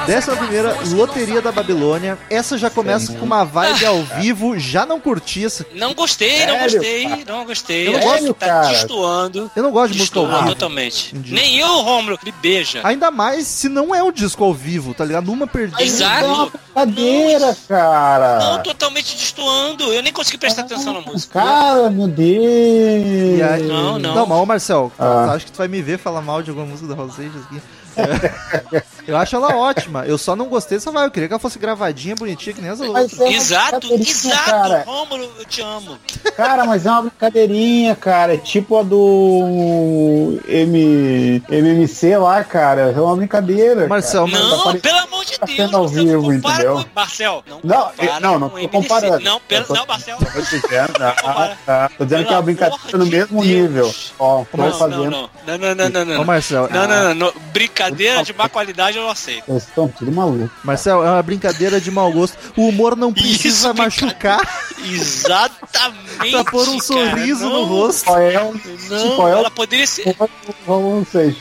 Décima 0.07 0.37
primeira, 0.37 0.74
Loteria 0.93 1.43
da 1.43 1.53
Babilônia. 1.53 2.18
Essa 2.31 2.57
já 2.57 2.70
começa 2.70 3.12
com 3.12 3.26
uma 3.26 3.45
vibe 3.45 3.85
ao 3.85 4.03
vivo. 4.03 4.59
Já 4.59 4.87
não 4.87 4.99
curti 4.99 5.45
essa. 5.45 5.66
Não 5.74 5.93
gostei, 5.93 6.47
não 6.47 6.55
Sério, 6.55 6.72
gostei, 6.79 7.09
cara? 7.09 7.22
não 7.26 7.45
gostei. 7.45 7.89
Eu 7.89 7.93
não 7.93 7.99
Acho 7.99 8.09
gosto, 8.09 8.24
que 8.35 8.41
tá 8.41 8.47
cara. 8.47 8.68
destoando. 8.68 9.51
Eu 9.55 9.62
não 9.62 9.70
gosto 9.70 9.93
de 9.93 9.99
música 9.99 10.18
ao 10.18 10.24
Destoando 10.24 10.45
vivo. 10.49 10.55
totalmente. 10.59 11.14
Entendi. 11.14 11.35
Nem 11.35 11.59
eu, 11.59 11.68
Romulo, 11.83 12.18
me 12.24 12.33
beija. 12.33 12.81
Ainda 12.85 13.11
mais 13.11 13.47
se 13.47 13.68
não 13.68 13.95
é 13.95 14.03
um 14.03 14.11
disco 14.11 14.43
ao 14.43 14.55
vivo, 14.55 14.95
tá 14.95 15.05
ligado? 15.05 15.26
Numa 15.26 15.47
perdida. 15.47 15.83
Exato. 15.83 16.24
Uma 16.74 16.87
brincadeira, 16.87 17.57
cara. 17.68 18.39
Não, 18.39 18.62
totalmente 18.62 19.14
destoando. 19.14 19.93
Eu 19.93 20.03
nem 20.03 20.12
consegui 20.12 20.39
prestar 20.39 20.62
atenção 20.62 20.95
na 20.95 21.01
música. 21.03 21.39
Cara, 21.41 21.91
meu 21.91 22.09
Deus. 22.09 23.39
E 23.39 23.43
aí- 23.43 23.62
Não, 23.68 23.99
não. 23.99 24.14
Não, 24.14 24.26
mas 24.26 24.39
ô 24.39 24.47
Marcel, 24.47 24.93
Ah. 24.99 25.24
tu 25.26 25.31
acha 25.33 25.45
que 25.45 25.53
tu 25.53 25.59
vai 25.59 25.68
me 25.68 25.83
ver 25.83 25.99
falar 25.99 26.22
mal 26.22 26.43
de 26.43 26.49
alguma 26.49 26.66
música 26.66 26.89
da 26.89 26.95
Raul 26.95 27.11
Seixas 27.12 27.43
aqui? 27.45 27.61
Eu 29.09 29.16
acho 29.16 29.34
ela 29.36 29.57
ótima. 29.57 30.05
Eu 30.05 30.18
só 30.18 30.36
não 30.36 30.46
gostei 30.51 30.76
dessa 30.76 30.92
vibe. 30.92 31.07
Eu 31.07 31.11
queria 31.11 31.28
que 31.28 31.32
ela 31.32 31.40
fosse 31.40 31.59
gravadinha, 31.59 32.14
bonitinha, 32.14 32.55
que 32.55 32.61
nem 32.61 32.70
as 32.70 32.78
outras. 32.78 33.18
É 33.18 33.32
Exato, 33.32 33.94
exato. 33.94 34.44
Cara. 34.51 34.82
Rômulo, 34.86 35.30
eu 35.38 35.44
te 35.46 35.62
amo. 35.62 35.99
Cara, 36.36 36.66
mas 36.66 36.84
é 36.84 36.90
uma 36.90 37.03
brincadeirinha, 37.03 37.96
cara. 37.96 38.34
É 38.34 38.36
tipo 38.36 38.76
a 38.78 38.82
do 38.82 40.38
M... 40.46 41.42
MMC 41.49 42.18
lá, 42.18 42.44
cara. 42.44 42.92
É 42.94 43.01
uma 43.01 43.16
brincadeira. 43.16 43.86
Marcel, 43.88 44.28
cara. 44.30 44.44
Não, 44.44 44.62
pare- 44.64 44.78
pelo 44.80 44.99
amor 44.99 45.24
de 45.24 45.38
tá 45.38 45.46
Deus. 45.46 45.74
ao 45.74 45.88
vivo, 45.88 46.32
entendeu? 46.32 46.74
com- 46.74 46.84
Marcel, 46.94 47.44
não, 47.49 47.61
Não, 47.64 47.90
eu- 47.99 48.20
não, 48.20 48.38
não 48.38 48.51
tô 48.51 48.68
comparando. 48.68 49.20
Não, 49.20 49.40
pelo, 49.40 49.64
tô- 49.64 49.74
não, 49.74 49.86
Marcel. 49.86 50.18
Tô 50.18 50.40
dizendo, 50.40 50.92
ah, 51.01 51.57
tá. 51.64 51.90
Tô 51.96 52.05
dizendo 52.05 52.26
que 52.26 52.32
é 52.32 52.36
uma 52.36 52.42
brincadeira 52.42 52.99
no 52.99 53.07
mesmo 53.07 53.42
Deus. 53.42 53.46
nível. 53.46 53.94
Ó, 54.18 54.44
tô 54.44 54.57
Não, 54.59 54.72
fazendo. 54.78 55.11
não, 55.11 55.30
não, 55.46 55.59
não, 55.59 55.74
não, 55.74 55.88
não, 55.88 56.05
não, 56.05 56.14
Ô 56.14 56.18
não. 56.18 56.24
Marcel, 56.26 56.68
Não, 56.70 56.86
não, 56.86 57.05
não, 57.05 57.14
não. 57.14 57.32
Brincadeira 57.55 57.88
de 57.91 58.32
má 58.32 58.49
qualidade 58.49 58.97
eu 58.97 59.03
não 59.03 59.11
aceito. 59.11 59.45
Vocês 59.47 59.64
estão 59.68 59.89
tudo 59.89 60.11
maluco. 60.12 60.51
Marcel, 60.64 61.05
é 61.05 61.11
uma 61.11 61.22
brincadeira 61.22 61.80
de 61.80 61.91
mau 61.91 62.11
gosto. 62.12 62.36
O 62.57 62.68
humor 62.68 62.97
não 62.97 63.12
precisa 63.12 63.68
Isso, 63.68 63.74
machucar 63.74 64.41
Exatamente. 64.84 66.30
pra 66.30 66.45
pôr 66.45 66.68
um 66.68 66.78
cara, 66.78 66.82
sorriso 66.82 67.45
não, 67.45 67.51
no 67.61 67.64
rosto. 67.64 68.05
Qual 68.05 68.18
é 68.20 68.41
o. 68.43 68.53
Não, 68.89 69.16
Qual 69.16 69.28
é 69.28 69.34
o- 69.34 69.39
ela 69.39 69.51
poderia 69.51 69.86
ser, 69.86 70.16
Vamos 70.66 71.09
vocês. 71.09 71.36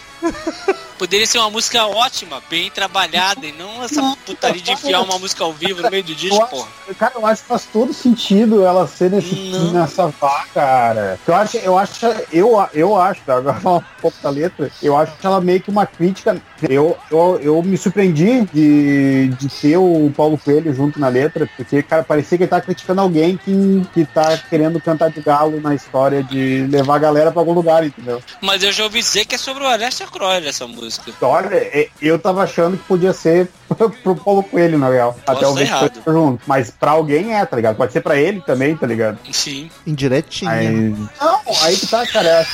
Poderia 0.98 1.26
ser 1.28 1.38
uma 1.40 1.50
música 1.50 1.86
ótima, 1.86 2.42
bem 2.50 2.70
trabalhada, 2.72 3.46
e 3.46 3.52
não 3.52 3.84
essa 3.84 4.02
putaria 4.26 4.62
de 4.62 4.72
enfiar 4.72 5.02
uma 5.02 5.18
música 5.20 5.44
ao 5.44 5.54
vivo 5.54 5.82
no 5.82 5.90
meio 5.90 6.04
do 6.04 6.16
disco, 6.16 6.42
acho- 6.42 6.50
porra. 6.50 6.68
Cara, 6.98 7.14
eu 7.16 7.26
acho 7.26 7.42
que 7.44 7.48
faz 7.48 7.66
todo 7.72 7.94
sentido 7.94 8.64
ela 8.66 8.88
ser 8.88 9.12
nesse, 9.12 9.36
Não. 9.36 9.72
nessa 9.74 10.08
vá, 10.08 10.46
cara. 10.54 11.20
Eu 11.28 11.36
acho, 11.36 11.58
eu 11.58 11.78
acho, 11.78 11.94
eu, 12.32 12.68
eu 12.74 12.96
acho, 12.96 13.22
tá? 13.26 13.38
agora 13.38 13.60
falar 13.60 13.78
um 13.78 13.84
pouco 14.02 14.18
da 14.22 14.30
letra, 14.30 14.72
eu 14.82 14.96
acho 14.98 15.16
que 15.18 15.26
ela 15.26 15.40
meio 15.42 15.62
que 15.62 15.70
uma 15.70 15.86
crítica. 15.86 16.42
Eu, 16.68 16.98
eu, 17.12 17.40
eu 17.42 17.62
me 17.64 17.78
surpreendi 17.78 18.42
de, 18.52 19.28
de 19.30 19.48
ter 19.48 19.78
o 19.78 20.12
Paulo 20.16 20.38
Coelho 20.38 20.74
junto 20.74 21.00
na 21.00 21.08
letra, 21.08 21.48
porque, 21.56 21.84
cara, 21.84 22.04
parecia 22.04 22.38
que 22.38 22.44
ele 22.46 22.50
tá 22.50 22.60
criticando 22.60 23.02
alguém 23.02 23.38
que, 23.38 23.86
que 23.94 24.06
tá 24.06 24.38
querendo 24.50 24.82
cantar 24.82 25.12
de 25.12 25.22
galo 25.22 25.62
na 25.62 25.76
história 25.76 26.24
de 26.24 26.66
levar 26.68 26.96
a 26.96 27.00
galera 27.00 27.32
pra 27.32 27.42
algum 27.42 27.54
lugar, 27.54 27.86
entendeu? 27.86 28.22
Mas 28.42 28.64
eu 28.64 28.72
já 28.72 28.86
ouvi 28.86 29.00
dizer 29.00 29.26
que 29.26 29.36
é 29.36 29.38
sobre 29.38 29.64
o 29.64 29.68
Alessia 29.68 30.08
Croyle 30.08 30.48
essa 30.48 30.66
música. 30.66 30.87
Olha, 31.22 31.56
é, 31.56 31.90
eu 32.02 32.20
tava 32.20 32.44
achando 32.44 32.78
que 32.78 32.84
podia 32.84 33.14
ser 33.14 33.50
pro 34.04 34.16
Paulo 34.16 34.44
Coelho, 34.44 34.78
na 34.78 34.90
real. 34.90 35.14
Posso 35.26 35.38
Até 35.38 35.48
o 35.48 35.50
estar 35.50 35.60
ver 35.60 35.66
que 35.66 35.72
errado. 35.72 36.04
foi 36.04 36.14
junto. 36.14 36.44
Mas 36.48 36.72
pra 36.72 36.92
alguém 36.92 37.36
é, 37.36 37.46
tá 37.46 37.56
ligado? 37.56 37.76
Pode 37.76 37.94
ser 37.94 38.02
pra 38.02 38.16
ele 38.16 38.42
também, 38.42 38.76
tá 38.76 38.88
ligado? 38.88 39.20
Sim. 39.32 39.70
Indiretinha. 39.86 40.52
Aí... 40.52 40.70
Não, 40.70 41.42
aí 41.64 41.78
que 41.78 41.88
tá, 41.88 42.06
cara. 42.08 42.46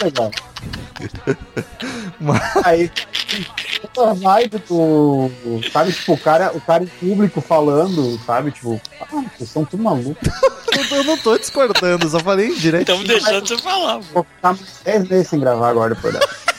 é 0.00 0.04
legal. 0.04 0.30
aí 2.64 2.90
essa 3.82 4.14
vibe 4.14 4.58
do. 4.68 5.30
Sabe, 5.72 5.92
tipo, 5.92 6.12
o 6.12 6.18
cara, 6.18 6.52
o 6.54 6.60
cara 6.60 6.84
em 6.84 6.86
público 6.86 7.40
falando, 7.40 8.18
sabe? 8.24 8.52
Tipo, 8.52 8.80
ah, 9.00 9.24
vocês 9.36 9.50
são 9.50 9.64
tudo 9.64 9.82
malucos. 9.82 10.28
Eu, 10.90 11.04
não 11.04 11.18
tô 11.18 11.36
discordando, 11.36 12.08
só 12.08 12.20
falei 12.20 12.48
indiretinha. 12.48 12.80
Estamos 12.80 13.06
deixando 13.06 13.46
você 13.46 13.58
falar. 13.58 13.98
pô. 13.98 14.04
Vou 14.14 14.24
ficar 14.24 14.52
uns 14.52 14.80
10 14.84 15.08
meses 15.08 15.28
sem 15.28 15.40
gravar 15.40 15.70
agora 15.70 15.94
dessa. 15.94 16.51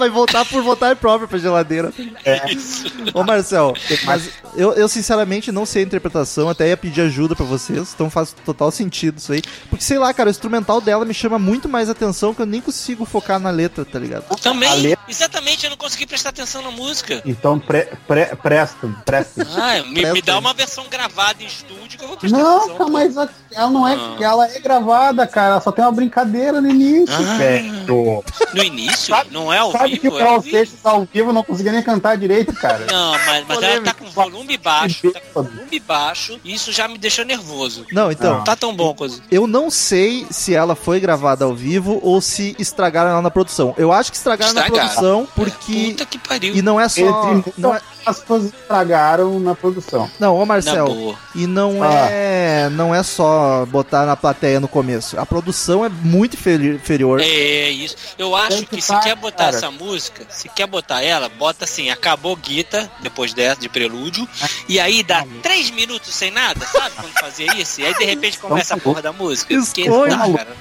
Vai 0.00 0.08
voltar 0.08 0.46
por 0.46 0.62
vontade 0.62 0.98
própria 0.98 1.28
pra 1.28 1.38
geladeira. 1.38 1.92
É. 2.24 2.50
Isso. 2.52 2.86
Ô 3.12 3.22
Marcel, 3.22 3.74
mas 4.06 4.30
eu, 4.56 4.72
eu 4.72 4.88
sinceramente 4.88 5.52
não 5.52 5.66
sei 5.66 5.82
a 5.82 5.86
interpretação, 5.86 6.48
até 6.48 6.68
ia 6.68 6.76
pedir 6.76 7.02
ajuda 7.02 7.36
pra 7.36 7.44
vocês, 7.44 7.92
então 7.94 8.08
faz 8.08 8.34
total 8.44 8.70
sentido 8.70 9.18
isso 9.18 9.30
aí. 9.32 9.42
Porque 9.68 9.84
sei 9.84 9.98
lá, 9.98 10.12
cara, 10.14 10.28
o 10.28 10.30
instrumental 10.30 10.80
dela 10.80 11.04
me 11.04 11.12
chama 11.12 11.38
muito 11.38 11.68
mais 11.68 11.90
atenção 11.90 12.32
que 12.32 12.40
eu 12.40 12.46
nem 12.46 12.62
consigo 12.62 13.04
focar 13.04 13.38
na 13.38 13.50
letra, 13.50 13.84
tá 13.84 13.98
ligado? 13.98 14.24
Também, 14.38 14.74
letra- 14.80 15.04
exatamente, 15.06 15.64
eu 15.64 15.70
não 15.70 15.76
consegui 15.76 16.06
prestar 16.06 16.30
atenção 16.30 16.62
na 16.62 16.70
música. 16.70 17.20
Então, 17.26 17.58
pre, 17.58 17.86
pre, 18.08 18.24
presta, 18.36 18.88
presta. 19.04 19.46
Ah, 19.54 19.82
me, 19.82 19.90
me 19.90 20.00
Presta 20.00 20.22
dá 20.24 20.32
aí. 20.32 20.38
uma 20.38 20.54
versão 20.54 20.86
gravada 20.88 21.42
em 21.42 21.46
estúdio 21.46 21.98
que 21.98 22.04
eu 22.04 22.08
vou 22.08 22.16
prestar 22.16 22.38
Não, 22.38 22.56
atenção. 22.58 22.76
cara, 22.78 22.90
mas 22.90 23.18
a- 23.18 23.28
ela 23.52 23.70
não 23.70 23.86
é. 23.86 23.94
Ah. 23.94 24.16
Ela 24.18 24.48
é 24.50 24.58
gravada, 24.60 25.26
cara. 25.26 25.48
Ela 25.52 25.60
só 25.60 25.70
tem 25.70 25.84
uma 25.84 25.92
brincadeira 25.92 26.58
no 26.62 26.70
início, 26.70 27.14
Ah. 27.14 27.36
velho. 27.36 28.24
No 28.54 28.62
início, 28.64 29.14
Sabe- 29.14 29.30
não 29.32 29.52
é 29.52 29.58
ao 29.58 29.72
Sabe 29.72 29.89
que 29.96 30.02
vivo, 30.02 30.14
o 30.14 30.18
é 30.18 30.22
ao 30.22 30.28
Carl 30.28 30.40
vivo. 30.40 30.56
Seixas 30.56 30.78
ao 30.84 31.04
vivo 31.12 31.32
não 31.32 31.42
conseguia 31.42 31.72
nem 31.72 31.82
cantar 31.82 32.16
direito, 32.16 32.52
cara. 32.54 32.86
Não, 32.90 33.12
mas, 33.12 33.44
mas 33.48 33.62
ela 33.62 33.82
tá 33.82 33.94
com 33.94 34.06
volume 34.10 34.56
baixo, 34.58 35.10
tá 35.12 35.20
com 35.20 35.42
volume 35.42 35.80
baixo, 35.80 36.40
e 36.44 36.54
isso 36.54 36.72
já 36.72 36.86
me 36.88 36.98
deixou 36.98 37.24
nervoso. 37.24 37.84
Não, 37.92 38.10
então, 38.10 38.36
Não 38.38 38.44
tá 38.44 38.54
tão 38.56 38.74
bom 38.74 38.94
coisa. 38.94 39.20
eu 39.30 39.46
não 39.46 39.70
sei 39.70 40.26
se 40.30 40.54
ela 40.54 40.74
foi 40.74 41.00
gravada 41.00 41.44
ao 41.44 41.54
vivo 41.54 42.00
ou 42.02 42.20
se 42.20 42.54
estragaram 42.58 43.10
ela 43.10 43.22
na 43.22 43.30
produção. 43.30 43.74
Eu 43.76 43.92
acho 43.92 44.10
que 44.10 44.16
estragaram, 44.16 44.52
na 44.54 44.60
Estragaram. 44.66 44.88
produção 44.94 45.28
porque. 45.34 45.88
Puta 45.90 46.06
que 46.06 46.18
pariu. 46.18 46.54
E 46.54 46.62
não 46.62 46.80
é 46.80 46.88
só. 46.88 47.00
Entre 47.32 47.52
Não, 47.58 47.74
é, 47.74 47.80
aspas 48.06 48.44
estragaram 48.44 49.38
na 49.40 49.54
produção. 49.54 50.10
não 50.18 50.36
ô 50.36 50.40
Na 50.40 50.46
Marcel, 50.46 50.86
boa. 50.86 51.14
E 51.34 51.46
não 51.46 51.82
Ah. 51.82 52.08
é 52.10 52.68
não 52.70 52.94
é 52.94 53.02
só 53.02 53.64
botar 53.66 54.04
na 54.06 54.16
plateia 54.16 54.60
no 54.60 54.68
começo. 54.68 55.18
A 55.18 55.24
produção 55.26 55.84
é 55.84 55.88
muito 55.88 56.34
inferi- 56.34 56.74
inferior. 56.74 57.20
É 57.20 57.70
isso. 57.70 57.96
Eu 58.18 58.34
acho 58.36 58.48
Tem 58.58 58.64
que 58.64 58.76
que 58.76 58.82
se 58.82 58.88
tá, 58.88 59.00
quer 59.00 59.16
botar 59.16 59.44
cara. 59.44 59.56
essa 59.56 59.70
música, 59.70 59.79
se 60.28 60.48
quer 60.54 60.66
botar 60.66 61.02
ela, 61.02 61.28
bota 61.28 61.64
assim, 61.64 61.90
acabou 61.90 62.36
Guita, 62.36 62.90
depois 63.00 63.32
dessa, 63.32 63.60
de 63.60 63.68
prelúdio, 63.68 64.28
e 64.68 64.78
aí 64.80 65.02
dá 65.02 65.24
três 65.42 65.70
minutos 65.70 66.14
sem 66.14 66.30
nada, 66.30 66.64
sabe? 66.66 66.94
Quando 66.96 67.12
fazia 67.14 67.54
isso, 67.56 67.80
e 67.80 67.86
aí 67.86 67.94
de 67.94 68.04
repente 68.04 68.38
começa 68.38 68.74
a 68.74 68.78
porra 68.78 69.02
da 69.02 69.12
música. 69.12 69.54
Não 69.54 70.08
dá, 70.08 70.18
cara. 70.38 70.56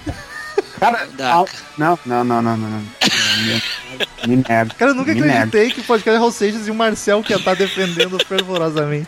Cara, 0.80 1.10
Dá, 1.14 1.42
a- 1.42 1.46
cara. 1.46 1.58
não, 1.78 2.00
não, 2.06 2.24
não, 2.24 2.42
não, 2.42 2.58
não, 2.58 2.70
não. 2.70 2.84
Me 4.28 4.36
nego. 4.38 4.76
Cara, 4.76 4.92
eu 4.92 4.96
nunca 4.96 5.14
Me 5.14 5.22
acreditei 5.22 5.72
que 5.72 5.82
o 5.82 5.84
podcast 5.84 6.18
Raul 6.20 6.32
Seixas 6.32 6.68
e 6.68 6.72
o 6.72 6.76
Marcel 6.76 7.22
que 7.22 7.34
ia 7.34 7.38
estar 7.38 7.56
defendendo 7.56 8.18
fervorosamente. 8.26 9.08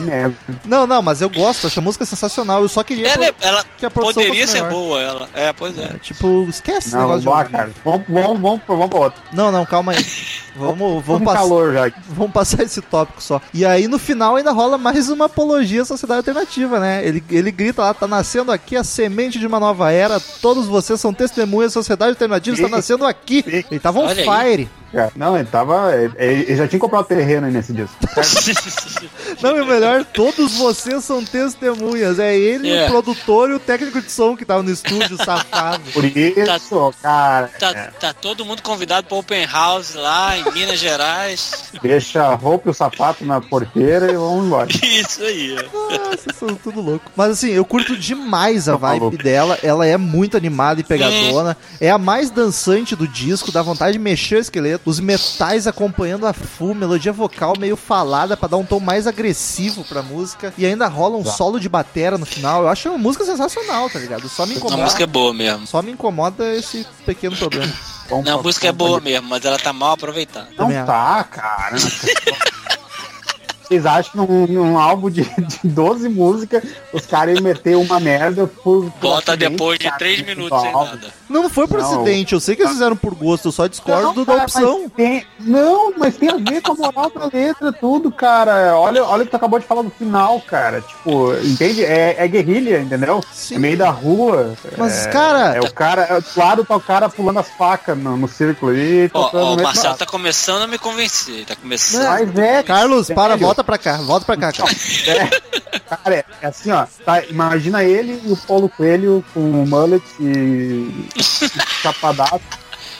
Nego. 0.00 0.34
Não, 0.64 0.86
não, 0.86 1.02
mas 1.02 1.20
eu 1.20 1.28
gosto, 1.28 1.66
acho 1.66 1.78
a 1.78 1.82
música 1.82 2.04
sensacional. 2.06 2.62
Eu 2.62 2.68
só 2.68 2.82
queria 2.82 3.08
Ela, 3.08 3.26
é- 3.26 3.34
ela 3.40 3.64
que 3.76 3.84
a 3.84 3.90
produção 3.90 4.22
poderia 4.22 4.46
ser 4.46 4.62
melhor. 4.62 4.70
boa, 4.70 5.00
ela. 5.00 5.28
É, 5.34 5.52
pois 5.52 5.76
é. 5.78 5.82
É, 5.84 5.98
tipo, 5.98 6.46
esquece 6.48 6.88
esse 6.88 6.92
Não, 6.96 7.02
negócio 7.02 7.20
de 7.20 7.26
vamos 7.26 7.38
lá, 7.38 7.42
ouvir. 7.44 7.52
cara. 7.52 7.70
Vamos, 7.84 8.04
vamos, 8.08 8.40
vamos, 8.40 8.60
vamos 8.66 8.88
pra 8.88 8.98
outra. 8.98 9.22
Não, 9.32 9.52
não, 9.52 9.66
calma 9.66 9.92
aí. 9.92 10.04
Vamos, 10.56 11.04
vamos, 11.04 11.24
passar, 11.24 11.38
calor 11.40 11.72
já. 11.74 11.90
vamos 12.10 12.32
passar 12.32 12.62
esse 12.62 12.80
tópico 12.80 13.20
só. 13.20 13.40
E 13.52 13.66
aí 13.66 13.88
no 13.88 13.98
final 13.98 14.36
ainda 14.36 14.52
rola 14.52 14.78
mais 14.78 15.08
uma 15.08 15.24
apologia 15.24 15.82
à 15.82 15.84
sociedade 15.84 16.18
alternativa, 16.18 16.78
né? 16.78 17.04
Ele, 17.04 17.24
ele 17.28 17.50
grita 17.50 17.82
lá, 17.82 17.92
tá 17.92 18.06
nascendo 18.06 18.52
aqui 18.52 18.76
a 18.76 18.84
semente 18.84 19.36
de 19.40 19.48
uma 19.48 19.58
nova 19.58 19.90
era, 19.90 20.20
todos 20.20 20.66
vocês 20.68 21.00
são 21.00 21.12
testemunhas, 21.12 21.72
a 21.72 21.74
sociedade 21.74 22.10
alternativa 22.10 22.54
está 22.54 22.68
nascendo 22.68 23.04
aqui. 23.04 23.42
Ele 23.68 23.80
tava 23.80 23.98
on 23.98 24.04
Olha 24.06 24.22
aí. 24.38 24.48
fire. 24.52 24.70
Cara, 24.92 25.10
Não, 25.16 25.36
ele 25.36 25.46
tava. 25.46 25.92
Ele, 25.92 26.12
ele 26.20 26.54
já 26.56 26.68
tinha 26.68 26.78
comprado 26.78 27.04
terreno 27.06 27.48
aí 27.48 27.52
nesse 27.52 27.72
disco. 27.72 27.96
Não, 29.42 29.56
e 29.56 29.60
o 29.60 29.66
melhor, 29.66 30.04
todos 30.12 30.56
vocês 30.56 31.04
são 31.04 31.24
testemunhas. 31.24 32.18
É 32.18 32.36
ele, 32.36 32.70
É. 32.70 32.86
o 32.86 32.90
produtor 32.90 33.50
e 33.50 33.54
o 33.54 33.58
técnico 33.58 34.00
de 34.00 34.10
som 34.10 34.36
que 34.36 34.44
tava 34.44 34.62
no 34.62 34.70
estúdio, 34.70 35.16
safado. 35.16 35.82
Por 35.92 36.04
isso, 36.04 36.94
cara. 37.02 37.48
Tá, 37.58 37.70
é, 37.70 37.86
tá 37.98 38.12
todo 38.12 38.44
mundo 38.44 38.62
convidado 38.62 39.06
pro 39.06 39.18
Open 39.18 39.46
House 39.46 39.94
lá 39.94 40.36
em 40.38 40.50
Minas 40.52 40.78
Gerais. 40.78 41.70
deixa 41.82 42.22
a 42.24 42.34
roupa 42.34 42.68
e 42.68 42.70
o 42.70 42.74
sapato 42.74 43.24
na 43.24 43.40
porteira 43.40 44.10
e 44.10 44.16
vamos 44.16 44.46
embora. 44.46 44.68
Isso 44.82 45.22
aí. 45.22 45.56
ó. 45.74 46.08
Vocês 46.16 46.36
são 46.36 46.54
tudo 46.54 46.80
louco. 46.80 47.10
Mas 47.16 47.30
assim, 47.32 47.50
eu 47.50 47.64
curto 47.64 47.96
demais 47.96 48.68
a 48.68 48.72
Tá 48.72 48.78
vibe 48.78 49.00
maluco. 49.00 49.22
dela. 49.22 49.58
Ela 49.62 49.86
é 49.86 49.96
muito 49.96 50.36
animada 50.36 50.80
e 50.80 50.84
pegadona. 50.84 51.56
É 51.80 51.90
a 51.90 51.98
mais 51.98 52.30
dançante 52.30 52.94
do 52.96 53.06
disco, 53.06 53.52
dá 53.52 53.62
vontade 53.62 53.92
de 53.94 53.98
mexer 53.98 54.36
o 54.36 54.40
esqueleto. 54.40 54.88
Os 54.88 55.00
metais 55.00 55.66
acompanhando 55.66 56.26
a 56.26 56.32
full, 56.32 56.74
melodia 56.74 57.12
vocal 57.12 57.54
meio 57.58 57.76
falada 57.76 58.36
pra 58.36 58.48
dar 58.48 58.56
um 58.56 58.64
tom 58.64 58.80
mais 58.84 59.06
agressivo 59.06 59.82
pra 59.84 60.02
música. 60.02 60.52
E 60.56 60.64
ainda 60.64 60.86
rola 60.86 61.16
um 61.16 61.24
solo 61.24 61.58
de 61.58 61.68
batera 61.68 62.16
no 62.18 62.26
final. 62.26 62.62
Eu 62.62 62.68
acho 62.68 62.88
uma 62.88 62.98
música 62.98 63.24
sensacional, 63.24 63.90
tá 63.90 63.98
ligado? 63.98 64.28
Só 64.28 64.46
me 64.46 64.54
A 64.54 64.56
incomoda. 64.56 64.82
música 64.82 65.02
é 65.02 65.06
boa 65.06 65.34
mesmo. 65.34 65.66
Só 65.66 65.82
me 65.82 65.90
incomoda 65.90 66.54
esse 66.54 66.86
pequeno 67.04 67.36
problema. 67.36 67.72
Vamos 68.08 68.26
Não, 68.26 68.38
a 68.38 68.42
música 68.42 68.68
é 68.68 68.72
boa 68.72 69.00
mesmo, 69.00 69.28
mas 69.28 69.44
ela 69.44 69.58
tá 69.58 69.72
mal 69.72 69.92
aproveitada. 69.92 70.48
Não 70.50 70.66
Também 70.68 70.84
tá, 70.84 71.24
cara. 71.24 71.74
Vocês 73.74 73.86
acham 73.86 74.26
que 74.26 74.32
num, 74.32 74.46
num 74.46 74.78
álbum 74.78 75.10
de, 75.10 75.22
de 75.22 75.58
12 75.64 76.08
músicas, 76.08 76.62
os 76.92 77.04
caras 77.06 77.34
iam 77.34 77.42
meter 77.42 77.76
uma 77.76 77.98
merda 77.98 78.46
por. 78.46 78.92
acidente, 79.00 79.36
depois 79.36 79.78
de 79.78 79.84
cara, 79.86 79.98
3 79.98 80.20
no 80.20 80.26
minutos 80.26 80.60
sem 80.60 80.72
nada. 80.72 81.00
Não, 81.28 81.42
não 81.44 81.50
foi 81.50 81.66
por 81.66 81.80
Não. 81.80 81.86
acidente. 82.02 82.32
Eu 82.34 82.40
sei 82.40 82.54
que 82.54 82.62
eles 82.62 82.72
fizeram 82.72 82.94
por 82.96 83.14
gosto. 83.14 83.48
Eu 83.48 83.52
só 83.52 83.66
discordo 83.66 84.14
Não, 84.14 84.24
da 84.24 84.32
cara, 84.32 84.42
opção. 84.44 84.82
mas 84.82 84.92
tem- 84.92 85.26
não, 85.40 85.92
mas 85.98 86.16
tem 86.16 86.28
a 86.30 86.36
ver 86.36 86.60
com 86.60 86.72
a 86.72 86.74
moral 86.92 87.10
da 87.10 87.24
letra, 87.36 87.72
tudo, 87.72 88.12
cara. 88.12 88.76
Olha, 88.78 89.04
olha 89.04 89.22
o 89.22 89.24
que 89.24 89.30
tu 89.30 89.36
acabou 89.36 89.58
de 89.58 89.66
falar 89.66 89.82
no 89.82 89.90
final, 89.90 90.40
cara. 90.42 90.80
Tipo, 90.80 91.34
entende? 91.42 91.84
É, 91.84 92.16
é 92.18 92.28
guerrilha, 92.28 92.80
entendeu? 92.80 93.22
Sim. 93.32 93.56
É 93.56 93.58
meio 93.58 93.76
da 93.76 93.90
rua. 93.90 94.54
Mas, 94.78 95.06
é, 95.06 95.10
cara- 95.10 95.56
É 95.56 95.60
o 95.60 95.72
cara. 95.72 96.02
É, 96.02 96.20
do 96.20 96.26
lado 96.36 96.64
tá 96.64 96.76
o 96.76 96.80
cara 96.80 97.08
pulando 97.08 97.40
as 97.40 97.48
facas 97.50 97.96
no, 97.98 98.16
no 98.16 98.28
círculo 98.28 98.74
e 98.76 99.10
Ó, 99.12 99.30
ó, 99.32 99.54
o 99.54 99.62
Marcelo 99.62 99.96
tá 99.96 100.06
começando 100.06 100.62
a 100.62 100.66
me 100.66 100.78
convencer. 100.78 101.44
Tá 101.46 101.56
começando. 101.56 102.04
Mas 102.04 102.38
é, 102.38 102.62
Carlos, 102.62 103.08
para, 103.08 103.30
sério. 103.36 103.63
Volta 103.64 103.66
pra 103.66 103.78
cá. 103.78 103.96
Volta 103.98 104.26
pra 104.26 104.36
cá, 104.36 104.52
cara. 104.52 104.70
É, 105.74 105.78
cara, 105.96 106.14
é, 106.14 106.24
é 106.42 106.46
assim, 106.46 106.70
ó. 106.70 106.86
tá, 107.04 107.22
imagina 107.26 107.82
ele 107.84 108.20
e 108.24 108.32
o 108.32 108.36
Paulo 108.36 108.68
Coelho 108.68 109.24
com 109.34 109.40
o 109.40 109.66
mullet 109.66 110.02
e, 110.20 110.88
e 111.14 111.22
chapadaço 111.82 112.40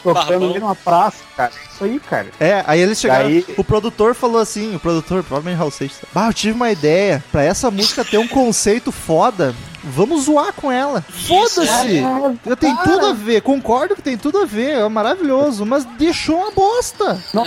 tocando 0.02 0.14
Barbão. 0.14 0.40
no 0.40 0.46
meio 0.48 0.58
de 0.58 0.64
uma 0.64 0.74
praça, 0.74 1.18
cara. 1.36 1.50
Isso 1.72 1.84
aí, 1.84 1.98
cara. 2.00 2.26
É, 2.38 2.62
aí 2.66 2.80
eles 2.80 3.00
chegaram. 3.00 3.24
Daí- 3.28 3.44
O 3.56 3.64
produtor 3.64 4.14
falou 4.14 4.40
assim: 4.40 4.74
o 4.76 4.80
produtor, 4.80 5.22
provavelmente 5.24 5.58
Raul 5.58 5.70
Seixas. 5.70 5.98
Bah, 6.12 6.26
eu 6.28 6.34
tive 6.34 6.52
uma 6.54 6.70
ideia. 6.70 7.24
Pra 7.32 7.42
essa 7.42 7.70
música 7.70 8.04
ter 8.04 8.18
um 8.18 8.28
conceito 8.28 8.92
foda, 8.92 9.54
vamos 9.82 10.24
zoar 10.24 10.52
com 10.52 10.70
ela. 10.70 11.02
Foda-se! 11.26 11.98
É, 12.46 12.56
Tem 12.56 12.76
tudo 12.76 13.06
a 13.06 13.12
ver, 13.14 13.40
concordo 13.40 13.96
que 13.96 14.02
tem 14.02 14.18
tudo 14.18 14.38
a 14.42 14.44
ver, 14.44 14.78
é 14.78 14.88
maravilhoso, 14.88 15.64
mas 15.64 15.84
deixou 15.96 16.36
uma 16.36 16.50
bosta. 16.50 17.18
Não, 17.32 17.44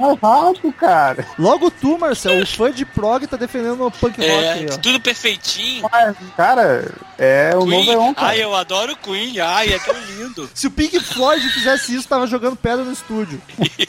tá 0.00 0.28
errado, 0.28 0.72
cara. 0.72 1.26
Logo 1.38 1.70
tu, 1.70 1.98
Marcel, 1.98 2.42
o 2.42 2.46
fã 2.46 2.70
de 2.70 2.84
prog 2.84 3.26
tá 3.26 3.36
defendendo 3.36 3.86
o 3.86 3.90
punk 3.90 4.18
rock 4.18 4.22
É, 4.22 4.52
aí, 4.52 4.66
tudo 4.78 5.00
perfeitinho. 5.00 5.88
Mas, 5.90 6.16
cara, 6.36 6.92
é 7.18 7.52
o 7.54 7.64
novo 7.64 7.70
Queen. 7.70 7.92
Eon, 7.92 8.14
cara. 8.14 8.28
Ai, 8.28 8.42
eu 8.42 8.54
adoro 8.54 8.96
Queen. 8.96 9.40
Ai, 9.40 9.72
é 9.72 9.78
tão 9.78 9.94
lindo. 10.00 10.50
Se 10.54 10.66
o 10.66 10.70
Pink 10.70 10.98
Floyd 11.00 11.48
fizesse 11.50 11.94
isso, 11.94 12.08
tava 12.08 12.26
jogando 12.26 12.56
pedra 12.56 12.84
no 12.84 12.92
estúdio. 12.92 13.40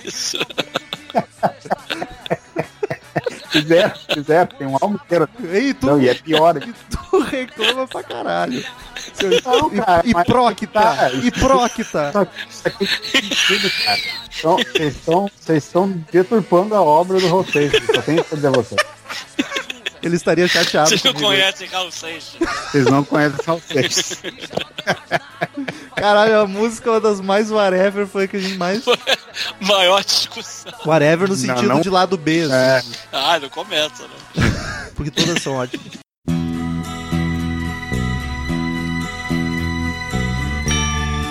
Isso. 0.03 0.37
Fizeram, 3.49 3.93
fizeram, 4.13 4.47
tem 4.47 4.67
um 4.67 4.73
álbum 4.73 4.95
inteiro. 4.95 5.29
Ei, 5.51 5.73
tu, 5.73 5.87
Não, 5.87 6.01
e 6.01 6.09
é 6.09 6.13
pior. 6.13 6.57
e 6.57 6.73
tu 6.89 7.19
reclama 7.19 7.87
pra 7.87 8.03
caralho. 8.03 8.63
Não, 9.45 9.69
cara, 9.69 10.03
e, 10.05 10.09
e 10.11 10.25
prócta, 10.25 10.67
tá. 10.67 11.09
e 11.13 11.31
que 11.31 11.81
Isso 11.81 12.67
aqui 12.67 12.85
tem 13.11 13.21
sentido, 13.21 13.71
cara. 13.83 14.26
Então, 14.39 14.57
Vocês 14.57 14.95
estão 14.95 15.31
vocês 15.39 15.63
estão 15.65 15.89
deturpando 16.11 16.75
a 16.75 16.81
obra 16.81 17.19
do 17.19 17.27
Rosseis. 17.27 17.71
Só 17.93 18.01
tenho 18.01 18.23
que 18.23 18.35
dizer 18.35 18.51
vocês. 18.51 18.81
Ele 20.03 20.15
estaria 20.15 20.47
chateado 20.47 20.89
Vocês 20.89 21.03
não 21.03 21.11
comigo. 21.13 21.31
conhecem 21.31 21.67
Raul 21.67 21.91
Seixas. 21.91 22.35
Vocês 22.71 22.85
não 22.85 23.03
conhecem 23.03 23.43
só 23.43 23.55
vocês. 23.55 24.21
Caralho, 25.95 26.39
a 26.41 26.47
música 26.47 26.89
é 26.89 26.93
uma 26.93 26.99
das 27.01 27.19
mais 27.19 27.49
whatever, 27.51 28.05
foi 28.07 28.25
a 28.25 28.27
que 28.27 28.37
a 28.37 28.39
gente 28.39 28.55
mais... 28.57 28.83
Maior 29.59 30.03
discussão. 30.03 30.71
Whatever 30.85 31.27
no 31.27 31.35
Não, 31.35 31.41
sentido 31.41 31.67
não. 31.67 31.81
de 31.81 31.89
lado 31.89 32.15
B, 32.17 32.41
assim, 32.43 32.53
É, 32.53 32.83
Ah, 33.11 33.39
não 33.39 33.49
começa, 33.49 34.03
né? 34.03 34.89
porque 34.95 35.09
todas 35.11 35.41
são 35.41 35.53
ótimas. 35.53 35.93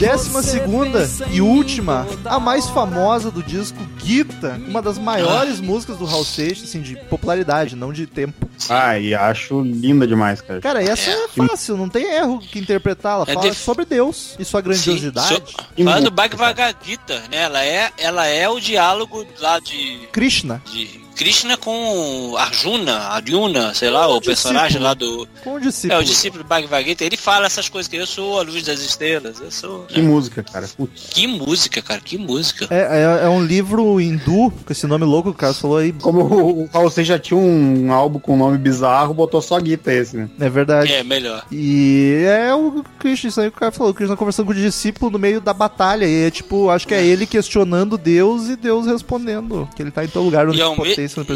Décima 0.00 0.42
segunda 0.42 1.06
e 1.30 1.42
última, 1.42 2.06
a 2.24 2.40
mais 2.40 2.66
famosa 2.70 3.30
do 3.30 3.42
disco, 3.42 3.76
Guita, 4.02 4.58
uma 4.66 4.80
das 4.80 4.96
maiores 4.98 5.60
músicas 5.60 5.98
do 5.98 6.06
Raul 6.06 6.24
Seixas, 6.24 6.64
assim, 6.70 6.80
de 6.80 6.96
popularidade, 6.96 7.76
não 7.76 7.92
de 7.92 8.06
tempo. 8.06 8.48
Ai, 8.70 9.12
acho 9.12 9.60
linda 9.60 10.06
demais, 10.06 10.40
cara. 10.40 10.60
Cara, 10.60 10.82
essa 10.82 11.10
é, 11.10 11.28
fácil, 11.28 11.76
não 11.76 11.88
tem 11.88 12.04
erro 12.14 12.38
que 12.40 12.58
interpretar. 12.58 13.14
Ela 13.16 13.24
É 13.28 13.34
fala 13.34 13.46
def- 13.50 13.58
sobre 13.58 13.84
Deus 13.84 14.36
e 14.38 14.44
sua 14.44 14.62
grandiosidade. 14.62 15.28
Sim, 15.28 15.36
so- 15.36 15.84
Falando 15.84 16.04
do 16.04 16.10
Bhagavad 16.10 16.76
Gita, 16.82 17.18
né? 17.30 17.36
Ela 17.42 17.62
é, 17.64 17.90
ela 17.98 18.26
é 18.26 18.48
o 18.48 18.58
diálogo 18.58 19.26
lá 19.38 19.58
de, 19.58 20.08
Krishna, 20.12 20.62
de 20.72 21.00
Krishna 21.20 21.54
com 21.58 22.34
Arjuna, 22.38 22.96
Arjuna, 23.10 23.74
sei 23.74 23.90
lá, 23.90 24.08
o 24.08 24.22
personagem 24.22 24.80
discípulo. 24.80 24.84
lá 24.84 24.94
do. 24.94 25.28
com 25.44 25.52
o 25.54 25.58
É, 25.58 25.60
discípulo. 25.60 26.00
o 26.00 26.04
discípulo 26.04 26.42
do 26.44 26.46
Bhagavad 26.48 26.88
Gita. 26.88 27.04
Ele 27.04 27.16
fala 27.18 27.44
essas 27.44 27.68
coisas 27.68 27.88
que 27.88 27.96
eu 27.96 28.06
sou 28.06 28.40
a 28.40 28.42
luz 28.42 28.64
das 28.64 28.80
estrelas. 28.80 29.38
Eu 29.38 29.50
sou. 29.50 29.80
Que 29.84 30.00
música, 30.00 30.42
cara. 30.42 30.66
Putz. 30.74 31.10
Que 31.12 31.26
música, 31.26 31.82
cara, 31.82 32.00
que 32.00 32.16
música. 32.16 32.66
É, 32.70 33.02
é, 33.02 33.24
é 33.26 33.28
um 33.28 33.44
livro 33.44 34.00
hindu, 34.00 34.50
com 34.64 34.72
esse 34.72 34.86
nome 34.86 35.04
louco 35.04 35.28
que 35.30 35.36
o 35.36 35.38
cara 35.38 35.52
falou 35.52 35.76
aí. 35.76 35.92
Como 35.92 36.68
o 36.72 36.90
Seixas 36.90 37.06
já 37.08 37.18
tinha 37.18 37.38
um 37.38 37.92
álbum 37.92 38.18
com 38.18 38.34
nome 38.34 38.56
bizarro, 38.56 39.12
botou 39.12 39.42
só 39.42 39.60
Guita 39.60 39.92
esse, 39.92 40.16
né? 40.16 40.30
É 40.40 40.48
verdade. 40.48 40.90
É, 40.90 41.02
melhor. 41.04 41.44
E 41.52 42.24
é 42.26 42.54
o 42.54 42.82
Krishna, 42.98 43.28
isso 43.28 43.40
aí 43.42 43.50
que 43.50 43.56
o 43.58 43.60
cara 43.60 43.72
falou. 43.72 43.92
O 43.92 43.94
Krishna 43.94 44.16
conversando 44.16 44.46
com 44.46 44.52
o 44.52 44.54
discípulo 44.54 45.10
no 45.10 45.18
meio 45.18 45.38
da 45.40 45.52
batalha. 45.52 46.06
E 46.06 46.24
é 46.26 46.30
tipo, 46.30 46.70
acho 46.70 46.88
que 46.88 46.94
é 46.94 47.04
ele 47.04 47.26
questionando 47.26 47.98
Deus 47.98 48.48
e 48.48 48.56
Deus 48.56 48.86
respondendo. 48.86 49.68
Que 49.76 49.82
ele 49.82 49.90
tá 49.90 50.02
em 50.02 50.08
todo 50.08 50.24
lugar 50.24 50.48
E 50.54 50.62
ao, 50.62 50.72
me- 50.76 50.76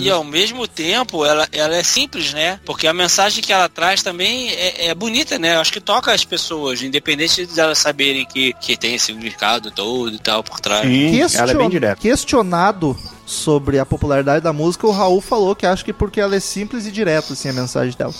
e 0.01 0.11
ao 0.11 0.25
mesmo 0.25 0.67
tempo, 0.67 1.25
ela, 1.25 1.49
ela 1.53 1.77
é 1.77 1.83
simples, 1.83 2.33
né? 2.33 2.61
Porque 2.65 2.87
a 2.87 2.93
mensagem 2.93 3.43
que 3.43 3.53
ela 3.53 3.69
traz 3.69 4.03
também 4.03 4.51
é, 4.51 4.87
é 4.89 4.95
bonita, 4.95 5.39
né? 5.39 5.57
Eu 5.57 5.61
acho 5.61 5.73
que 5.73 5.81
toca 5.81 6.13
as 6.13 6.25
pessoas, 6.25 6.83
independente 6.83 7.47
de 7.47 7.61
elas 7.61 7.79
saberem 7.79 8.25
que, 8.27 8.53
que 8.55 8.77
tem 8.77 8.95
esse 8.95 9.07
significado 9.07 9.71
todo 9.71 10.15
e 10.15 10.19
tal 10.19 10.43
por 10.43 10.61
trás. 10.61 10.87
Sim, 10.87 11.13
Question- 11.13 11.41
ela 11.43 11.53
é 11.53 11.55
bem 11.55 11.69
direta. 11.69 11.97
Questionado 12.01 12.97
sobre 13.27 13.79
a 13.79 13.87
popularidade 13.87 14.43
da 14.45 14.53
música, 14.53 14.87
o 14.87 14.91
Raul 14.91 15.21
falou 15.21 15.55
que 15.55 15.67
acha 15.67 15.85
que 15.85 15.93
porque 15.93 16.21
ela 16.21 16.37
é 16.37 16.41
simples 16.41 16.87
e 16.87 16.91
direta, 16.93 17.33
assim, 17.33 17.49
a 17.49 17.53
mensagem 17.53 17.97
dela. 17.97 18.13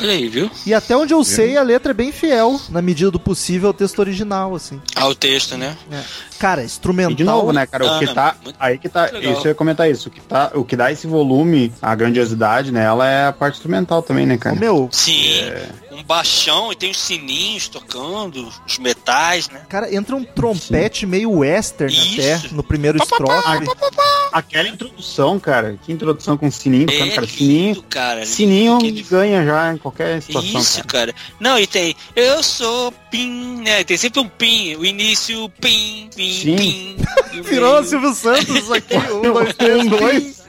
Olha 0.00 0.12
aí, 0.12 0.28
viu? 0.28 0.50
E 0.66 0.72
até 0.74 0.96
onde 0.96 1.12
eu 1.12 1.22
sei, 1.24 1.56
a 1.56 1.62
letra 1.62 1.90
é 1.90 1.94
bem 1.94 2.12
fiel, 2.12 2.60
na 2.68 2.80
medida 2.82 3.10
do 3.10 3.20
possível, 3.20 3.68
ao 3.68 3.74
texto 3.74 3.98
original, 3.98 4.54
assim. 4.54 4.80
Ah, 4.94 5.06
o 5.08 5.14
texto, 5.14 5.56
né? 5.56 5.76
É. 5.90 6.02
Cara, 6.38 6.62
instrumental. 6.64 7.12
E 7.12 7.14
de 7.14 7.24
novo, 7.24 7.52
né, 7.52 7.66
cara, 7.66 7.84
o 7.84 7.88
Ah, 7.90 7.98
que 7.98 8.14
tá. 8.14 8.36
muito- 8.42 8.56
Aí 8.60 8.78
que 8.78 8.88
tá. 8.88 9.06
legal. 9.06 9.32
Isso 9.32 9.42
eu 9.46 9.48
ia 9.50 9.54
comentar 9.54 9.90
isso. 9.90 10.08
O 10.08 10.12
que, 10.12 10.20
tá, 10.20 10.50
o 10.54 10.64
que 10.64 10.76
dá 10.76 10.90
esse 10.92 11.06
volume, 11.06 11.72
a 11.82 11.94
grandiosidade 11.94 12.70
nela 12.72 13.06
é 13.08 13.26
a 13.26 13.32
parte 13.32 13.54
instrumental 13.56 14.02
também, 14.02 14.24
né, 14.26 14.36
cara? 14.38 14.54
meu, 14.56 14.88
Sim, 14.92 15.26
É. 15.40 15.68
um 15.92 16.02
baixão 16.04 16.70
e 16.72 16.76
tem 16.76 16.90
os 16.90 17.00
sininhos 17.00 17.68
tocando, 17.68 18.48
os 18.66 18.78
metais, 18.78 19.48
né? 19.48 19.62
cara, 19.68 19.92
entra 19.94 20.14
um 20.14 20.22
trompete 20.24 21.04
meio 21.06 21.30
western 21.38 21.92
Isso. 21.92 22.20
até 22.20 22.54
no 22.54 22.62
primeiro 22.62 22.98
estrofe. 23.02 23.66
Aquela 24.38 24.68
introdução, 24.68 25.38
cara. 25.40 25.78
Que 25.84 25.92
introdução 25.92 26.36
com 26.36 26.50
sininho 26.50 26.86
É 26.90 27.10
cara. 27.10 27.26
Sininho. 27.26 27.66
lindo, 27.68 27.82
cara. 27.84 28.26
Sininho 28.26 28.76
Aquele- 28.76 29.02
ganha 29.02 29.44
já 29.44 29.72
em 29.74 29.78
qualquer 29.78 30.20
situação, 30.22 30.60
Isso, 30.60 30.84
cara. 30.84 31.12
cara. 31.12 31.14
Não, 31.40 31.58
e 31.58 31.66
tem 31.66 31.94
eu 32.14 32.42
sou 32.42 32.92
pin, 33.10 33.62
né? 33.62 33.82
Tem 33.84 33.96
sempre 33.96 34.20
um 34.20 34.28
pin, 34.28 34.76
o 34.76 34.84
início 34.84 35.48
pin, 35.60 36.08
pin, 36.14 36.32
Sim. 36.32 36.96
o 37.38 37.42
Virou 37.42 37.80
o 37.80 37.84
Silvio 37.84 38.14
Santos 38.14 38.70
aqui. 38.70 38.94
Um, 39.18 39.22
dois, 39.32 39.54
três, 39.54 39.84
Um, 39.84 39.88
dois. 39.88 40.42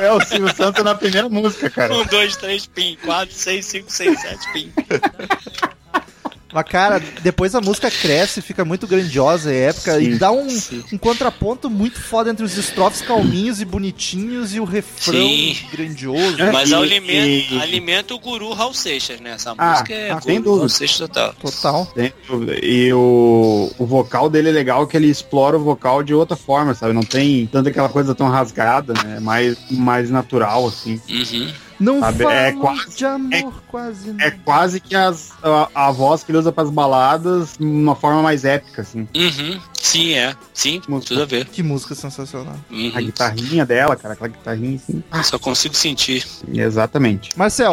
É 0.00 0.12
o 0.12 0.20
Silvio 0.24 0.54
Santos 0.56 0.82
na 0.84 0.94
primeira 0.94 1.28
música, 1.28 1.68
cara. 1.70 1.94
Um, 1.94 2.04
dois, 2.06 2.36
três, 2.36 2.66
pin, 2.66 2.96
quatro, 3.04 3.34
seis, 3.34 3.66
cinco, 3.66 3.90
seis, 3.90 4.20
sete, 4.20 4.52
pin. 4.52 4.72
Mas, 6.52 6.64
cara, 6.68 7.00
depois 7.22 7.54
a 7.54 7.60
música 7.60 7.90
cresce, 7.90 8.42
fica 8.42 8.64
muito 8.64 8.86
grandiosa 8.86 9.52
e 9.52 9.56
épica 9.56 10.00
e 10.00 10.12
Sim, 10.12 10.18
dá 10.18 10.32
um, 10.32 10.46
um 10.92 10.98
contraponto 10.98 11.70
muito 11.70 12.00
foda 12.00 12.30
entre 12.30 12.44
os 12.44 12.56
estrofes 12.58 13.00
calminhos 13.02 13.60
e 13.60 13.64
bonitinhos 13.64 14.54
e 14.54 14.60
o 14.60 14.64
refrão 14.64 15.14
Sim. 15.28 15.56
grandioso. 15.72 16.40
É, 16.42 16.50
Mas 16.50 16.70
e- 16.70 16.74
alimenta, 16.74 17.54
e- 17.54 17.60
alimenta 17.60 18.14
o 18.14 18.18
guru 18.18 18.52
Raul 18.52 18.74
Seixas, 18.74 19.20
né? 19.20 19.32
Essa 19.32 19.54
Ah, 19.56 19.70
música 19.72 19.94
é 19.94 20.10
ah, 20.10 20.14
guru 20.14 20.24
sem 20.24 20.40
dúvida. 20.40 20.56
Raul 20.58 20.68
Seixas 20.68 20.98
total. 20.98 21.34
Total. 21.40 21.92
Sem 21.94 22.12
dúvida. 22.28 22.56
E 22.64 22.92
o, 22.92 23.70
o 23.78 23.86
vocal 23.86 24.28
dele 24.28 24.48
é 24.48 24.52
legal 24.52 24.86
que 24.86 24.96
ele 24.96 25.08
explora 25.08 25.56
o 25.56 25.62
vocal 25.62 26.02
de 26.02 26.12
outra 26.14 26.36
forma, 26.36 26.74
sabe? 26.74 26.92
Não 26.92 27.02
tem 27.02 27.46
tanto 27.46 27.68
aquela 27.68 27.88
coisa 27.88 28.14
tão 28.14 28.28
rasgada, 28.28 28.92
né? 29.04 29.16
É 29.18 29.20
Mais, 29.20 29.56
mais 29.70 30.10
natural, 30.10 30.66
assim. 30.66 31.00
Uhum. 31.08 31.52
Não 31.80 31.98
Sabe, 32.00 32.22
falo 32.24 32.34
é 32.34 32.52
quase- 32.52 32.96
de 32.96 33.06
amor, 33.06 33.54
quase 33.66 34.10
não. 34.12 34.20
É 34.24 34.30
quase 34.30 34.80
que 34.80 34.94
as, 34.94 35.32
a, 35.42 35.86
a 35.88 35.90
voz 35.90 36.22
que 36.22 36.30
ele 36.30 36.38
usa 36.38 36.52
pras 36.52 36.68
baladas, 36.68 37.56
de 37.58 37.64
uma 37.64 37.96
forma 37.96 38.22
mais 38.22 38.44
épica, 38.44 38.82
assim. 38.82 39.08
Uhum. 39.16 39.60
Sim, 39.80 40.12
é. 40.12 40.34
Sim, 40.52 40.80
Música. 40.86 41.08
tudo 41.08 41.22
a 41.22 41.26
ver. 41.26 41.46
Que 41.46 41.62
música 41.62 41.94
sensacional. 41.94 42.54
Uhum. 42.70 42.92
A 42.94 43.00
guitarrinha 43.00 43.64
dela, 43.64 43.96
cara, 43.96 44.14
aquela 44.14 44.28
guitarrinha, 44.28 44.76
assim. 44.76 45.02
Só 45.24 45.38
consigo 45.38 45.74
sentir. 45.74 46.24
Exatamente. 46.52 47.30
Marcel, 47.36 47.72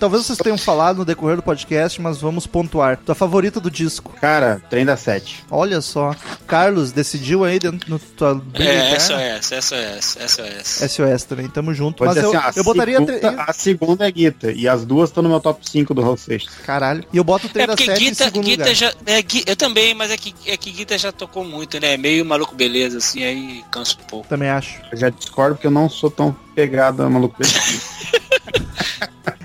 talvez 0.00 0.24
vocês 0.26 0.38
tenham 0.38 0.56
falado 0.58 0.98
no 0.98 1.04
decorrer 1.04 1.36
do 1.36 1.42
podcast, 1.42 2.00
mas 2.00 2.18
vamos 2.20 2.46
pontuar. 2.46 2.96
Tua 2.96 3.14
favorita 3.14 3.60
do 3.60 3.70
disco? 3.70 4.12
Cara, 4.20 4.62
trem 4.70 4.84
da 4.84 4.96
sete. 4.96 5.44
Olha 5.50 5.80
só. 5.80 6.14
Carlos 6.46 6.90
decidiu 6.92 7.44
aí 7.44 7.58
dentro 7.58 7.90
no 7.90 7.98
tua 7.98 8.42
É? 8.54 8.98
SOS, 8.98 9.64
SOS, 9.64 10.18
SOS. 10.28 10.90
SOS 10.90 11.24
também, 11.24 11.48
tamo 11.48 11.74
junto. 11.74 11.98
Vou 12.04 12.08
Mas 12.14 12.16
eu, 12.16 12.36
assim, 12.38 12.58
eu 12.60 12.64
botaria. 12.64 12.96
segunda, 12.98 13.44
a 13.46 13.52
segunda 13.52 14.08
é 14.08 14.10
Guita. 14.10 14.52
E 14.52 14.66
as 14.66 14.84
duas 14.86 15.10
estão 15.10 15.22
no 15.22 15.28
meu 15.28 15.40
top 15.40 15.68
5 15.68 15.92
do 15.92 16.00
Raul 16.02 16.16
Seixas. 16.16 16.52
Caralho. 16.64 17.04
E 17.12 17.16
eu 17.16 17.24
boto 17.24 17.46
o 17.46 17.50
É 17.50 17.52
3 17.52 17.66
da 17.68 17.76
7 17.76 18.04
em 18.04 18.14
segundo 18.14 18.44
Guita 18.44 18.62
lugar. 18.64 18.74
já. 18.74 18.92
É, 19.06 19.22
eu 19.46 19.56
também, 19.56 19.94
mas 19.94 20.10
é 20.10 20.16
que, 20.16 20.34
é 20.46 20.56
que 20.56 20.70
Guita 20.70 20.96
já 20.96 21.12
tocou 21.12 21.41
muito, 21.44 21.78
né? 21.80 21.96
Meio 21.96 22.24
maluco 22.24 22.54
beleza, 22.54 22.98
assim, 22.98 23.22
aí 23.24 23.64
cansa 23.70 23.96
um 24.00 24.04
pouco. 24.06 24.28
Também 24.28 24.48
acho. 24.50 24.80
Eu 24.90 24.98
já 24.98 25.08
discordo 25.10 25.54
porque 25.56 25.66
eu 25.66 25.70
não 25.70 25.88
sou 25.88 26.10
tão 26.10 26.34
pegado 26.54 27.02
a 27.02 27.10
maluco. 27.10 27.36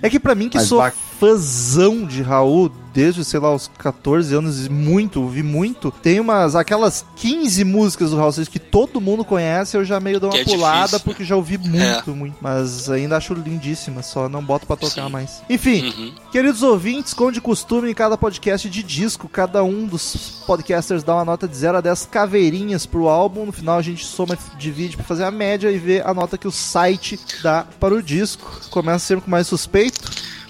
É 0.02 0.10
que 0.12 0.20
pra 0.20 0.36
mim, 0.36 0.48
que 0.48 0.58
Mas 0.58 0.68
sou 0.68 0.78
vai- 0.78 0.92
fãzão 1.20 2.06
de 2.06 2.22
Raul 2.22 2.72
desde, 2.98 3.24
sei 3.24 3.40
lá, 3.40 3.54
os 3.54 3.70
14 3.78 4.34
anos, 4.34 4.66
e 4.66 4.70
muito, 4.72 5.22
ouvi 5.22 5.44
muito, 5.44 5.92
tem 6.02 6.20
umas, 6.20 6.56
aquelas 6.56 7.06
15 7.18 7.64
músicas 7.64 8.10
do 8.10 8.18
Raul 8.18 8.32
Seixas 8.32 8.52
que 8.52 8.58
todo 8.58 9.00
mundo 9.00 9.24
conhece, 9.24 9.78
eu 9.78 9.86
já 9.86 10.00
meio 10.00 10.20
dou 10.20 10.32
uma 10.32 10.36
Que 10.36 10.42
é 10.42 10.56
pulada, 10.56 10.80
difícil, 10.86 11.00
porque 11.02 11.24
já 11.24 11.36
ouvi 11.36 11.60
muito, 11.60 12.16
muito. 12.16 12.38
Mas 12.42 12.90
ainda 12.90 13.16
acho 13.16 13.36
lindíssima, 13.36 14.02
só 14.02 14.28
não 14.28 14.44
boto 14.44 14.66
pra 14.66 14.76
tocar 14.76 15.06
Sim. 15.06 15.12
mais. 15.12 15.44
Enfim, 15.48 15.78
Uhum. 15.88 16.12
Queridos 16.32 16.64
ouvintes, 16.64 17.14
como 17.14 17.32
de 17.32 17.40
costume, 17.40 17.92
em 17.92 17.94
cada 17.94 18.18
podcast 18.18 18.68
de 18.68 18.82
disco, 18.82 19.30
cada 19.30 19.64
um 19.64 19.86
dos 19.86 20.42
podcasters 20.48 21.04
dá 21.04 21.14
uma 21.14 21.26
nota 21.26 21.48
de 21.48 21.56
0 21.56 21.78
a 21.78 21.82
10 21.82 22.08
caveirinhas 22.08 22.88
pro 22.88 23.08
álbum. 23.08 23.46
No 23.46 23.52
final 23.52 23.78
a 23.78 23.82
gente 23.84 24.04
soma, 24.04 24.36
divide 24.58 24.98
pra 24.98 25.06
fazer 25.06 25.24
a 25.24 25.30
média 25.32 25.72
e 25.72 25.78
ver 25.78 26.04
a 26.04 26.16
nota 26.16 26.36
que 26.36 26.48
o 26.48 26.52
site 26.52 27.20
dá 27.44 27.64
para 27.80 27.94
o 27.94 28.02
disco. 28.02 28.60
Começa 28.72 29.06
sempre 29.06 29.26
com 29.26 29.30
mais 29.32 29.46
suspeito. 29.46 30.00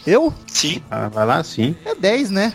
Eu? 0.08 0.34
Sim. 0.48 0.82
Ah, 0.90 1.10
vai 1.10 1.26
lá, 1.26 1.44
sim. 1.44 1.76
É 1.84 1.94
10, 1.94 2.32
né? 2.32 2.54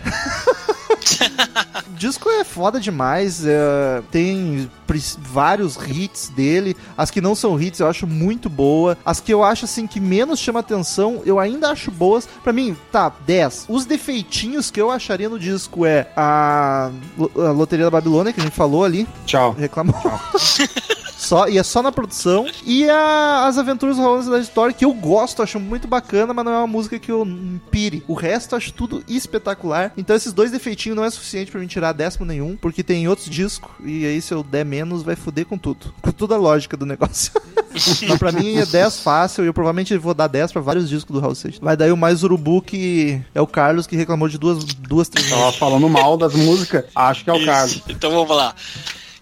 o 1.86 1.92
disco 1.94 2.30
é 2.30 2.44
foda 2.44 2.80
demais. 2.80 3.44
é, 3.44 4.02
tem 4.10 4.70
vários 5.18 5.76
hits 5.76 6.30
dele. 6.30 6.74
As 6.96 7.10
que 7.10 7.20
não 7.20 7.34
são 7.34 7.60
hits 7.60 7.80
eu 7.80 7.88
acho 7.88 8.06
muito 8.06 8.48
boa. 8.48 8.96
As 9.04 9.20
que 9.20 9.34
eu 9.34 9.44
acho 9.44 9.66
assim 9.66 9.86
que 9.86 10.00
menos 10.00 10.40
chama 10.40 10.60
atenção, 10.60 11.20
eu 11.26 11.38
ainda 11.38 11.68
acho 11.68 11.90
boas. 11.90 12.26
Pra 12.42 12.54
mim, 12.54 12.74
tá, 12.90 13.12
10. 13.26 13.66
Os 13.68 13.84
defeitinhos 13.84 14.70
que 14.70 14.80
eu 14.80 14.90
acharia 14.90 15.28
no 15.28 15.38
disco 15.38 15.84
é 15.84 16.08
a, 16.16 16.90
a 17.36 17.50
Loteria 17.50 17.84
da 17.84 17.90
Babilônia, 17.90 18.32
que 18.32 18.40
a 18.40 18.44
gente 18.44 18.56
falou 18.56 18.82
ali. 18.82 19.06
Tchau. 19.26 19.52
Reclamou. 19.52 19.94
Só, 21.32 21.48
e 21.48 21.56
é 21.56 21.62
só 21.62 21.80
na 21.82 21.90
produção. 21.90 22.46
E 22.62 22.86
a- 22.90 23.46
as 23.46 23.56
aventuras 23.56 23.96
do 23.96 24.02
Raul 24.02 24.18
na 24.18 24.22
Cidade 24.22 24.42
História, 24.42 24.74
que 24.74 24.84
eu 24.84 24.92
gosto, 24.92 25.42
acho 25.42 25.58
muito 25.58 25.88
bacana, 25.88 26.34
mas 26.34 26.44
não 26.44 26.52
é 26.52 26.58
uma 26.58 26.66
música 26.66 26.98
que 26.98 27.10
eu 27.10 27.26
pire. 27.70 28.04
O 28.06 28.12
resto 28.12 28.52
eu 28.52 28.58
acho 28.58 28.70
tudo 28.74 29.02
espetacular. 29.08 29.94
Então 29.96 30.14
esses 30.14 30.34
dois 30.34 30.50
defeitinhos 30.50 30.94
não 30.94 31.02
é 31.02 31.08
suficiente 31.08 31.50
pra 31.50 31.58
me 31.58 31.66
tirar 31.66 31.92
décimo 31.92 32.26
nenhum, 32.26 32.54
porque 32.54 32.82
tem 32.82 33.08
outros 33.08 33.30
discos, 33.30 33.70
e 33.82 34.04
aí 34.04 34.20
se 34.20 34.34
eu 34.34 34.42
der 34.42 34.66
menos, 34.66 35.02
vai 35.02 35.16
foder 35.16 35.46
com 35.46 35.56
tudo. 35.56 35.94
Com 36.02 36.12
toda 36.12 36.34
a 36.34 36.38
lógica 36.38 36.76
do 36.76 36.84
negócio. 36.84 37.32
mas 38.06 38.18
pra 38.18 38.30
mim 38.30 38.56
é 38.58 38.66
10 38.66 39.00
fácil, 39.00 39.42
e 39.42 39.46
eu 39.46 39.54
provavelmente 39.54 39.96
vou 39.96 40.12
dar 40.12 40.26
10 40.26 40.52
pra 40.52 40.60
vários 40.60 40.86
discos 40.86 41.14
do 41.14 41.18
Raul 41.18 41.34
Seixas. 41.34 41.60
Vai 41.60 41.78
daí 41.78 41.90
o 41.90 41.96
mais 41.96 42.22
urubu, 42.22 42.60
que 42.60 43.22
é 43.34 43.40
o 43.40 43.46
Carlos, 43.46 43.86
que 43.86 43.96
reclamou 43.96 44.28
de 44.28 44.36
duas, 44.36 44.62
duas 44.64 45.08
três 45.08 45.30
Tava 45.30 45.50
falando 45.52 45.88
mal 45.88 46.18
das 46.18 46.34
músicas, 46.34 46.84
acho 46.94 47.24
que 47.24 47.30
é 47.30 47.32
o 47.32 47.36
Isso. 47.36 47.46
Carlos. 47.46 47.82
Então 47.88 48.10
vamos 48.10 48.36
lá. 48.36 48.54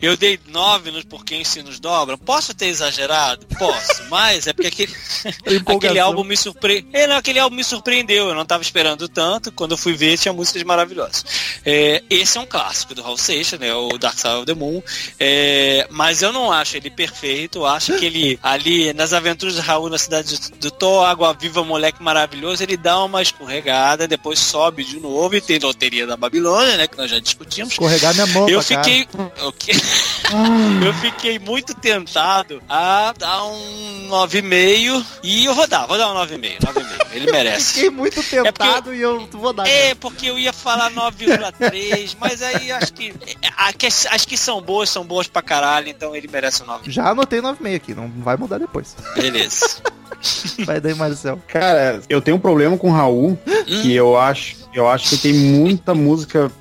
Eu 0.00 0.16
dei 0.16 0.40
nove 0.48 0.90
nos 0.90 1.04
Por 1.04 1.24
Quem 1.24 1.44
Se 1.44 1.62
Nos 1.62 1.78
Dobra. 1.78 2.16
Posso 2.16 2.54
ter 2.54 2.66
exagerado? 2.66 3.46
Posso, 3.58 4.02
mas 4.08 4.46
é 4.46 4.52
porque 4.52 4.68
aquele, 4.68 4.94
aquele 5.76 5.98
álbum 5.98 6.24
me 6.24 6.36
surpreendeu. 6.36 6.90
É, 6.92 7.04
aquele 7.16 7.38
álbum 7.38 7.56
me 7.56 7.64
surpreendeu. 7.64 8.28
Eu 8.28 8.34
não 8.34 8.42
estava 8.42 8.62
esperando 8.62 9.08
tanto. 9.08 9.52
Quando 9.52 9.72
eu 9.72 9.76
fui 9.76 9.92
ver, 9.94 10.16
tinha 10.18 10.32
músicas 10.32 10.62
maravilhosas. 10.62 11.24
É, 11.64 12.02
esse 12.08 12.38
é 12.38 12.40
um 12.40 12.46
clássico 12.46 12.94
do 12.94 13.02
Raul 13.02 13.18
Seixas, 13.18 13.60
né? 13.60 13.74
O 13.74 13.98
Dark 13.98 14.16
Side 14.18 14.34
of 14.36 14.46
the 14.46 14.54
Moon. 14.54 14.82
É, 15.18 15.86
mas 15.90 16.22
eu 16.22 16.32
não 16.32 16.50
acho 16.50 16.76
ele 16.76 16.90
perfeito. 16.90 17.58
Eu 17.58 17.66
acho 17.66 17.96
que 17.98 18.04
ele, 18.06 18.38
ali, 18.42 18.92
nas 18.94 19.12
aventuras 19.12 19.54
de 19.54 19.60
Raul 19.60 19.90
na 19.90 19.98
cidade 19.98 20.34
do 20.58 20.70
Thor, 20.70 21.04
Água 21.06 21.34
Viva, 21.34 21.62
moleque 21.62 22.02
maravilhoso, 22.02 22.62
ele 22.62 22.76
dá 22.76 23.02
uma 23.04 23.20
escorregada, 23.20 24.08
depois 24.08 24.38
sobe 24.38 24.84
de 24.84 24.98
novo 24.98 25.36
e 25.36 25.40
tem 25.40 25.58
Loteria 25.58 26.06
da 26.06 26.16
Babilônia, 26.16 26.76
né? 26.78 26.86
Que 26.86 26.96
nós 26.96 27.10
já 27.10 27.18
discutimos. 27.18 27.72
Escorregar 27.72 28.14
minha 28.14 28.26
mão, 28.28 28.48
Eu 28.48 28.62
fiquei. 28.62 29.06
Eu, 29.38 29.52
que- 29.52 29.72
eu 30.86 30.94
fiquei 30.94 31.38
muito 31.38 31.74
tentado 31.74 32.62
a 32.68 33.12
dar 33.18 33.44
um 33.44 34.08
9,5 34.10 35.04
e 35.22 35.44
eu 35.44 35.54
vou 35.54 35.66
dar, 35.66 35.86
vou 35.86 35.98
dar 35.98 36.10
um 36.12 36.14
9,5. 36.26 36.58
9,5. 36.60 37.06
Ele 37.12 37.30
merece. 37.32 37.74
Fiquei 37.74 37.90
muito 37.90 38.22
tentado 38.22 38.94
e 38.94 39.00
eu 39.00 39.26
vou 39.32 39.52
dar. 39.52 39.66
É, 39.68 39.94
porque 39.94 40.26
eu 40.26 40.38
ia 40.38 40.52
falar 40.52 40.90
9,3, 40.92 42.16
mas 42.20 42.42
aí 42.42 42.70
acho 42.72 42.92
que. 42.92 43.12
a 43.56 43.72
que- 43.72 43.86
As 43.86 44.24
que 44.24 44.36
são 44.36 44.60
boas 44.62 44.88
são 44.90 45.04
boas 45.04 45.26
pra 45.26 45.42
caralho, 45.42 45.88
então 45.88 46.14
ele 46.14 46.28
merece 46.28 46.62
um 46.62 46.66
9. 46.66 46.90
Já 46.90 47.08
anotei 47.10 47.40
9,5 47.40 47.76
aqui, 47.76 47.94
não 47.94 48.08
vai 48.18 48.36
mudar 48.36 48.58
depois. 48.58 48.96
Beleza. 49.16 49.80
Vai 50.66 50.78
daí, 50.80 50.94
Marcel. 50.94 51.40
Cara, 51.48 52.02
eu 52.06 52.20
tenho 52.20 52.36
um 52.36 52.40
problema 52.40 52.76
com 52.76 52.90
o 52.90 52.92
Raul, 52.92 53.38
que 53.64 53.90
eu 53.94 54.18
acho, 54.18 54.54
eu 54.74 54.86
acho 54.86 55.08
que 55.08 55.16
tem 55.16 55.32
muita 55.32 55.94
música, 55.94 56.52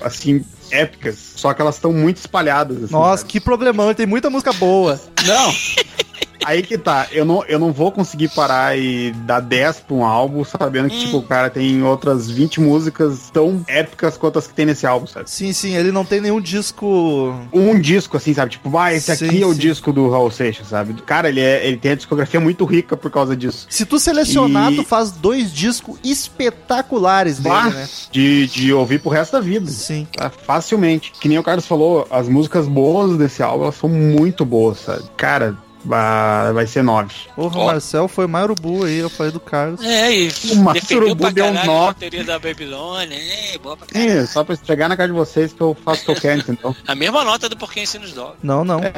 assim, 0.00 0.44
épicas, 0.70 1.16
só 1.36 1.52
que 1.54 1.60
elas 1.60 1.76
estão 1.76 1.92
muito 1.92 2.18
espalhadas. 2.18 2.84
assim, 2.84 2.92
Nossa, 2.92 3.18
sabe? 3.18 3.30
que 3.32 3.40
problemão, 3.40 3.92
tem 3.94 4.06
muita 4.06 4.30
música 4.30 4.52
boa. 4.52 5.00
Não! 5.26 5.52
Aí 6.48 6.62
que 6.62 6.78
tá, 6.78 7.06
eu 7.12 7.26
não, 7.26 7.44
eu 7.44 7.58
não 7.58 7.72
vou 7.72 7.92
conseguir 7.92 8.28
parar 8.28 8.74
e 8.78 9.12
dar 9.26 9.38
10 9.40 9.80
pra 9.80 9.94
um 9.96 10.02
álbum, 10.02 10.42
sabendo 10.44 10.88
que, 10.88 10.96
Hum. 10.96 11.00
tipo, 11.00 11.18
o 11.18 11.22
cara 11.22 11.50
tem 11.50 11.82
outras 11.82 12.30
20 12.30 12.58
músicas 12.60 13.28
tão 13.30 13.62
épicas 13.68 14.16
quanto 14.16 14.38
as 14.38 14.46
que 14.46 14.54
tem 14.54 14.64
nesse 14.64 14.86
álbum, 14.86 15.06
sabe? 15.06 15.28
Sim, 15.30 15.52
sim, 15.52 15.76
ele 15.76 15.92
não 15.92 16.06
tem 16.06 16.22
nenhum 16.22 16.40
disco. 16.40 17.34
Um 17.52 17.78
disco, 17.78 18.16
assim, 18.16 18.32
sabe? 18.32 18.52
Tipo, 18.52 18.78
ah, 18.78 18.94
esse 18.94 19.14
Sim, 19.14 19.26
aqui 19.26 19.42
é 19.42 19.46
o 19.46 19.52
disco 19.54 19.92
do 19.92 20.08
Raul 20.08 20.30
Seixas, 20.30 20.68
sabe? 20.68 20.94
Cara, 21.02 21.28
ele, 21.28 21.40
é, 21.40 21.66
ele 21.66 21.76
tem 21.76 21.92
a 21.92 21.94
discografia 21.96 22.40
muito 22.40 22.64
rica 22.64 22.96
por 22.96 23.10
causa 23.10 23.36
disso. 23.36 23.66
Se 23.68 23.84
tu 23.84 23.98
selecionar, 23.98 24.72
E- 24.72 24.76
tu 24.76 24.84
faz 24.84 25.10
dois 25.10 25.52
discos 25.52 25.98
espetaculares 26.02 27.38
dele, 27.40 27.70
né? 27.74 27.88
de, 28.10 28.46
de 28.46 28.72
ouvir 28.72 29.00
pro 29.00 29.10
resto 29.10 29.32
da 29.32 29.40
vida. 29.40 29.70
Sim. 29.70 30.06
Tá? 30.16 30.30
Facilmente. 30.30 31.12
Que 31.20 31.28
nem 31.28 31.38
o 31.38 31.42
Carlos 31.42 31.66
falou, 31.66 32.06
as 32.10 32.26
músicas 32.26 32.66
boas 32.66 33.18
desse 33.18 33.42
álbum, 33.42 33.64
elas 33.64 33.76
são 33.76 33.88
muito 33.88 34.44
boas, 34.44 34.78
sabe? 34.80 35.02
Cara, 35.16 35.54
Ah, 35.90 36.50
vai 36.52 36.66
ser 36.66 36.82
9. 36.82 37.14
Porra, 37.36 37.58
o 37.58 37.60
Ó. 37.62 37.66
Marcel 37.66 38.08
foi 38.08 38.26
mais 38.26 38.44
urubu 38.44 38.84
aí, 38.84 38.98
eu 38.98 39.08
falei 39.10 39.32
do 39.32 39.40
Carlos. 39.40 39.82
É, 39.82 40.10
e 40.12 40.30
surubu 40.30 41.16
pra 41.16 41.30
deu 41.30 41.44
um 41.46 41.54
caralho 41.54 41.70
a 41.70 41.74
nó. 41.74 41.86
bateria 41.86 42.24
da 42.24 42.38
Babilônia. 42.38 43.16
É, 43.16 43.58
boa 43.58 43.76
pra 43.76 43.86
caralho. 43.86 44.10
É, 44.12 44.26
só 44.26 44.42
pra 44.44 44.56
chegar 44.56 44.88
na 44.88 44.96
casa 44.96 45.08
de 45.08 45.14
vocês 45.18 45.52
que 45.52 45.60
eu 45.60 45.76
faço 45.84 46.02
o 46.02 46.04
que 46.06 46.10
eu 46.10 46.16
quero, 46.16 46.40
entendeu? 46.40 46.74
A 46.86 46.94
mesma 46.94 47.24
nota 47.24 47.48
do 47.48 47.56
Porquê 47.56 47.82
Ensina 47.82 48.04
os 48.04 48.12
Dogos. 48.12 48.36
Não, 48.42 48.64
não. 48.64 48.80
É, 48.80 48.92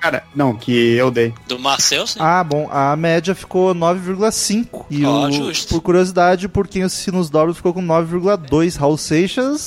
cara, 0.00 0.24
não, 0.34 0.54
que 0.56 0.72
eu 0.72 1.10
dei. 1.10 1.32
Do 1.46 1.58
Marcel, 1.58 2.06
sim. 2.06 2.18
Ah, 2.20 2.42
bom, 2.42 2.68
a 2.72 2.96
média 2.96 3.34
ficou 3.34 3.74
9,5. 3.74 4.86
E 4.90 5.04
Ó, 5.04 5.26
o, 5.28 5.32
justo. 5.32 5.74
por 5.74 5.80
curiosidade, 5.82 6.48
por 6.48 6.66
quem 6.66 6.82
assistiu 6.82 7.12
nos 7.12 7.30
dobros 7.30 7.56
ficou 7.56 7.72
com 7.72 7.82
9,2. 7.86 8.76
Raul 8.78 8.96
Seixas 8.98 9.60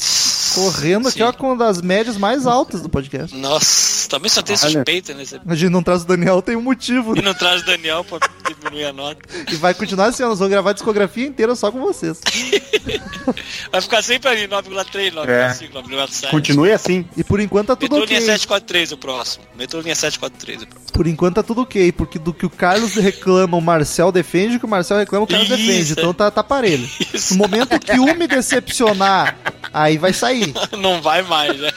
correndo 0.53 1.07
aqui, 1.07 1.19
Sim. 1.19 1.23
ó, 1.23 1.33
com 1.33 1.47
uma 1.47 1.57
das 1.57 1.81
médias 1.81 2.17
mais 2.17 2.45
altas 2.45 2.81
do 2.81 2.89
podcast. 2.89 3.35
Nossa, 3.35 4.09
também 4.09 4.29
só 4.29 4.41
tem 4.41 4.55
suspeita 4.55 5.13
nesse. 5.13 5.39
A 5.45 5.55
gente 5.55 5.71
não 5.71 5.83
traz 5.83 6.03
o 6.03 6.05
Daniel, 6.05 6.41
tem 6.41 6.55
um 6.55 6.61
motivo. 6.61 7.13
E 7.15 7.19
né? 7.19 7.25
não 7.25 7.33
traz 7.33 7.61
o 7.61 7.65
Daniel 7.65 8.03
pra 8.03 8.19
diminuir 8.47 8.85
a 8.85 8.93
nota. 8.93 9.21
E 9.51 9.55
vai 9.55 9.73
continuar 9.73 10.07
assim, 10.07 10.23
ó, 10.23 10.29
nós 10.29 10.39
vamos 10.39 10.51
gravar 10.51 10.71
a 10.71 10.73
discografia 10.73 11.27
inteira 11.27 11.55
só 11.55 11.71
com 11.71 11.79
vocês. 11.79 12.19
Vai 13.71 13.81
ficar 13.81 14.01
sempre 14.01 14.29
ali, 14.29 14.47
9,3, 14.47 15.13
9,5, 15.13 15.71
9,7. 15.71 16.29
Continue 16.29 16.71
assim. 16.71 17.05
E 17.15 17.23
por 17.23 17.39
enquanto 17.39 17.67
tá 17.67 17.75
tudo 17.75 17.95
Metrô 17.95 18.03
ok. 18.03 18.17
linha 18.17 18.37
743 18.37 18.91
o 18.91 18.97
próximo. 18.97 19.45
Metrô 19.55 19.81
linha 19.81 19.95
743 19.95 20.63
o 20.63 20.67
próximo. 20.67 20.91
Por 20.93 21.07
enquanto 21.07 21.35
tá 21.35 21.43
tudo 21.43 21.61
ok, 21.61 21.91
porque 21.91 22.19
do 22.19 22.33
que 22.33 22.45
o 22.45 22.49
Carlos 22.49 22.95
reclama, 22.95 23.57
o 23.57 23.61
Marcel 23.61 24.11
defende, 24.11 24.57
o 24.57 24.59
que 24.59 24.65
o 24.65 24.69
Marcel 24.69 24.97
reclama, 24.97 25.25
o 25.25 25.27
Carlos 25.27 25.49
Isso, 25.49 25.57
defende. 25.57 25.91
Então 25.93 26.13
tá, 26.13 26.29
tá 26.29 26.43
parelho. 26.43 26.87
Isso. 27.13 27.33
No 27.33 27.39
momento 27.39 27.79
que 27.79 27.99
um 27.99 28.13
me 28.15 28.27
decepcionar, 28.27 29.37
aí 29.73 29.97
vai 29.97 30.13
sair. 30.13 30.53
Não 30.77 31.01
vai 31.01 31.21
mais, 31.23 31.59
né? 31.59 31.71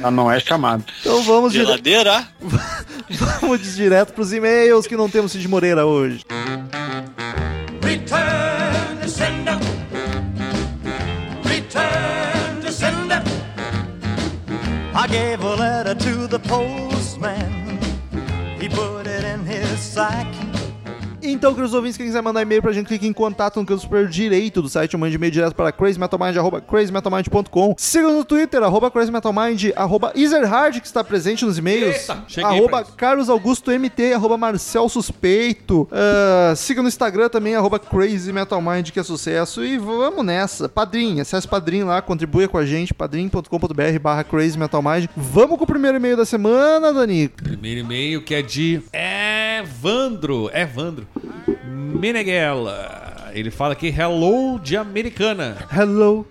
Já 0.00 0.10
não 0.10 0.30
é 0.30 0.40
chamado. 0.40 0.84
Então 1.00 1.22
vamos, 1.22 1.52
dire... 1.52 1.64
Geladeira? 1.66 2.26
vamos 3.40 3.74
direto 3.74 4.14
pros 4.14 4.32
e-mails 4.32 4.86
que 4.86 4.96
não 4.96 5.10
temos 5.10 5.32
Cid 5.32 5.46
Moreira 5.46 5.84
hoje. 5.84 6.24
Return 7.82 8.98
to 9.02 9.08
sender. 9.08 9.58
Return 11.44 12.60
to 12.62 12.72
sender. 12.72 13.22
I 14.94 15.06
gave 15.08 15.44
a 15.44 15.54
letter 15.54 15.94
to 15.94 16.28
the 16.28 16.38
postman. 16.38 17.78
He 18.58 18.68
put 18.68 19.06
it 19.06 19.24
in 19.24 19.44
his 19.44 19.78
sack. 19.80 20.29
Então, 21.22 21.52
queridos 21.52 21.74
ouvintes, 21.74 21.96
quem 21.96 22.06
quiser 22.06 22.22
mandar 22.22 22.42
e-mail 22.42 22.62
pra 22.62 22.72
gente, 22.72 22.86
clique 22.86 23.06
em 23.06 23.12
contato 23.12 23.60
no 23.60 23.66
canto 23.66 23.82
superior 23.82 24.08
direito 24.08 24.62
do 24.62 24.68
site, 24.68 24.96
mande 24.96 25.16
e-mail 25.16 25.30
direto 25.30 25.54
para 25.54 25.70
crazymetalmind, 25.70 26.36
arroba 26.36 26.60
crazymetalmind.com. 26.60 27.74
Siga 27.76 28.08
no 28.08 28.24
Twitter, 28.24 28.62
arroba 28.62 28.90
crazymetalmind, 28.90 29.72
arroba 29.76 30.12
Ezerhard, 30.14 30.80
que 30.80 30.86
está 30.86 31.04
presente 31.04 31.44
nos 31.44 31.58
e-mails, 31.58 31.96
Eita, 31.96 32.24
cheguei 32.26 32.50
arroba 32.50 32.84
pra 32.84 32.92
Carlos 32.96 33.28
Augusto 33.28 33.70
MT, 33.70 34.14
arroba 34.14 34.36
Marcel 34.36 34.88
Suspeito. 34.88 35.88
Ah, 35.92 36.54
siga 36.56 36.82
no 36.82 36.88
Instagram 36.88 37.28
também, 37.28 37.54
arroba 37.54 37.78
crazymetalmind, 37.78 38.90
que 38.90 39.00
é 39.00 39.02
sucesso. 39.02 39.64
E 39.64 39.78
vamos 39.78 40.24
nessa. 40.24 40.68
Padrinho, 40.68 41.20
acesse 41.20 41.46
Padrinho 41.46 41.86
lá, 41.86 42.00
contribua 42.00 42.48
com 42.48 42.58
a 42.58 42.64
gente, 42.64 42.94
padrim.com.br 42.94 43.98
barra 44.00 44.24
crazymetalmind. 44.24 45.06
Vamos 45.16 45.58
com 45.58 45.64
o 45.64 45.66
primeiro 45.66 45.96
e-mail 45.96 46.16
da 46.16 46.24
semana, 46.24 46.92
Dani. 46.92 47.28
Primeiro 47.28 47.80
e-mail 47.80 48.22
que 48.22 48.34
é 48.34 48.42
de 48.42 48.80
Evandro. 48.92 50.50
Evandro. 50.54 51.09
Meneghella. 51.64 53.30
Ele 53.32 53.50
fala 53.50 53.72
aqui, 53.72 53.88
hello 53.88 54.58
de 54.58 54.76
americana. 54.76 55.56
Hello, 55.72 56.26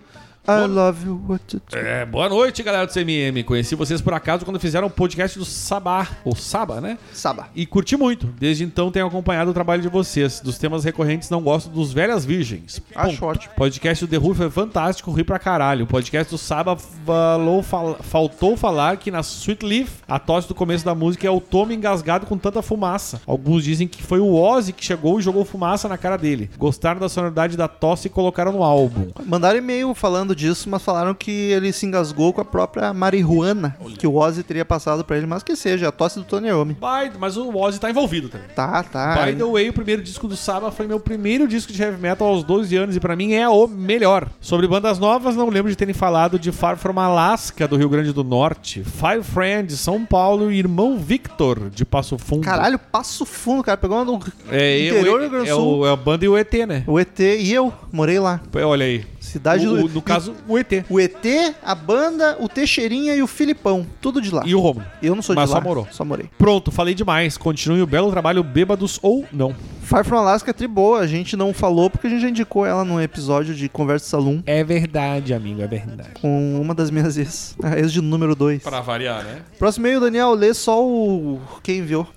I 0.50 0.66
love 0.66 1.06
you, 1.06 1.22
what 1.28 1.44
you 1.56 1.62
do. 1.70 1.78
É, 1.78 2.06
boa 2.06 2.28
noite, 2.28 2.64
galera 2.64 2.86
do 2.88 2.92
CMM. 2.94 3.44
Conheci 3.44 3.76
vocês 3.76 4.02
por 4.02 4.14
acaso 4.14 4.44
quando 4.44 4.60
fizeram 4.60 4.88
o 4.88 4.90
podcast 4.90 5.38
do 5.38 5.46
Sabá, 5.46 6.08
ou 6.26 6.36
Saba, 6.36 6.82
né? 6.82 6.98
Saba. 7.14 7.48
E 7.56 7.66
curti 7.66 7.96
muito. 7.96 8.26
Desde 8.40 8.64
então 8.64 8.90
tenho 8.92 9.06
acompanhado 9.06 9.52
o 9.52 9.54
trabalho 9.54 9.82
de 9.82 9.88
vocês. 9.90 10.40
Dos 10.40 10.58
temas 10.58 10.84
recorrentes 10.84 11.30
não 11.30 11.42
gosto 11.42 11.70
dos 11.70 11.94
velhas 11.94 12.26
virgens. 12.26 12.82
Acho 12.96 13.26
ótimo. 13.26 13.54
O 13.54 13.58
podcast 13.58 14.06
do 14.06 14.10
The 14.10 14.18
Roof 14.18 14.42
é 14.42 14.50
fantástico, 14.50 15.12
ri 15.12 15.24
pra 15.24 15.38
caralho. 15.38 15.84
O 15.84 15.88
podcast 15.88 16.32
do 16.32 16.38
Saba 16.38 16.76
falou- 16.78 17.62
fal- 17.62 17.98
faltou 18.02 18.58
falar 18.58 18.98
que 18.98 19.12
na 19.12 19.20
Sweet 19.20 19.66
Leaf, 19.66 19.90
a 20.08 20.18
tosse 20.18 20.48
do 20.48 20.56
começo 20.56 20.84
da 20.84 20.96
música 20.96 21.28
é 21.28 21.30
o 21.32 21.40
Tommy 21.42 21.76
engasgado 21.76 22.26
com 22.26 22.38
tanta 22.38 22.62
fumaça. 22.62 23.22
Alguns 23.28 23.64
dizem 23.64 23.88
que 23.88 24.02
foi 24.02 24.20
o 24.20 24.34
Ozzy 24.34 24.74
que 24.74 24.84
chegou 24.84 25.20
e 25.20 25.22
jogou 25.24 25.46
fumaça 25.46 25.88
na 25.88 25.98
cara 25.98 26.18
dele. 26.18 26.50
Gostaram 26.58 27.00
da 27.00 27.10
sonoridade 27.10 27.56
da 27.56 27.68
tosse 27.68 28.08
e 28.08 28.10
colocaram 28.10 28.52
no 28.52 28.64
álbum. 28.64 29.08
Mandaram 29.26 29.58
e-mail 29.60 29.94
falando 29.94 30.36
disso, 30.40 30.70
mas 30.70 30.82
falaram 30.82 31.14
que 31.14 31.32
ele 31.32 31.72
se 31.74 31.86
engasgou 31.86 32.32
com 32.32 32.42
a 32.42 32.46
própria 32.46 32.94
marihuana 32.94 33.76
que 33.98 34.08
o 34.08 34.16
Ozzy 34.16 34.44
teria 34.44 34.64
passado 34.64 35.04
pra 35.04 35.18
ele, 35.18 35.26
mas 35.26 35.44
que 35.44 35.56
seja, 35.56 35.90
a 35.90 35.92
tosse 35.92 36.18
do 36.20 36.26
Tony 36.26 36.48
Iommi. 36.48 36.74
By- 36.74 37.18
mas 37.20 37.36
o 37.36 37.56
Ozzy 37.56 37.80
tá 37.80 37.90
envolvido 37.90 38.30
também. 38.30 38.48
Tá, 38.56 38.82
tá. 38.84 39.26
By 39.26 39.36
the 39.36 39.44
way, 39.44 39.70
o 39.70 39.74
primeiro 39.74 40.02
disco 40.02 40.28
do 40.28 40.38
Saba 40.38 40.72
foi 40.72 40.88
meu 40.88 41.00
primeiro 41.00 41.48
disco 41.48 41.74
de 41.74 41.82
heavy 41.82 42.02
metal 42.02 42.28
aos 42.28 42.44
12 42.44 42.76
anos 42.76 42.96
e 42.96 43.00
pra 43.00 43.16
mim 43.16 43.34
é 43.34 43.48
o 43.48 43.68
melhor. 43.68 44.28
Sobre 44.40 44.68
bandas 44.68 44.98
novas, 44.98 45.36
não 45.36 45.50
lembro 45.50 45.70
de 45.70 45.76
terem 45.76 45.94
falado 45.94 46.40
de 46.40 46.52
Far 46.52 46.78
From 46.78 47.00
Alaska, 47.00 47.68
do 47.68 47.76
Rio 47.76 47.90
Grande 47.90 48.14
do 48.14 48.24
Norte, 48.24 48.84
Five 48.84 49.24
Friends, 49.24 49.80
São 49.80 50.06
Paulo 50.06 50.52
e 50.52 50.58
Irmão 50.58 50.98
Victor, 50.98 51.70
de 51.70 51.84
Passo 51.84 52.18
Fundo. 52.18 52.44
Caralho, 52.44 52.80
passo 52.80 53.26
fundo, 53.26 53.64
cara. 53.64 53.78
Pegou 53.78 54.04
no 54.06 54.20
é, 54.50 54.88
interior 54.88 55.06
eu, 55.06 55.18
do 55.18 55.22
Rio 55.22 55.30
Grande 55.30 55.50
é, 55.50 55.52
do 55.52 55.58
Sul. 55.58 55.80
o, 55.80 55.88
é 55.88 55.92
a 55.92 55.96
banda 55.96 56.26
e 56.26 56.30
o 56.30 56.38
ET, 56.38 56.54
né? 56.68 56.84
O 56.88 57.00
ET 57.00 57.20
e 57.20 57.52
eu 57.54 57.74
morei 57.92 58.20
lá. 58.20 58.42
Olha 58.54 58.86
aí. 58.86 59.06
Cidade 59.30 59.68
O- 59.68 59.78
do. 59.78 59.86
o- 59.86 59.90
no 59.90 60.02
caso, 60.02 60.36
o 60.48 60.58
ET. 60.58 60.84
O 60.90 61.00
ET, 61.00 61.26
a 61.64 61.76
banda, 61.76 62.36
o 62.40 62.50
Teixeirinha 62.50 63.16
e 63.16 63.22
o 63.22 63.28
Filipão. 63.28 63.86
Tudo 64.02 64.22
de 64.22 64.34
lá. 64.34 64.44
E 64.46 64.54
o 64.56 64.60
Romulo. 64.60 64.86
Eu 65.02 65.16
não 65.16 65.22
sou 65.22 65.36
Mas 65.36 65.50
de 65.50 65.56
lá. 65.56 65.62
só 65.62 65.64
morou. 65.68 65.88
Só 65.92 66.04
morei. 66.06 66.30
Pronto, 66.38 66.72
falei 66.72 66.94
demais. 66.94 67.38
Continue 67.38 67.82
o 67.82 67.88
belo 67.88 68.10
trabalho 68.12 68.44
Bêbados 68.44 69.00
ou 69.02 69.26
Não. 69.32 69.56
Far 69.82 70.06
From 70.06 70.20
Alaska 70.20 70.52
é 70.52 70.54
tri 70.54 70.68
boa. 70.68 71.00
A 71.00 71.08
gente 71.08 71.36
não 71.36 71.52
falou 71.52 71.90
porque 71.90 72.06
a 72.06 72.10
gente 72.12 72.22
já 72.22 72.30
indicou 72.30 72.64
ela 72.64 72.84
num 72.86 73.02
episódio 73.02 73.56
de 73.56 73.68
Conversa 73.68 74.06
Salum 74.08 74.44
É 74.46 74.64
verdade, 74.64 75.34
amigo, 75.34 75.62
é 75.64 75.68
verdade. 75.68 76.10
com 76.22 76.62
uma 76.62 76.76
das 76.76 76.92
minhas 76.92 77.18
ex. 77.18 77.56
A 77.64 77.78
ex 77.80 77.92
de 77.92 78.00
número 78.02 78.36
2. 78.36 78.62
Pra 78.62 78.82
variar, 78.82 79.24
né? 79.24 79.40
Próximo 79.58 79.88
e-mail, 79.88 80.00
Daniel, 80.02 80.34
lê 80.34 80.54
só 80.54 80.84
o. 80.86 81.40
Quem 81.64 81.80
enviou. 81.80 82.08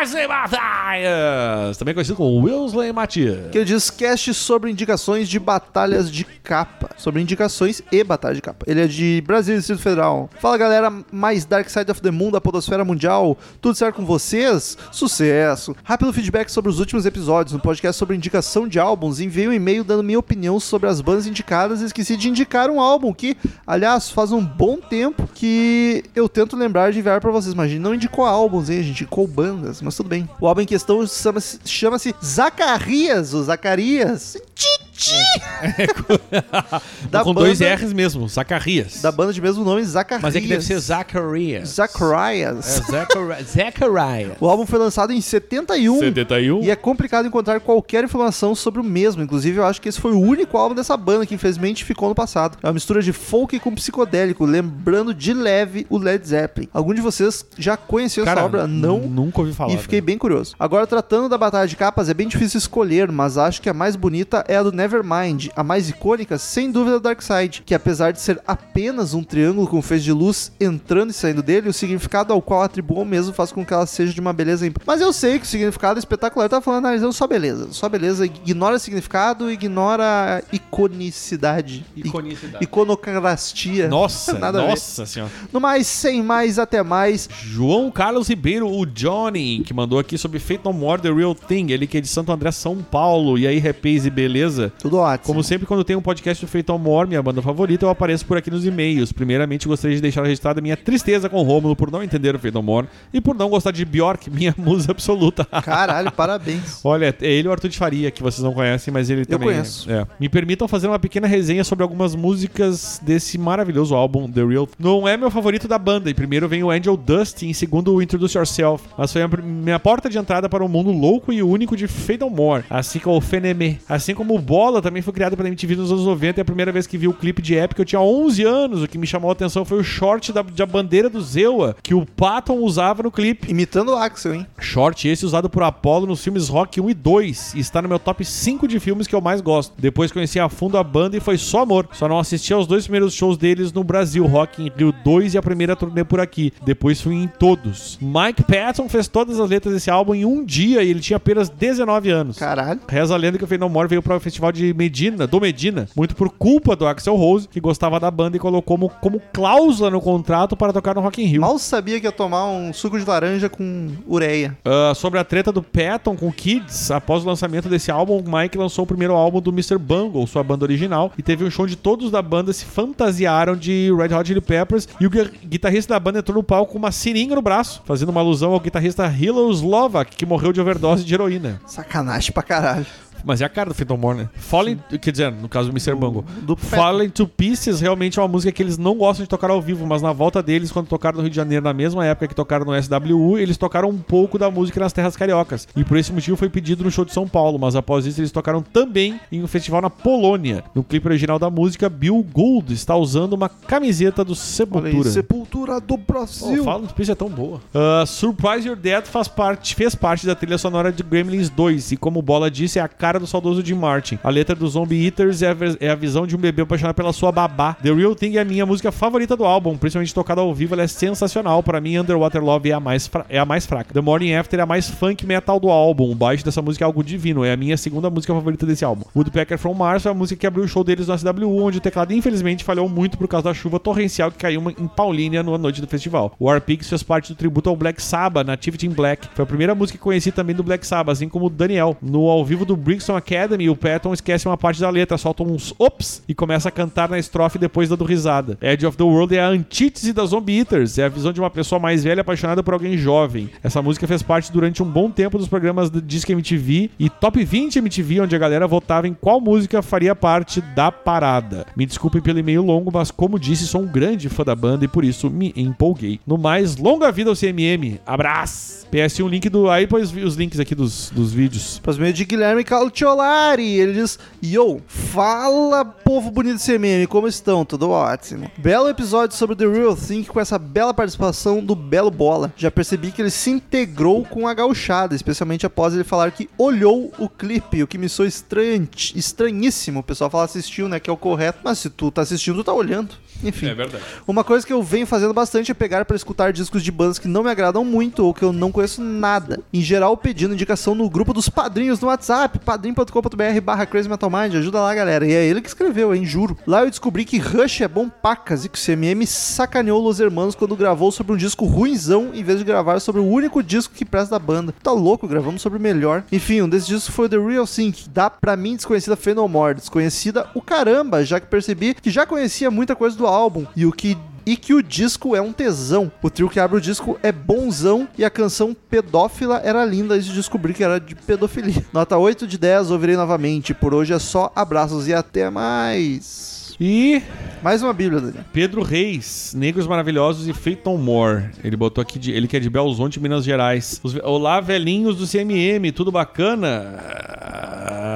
Wesley 0.00 0.26
Matias! 0.26 1.76
Também 1.76 1.92
conhecido 1.92 2.16
como 2.16 2.42
Wesley 2.42 2.90
Matias. 2.90 3.50
Que 3.50 3.58
ele 3.58 3.66
diz 3.66 3.90
cast 3.90 4.32
sobre 4.32 4.70
indicações 4.70 5.28
de 5.28 5.38
batalhas 5.38 6.10
de 6.10 6.24
capa. 6.24 6.88
Sobre 6.96 7.20
indicações 7.20 7.82
e 7.92 8.02
batalha 8.02 8.34
de 8.34 8.40
capa. 8.40 8.64
Ele 8.66 8.80
é 8.80 8.86
de 8.86 9.22
Brasil, 9.26 9.58
Distrito 9.58 9.82
Federal. 9.82 10.30
Fala 10.38 10.56
galera, 10.56 10.90
mais 11.12 11.44
Dark 11.44 11.68
Side 11.68 11.90
of 11.90 12.00
the 12.00 12.10
Moon 12.10 12.30
da 12.30 12.40
Podosfera 12.40 12.82
Mundial. 12.82 13.36
Tudo 13.60 13.74
certo 13.74 13.96
com 13.96 14.06
vocês? 14.06 14.78
Sucesso! 14.90 15.76
Rápido 15.84 16.14
feedback 16.14 16.48
sobre 16.48 16.70
os 16.70 16.80
últimos 16.80 17.04
episódios. 17.04 17.52
No 17.52 17.60
podcast 17.60 17.98
sobre 17.98 18.16
indicação 18.16 18.66
de 18.66 18.78
álbuns, 18.78 19.20
enviei 19.20 19.48
um 19.48 19.52
e-mail 19.52 19.84
dando 19.84 20.02
minha 20.02 20.18
opinião 20.18 20.58
sobre 20.58 20.88
as 20.88 21.02
bandas 21.02 21.26
indicadas 21.26 21.82
e 21.82 21.84
esqueci 21.84 22.16
de 22.16 22.26
indicar 22.26 22.70
um 22.70 22.80
álbum 22.80 23.12
que, 23.12 23.36
aliás, 23.66 24.08
faz 24.08 24.32
um 24.32 24.42
bom 24.42 24.78
tempo 24.78 25.28
que 25.34 26.02
eu 26.16 26.26
tento 26.26 26.56
lembrar 26.56 26.90
de 26.90 27.00
enviar 27.00 27.20
pra 27.20 27.30
vocês. 27.30 27.52
Mas 27.52 27.66
a 27.66 27.68
gente 27.68 27.82
não 27.82 27.94
indicou 27.94 28.24
álbuns, 28.24 28.70
hein? 28.70 28.78
A 28.78 28.82
gente 28.82 29.02
indicou 29.02 29.26
bandas, 29.26 29.82
mas 29.82 29.89
tudo 29.96 30.08
bem. 30.08 30.28
O 30.40 30.46
álbum 30.46 30.60
em 30.62 30.66
questão 30.66 31.06
chama-se 31.06 31.60
chama-se 31.64 32.14
Zacarias, 32.24 33.34
o 33.34 33.42
Zacarias. 33.42 34.36
Titi! 34.54 34.89
Da 37.10 37.24
com 37.24 37.34
banda- 37.34 37.46
dois 37.46 37.60
R's 37.60 37.92
mesmo, 37.92 38.28
Zacarias. 38.28 39.00
Da 39.02 39.10
banda 39.10 39.32
de 39.32 39.40
mesmo 39.40 39.64
nome, 39.64 39.82
Zacarias. 39.84 40.22
Mas 40.22 40.36
é 40.36 40.40
que 40.40 40.48
deve 40.48 40.64
ser 40.64 40.78
Zacarias. 40.78 41.68
Zacharias. 41.70 42.80
É 42.92 43.42
Zacharias. 43.42 44.36
O 44.40 44.48
álbum 44.48 44.66
foi 44.66 44.78
lançado 44.78 45.12
em 45.12 45.20
71. 45.20 45.98
71. 45.98 46.62
E 46.62 46.70
é 46.70 46.76
complicado 46.76 47.26
encontrar 47.26 47.60
qualquer 47.60 48.04
informação 48.04 48.54
sobre 48.54 48.80
o 48.80 48.84
mesmo. 48.84 49.22
Inclusive, 49.22 49.58
eu 49.58 49.64
acho 49.64 49.80
que 49.80 49.88
esse 49.88 50.00
foi 50.00 50.12
o 50.12 50.20
único 50.20 50.56
álbum 50.56 50.74
dessa 50.74 50.96
banda 50.96 51.26
que 51.26 51.34
infelizmente 51.34 51.84
ficou 51.84 52.08
no 52.08 52.14
passado. 52.14 52.58
É 52.62 52.66
uma 52.66 52.72
mistura 52.74 53.02
de 53.02 53.12
folk 53.12 53.58
com 53.60 53.74
psicodélico, 53.74 54.44
lembrando 54.44 55.12
de 55.14 55.32
leve 55.34 55.86
o 55.88 55.98
Led 55.98 56.26
Zeppelin. 56.26 56.68
Algum 56.72 56.94
de 56.94 57.00
vocês 57.00 57.44
já 57.58 57.76
conheceu 57.76 58.24
Cara, 58.24 58.40
essa 58.40 58.46
obra? 58.46 58.66
Não. 58.66 58.98
Nunca 59.00 59.40
ouvi 59.40 59.52
falar. 59.52 59.72
E 59.72 59.78
fiquei 59.78 59.98
velho. 60.00 60.06
bem 60.06 60.18
curioso. 60.18 60.54
Agora, 60.58 60.86
tratando 60.86 61.28
da 61.28 61.38
batalha 61.38 61.66
de 61.66 61.76
capas, 61.76 62.08
é 62.08 62.14
bem 62.14 62.28
difícil 62.28 62.58
escolher, 62.58 63.10
mas 63.10 63.38
acho 63.38 63.60
que 63.62 63.68
a 63.68 63.74
mais 63.74 63.96
bonita 63.96 64.44
é 64.48 64.56
a 64.56 64.62
do 64.62 64.72
Nevermind. 64.90 65.48
A 65.54 65.62
mais 65.62 65.88
icônica, 65.88 66.36
sem 66.38 66.70
dúvida, 66.72 66.96
a 66.96 66.98
Dark 66.98 67.22
Side, 67.22 67.62
que 67.64 67.74
apesar 67.74 68.10
de 68.12 68.20
ser 68.20 68.40
apenas 68.46 69.14
um 69.14 69.22
triângulo 69.22 69.66
com 69.68 69.80
feixe 69.80 70.04
de 70.04 70.12
luz 70.12 70.50
entrando 70.60 71.10
e 71.10 71.12
saindo 71.12 71.42
dele, 71.42 71.68
o 71.68 71.72
significado 71.72 72.32
ao 72.32 72.42
qual 72.42 72.62
atribuam 72.62 73.04
mesmo 73.04 73.32
faz 73.32 73.52
com 73.52 73.64
que 73.64 73.72
ela 73.72 73.86
seja 73.86 74.12
de 74.12 74.20
uma 74.20 74.32
beleza 74.32 74.66
ímpar. 74.66 74.82
Mas 74.86 75.00
eu 75.00 75.12
sei 75.12 75.38
que 75.38 75.44
o 75.44 75.48
significado 75.48 75.98
é 75.98 76.00
espetacular. 76.00 76.46
Eu 76.46 76.50
tava 76.50 76.62
falando, 76.62 76.86
analisando 76.86 77.12
só 77.12 77.26
beleza. 77.26 77.68
Só 77.70 77.88
beleza, 77.88 78.24
ignora 78.26 78.78
significado, 78.78 79.50
ignora 79.50 80.38
a 80.38 80.54
iconicidade. 80.54 81.84
I- 81.96 82.00
Iconicidade. 82.00 82.64
Iconoclastia. 82.64 83.88
Nossa, 83.88 84.36
Nada 84.38 84.60
nossa 84.66 85.06
senhora. 85.06 85.30
No 85.52 85.60
mais, 85.60 85.86
sem 85.86 86.22
mais, 86.22 86.58
até 86.58 86.82
mais. 86.82 87.28
João 87.44 87.90
Carlos 87.90 88.28
Ribeiro, 88.28 88.68
o 88.68 88.84
Johnny, 88.86 89.62
que 89.64 89.72
mandou 89.74 89.98
aqui 89.98 90.18
sobre 90.18 90.38
Fate 90.38 90.64
No 90.64 90.72
More 90.72 91.00
The 91.00 91.12
Real 91.12 91.34
Thing, 91.34 91.70
ele 91.70 91.86
que 91.86 91.98
é 91.98 92.00
de 92.00 92.08
Santo 92.08 92.32
André, 92.32 92.50
São 92.50 92.76
Paulo. 92.78 93.38
E 93.38 93.46
aí, 93.46 93.58
repês 93.58 94.06
e 94.06 94.10
beleza. 94.10 94.69
Tudo 94.78 94.98
ótimo. 94.98 95.26
Como 95.26 95.42
sempre, 95.42 95.66
quando 95.66 95.84
tem 95.84 95.96
um 95.96 96.02
podcast 96.02 96.44
do 96.44 96.48
Feito 96.48 96.76
More, 96.78 97.08
minha 97.08 97.22
banda 97.22 97.42
favorita, 97.42 97.84
eu 97.84 97.90
apareço 97.90 98.24
por 98.26 98.36
aqui 98.36 98.50
nos 98.50 98.64
e-mails. 98.64 99.12
Primeiramente, 99.12 99.68
gostaria 99.68 99.96
de 99.96 100.02
deixar 100.02 100.22
registrada 100.22 100.60
minha 100.60 100.76
tristeza 100.76 101.28
com 101.28 101.38
o 101.38 101.42
Rômulo 101.42 101.74
por 101.74 101.90
não 101.90 102.02
entender 102.02 102.34
o 102.34 102.38
Feito 102.38 102.62
More 102.62 102.86
e 103.12 103.20
por 103.20 103.34
não 103.34 103.50
gostar 103.50 103.70
de 103.70 103.84
Bjork, 103.84 104.30
minha 104.30 104.54
musa 104.58 104.90
absoluta. 104.90 105.44
Caralho, 105.44 106.10
parabéns. 106.12 106.80
Olha, 106.84 107.14
é 107.20 107.30
ele 107.30 107.46
e 107.46 107.48
o 107.48 107.52
Arthur 107.52 107.68
de 107.68 107.78
Faria, 107.78 108.10
que 108.10 108.22
vocês 108.22 108.42
não 108.42 108.52
conhecem, 108.52 108.92
mas 108.92 109.10
ele 109.10 109.24
também. 109.24 109.48
conheço. 109.48 109.90
É. 109.90 110.06
Me 110.18 110.28
permitam 110.28 110.68
fazer 110.68 110.86
uma 110.86 110.98
pequena 110.98 111.26
resenha 111.26 111.64
sobre 111.64 111.82
algumas 111.82 112.14
músicas 112.14 113.00
desse 113.02 113.38
maravilhoso 113.38 113.94
álbum, 113.94 114.30
The 114.30 114.44
Real. 114.44 114.68
Não 114.78 115.06
é 115.06 115.16
meu 115.16 115.30
favorito 115.30 115.66
da 115.66 115.78
banda. 115.78 116.10
Em 116.10 116.14
primeiro 116.14 116.48
vem 116.48 116.62
o 116.62 116.70
Angel 116.70 116.96
Dust, 116.96 117.42
e 117.42 117.46
em 117.46 117.52
segundo 117.52 117.94
o 117.94 118.02
Introduce 118.02 118.36
Yourself. 118.36 118.84
Mas 118.96 119.12
foi 119.12 119.22
a 119.22 119.28
minha 119.28 119.78
porta 119.78 120.08
de 120.08 120.18
entrada 120.18 120.48
para 120.48 120.64
o 120.64 120.68
mundo 120.68 120.90
louco 120.90 121.32
e 121.32 121.42
único 121.42 121.76
de 121.76 121.86
No 122.18 122.30
More, 122.30 122.64
assim 122.68 122.98
como 122.98 123.16
o 123.16 123.20
Fenemé. 123.20 123.78
Assim 123.88 124.14
como 124.14 124.34
o 124.34 124.38
Bola 124.60 124.82
também 124.82 125.00
foi 125.00 125.14
criado 125.14 125.38
pela 125.38 125.48
MTV 125.48 125.74
nos 125.74 125.90
anos 125.90 126.04
90 126.04 126.38
e 126.38 126.42
a 126.42 126.44
primeira 126.44 126.70
vez 126.70 126.86
que 126.86 126.98
vi 126.98 127.08
o 127.08 127.14
clipe 127.14 127.40
de 127.40 127.54
Epic 127.54 127.78
eu 127.78 127.84
tinha 127.86 127.98
11 127.98 128.44
anos. 128.44 128.82
O 128.82 128.86
que 128.86 128.98
me 128.98 129.06
chamou 129.06 129.30
a 129.30 129.32
atenção 129.32 129.64
foi 129.64 129.78
o 129.78 129.82
short 129.82 130.34
da, 130.34 130.42
da 130.42 130.66
bandeira 130.66 131.08
do 131.08 131.18
Zewa, 131.22 131.74
que 131.82 131.94
o 131.94 132.04
Patton 132.04 132.58
usava 132.58 133.02
no 133.02 133.10
clipe. 133.10 133.50
Imitando 133.50 133.92
o 133.92 133.96
Axel, 133.96 134.34
hein? 134.34 134.46
Short 134.58 135.08
esse 135.08 135.24
usado 135.24 135.48
por 135.48 135.62
Apollo 135.62 136.06
nos 136.06 136.22
filmes 136.22 136.48
Rock 136.48 136.78
1 136.78 136.90
e 136.90 136.92
2 136.92 137.54
e 137.54 137.60
está 137.60 137.80
no 137.80 137.88
meu 137.88 137.98
top 137.98 138.22
5 138.22 138.68
de 138.68 138.78
filmes 138.78 139.06
que 139.06 139.14
eu 139.14 139.20
mais 139.22 139.40
gosto. 139.40 139.72
Depois 139.78 140.12
conheci 140.12 140.38
a 140.38 140.50
fundo 140.50 140.76
a 140.76 140.84
banda 140.84 141.16
e 141.16 141.20
foi 141.20 141.38
só 141.38 141.62
amor. 141.62 141.88
Só 141.92 142.06
não 142.06 142.18
assisti 142.18 142.52
aos 142.52 142.66
dois 142.66 142.82
primeiros 142.82 143.14
shows 143.14 143.38
deles 143.38 143.72
no 143.72 143.82
Brasil, 143.82 144.26
Rock 144.26 144.62
in 144.62 144.70
Rio 144.76 144.92
2 144.92 145.32
e 145.32 145.38
a 145.38 145.42
primeira 145.42 145.74
turnê 145.74 146.04
por 146.04 146.20
aqui. 146.20 146.52
Depois 146.62 147.00
fui 147.00 147.14
em 147.14 147.26
todos. 147.26 147.98
Mike 147.98 148.42
Patton 148.42 148.90
fez 148.90 149.08
todas 149.08 149.40
as 149.40 149.48
letras 149.48 149.72
desse 149.72 149.90
álbum 149.90 150.14
em 150.14 150.26
um 150.26 150.44
dia 150.44 150.82
e 150.82 150.90
ele 150.90 151.00
tinha 151.00 151.16
apenas 151.16 151.48
19 151.48 152.10
anos. 152.10 152.38
Caralho. 152.38 152.80
Reza 152.86 153.14
a 153.14 153.16
lenda 153.16 153.38
que 153.38 153.44
o 153.44 153.46
Fade 153.46 153.60
No 153.60 153.70
More 153.70 153.88
veio 153.88 154.02
para 154.02 154.14
o 154.14 154.20
festival 154.20 154.49
de 154.52 154.72
Medina, 154.74 155.26
do 155.26 155.40
Medina, 155.40 155.88
muito 155.96 156.14
por 156.16 156.28
culpa 156.30 156.74
do 156.76 156.86
Axel 156.86 157.14
Rose, 157.16 157.48
que 157.48 157.60
gostava 157.60 157.98
da 158.00 158.10
banda 158.10 158.36
e 158.36 158.40
colocou 158.40 158.62
como, 158.78 158.88
como 159.00 159.20
cláusula 159.32 159.90
no 159.90 160.00
contrato 160.00 160.56
para 160.56 160.72
tocar 160.72 160.94
no 160.94 161.00
Rock 161.00 161.22
in 161.22 161.26
Rio. 161.26 161.40
Mal 161.40 161.58
sabia 161.58 161.98
que 162.00 162.06
ia 162.06 162.12
tomar 162.12 162.46
um 162.46 162.72
suco 162.72 162.98
de 162.98 163.04
laranja 163.04 163.48
com 163.48 163.88
ureia. 164.06 164.56
Ah, 164.64 164.92
sobre 164.94 165.18
a 165.18 165.24
treta 165.24 165.50
do 165.50 165.62
Patton 165.62 166.16
com 166.16 166.30
Kids, 166.32 166.90
após 166.90 167.24
o 167.24 167.26
lançamento 167.26 167.68
desse 167.68 167.90
álbum, 167.90 168.18
o 168.18 168.24
Mike 168.38 168.56
lançou 168.58 168.84
o 168.84 168.86
primeiro 168.86 169.14
álbum 169.14 169.40
do 169.40 169.50
Mr. 169.50 169.76
Bungle, 169.78 170.26
sua 170.26 170.42
banda 170.42 170.64
original, 170.64 171.12
e 171.18 171.22
teve 171.22 171.44
um 171.44 171.50
show 171.50 171.64
onde 171.64 171.76
todos 171.76 172.10
da 172.10 172.22
banda 172.22 172.52
se 172.52 172.64
fantasiaram 172.64 173.56
de 173.56 173.90
Red 173.96 174.14
Hot 174.14 174.26
Chili 174.28 174.40
Peppers 174.40 174.88
e 175.00 175.06
o 175.06 175.10
gui- 175.10 175.30
guitarrista 175.44 175.94
da 175.94 176.00
banda 176.00 176.18
entrou 176.20 176.36
no 176.36 176.42
palco 176.42 176.72
com 176.72 176.78
uma 176.78 176.92
seringa 176.92 177.34
no 177.34 177.42
braço, 177.42 177.82
fazendo 177.84 178.08
uma 178.10 178.20
alusão 178.20 178.52
ao 178.52 178.60
guitarrista 178.60 179.06
Hilo 179.08 179.50
Slovak, 179.50 180.14
que 180.16 180.24
morreu 180.26 180.52
de 180.52 180.60
overdose 180.60 181.04
de 181.04 181.14
heroína. 181.14 181.60
Sacanagem 181.66 182.32
pra 182.32 182.42
caralho. 182.42 182.86
Mas 183.24 183.40
é 183.40 183.44
a 183.44 183.48
cara 183.48 183.70
do 183.70 183.74
Phantom 183.74 183.96
More, 183.96 184.18
né? 184.18 184.28
Falling, 184.34 184.78
quer 185.00 185.10
dizer, 185.10 185.32
no 185.32 185.48
caso 185.48 185.68
do 185.70 185.72
Mr. 185.72 185.94
Bungle. 185.94 186.24
do 186.42 186.56
Falling 186.56 187.08
to 187.10 187.26
Pieces 187.26 187.80
realmente 187.80 188.18
é 188.18 188.22
uma 188.22 188.28
música 188.28 188.50
que 188.52 188.62
eles 188.62 188.78
não 188.78 188.96
gostam 188.96 189.24
de 189.24 189.28
tocar 189.28 189.50
ao 189.50 189.60
vivo, 189.60 189.86
mas 189.86 190.02
na 190.02 190.12
volta 190.12 190.42
deles, 190.42 190.70
quando 190.72 190.86
tocaram 190.86 191.16
no 191.16 191.22
Rio 191.22 191.30
de 191.30 191.36
Janeiro, 191.36 191.64
na 191.64 191.72
mesma 191.72 192.04
época 192.04 192.28
que 192.28 192.34
tocaram 192.34 192.64
no 192.64 192.72
SWU, 192.82 193.38
eles 193.38 193.56
tocaram 193.56 193.88
um 193.88 193.98
pouco 193.98 194.38
da 194.38 194.50
música 194.50 194.80
nas 194.80 194.92
terras 194.92 195.16
cariocas. 195.16 195.66
E 195.76 195.84
por 195.84 195.96
esse 195.96 196.12
motivo 196.12 196.36
foi 196.36 196.48
pedido 196.48 196.84
no 196.84 196.90
show 196.90 197.04
de 197.04 197.12
São 197.12 197.26
Paulo, 197.28 197.58
mas 197.58 197.76
após 197.76 198.06
isso 198.06 198.20
eles 198.20 198.30
tocaram 198.32 198.62
também 198.62 199.20
em 199.30 199.42
um 199.42 199.46
festival 199.46 199.80
na 199.82 199.90
Polônia. 199.90 200.64
No 200.74 200.82
clipe 200.82 201.06
original 201.08 201.38
da 201.38 201.50
música, 201.50 201.88
Bill 201.88 202.24
Gould 202.32 202.72
está 202.72 202.96
usando 202.96 203.32
uma 203.34 203.48
camiseta 203.48 204.24
do 204.24 204.32
Olha 204.32 204.36
aí, 204.36 204.92
Sepultura. 204.92 205.10
Sepultura 205.10 205.80
do 205.80 205.94
Oh, 205.94 205.96
Brasil. 205.96 206.64
Fala 206.64 206.86
to 206.86 206.94
Pieces 206.94 207.10
é 207.10 207.14
tão 207.14 207.28
boa. 207.28 207.60
Ah, 207.74 208.04
Surprise 208.06 208.66
Your 208.66 208.76
Dead 208.76 209.04
faz 209.04 209.28
parte, 209.28 209.74
fez 209.74 209.94
parte 209.94 210.26
da 210.26 210.34
trilha 210.34 210.58
sonora 210.58 210.92
de 210.92 211.02
Gremlins 211.02 211.48
2 211.50 211.92
e 211.92 211.96
como 211.96 212.18
o 212.20 212.22
Bola 212.22 212.50
disse, 212.50 212.78
é 212.78 212.82
a 212.82 212.88
cara 212.88 213.09
do 213.18 213.26
saudoso 213.26 213.64
Jim 213.64 213.74
Martin. 213.74 214.18
A 214.22 214.30
letra 214.30 214.54
do 214.54 214.68
Zombie 214.68 215.04
Eaters 215.04 215.42
é 215.42 215.50
a, 215.50 215.56
é 215.80 215.90
a 215.90 215.94
visão 215.94 216.26
de 216.26 216.36
um 216.36 216.38
bebê 216.38 216.62
apaixonado 216.62 216.94
pela 216.94 217.12
sua 217.12 217.32
babá. 217.32 217.74
The 217.82 217.92
Real 217.92 218.14
Thing 218.14 218.36
é 218.36 218.40
a 218.40 218.44
minha 218.44 218.64
música 218.66 218.92
favorita 218.92 219.36
do 219.36 219.44
álbum, 219.44 219.76
principalmente 219.76 220.14
tocada 220.14 220.40
ao 220.40 220.54
vivo, 220.54 220.74
ela 220.74 220.82
é 220.82 220.86
sensacional. 220.86 221.62
Para 221.62 221.80
mim, 221.80 221.98
Underwater 221.98 222.42
Love 222.42 222.70
é 222.70 222.74
a, 222.74 222.80
mais 222.80 223.10
é 223.28 223.38
a 223.38 223.44
mais 223.44 223.66
fraca. 223.66 223.92
The 223.92 224.00
Morning 224.00 224.34
After 224.34 224.58
é 224.58 224.62
a 224.62 224.66
mais 224.66 224.88
funk 224.88 225.26
metal 225.26 225.58
do 225.58 225.70
álbum. 225.70 226.10
O 226.10 226.14
baixo 226.14 226.44
dessa 226.44 226.62
música 226.62 226.84
é 226.84 226.86
algo 226.86 227.02
divino, 227.02 227.44
é 227.44 227.52
a 227.52 227.56
minha 227.56 227.76
segunda 227.76 228.10
música 228.10 228.34
favorita 228.34 228.66
desse 228.66 228.84
álbum. 228.84 229.04
Woodpecker 229.14 229.58
From 229.58 229.74
Mars 229.74 230.02
foi 230.02 230.12
a 230.12 230.14
música 230.14 230.38
que 230.40 230.46
abriu 230.46 230.64
o 230.64 230.68
show 230.68 230.84
deles 230.84 231.08
no 231.08 231.18
SWU, 231.18 231.64
onde 231.64 231.78
o 231.78 231.80
teclado 231.80 232.12
infelizmente 232.12 232.64
falhou 232.64 232.88
muito 232.88 233.16
por 233.18 233.28
causa 233.28 233.44
da 233.44 233.54
chuva 233.54 233.78
torrencial 233.78 234.30
que 234.30 234.38
caiu 234.38 234.62
em 234.70 234.86
Paulínia 234.86 235.42
na 235.42 235.58
noite 235.58 235.80
do 235.80 235.86
festival. 235.86 236.32
War 236.40 236.60
Pigs 236.60 236.88
fez 236.88 237.02
parte 237.02 237.32
do 237.32 237.36
tributo 237.36 237.68
ao 237.68 237.76
Black 237.76 238.02
Sabbath, 238.02 238.46
Nativity 238.46 238.86
in 238.86 238.90
Black. 238.90 239.28
Foi 239.34 239.42
a 239.42 239.46
primeira 239.46 239.74
música 239.74 239.98
que 239.98 240.04
conheci 240.04 240.30
também 240.30 240.54
do 240.54 240.62
Black 240.62 240.86
Sabbath, 240.86 241.12
assim 241.12 241.28
como 241.28 241.46
o 241.46 241.50
Daniel. 241.50 241.96
No 242.00 242.28
ao 242.28 242.44
vivo 242.44 242.64
do 242.64 242.76
Brixton 243.00 243.16
Academy, 243.16 243.70
o 243.70 243.74
Patton 243.74 244.12
esquece 244.12 244.46
uma 244.46 244.58
parte 244.58 244.78
da 244.78 244.90
letra, 244.90 245.16
solta 245.16 245.42
uns 245.42 245.74
ops 245.78 246.22
e 246.28 246.34
começa 246.34 246.68
a 246.68 246.72
cantar 246.72 247.08
na 247.08 247.18
estrofe 247.18 247.58
depois 247.58 247.88
dando 247.88 248.04
risada. 248.04 248.58
Edge 248.60 248.84
of 248.84 248.94
the 248.94 249.02
World 249.02 249.34
é 249.34 249.40
a 249.40 249.48
antítese 249.48 250.12
da 250.12 250.26
Zombie 250.26 250.58
Eaters, 250.58 250.98
é 250.98 251.04
a 251.04 251.08
visão 251.08 251.32
de 251.32 251.40
uma 251.40 251.48
pessoa 251.48 251.78
mais 251.78 252.04
velha 252.04 252.20
apaixonada 252.20 252.62
por 252.62 252.74
alguém 252.74 252.98
jovem. 252.98 253.48
Essa 253.62 253.80
música 253.80 254.06
fez 254.06 254.22
parte 254.22 254.52
durante 254.52 254.82
um 254.82 254.86
bom 254.86 255.10
tempo 255.10 255.38
dos 255.38 255.48
programas 255.48 255.88
do 255.88 256.02
Disque 256.02 256.32
MTV 256.32 256.90
e 256.98 257.08
Top 257.08 257.42
20 257.42 257.78
MTV, 257.78 258.20
onde 258.20 258.36
a 258.36 258.38
galera 258.38 258.66
votava 258.66 259.08
em 259.08 259.14
qual 259.14 259.40
música 259.40 259.80
faria 259.80 260.14
parte 260.14 260.60
da 260.60 260.92
parada. 260.92 261.64
Me 261.74 261.86
desculpem 261.86 262.20
pelo 262.20 262.38
e-mail 262.38 262.62
longo, 262.62 262.90
mas 262.92 263.10
como 263.10 263.40
disse, 263.40 263.66
sou 263.66 263.80
um 263.80 263.86
grande 263.86 264.28
fã 264.28 264.44
da 264.44 264.54
banda 264.54 264.84
e 264.84 264.88
por 264.88 265.06
isso 265.06 265.30
me 265.30 265.54
empolguei. 265.56 266.20
No 266.26 266.36
mais, 266.36 266.76
longa 266.76 267.10
vida 267.10 267.30
ao 267.30 267.36
CMM. 267.36 267.98
Abraço! 268.04 268.79
PS1 268.90 269.28
link 269.28 269.48
do. 269.48 269.70
Aí 269.70 269.86
vi 270.12 270.22
os 270.22 270.34
links 270.34 270.58
aqui 270.58 270.74
dos, 270.74 271.10
dos 271.10 271.32
vídeos. 271.32 271.78
Próximo 271.78 272.04
e-mail 272.04 272.14
de 272.14 272.24
Guilherme 272.24 272.64
Calciolari. 272.64 273.78
Ele 273.78 273.94
diz: 273.94 274.18
Yo, 274.42 274.80
fala 274.86 275.84
povo 275.84 276.30
bonito 276.30 276.56
do 276.56 276.64
CMM, 276.64 277.06
como 277.06 277.28
estão? 277.28 277.64
Tudo 277.64 277.90
ótimo. 277.90 278.50
Belo 278.58 278.88
episódio 278.88 279.36
sobre 279.36 279.54
The 279.54 279.66
Real 279.66 279.96
Thing 279.96 280.24
com 280.24 280.40
essa 280.40 280.58
bela 280.58 280.92
participação 280.92 281.64
do 281.64 281.74
Belo 281.74 282.10
Bola. 282.10 282.52
Já 282.56 282.70
percebi 282.70 283.12
que 283.12 283.22
ele 283.22 283.30
se 283.30 283.50
integrou 283.50 284.24
com 284.24 284.48
a 284.48 284.54
gauchada, 284.54 285.14
especialmente 285.14 285.64
após 285.64 285.94
ele 285.94 286.04
falar 286.04 286.30
que 286.32 286.48
olhou 286.58 287.12
o 287.18 287.28
clipe, 287.28 287.82
o 287.82 287.86
que 287.86 287.98
me 287.98 288.08
estranho, 288.26 288.88
estranhíssimo. 289.14 290.00
O 290.00 290.02
pessoal 290.02 290.28
fala 290.30 290.44
assistiu, 290.44 290.88
né? 290.88 290.98
Que 290.98 291.08
é 291.08 291.12
o 291.12 291.16
correto. 291.16 291.60
Mas 291.62 291.78
se 291.78 291.90
tu 291.90 292.10
tá 292.10 292.22
assistindo, 292.22 292.56
tu 292.56 292.64
tá 292.64 292.72
olhando. 292.72 293.14
Enfim. 293.42 293.68
É 293.68 293.74
verdade. 293.74 294.02
Uma 294.26 294.44
coisa 294.44 294.66
que 294.66 294.72
eu 294.72 294.82
venho 294.82 295.06
fazendo 295.06 295.32
bastante 295.32 295.70
é 295.70 295.74
pegar 295.74 296.04
pra 296.04 296.16
escutar 296.16 296.52
discos 296.52 296.82
de 296.82 296.90
bandas 296.90 297.18
que 297.18 297.28
não 297.28 297.42
me 297.42 297.50
agradam 297.50 297.84
muito 297.84 298.24
ou 298.24 298.34
que 298.34 298.42
eu 298.42 298.52
não 298.52 298.72
conheço 298.72 299.02
nada. 299.02 299.60
Em 299.72 299.80
geral, 299.80 300.16
pedindo 300.16 300.54
indicação 300.54 300.94
no 300.94 301.08
grupo 301.08 301.32
dos 301.32 301.48
padrinhos 301.48 302.00
no 302.00 302.08
WhatsApp, 302.08 302.58
padrim.com.br 302.58 303.60
barra 303.62 303.86
Crazy 303.86 304.08
Metal 304.08 304.30
Mind. 304.30 304.54
Ajuda 304.54 304.80
lá, 304.80 304.94
galera. 304.94 305.26
E 305.26 305.32
é 305.32 305.44
ele 305.44 305.60
que 305.60 305.68
escreveu, 305.68 306.14
hein? 306.14 306.24
Juro. 306.24 306.56
Lá 306.66 306.82
eu 306.82 306.90
descobri 306.90 307.24
que 307.24 307.38
Rush 307.38 307.80
é 307.80 307.88
bom 307.88 308.08
pacas 308.08 308.64
e 308.64 308.68
que 308.68 308.78
o 308.78 308.82
CMM 308.82 309.26
sacaneou 309.26 310.00
Los 310.00 310.20
Hermanos 310.20 310.54
quando 310.54 310.76
gravou 310.76 311.10
sobre 311.10 311.32
um 311.32 311.36
disco 311.36 311.64
ruinzão 311.64 312.30
em 312.34 312.42
vez 312.42 312.58
de 312.58 312.64
gravar 312.64 313.00
sobre 313.00 313.20
o 313.20 313.26
único 313.26 313.62
disco 313.62 313.94
que 313.94 314.04
presta 314.04 314.30
da 314.30 314.38
banda. 314.38 314.74
Tá 314.82 314.92
louco, 314.92 315.26
gravamos 315.26 315.62
sobre 315.62 315.78
o 315.78 315.82
melhor. 315.82 316.24
Enfim, 316.30 316.62
um 316.62 316.68
desses 316.68 316.88
discos 316.88 317.14
foi 317.14 317.28
The 317.28 317.38
Real 317.38 317.66
Thing, 317.66 317.92
que 317.92 318.08
dá 318.08 318.28
pra 318.28 318.56
mim 318.56 318.76
desconhecida 318.76 319.16
Fenomore. 319.16 319.74
Desconhecida 319.74 320.48
o 320.54 320.60
caramba, 320.60 321.24
já 321.24 321.40
que 321.40 321.46
percebi 321.46 321.94
que 321.94 322.10
já 322.10 322.26
conhecia 322.26 322.70
muita 322.70 322.94
coisa 322.94 323.16
do 323.16 323.26
álbum 323.30 323.64
e 323.76 323.86
o 323.86 323.92
que 323.92 324.16
e 324.46 324.56
que 324.56 324.72
o 324.72 324.82
disco 324.82 325.36
é 325.36 325.40
um 325.40 325.52
tesão. 325.52 326.10
O 326.22 326.30
trio 326.30 326.48
que 326.48 326.58
abre 326.58 326.78
o 326.78 326.80
disco 326.80 327.18
é 327.22 327.30
bonzão 327.30 328.08
e 328.18 328.24
a 328.24 328.30
canção 328.30 328.74
pedófila 328.88 329.60
era 329.62 329.84
linda 329.84 330.14
antes 330.14 330.26
de 330.26 330.34
descobrir 330.34 330.72
que 330.74 330.82
era 330.82 330.98
de 330.98 331.14
pedofilia. 331.14 331.84
Nota 331.92 332.16
8 332.16 332.46
de 332.46 332.56
10, 332.58 332.90
ouvirei 332.90 333.16
novamente. 333.16 333.74
Por 333.74 333.94
hoje 333.94 334.12
é 334.14 334.18
só 334.18 334.50
abraços 334.56 335.06
e 335.06 335.14
até 335.14 335.50
mais. 335.50 336.74
E 336.80 337.22
Mais 337.62 337.82
uma 337.82 337.92
bíblia, 337.92 338.22
Daniel. 338.22 338.42
Pedro 338.54 338.82
Reis, 338.82 339.52
Negros 339.54 339.86
Maravilhosos 339.86 340.48
e 340.48 340.52
Feito 340.54 340.90
No 340.90 340.96
More. 340.96 341.50
Ele 341.62 341.76
botou 341.76 342.00
aqui, 342.00 342.18
de, 342.18 342.32
ele 342.32 342.48
que 342.48 342.56
é 342.56 342.60
de 342.60 342.70
Belzonte, 342.70 343.20
Minas 343.20 343.44
Gerais. 343.44 344.00
Os- 344.02 344.16
Olá, 344.24 344.60
velhinhos 344.62 345.16
do 345.18 345.26
CMM, 345.26 345.92
tudo 345.94 346.10
bacana? 346.10 346.96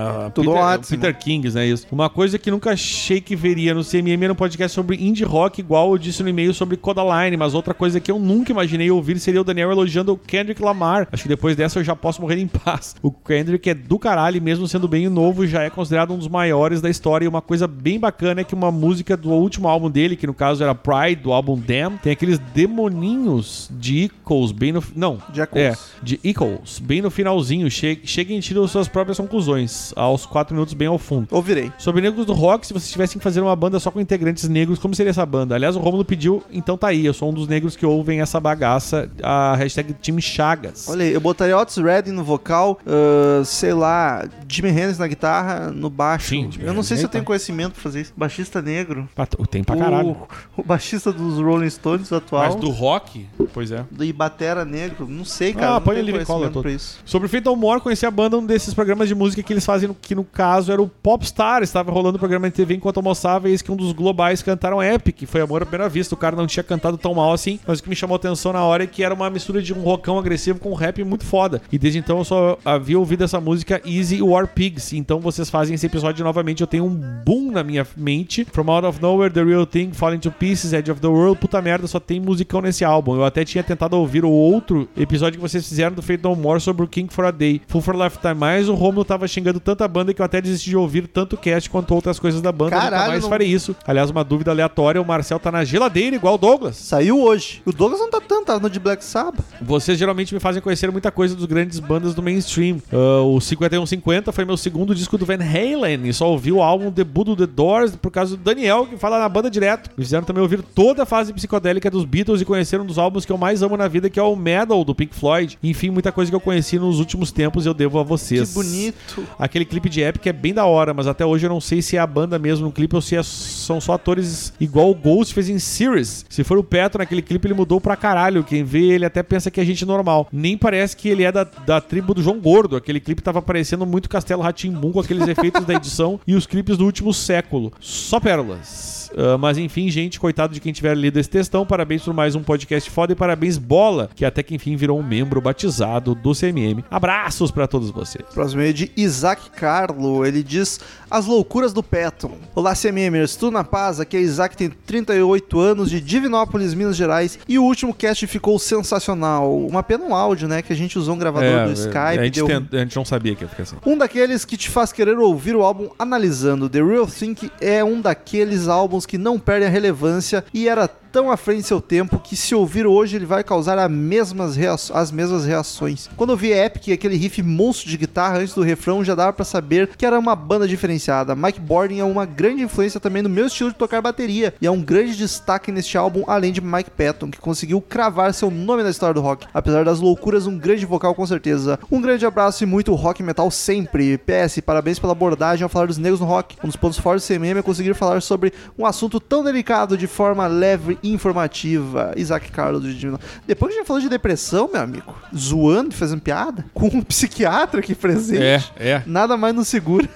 Ah, 0.04 0.30
Tudo 0.30 0.50
Peter, 0.50 0.64
ótimo. 0.64 0.88
Peter 1.00 1.18
Kings, 1.18 1.54
né? 1.54 1.66
Isso. 1.66 1.86
Uma 1.90 2.10
coisa 2.10 2.38
que 2.38 2.50
nunca 2.50 2.70
achei 2.70 3.20
que 3.20 3.34
veria 3.34 3.74
no 3.74 3.84
CMM 3.84 4.22
era 4.24 4.32
um 4.32 4.36
podcast 4.36 4.74
sobre 4.74 4.96
indie 4.96 5.24
rock, 5.24 5.60
igual 5.60 5.92
eu 5.92 5.98
disse 5.98 6.22
no 6.22 6.28
e-mail 6.28 6.52
sobre 6.52 6.76
Codaline, 6.76 7.36
mas 7.36 7.54
outra 7.54 7.72
coisa 7.74 8.00
que 8.00 8.10
eu 8.10 8.18
nunca 8.18 8.52
imaginei 8.52 8.90
ouvir 8.90 9.18
seria 9.18 9.40
o 9.40 9.44
Daniel 9.44 9.70
elogiando 9.70 10.12
o 10.12 10.16
Kendrick 10.16 10.62
Lamar. 10.62 11.08
Acho 11.10 11.22
que 11.22 11.28
depois 11.28 11.56
dessa 11.56 11.78
eu 11.78 11.84
já 11.84 11.96
posso 11.96 12.20
morrer 12.20 12.38
em 12.38 12.46
paz. 12.64 12.96
O 13.02 13.10
Kendrick 13.10 13.68
é 13.70 13.74
do 13.74 13.98
caralho, 13.98 14.40
mesmo 14.42 14.68
sendo 14.68 14.86
bem 14.86 15.08
novo, 15.08 15.46
já 15.46 15.62
é 15.62 15.70
considerado 15.70 16.12
um 16.12 16.18
dos 16.18 16.28
maiores 16.28 16.80
da 16.80 16.90
história. 16.90 17.24
E 17.24 17.28
uma 17.28 17.42
coisa 17.42 17.66
bem 17.66 17.98
bacana 17.98 18.40
é 18.40 18.44
que 18.44 18.54
uma 18.54 18.70
música 18.70 19.16
do 19.16 19.30
último 19.30 19.68
álbum 19.68 19.90
dele, 19.90 20.16
que 20.16 20.26
no 20.26 20.34
caso 20.34 20.62
era 20.62 20.74
Pride, 20.74 21.22
do 21.22 21.32
álbum 21.32 21.58
Damn, 21.58 21.98
tem 21.98 22.12
aqueles 22.12 22.38
demoninhos 22.38 23.70
de 23.70 24.04
Equals 24.04 24.52
bem 24.52 24.72
no. 24.72 24.82
Não. 24.94 25.18
De 25.32 25.40
Equals. 25.40 25.64
É, 25.64 25.74
de 26.02 26.20
Equals, 26.22 26.78
bem 26.78 27.00
no 27.00 27.10
finalzinho. 27.10 27.70
Che 27.70 28.00
cheguem 28.04 28.38
e 28.38 28.40
tiram 28.40 28.66
suas 28.66 28.88
próprias 28.88 29.18
conclusões. 29.18 29.93
Ao 29.94 30.14
uns 30.14 30.26
4 30.26 30.54
minutos 30.54 30.74
bem 30.74 30.88
ao 30.88 30.98
fundo. 30.98 31.28
Ouvirei. 31.30 31.72
Sobre 31.78 32.00
negros 32.00 32.26
do 32.26 32.32
rock, 32.32 32.66
se 32.66 32.72
vocês 32.72 32.90
tivessem 32.90 33.18
que 33.18 33.24
fazer 33.24 33.40
uma 33.40 33.54
banda 33.54 33.78
só 33.78 33.90
com 33.90 34.00
integrantes 34.00 34.48
negros, 34.48 34.78
como 34.78 34.94
seria 34.94 35.10
essa 35.10 35.26
banda? 35.26 35.54
Aliás, 35.54 35.76
o 35.76 35.78
Romulo 35.78 36.04
pediu, 36.04 36.42
então 36.52 36.76
tá 36.76 36.88
aí, 36.88 37.04
eu 37.04 37.14
sou 37.14 37.30
um 37.30 37.32
dos 37.32 37.48
negros 37.48 37.76
que 37.76 37.84
ouvem 37.84 38.20
essa 38.20 38.38
bagaça, 38.40 39.10
a 39.22 39.54
hashtag 39.56 39.94
Time 39.94 40.20
Chagas. 40.20 40.88
Olha 40.88 41.04
aí, 41.04 41.12
eu 41.12 41.20
botaria 41.20 41.56
Otis 41.56 41.76
Redding 41.76 42.12
no 42.12 42.24
vocal, 42.24 42.78
ah, 42.86 43.42
sei 43.44 43.72
lá, 43.72 44.26
Jimmy 44.48 44.70
Hendrix 44.70 44.98
na 44.98 45.06
guitarra, 45.06 45.70
no 45.70 45.90
baixo. 45.90 46.28
Sim, 46.28 46.50
eu 46.60 46.74
não 46.74 46.82
sei 46.82 46.96
se 46.96 47.04
eu 47.04 47.08
tenho 47.08 47.24
conhecimento 47.24 47.72
pra 47.72 47.82
fazer 47.82 48.02
isso. 48.02 48.12
Baixista 48.16 48.62
negro. 48.62 49.08
Tem 49.50 49.62
pra 49.62 49.76
caralho. 49.76 50.10
O, 50.10 50.28
o 50.62 50.62
baixista 50.62 51.12
dos 51.12 51.38
Rolling 51.38 51.70
Stones 51.70 52.12
atual. 52.12 52.44
Mas 52.44 52.54
do 52.56 52.70
rock, 52.70 53.26
pois 53.52 53.70
é. 53.70 53.84
Do 53.90 54.04
Ibatera 54.04 54.64
Negro. 54.64 55.06
Não 55.08 55.24
sei, 55.24 55.52
cara. 55.52 55.68
Ah, 55.68 55.74
não 55.74 55.80
põe 55.82 55.98
ele 55.98 56.16
e 56.16 56.24
cola 56.24 56.50
todo. 56.50 56.64
Sobre 57.04 57.26
o 57.26 57.28
Fatal 57.28 57.54
More, 57.56 57.80
conheci 57.80 58.06
a 58.06 58.10
banda 58.10 58.36
um 58.36 58.44
desses 58.44 58.74
programas 58.74 59.08
de 59.08 59.14
música 59.14 59.42
que 59.42 59.52
eles 59.52 59.64
fazem, 59.64 59.83
no- 59.88 59.94
que 59.94 60.14
no 60.14 60.24
caso 60.24 60.72
era 60.72 60.80
o 60.82 60.88
Popstar. 60.88 61.62
Estava 61.62 61.90
rolando 61.92 62.16
o 62.16 62.18
programa 62.18 62.48
de 62.48 62.54
TV 62.54 62.74
enquanto 62.74 62.96
almoçava, 62.98 63.48
e 63.48 63.52
eis 63.52 63.62
que 63.62 63.70
um 63.72 63.76
dos 63.76 63.92
globais 63.92 64.42
cantaram 64.42 64.82
Epic. 64.82 65.22
Foi 65.26 65.40
amor 65.40 65.62
à 65.62 65.66
primeira 65.66 65.88
vista. 65.88 66.14
O 66.14 66.18
cara 66.18 66.36
não 66.36 66.46
tinha 66.46 66.62
cantado 66.62 66.96
tão 66.98 67.14
mal 67.14 67.32
assim, 67.32 67.58
mas 67.66 67.78
o 67.78 67.82
que 67.82 67.88
me 67.88 67.96
chamou 67.96 68.16
atenção 68.16 68.52
na 68.52 68.62
hora 68.64 68.84
é 68.84 68.86
que 68.86 69.02
era 69.02 69.14
uma 69.14 69.28
mistura 69.30 69.62
de 69.62 69.72
um 69.72 69.80
rockão 69.82 70.18
agressivo 70.18 70.58
com 70.58 70.70
um 70.70 70.74
rap 70.74 71.02
muito 71.04 71.24
foda. 71.24 71.60
E 71.72 71.78
desde 71.78 71.98
então 71.98 72.18
eu 72.18 72.24
só 72.24 72.58
havia 72.64 72.98
ouvido 72.98 73.24
essa 73.24 73.40
música 73.40 73.80
Easy 73.84 74.22
War 74.22 74.46
Pigs. 74.48 74.92
Então 74.96 75.20
vocês 75.20 75.50
fazem 75.50 75.74
esse 75.74 75.86
episódio 75.86 76.24
novamente. 76.24 76.60
Eu 76.60 76.66
tenho 76.66 76.84
um 76.84 76.94
boom 77.24 77.50
na 77.50 77.62
minha 77.62 77.86
mente. 77.96 78.44
From 78.52 78.70
Out 78.70 78.86
of 78.86 79.02
Nowhere, 79.02 79.32
The 79.32 79.42
Real 79.42 79.66
Thing, 79.66 79.92
Falling 79.92 80.18
to 80.18 80.30
Pieces, 80.30 80.72
Edge 80.72 80.90
of 80.90 81.00
the 81.00 81.06
World. 81.08 81.38
Puta 81.38 81.60
merda, 81.60 81.86
só 81.86 81.98
tem 82.00 82.20
musicão 82.20 82.60
nesse 82.60 82.84
álbum. 82.84 83.14
Eu 83.16 83.24
até 83.24 83.44
tinha 83.44 83.62
tentado 83.64 83.96
ouvir 83.96 84.24
o 84.24 84.30
outro 84.30 84.88
episódio 84.96 85.38
que 85.38 85.42
vocês 85.48 85.66
fizeram 85.68 85.94
do 85.94 86.02
Fate 86.02 86.22
No 86.22 86.34
More 86.36 86.60
sobre 86.60 86.84
o 86.84 86.88
King 86.88 87.12
for 87.12 87.24
a 87.24 87.30
Day. 87.30 87.60
Full 87.68 87.80
for 87.80 87.94
a 88.00 88.04
Lifetime. 88.04 88.34
Mas 88.34 88.68
o 88.68 88.74
Romulo 88.74 89.04
tava 89.04 89.26
xingando 89.28 89.60
tanta 89.74 89.88
banda 89.88 90.14
que 90.14 90.20
eu 90.20 90.24
até 90.24 90.40
desisti 90.40 90.70
de 90.70 90.76
ouvir 90.76 91.06
tanto 91.08 91.36
cast 91.36 91.68
quanto 91.68 91.94
outras 91.94 92.18
coisas 92.18 92.40
da 92.40 92.52
banda. 92.52 92.76
Nunca 92.76 92.82
Caralho, 92.90 93.10
mais 93.10 93.22
não- 93.22 93.28
farei 93.28 93.48
isso. 93.48 93.74
Aliás, 93.86 94.10
uma 94.10 94.22
dúvida 94.24 94.50
aleatória: 94.50 95.00
o 95.00 95.04
Marcel 95.04 95.38
tá 95.38 95.50
na 95.50 95.64
geladeira, 95.64 96.16
igual 96.16 96.34
o 96.34 96.38
Douglas. 96.38 96.76
Saiu 96.76 97.20
hoje. 97.20 97.62
O 97.64 97.72
Douglas 97.72 98.00
não 98.00 98.10
tá 98.10 98.20
tanto, 98.20 98.46
tá 98.46 98.58
no 98.58 98.70
de 98.70 98.78
Black 98.78 99.04
Sabbath. 99.04 99.44
Vocês 99.60 99.98
geralmente 99.98 100.32
me 100.34 100.40
fazem 100.40 100.62
conhecer 100.62 100.90
muita 100.90 101.10
coisa 101.10 101.34
dos 101.34 101.46
grandes 101.46 101.78
bandas 101.80 102.14
do 102.14 102.22
mainstream. 102.22 102.78
Ah, 102.92 103.22
o 103.22 103.40
5150 103.40 104.32
foi 104.32 104.44
meu 104.44 104.56
segundo 104.56 104.94
disco 104.94 105.18
do 105.18 105.26
Van 105.26 105.34
Halen 105.38 106.06
e 106.08 106.12
só 106.12 106.30
ouvi 106.30 106.52
o 106.52 106.62
álbum 106.62 106.90
debut 106.90 107.26
do 107.26 107.36
The 107.36 107.46
Doors 107.46 107.96
por 107.96 108.10
causa 108.10 108.36
do 108.36 108.42
Daniel, 108.42 108.86
que 108.86 108.96
fala 108.96 109.18
na 109.18 109.28
banda 109.28 109.50
direto. 109.50 109.90
Me 109.96 110.04
fizeram 110.04 110.24
também 110.24 110.42
ouvir 110.42 110.62
toda 110.62 111.02
a 111.02 111.06
fase 111.06 111.32
psicodélica 111.32 111.90
dos 111.90 112.04
Beatles 112.04 112.40
e 112.40 112.44
conhecer 112.44 112.80
um 112.80 112.86
dos 112.86 112.98
álbuns 112.98 113.24
que 113.24 113.32
eu 113.32 113.38
mais 113.38 113.62
amo 113.62 113.76
na 113.76 113.88
vida, 113.88 114.08
que 114.10 114.18
é 114.18 114.22
o 114.22 114.36
Metal 114.36 114.84
do 114.84 114.94
Pink 114.94 115.14
Floyd. 115.14 115.58
Enfim, 115.62 115.90
muita 115.90 116.12
coisa 116.12 116.30
que 116.30 116.36
eu 116.36 116.40
conheci 116.40 116.78
nos 116.78 116.98
últimos 116.98 117.32
tempos 117.32 117.66
eu 117.66 117.74
devo 117.74 117.98
a 117.98 118.02
vocês. 118.02 118.48
Que 118.48 118.54
bonito. 118.54 119.24
Aquele 119.38 119.63
clipe 119.64 119.88
de 119.88 120.00
Epic 120.00 120.26
é 120.26 120.32
bem 120.32 120.52
da 120.54 120.64
hora, 120.66 120.92
mas 120.94 121.06
até 121.06 121.24
hoje 121.24 121.46
eu 121.46 121.50
não 121.50 121.60
sei 121.60 121.80
se 121.82 121.96
é 121.96 122.00
a 122.00 122.06
banda 122.06 122.38
mesmo 122.38 122.66
no 122.66 122.72
clipe 122.72 122.94
ou 122.94 123.02
se 123.02 123.16
é- 123.16 123.22
são 123.22 123.80
só 123.80 123.94
atores 123.94 124.52
igual 124.60 124.90
o 124.90 124.94
Ghost 124.94 125.32
fez 125.34 125.48
em 125.48 125.58
Series. 125.58 126.24
Se 126.28 126.44
for 126.44 126.58
o 126.58 126.64
Petro 126.64 126.98
naquele 126.98 127.22
clipe, 127.22 127.46
ele 127.46 127.54
mudou 127.54 127.80
pra 127.80 127.96
caralho. 127.96 128.44
Quem 128.44 128.64
vê 128.64 128.82
ele 128.92 129.04
até 129.04 129.22
pensa 129.22 129.50
que 129.50 129.60
é 129.60 129.64
gente 129.64 129.84
normal. 129.84 130.28
Nem 130.32 130.56
parece 130.56 130.96
que 130.96 131.08
ele 131.08 131.22
é 131.24 131.32
da, 131.32 131.44
da 131.44 131.80
tribo 131.80 132.14
do 132.14 132.22
João 132.22 132.40
Gordo. 132.40 132.76
Aquele 132.76 133.00
clipe 133.00 133.22
tava 133.22 133.40
parecendo 133.42 133.86
muito 133.86 134.08
Castelo 134.08 134.42
Ratimbum 134.42 134.92
com 134.92 135.00
aqueles 135.00 135.26
efeitos 135.28 135.64
da 135.64 135.74
edição 135.74 136.20
e 136.26 136.34
os 136.34 136.46
clipes 136.46 136.76
do 136.76 136.84
último 136.84 137.12
século. 137.12 137.72
Só 137.80 138.20
pérolas. 138.20 139.03
Ah, 139.16 139.38
mas 139.38 139.58
enfim, 139.58 139.88
gente, 139.90 140.18
coitado 140.18 140.52
de 140.52 140.60
quem 140.60 140.72
tiver 140.72 140.96
lido 140.96 141.18
esse 141.18 141.30
textão. 141.30 141.64
Parabéns 141.64 142.02
por 142.02 142.14
mais 142.14 142.34
um 142.34 142.42
podcast 142.42 142.90
foda 142.90 143.12
e 143.12 143.16
parabéns, 143.16 143.58
Bola, 143.58 144.10
que 144.14 144.24
até 144.24 144.42
que 144.42 144.54
enfim 144.54 144.76
virou 144.76 144.98
um 144.98 145.02
membro 145.02 145.40
batizado 145.40 146.14
do 146.14 146.32
CMM. 146.32 146.84
Abraços 146.90 147.50
pra 147.50 147.66
todos 147.66 147.90
vocês. 147.90 148.24
Próximo 148.32 148.62
é 148.62 148.72
de 148.72 148.90
Isaac 148.96 149.50
Carlo. 149.50 150.24
Ele 150.24 150.42
diz 150.42 150.80
As 151.14 151.26
loucuras 151.26 151.72
do 151.72 151.80
Patton. 151.80 152.32
Olá, 152.56 152.74
CMMers. 152.74 153.36
Tudo 153.36 153.52
na 153.52 153.62
paz? 153.62 154.00
Aqui 154.00 154.16
é 154.16 154.20
Isaac, 154.20 154.56
tem 154.56 154.68
38 154.68 155.60
anos, 155.60 155.88
de 155.88 156.00
Divinópolis, 156.00 156.74
Minas 156.74 156.96
Gerais. 156.96 157.38
E 157.46 157.56
o 157.56 157.62
último 157.62 157.94
cast 157.94 158.26
ficou 158.26 158.58
sensacional. 158.58 159.56
Uma 159.64 159.80
pena 159.80 160.02
um 160.02 160.12
áudio, 160.12 160.48
né? 160.48 160.60
Que 160.60 160.72
a 160.72 160.76
gente 160.76 160.98
usou 160.98 161.14
um 161.14 161.18
gravador 161.18 161.66
do 161.68 161.72
Skype. 161.72 161.94
É, 161.94 162.18
a, 162.18 162.24
gente 162.24 162.34
deu- 162.34 162.46
tem- 162.48 162.68
a 162.72 162.82
gente 162.82 162.96
não 162.96 163.04
sabia 163.04 163.36
que 163.36 163.44
ia 163.44 163.48
ficar 163.48 163.62
assim. 163.62 163.76
Um 163.86 163.96
daqueles 163.96 164.44
que 164.44 164.56
te 164.56 164.68
faz 164.68 164.92
querer 164.92 165.16
ouvir 165.16 165.54
o 165.54 165.62
álbum 165.62 165.88
analisando. 165.96 166.68
The 166.68 166.82
Real 166.82 167.06
Thing 167.06 167.36
é 167.60 167.84
um 167.84 168.00
daqueles 168.00 168.66
álbuns 168.66 169.06
que 169.06 169.16
não 169.16 169.38
perdem 169.38 169.68
a 169.68 169.70
relevância 169.70 170.44
e 170.52 170.68
era 170.68 170.90
tão 171.14 171.30
à 171.30 171.36
frente 171.36 171.60
de 171.60 171.68
seu 171.68 171.80
tempo 171.80 172.18
que 172.18 172.34
se 172.34 172.56
ouvir 172.56 172.88
hoje 172.88 173.14
ele 173.14 173.24
vai 173.24 173.44
causar 173.44 173.78
as 173.78 173.88
mesmas, 173.88 174.58
as 174.92 175.12
mesmas 175.12 175.44
reações. 175.44 176.10
Quando 176.16 176.30
eu 176.30 176.36
vi 176.36 176.50
Epic, 176.50 176.88
aquele 176.88 177.14
riff 177.14 177.40
monstro 177.40 177.88
de 177.88 177.96
guitarra 177.96 178.38
antes 178.38 178.52
do 178.52 178.62
refrão, 178.62 179.04
já 179.04 179.14
dava 179.14 179.32
pra 179.32 179.44
saber 179.44 179.90
que 179.96 180.04
era 180.04 180.18
uma 180.18 180.34
banda 180.34 180.66
diferenciada. 180.66 181.36
Mike 181.36 181.60
Bordin 181.60 182.00
é 182.00 182.04
uma 182.04 182.26
grande 182.26 182.64
influência 182.64 182.98
também 182.98 183.22
no 183.22 183.28
meu 183.28 183.46
estilo 183.46 183.70
de 183.70 183.76
tocar 183.76 184.02
bateria 184.02 184.54
e 184.60 184.66
é 184.66 184.70
um 184.72 184.82
grande 184.82 185.16
destaque 185.16 185.70
neste 185.70 185.96
álbum, 185.96 186.24
além 186.26 186.52
de 186.52 186.60
Mike 186.60 186.90
Patton, 186.90 187.30
que 187.30 187.38
conseguiu 187.38 187.80
cravar 187.80 188.34
seu 188.34 188.50
nome 188.50 188.82
na 188.82 188.90
história 188.90 189.14
do 189.14 189.20
rock. 189.20 189.46
Apesar 189.54 189.84
das 189.84 190.00
loucuras, 190.00 190.48
um 190.48 190.58
grande 190.58 190.84
vocal 190.84 191.14
com 191.14 191.24
certeza. 191.24 191.78
Um 191.92 192.00
grande 192.00 192.26
abraço 192.26 192.64
e 192.64 192.66
muito 192.66 192.92
rock 192.92 193.22
metal 193.22 193.52
sempre. 193.52 194.18
PS, 194.18 194.58
parabéns 194.66 194.98
pela 194.98 195.12
abordagem 195.12 195.62
ao 195.62 195.68
falar 195.68 195.86
dos 195.86 195.96
negros 195.98 196.18
no 196.18 196.26
rock. 196.26 196.56
Um 196.64 196.66
dos 196.66 196.76
pontos 196.76 196.98
fortes 196.98 197.24
do 197.24 197.32
CMM 197.32 197.60
é 197.60 197.62
conseguir 197.62 197.94
falar 197.94 198.20
sobre 198.20 198.52
um 198.76 198.84
assunto 198.84 199.20
tão 199.20 199.44
delicado 199.44 199.96
de 199.96 200.08
forma 200.08 200.48
leve 200.48 200.98
informativa. 201.04 202.12
Isaac 202.16 202.50
Carlos 202.50 202.82
de. 202.82 203.12
Depois 203.46 203.72
que 203.72 203.78
a 203.78 203.80
gente 203.80 203.86
falou 203.86 204.02
de 204.02 204.08
depressão, 204.08 204.70
meu 204.72 204.82
amigo, 204.82 205.14
zoando 205.36 205.90
e 205.90 205.96
fazendo 205.96 206.20
piada, 206.20 206.64
com 206.72 206.86
um 206.86 207.02
psiquiatra 207.04 207.80
aqui 207.80 207.94
presente. 207.94 208.42
É, 208.42 208.62
é. 208.76 209.02
Nada 209.06 209.36
mais 209.36 209.54
nos 209.54 209.68
segura. 209.68 210.08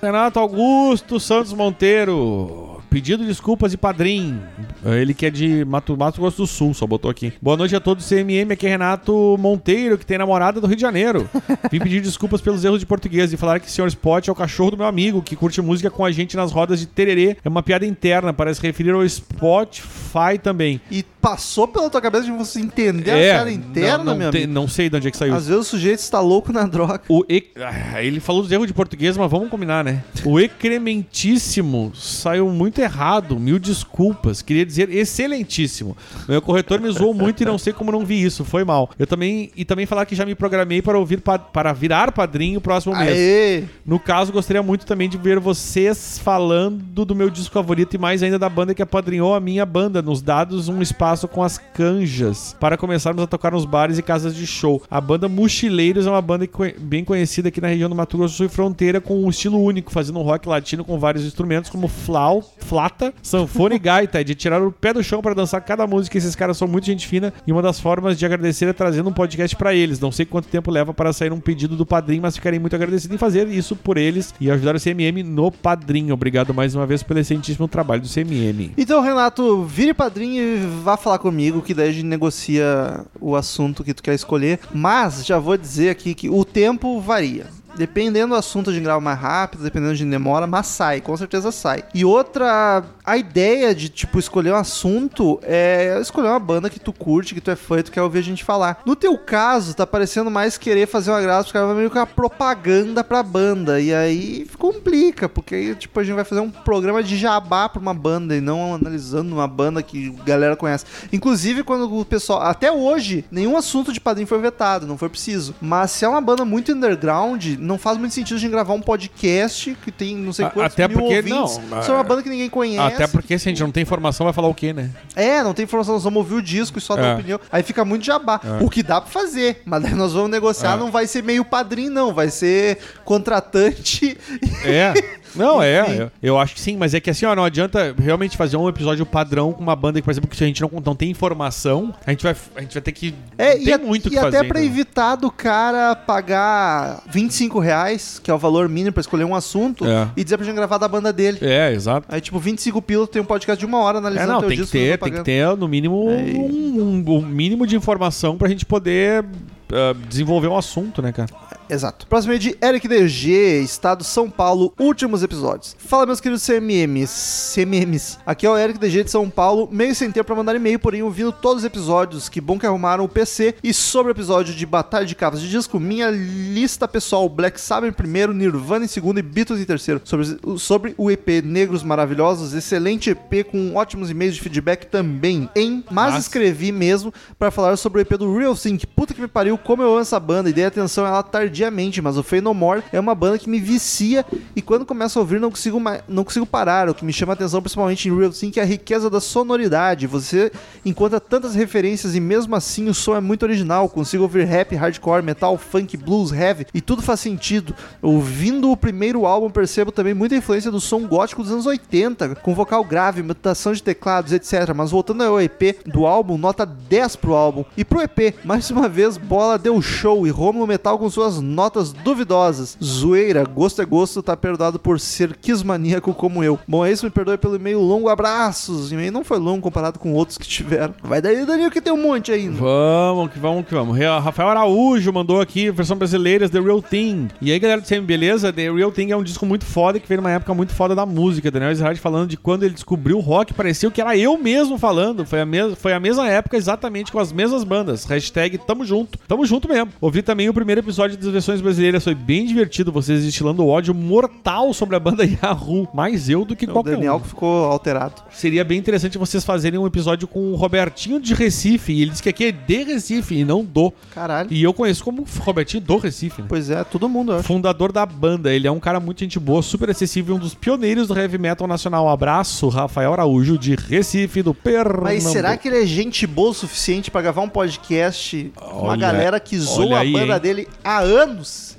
Renato 0.00 0.38
Augusto 0.38 1.20
Santos 1.20 1.52
Monteiro. 1.52 2.71
Pedido 2.92 3.24
desculpas 3.24 3.72
e 3.72 3.78
padrinho. 3.78 4.42
Ele 4.84 5.14
que 5.14 5.24
é 5.24 5.30
de 5.30 5.64
Mato, 5.64 5.96
Mato 5.96 6.20
Grosso 6.20 6.36
do 6.42 6.46
Sul, 6.46 6.74
só 6.74 6.86
botou 6.86 7.10
aqui. 7.10 7.32
Boa 7.40 7.56
noite 7.56 7.74
a 7.74 7.80
todos 7.80 8.04
do 8.04 8.08
CMM, 8.08 8.52
aqui 8.52 8.66
é 8.66 8.68
Renato 8.68 9.34
Monteiro, 9.38 9.96
que 9.96 10.04
tem 10.04 10.18
namorada 10.18 10.60
do 10.60 10.66
Rio 10.66 10.76
de 10.76 10.82
Janeiro. 10.82 11.26
Vim 11.72 11.80
pedir 11.80 12.02
desculpas 12.02 12.42
pelos 12.42 12.62
erros 12.62 12.80
de 12.80 12.84
português 12.86 13.32
e 13.32 13.38
falar 13.38 13.60
que 13.60 13.66
o 13.66 13.70
Sr. 13.70 13.86
Spot 13.86 14.28
é 14.28 14.30
o 14.30 14.34
cachorro 14.34 14.72
do 14.72 14.76
meu 14.76 14.86
amigo, 14.86 15.22
que 15.22 15.34
curte 15.34 15.62
música 15.62 15.88
com 15.88 16.04
a 16.04 16.12
gente 16.12 16.36
nas 16.36 16.52
rodas 16.52 16.80
de 16.80 16.86
tererê. 16.86 17.34
É 17.42 17.48
uma 17.48 17.62
piada 17.62 17.86
interna, 17.86 18.30
para 18.34 18.52
se 18.52 18.60
referir 18.60 18.90
ao 18.90 19.08
Spotify 19.08 20.38
também. 20.42 20.78
E 20.90 21.02
passou 21.02 21.68
pela 21.68 21.88
tua 21.88 22.00
cabeça 22.00 22.24
de 22.24 22.32
você 22.32 22.60
entender 22.60 23.10
a 23.10 23.16
é, 23.16 23.32
piada 23.32 23.52
interna, 23.52 23.98
não, 23.98 24.04
não, 24.04 24.16
meu 24.16 24.30
tem- 24.32 24.42
amigo. 24.42 24.52
não 24.52 24.68
sei 24.68 24.90
de 24.90 24.96
onde 24.96 25.08
é 25.08 25.10
que 25.10 25.16
saiu 25.16 25.34
Às 25.34 25.46
vezes 25.46 25.60
o 25.60 25.64
sujeito 25.64 26.00
está 26.00 26.20
louco 26.20 26.52
na 26.52 26.66
droga. 26.66 27.02
O 27.08 27.24
e... 27.28 27.44
Ah, 27.56 28.02
Ele 28.02 28.18
falou 28.20 28.42
dos 28.42 28.50
erros 28.50 28.66
de 28.66 28.74
português, 28.74 29.16
mas 29.16 29.30
vamos 29.30 29.48
combinar, 29.48 29.82
né? 29.84 30.02
O 30.24 30.38
excrementíssimo 30.40 31.92
saiu 31.94 32.48
muito 32.50 32.81
errado. 32.82 33.38
Mil 33.38 33.58
desculpas. 33.58 34.42
Queria 34.42 34.66
dizer 34.66 34.88
excelentíssimo. 34.90 35.96
Meu 36.28 36.42
corretor 36.42 36.80
me 36.80 36.90
zoou 36.90 37.14
muito 37.14 37.42
e 37.42 37.46
não 37.46 37.58
sei 37.58 37.72
como 37.72 37.92
não 37.92 38.04
vi 38.04 38.22
isso. 38.22 38.44
Foi 38.44 38.64
mal. 38.64 38.90
Eu 38.98 39.06
também. 39.06 39.50
E 39.56 39.64
também 39.64 39.86
falar 39.86 40.04
que 40.06 40.14
já 40.14 40.24
me 40.26 40.34
programei 40.34 40.82
para 40.82 40.98
ouvir 40.98 41.20
pa- 41.20 41.38
para 41.38 41.72
virar 41.72 42.12
padrinho 42.12 42.58
o 42.58 42.62
próximo 42.62 42.96
mês. 42.96 43.10
Aê! 43.12 43.64
No 43.86 43.98
caso, 43.98 44.32
gostaria 44.32 44.62
muito 44.62 44.84
também 44.86 45.08
de 45.08 45.16
ver 45.16 45.38
vocês 45.40 46.18
falando 46.18 47.04
do 47.04 47.14
meu 47.14 47.30
disco 47.30 47.52
favorito 47.54 47.94
e 47.94 47.98
mais 47.98 48.22
ainda 48.22 48.38
da 48.38 48.48
banda 48.48 48.74
que 48.74 48.82
apadrinhou 48.82 49.34
a 49.34 49.40
minha 49.40 49.64
banda, 49.66 50.00
nos 50.02 50.20
dados 50.22 50.68
um 50.68 50.80
espaço 50.82 51.26
com 51.28 51.42
as 51.42 51.58
canjas, 51.58 52.56
para 52.58 52.76
começarmos 52.76 53.22
a 53.22 53.26
tocar 53.26 53.52
nos 53.52 53.64
bares 53.64 53.98
e 53.98 54.02
casas 54.02 54.34
de 54.34 54.46
show. 54.46 54.82
A 54.90 55.00
banda 55.00 55.28
Mochileiros 55.28 56.06
é 56.06 56.10
uma 56.10 56.22
banda 56.22 56.46
que 56.46 56.74
bem 56.78 57.04
conhecida 57.04 57.48
aqui 57.48 57.60
na 57.60 57.68
região 57.68 57.88
do 57.88 57.94
Mato 57.94 58.16
Grosso 58.16 58.34
do 58.34 58.36
Sul 58.36 58.46
e 58.46 58.48
fronteira, 58.48 59.00
com 59.00 59.24
um 59.24 59.28
estilo 59.28 59.58
único, 59.62 59.90
fazendo 59.92 60.18
um 60.18 60.22
rock 60.22 60.48
latino 60.48 60.84
com 60.84 60.98
vários 60.98 61.24
instrumentos 61.24 61.70
como 61.70 61.88
flau, 61.88 62.42
flata, 62.72 63.12
sanfona 63.22 63.74
e 63.74 63.78
gaita, 63.78 64.24
de 64.24 64.34
tirar 64.34 64.62
o 64.62 64.72
pé 64.72 64.94
do 64.94 65.04
chão 65.04 65.20
para 65.20 65.34
dançar 65.34 65.60
cada 65.60 65.86
música. 65.86 66.16
Esses 66.16 66.34
caras 66.34 66.56
são 66.56 66.66
muito 66.66 66.86
gente 66.86 67.06
fina 67.06 67.30
e 67.46 67.52
uma 67.52 67.60
das 67.60 67.78
formas 67.78 68.18
de 68.18 68.24
agradecer 68.24 68.66
é 68.66 68.72
trazendo 68.72 69.10
um 69.10 69.12
podcast 69.12 69.54
para 69.56 69.74
eles. 69.74 70.00
Não 70.00 70.10
sei 70.10 70.24
quanto 70.24 70.48
tempo 70.48 70.70
leva 70.70 70.94
para 70.94 71.12
sair 71.12 71.30
um 71.34 71.38
pedido 71.38 71.76
do 71.76 71.84
padrinho, 71.84 72.22
mas 72.22 72.34
ficarei 72.34 72.58
muito 72.58 72.74
agradecido 72.74 73.14
em 73.14 73.18
fazer 73.18 73.46
isso 73.48 73.76
por 73.76 73.98
eles 73.98 74.34
e 74.40 74.50
ajudar 74.50 74.74
o 74.74 74.80
CMM 74.80 75.22
no 75.22 75.52
padrinho. 75.52 76.14
Obrigado 76.14 76.54
mais 76.54 76.74
uma 76.74 76.86
vez 76.86 77.02
pelo 77.02 77.20
excelentíssimo 77.20 77.68
trabalho 77.68 78.00
do 78.00 78.08
CMM. 78.08 78.72
Então, 78.78 79.02
Renato, 79.02 79.64
vire 79.64 79.92
padrinho 79.92 80.42
e 80.42 80.66
vá 80.82 80.96
falar 80.96 81.18
comigo, 81.18 81.60
que 81.60 81.74
daí 81.74 81.90
a 81.90 81.92
gente 81.92 82.06
negocia 82.06 83.04
o 83.20 83.36
assunto 83.36 83.84
que 83.84 83.92
tu 83.92 84.02
quer 84.02 84.14
escolher. 84.14 84.58
Mas 84.72 85.26
já 85.26 85.38
vou 85.38 85.58
dizer 85.58 85.90
aqui 85.90 86.14
que 86.14 86.30
o 86.30 86.42
tempo 86.42 86.98
varia. 87.02 87.48
Dependendo 87.76 88.34
do 88.34 88.38
assunto, 88.38 88.72
gente 88.72 88.82
grava 88.84 89.00
mais 89.00 89.18
rápido, 89.18 89.62
dependendo 89.62 89.94
de 89.94 90.04
demora, 90.04 90.46
mas 90.46 90.66
sai, 90.66 91.00
com 91.00 91.16
certeza 91.16 91.50
sai. 91.50 91.84
E 91.94 92.04
outra, 92.04 92.84
A 93.04 93.16
ideia 93.16 93.74
de, 93.74 93.88
tipo, 93.88 94.18
escolher 94.20 94.52
um 94.52 94.56
assunto 94.56 95.40
é 95.42 95.98
escolher 96.00 96.28
uma 96.28 96.38
banda 96.38 96.70
que 96.70 96.78
tu 96.78 96.92
curte, 96.92 97.34
que 97.34 97.40
tu 97.40 97.50
é 97.50 97.56
fã 97.56 97.78
e 97.80 97.82
tu 97.82 97.90
quer 97.90 98.00
ouvir 98.00 98.20
a 98.20 98.22
gente 98.22 98.44
falar. 98.44 98.80
No 98.86 98.94
teu 98.94 99.18
caso, 99.18 99.74
tá 99.74 99.84
parecendo 99.84 100.30
mais 100.30 100.56
querer 100.56 100.86
fazer 100.86 101.10
uma 101.10 101.20
graça, 101.20 101.44
porque 101.44 101.58
vai 101.58 101.74
meio 101.74 101.90
que 101.90 101.98
uma 101.98 102.06
propaganda 102.06 103.02
pra 103.02 103.20
banda. 103.22 103.80
E 103.80 103.92
aí 103.92 104.46
complica, 104.56 105.28
porque 105.28 105.54
aí, 105.54 105.74
tipo, 105.74 105.98
a 105.98 106.04
gente 106.04 106.14
vai 106.14 106.24
fazer 106.24 106.40
um 106.40 106.50
programa 106.50 107.02
de 107.02 107.16
jabá 107.16 107.68
pra 107.68 107.80
uma 107.82 107.92
banda 107.92 108.36
e 108.36 108.40
não 108.40 108.74
analisando 108.76 109.34
uma 109.34 109.48
banda 109.48 109.82
que 109.82 110.14
a 110.20 110.24
galera 110.24 110.54
conhece. 110.56 110.84
Inclusive, 111.12 111.64
quando 111.64 111.92
o 111.92 112.04
pessoal. 112.04 112.42
Até 112.42 112.70
hoje, 112.70 113.24
nenhum 113.32 113.56
assunto 113.56 113.92
de 113.92 114.00
padrinho 114.00 114.28
foi 114.28 114.38
vetado, 114.38 114.86
não 114.86 114.96
foi 114.96 115.08
preciso. 115.08 115.54
Mas 115.60 115.90
se 115.90 116.04
é 116.04 116.08
uma 116.08 116.20
banda 116.20 116.44
muito 116.44 116.70
underground, 116.72 117.44
não 117.58 117.78
faz 117.78 117.98
muito 117.98 118.14
sentido 118.14 118.36
a 118.36 118.40
gente 118.40 118.50
gravar 118.52 118.74
um 118.74 118.80
podcast 118.80 119.76
que 119.84 119.90
tem 119.90 120.16
não 120.16 120.32
sei 120.32 120.44
A- 120.46 120.50
quantos 120.50 120.72
até 120.74 120.86
mil 120.86 120.98
porque, 121.00 121.16
ouvintes. 121.16 121.58
não, 121.68 121.82
Se 121.82 121.90
é 121.90 121.94
uma 121.94 122.04
banda 122.04 122.22
que 122.22 122.28
ninguém 122.28 122.48
conhece. 122.48 122.91
Até 122.94 123.06
porque 123.06 123.38
se 123.38 123.48
a 123.48 123.50
gente 123.52 123.62
não 123.62 123.70
tem 123.70 123.82
informação, 123.82 124.24
vai 124.24 124.32
falar 124.32 124.48
o 124.48 124.54
quê, 124.54 124.72
né? 124.72 124.90
É, 125.16 125.42
não 125.42 125.54
tem 125.54 125.64
informação, 125.64 125.94
nós 125.94 126.04
vamos 126.04 126.18
ouvir 126.18 126.34
o 126.34 126.42
disco 126.42 126.78
e 126.78 126.80
só 126.80 126.94
dar 126.96 127.06
É. 127.06 127.14
opinião. 127.14 127.40
Aí 127.50 127.62
fica 127.62 127.84
muito 127.84 128.04
jabá. 128.04 128.40
O 128.60 128.68
que 128.70 128.82
dá 128.82 129.00
pra 129.00 129.10
fazer, 129.10 129.62
mas 129.64 129.82
daí 129.82 129.94
nós 129.94 130.12
vamos 130.12 130.30
negociar, 130.30 130.74
É. 130.74 130.76
não 130.76 130.90
vai 130.90 131.06
ser 131.06 131.22
meio 131.22 131.44
padrinho, 131.44 131.90
não. 131.90 132.12
Vai 132.14 132.28
ser 132.30 132.78
contratante. 133.04 134.16
É. 134.64 134.92
Não, 135.34 135.62
é, 135.62 135.80
Enfim. 135.82 136.10
eu, 136.22 136.38
acho 136.38 136.54
que 136.54 136.60
sim, 136.60 136.76
mas 136.76 136.94
é 136.94 137.00
que 137.00 137.10
assim, 137.10 137.24
ó, 137.26 137.34
não 137.34 137.44
adianta 137.44 137.94
realmente 137.98 138.36
fazer 138.36 138.56
um 138.56 138.68
episódio 138.68 139.04
padrão 139.06 139.52
com 139.52 139.62
uma 139.62 139.74
banda 139.76 140.00
que, 140.00 140.04
por 140.04 140.10
exemplo, 140.10 140.28
que 140.28 140.36
se 140.36 140.44
a 140.44 140.46
gente 140.46 140.60
não, 140.62 140.70
não 140.84 140.94
tem 140.94 141.10
informação, 141.10 141.94
a 142.06 142.10
gente 142.10 142.22
vai, 142.22 142.36
a 142.56 142.60
gente 142.60 142.74
vai 142.74 142.82
ter 142.82 142.92
que. 142.92 143.14
É, 143.38 143.56
e, 143.58 143.64
tem 143.64 143.74
a- 143.74 143.78
muito 143.78 144.08
e 144.08 144.10
que 144.10 144.16
fazer. 144.16 144.36
até 144.38 144.48
pra 144.48 144.60
então. 144.60 144.72
evitar 144.72 145.16
do 145.16 145.30
cara 145.30 145.94
pagar 145.96 147.02
25 147.10 147.58
reais, 147.58 148.18
que 148.22 148.30
é 148.30 148.34
o 148.34 148.38
valor 148.38 148.68
mínimo 148.68 148.92
pra 148.92 149.00
escolher 149.00 149.24
um 149.24 149.34
assunto, 149.34 149.84
É. 149.86 150.08
e 150.16 150.24
dizer 150.24 150.36
pra 150.36 150.46
gente 150.46 150.54
gravar 150.56 150.78
da 150.78 150.88
banda 150.88 151.12
dele. 151.12 151.38
É, 151.42 151.72
exato. 151.72 152.06
Aí, 152.10 152.20
tipo, 152.20 152.38
25 152.38 152.80
pila 152.82 153.06
tem 153.06 153.20
um 153.22 153.24
podcast 153.24 153.58
de 153.58 153.66
uma 153.66 153.78
hora 153.78 153.98
É, 153.98 154.00
analisando 154.00 154.32
não, 154.32 154.40
teu 154.40 154.48
tem 154.48 154.56
que 154.58 154.62
disco. 154.62 154.76
ter, 154.76 154.98
fazendo 154.98 155.14
tem 155.14 155.22
que 155.24 155.30
ter 155.30 155.56
no 155.56 155.68
mínimo 155.68 156.08
Aí. 156.10 156.34
um, 156.36 157.02
um- 157.06 157.10
um 157.18 157.22
mínimo 157.22 157.66
de 157.66 157.76
informação 157.76 158.36
pra 158.36 158.48
gente 158.48 158.64
poder 158.66 159.24
ah, 159.72 159.94
desenvolver 160.08 160.48
um 160.48 160.56
assunto, 160.56 161.00
né, 161.00 161.12
cara? 161.12 161.28
Exato. 161.72 162.06
Próximo 162.06 162.34
é 162.34 162.38
de 162.38 162.54
Eric 162.62 162.86
DG, 162.86 163.62
Estado 163.62 164.04
São 164.04 164.28
Paulo, 164.28 164.74
últimos 164.78 165.22
episódios. 165.22 165.74
Fala, 165.78 166.04
meus 166.04 166.20
queridos 166.20 166.44
CMMs. 166.44 167.54
CMMs. 167.54 168.18
Aqui 168.26 168.44
é 168.44 168.50
o 168.50 168.58
Eric 168.58 168.78
DG 168.78 169.04
de 169.04 169.10
São 169.10 169.30
Paulo, 169.30 169.66
meio 169.72 169.94
sem 169.94 170.12
tempo 170.12 170.26
pra 170.26 170.36
mandar 170.36 170.54
e-mail, 170.54 170.78
porém 170.78 171.02
ouvindo 171.02 171.32
todos 171.32 171.62
os 171.62 171.64
episódios. 171.64 172.28
Que 172.28 172.42
bom 172.42 172.58
que 172.58 172.66
arrumaram 172.66 173.04
o 173.04 173.08
PC. 173.08 173.54
E 173.64 173.72
sobre 173.72 174.12
o 174.12 174.14
episódio 174.14 174.54
de 174.54 174.66
Batalha 174.66 175.06
de 175.06 175.14
Capas 175.14 175.40
de 175.40 175.48
Disco, 175.48 175.80
minha 175.80 176.10
lista 176.10 176.86
pessoal: 176.86 177.26
Black 177.26 177.58
Sabbath 177.58 177.88
em 177.88 177.92
primeiro, 177.92 178.34
Nirvana 178.34 178.84
em 178.84 178.88
segundo 178.88 179.18
e 179.18 179.22
Beatles 179.22 179.58
em 179.58 179.64
terceiro. 179.64 180.02
Sobre, 180.04 180.26
sobre 180.58 180.94
o 180.98 181.10
EP 181.10 181.42
Negros 181.42 181.82
Maravilhosos, 181.82 182.52
excelente 182.52 183.08
EP 183.08 183.46
com 183.50 183.74
ótimos 183.76 184.10
e-mails 184.10 184.34
de 184.34 184.42
feedback 184.42 184.84
também, 184.88 185.48
hein? 185.56 185.82
Mas 185.90 186.12
Mas- 186.12 186.24
escrevi 186.24 186.70
mesmo 186.70 187.14
pra 187.38 187.50
falar 187.50 187.78
sobre 187.78 188.00
o 188.00 188.02
EP 188.02 188.10
do 188.18 188.36
Real 188.36 188.54
Think. 188.54 188.86
Puta 188.86 189.14
que 189.14 189.22
me 189.22 189.28
pariu, 189.28 189.56
como 189.56 189.82
eu 189.82 189.92
amo 189.92 190.00
essa 190.00 190.20
banda 190.20 190.50
e 190.50 190.52
dei 190.52 190.66
atenção 190.66 191.06
a 191.06 191.08
ela 191.08 191.22
tardiamente, 191.62 192.02
mas 192.02 192.16
o 192.16 192.22
Fey 192.22 192.40
No 192.40 192.52
More 192.52 192.82
é 192.92 192.98
uma 192.98 193.14
banda 193.14 193.38
que 193.38 193.48
me 193.48 193.60
vicia 193.60 194.24
e 194.56 194.60
quando 194.60 194.84
começo 194.84 195.18
a 195.18 195.22
ouvir 195.22 195.40
não 195.40 195.50
consigo, 195.50 195.80
não 196.08 196.24
consigo 196.24 196.44
parar. 196.44 196.88
O 196.88 196.94
que 196.94 197.04
me 197.04 197.12
chama 197.12 197.32
a 197.32 197.34
atenção 197.34 197.62
principalmente 197.62 198.08
em 198.08 198.16
Real 198.16 198.30
Think 198.30 198.58
é 198.58 198.62
a 198.62 198.66
riqueza 198.66 199.08
da 199.08 199.20
sonoridade. 199.20 200.06
Você 200.06 200.50
encontra 200.84 201.20
tantas 201.20 201.54
referências 201.54 202.14
e 202.14 202.20
mesmo 202.20 202.56
assim 202.56 202.88
o 202.88 202.94
som 202.94 203.14
é 203.14 203.20
muito 203.20 203.44
original. 203.44 203.88
Consigo 203.88 204.24
ouvir 204.24 204.44
rap, 204.44 204.74
hardcore, 204.74 205.22
metal, 205.22 205.56
funk, 205.56 205.96
blues, 205.96 206.32
heavy 206.32 206.66
e 206.74 206.80
tudo 206.80 207.02
faz 207.02 207.20
sentido. 207.20 207.74
Ouvindo 208.00 208.70
o 208.70 208.76
primeiro 208.76 209.24
álbum 209.24 209.50
percebo 209.50 209.92
também 209.92 210.14
muita 210.14 210.34
influência 210.34 210.70
do 210.70 210.80
som 210.80 211.06
gótico 211.06 211.42
dos 211.42 211.52
anos 211.52 211.66
80, 211.66 212.36
com 212.36 212.54
vocal 212.54 212.84
grave, 212.84 213.22
mutação 213.22 213.72
de 213.72 213.82
teclados, 213.82 214.32
etc. 214.32 214.72
Mas 214.74 214.90
voltando 214.90 215.22
ao 215.22 215.40
EP 215.40 215.76
do 215.86 216.06
álbum, 216.06 216.36
nota 216.36 216.66
10 216.66 217.16
pro 217.16 217.34
álbum. 217.34 217.64
E 217.76 217.84
pro 217.84 218.00
EP, 218.00 218.34
mais 218.44 218.70
uma 218.70 218.88
vez, 218.88 219.16
Bola 219.16 219.58
deu 219.58 219.80
show 219.80 220.26
e 220.26 220.30
Romulo 220.30 220.66
Metal 220.66 220.98
com 220.98 221.08
suas 221.08 221.40
notas 221.42 221.92
duvidosas. 221.92 222.76
Zoeira, 222.82 223.44
gosto 223.44 223.82
é 223.82 223.84
gosto, 223.84 224.22
tá 224.22 224.36
perdoado 224.36 224.78
por 224.78 224.98
ser 225.00 225.36
quismaníaco 225.36 226.14
como 226.14 226.42
eu. 226.42 226.58
Bom, 226.66 226.84
é 226.84 226.92
isso, 226.92 227.04
me 227.04 227.10
perdoe 227.10 227.36
pelo 227.38 227.56
e-mail 227.56 227.80
longo, 227.80 228.08
abraços. 228.08 228.92
E-mail 228.92 229.12
não 229.12 229.24
foi 229.24 229.38
longo 229.38 229.60
comparado 229.62 229.98
com 229.98 230.12
outros 230.14 230.38
que 230.38 230.46
tiveram. 230.46 230.94
Vai 231.02 231.20
daí, 231.20 231.44
Danilo, 231.44 231.70
que 231.70 231.80
tem 231.80 231.92
um 231.92 232.00
monte 232.02 232.32
ainda. 232.32 232.56
Vamos 232.58 233.30
que 233.32 233.38
vamos 233.38 233.66
que 233.66 233.74
vamos. 233.74 233.98
Ra- 233.98 234.18
Rafael 234.20 234.48
Araújo 234.48 235.12
mandou 235.12 235.40
aqui, 235.40 235.70
versão 235.70 235.96
brasileira, 235.96 236.48
The 236.48 236.60
Real 236.60 236.80
Thing. 236.82 237.28
E 237.40 237.50
aí, 237.52 237.58
galera 237.58 237.80
do 237.80 237.86
CM, 237.86 238.06
beleza? 238.06 238.52
The 238.52 238.70
Real 238.70 238.92
Thing 238.92 239.10
é 239.10 239.16
um 239.16 239.22
disco 239.22 239.44
muito 239.44 239.64
foda 239.64 239.98
que 239.98 240.08
veio 240.08 240.20
numa 240.20 240.30
época 240.30 240.54
muito 240.54 240.72
foda 240.74 240.94
da 240.94 241.04
música. 241.04 241.50
Daniel 241.50 241.70
Ezerhard 241.72 241.98
falando 242.00 242.28
de 242.28 242.36
quando 242.36 242.62
ele 242.64 242.74
descobriu 242.74 243.18
o 243.18 243.20
rock, 243.20 243.52
pareceu 243.54 243.90
que 243.90 244.00
era 244.00 244.16
eu 244.16 244.38
mesmo 244.38 244.78
falando. 244.78 245.24
Foi 245.26 245.40
a, 245.40 245.46
mes 245.46 245.74
foi 245.78 245.92
a 245.92 246.00
mesma 246.00 246.28
época, 246.28 246.56
exatamente 246.56 247.10
com 247.12 247.18
as 247.18 247.32
mesmas 247.32 247.64
bandas. 247.64 248.04
Hashtag 248.04 248.58
tamo 248.58 248.84
junto. 248.84 249.18
Tamo 249.26 249.44
junto 249.46 249.68
mesmo. 249.68 249.90
Ouvi 250.00 250.22
também 250.22 250.48
o 250.48 250.54
primeiro 250.54 250.80
episódio 250.80 251.16
das 251.16 251.31
versões 251.32 251.60
brasileiras, 251.60 252.04
foi 252.04 252.14
bem 252.14 252.46
divertido. 252.46 252.92
Vocês 252.92 253.24
destilando 253.24 253.66
ódio 253.66 253.94
mortal 253.94 254.72
sobre 254.72 254.96
a 254.96 255.00
banda 255.00 255.24
Yahoo. 255.42 255.88
Mais 255.92 256.28
eu 256.28 256.44
do 256.44 256.54
que 256.54 256.66
É 256.66 256.68
O 256.68 256.72
qualquer 256.72 256.92
Daniel 256.92 257.16
um. 257.16 257.20
que 257.20 257.28
ficou 257.28 257.64
alterado. 257.64 258.22
Seria 258.30 258.64
bem 258.64 258.78
interessante 258.78 259.18
vocês 259.18 259.44
fazerem 259.44 259.78
um 259.78 259.86
episódio 259.86 260.28
com 260.28 260.52
o 260.52 260.54
Robertinho 260.54 261.20
de 261.20 261.34
Recife. 261.34 261.92
E 261.92 262.02
ele 262.02 262.10
disse 262.10 262.22
que 262.22 262.28
aqui 262.28 262.44
é 262.46 262.52
de 262.52 262.82
Recife 262.84 263.34
e 263.34 263.44
não 263.44 263.64
do. 263.64 263.92
Caralho. 264.14 264.52
E 264.52 264.62
eu 264.62 264.72
conheço 264.72 265.02
como 265.02 265.24
Robertinho 265.40 265.82
do 265.82 265.96
Recife, 265.96 266.42
né? 266.42 266.46
Pois 266.48 266.70
é, 266.70 266.84
todo 266.84 267.08
mundo, 267.08 267.32
eu. 267.32 267.42
Fundador 267.42 267.90
da 267.92 268.04
banda, 268.04 268.52
ele 268.52 268.66
é 268.66 268.70
um 268.70 268.80
cara 268.80 269.00
muito 269.00 269.20
gente 269.20 269.38
boa, 269.38 269.62
super 269.62 269.90
acessível, 269.90 270.36
um 270.36 270.38
dos 270.38 270.54
pioneiros 270.54 271.08
do 271.08 271.18
heavy 271.18 271.38
metal 271.38 271.66
nacional. 271.66 272.08
Abraço, 272.08 272.68
Rafael 272.68 273.12
Araújo 273.12 273.56
de 273.58 273.74
Recife, 273.74 274.42
do 274.42 274.52
Pernambuco. 274.52 275.04
Mas 275.04 275.22
será 275.24 275.56
que 275.56 275.68
ele 275.68 275.82
é 275.82 275.86
gente 275.86 276.26
boa 276.26 276.50
o 276.50 276.54
suficiente 276.54 277.10
pra 277.10 277.22
gravar 277.22 277.42
um 277.42 277.48
podcast 277.48 278.52
com 278.54 278.82
uma 278.82 278.96
galera 278.96 279.38
que 279.40 279.56
zoa 279.58 280.00
a 280.00 280.04
banda 280.04 280.34
hein? 280.34 280.40
dele 280.40 280.68
há 280.84 280.98
anos 280.98 281.21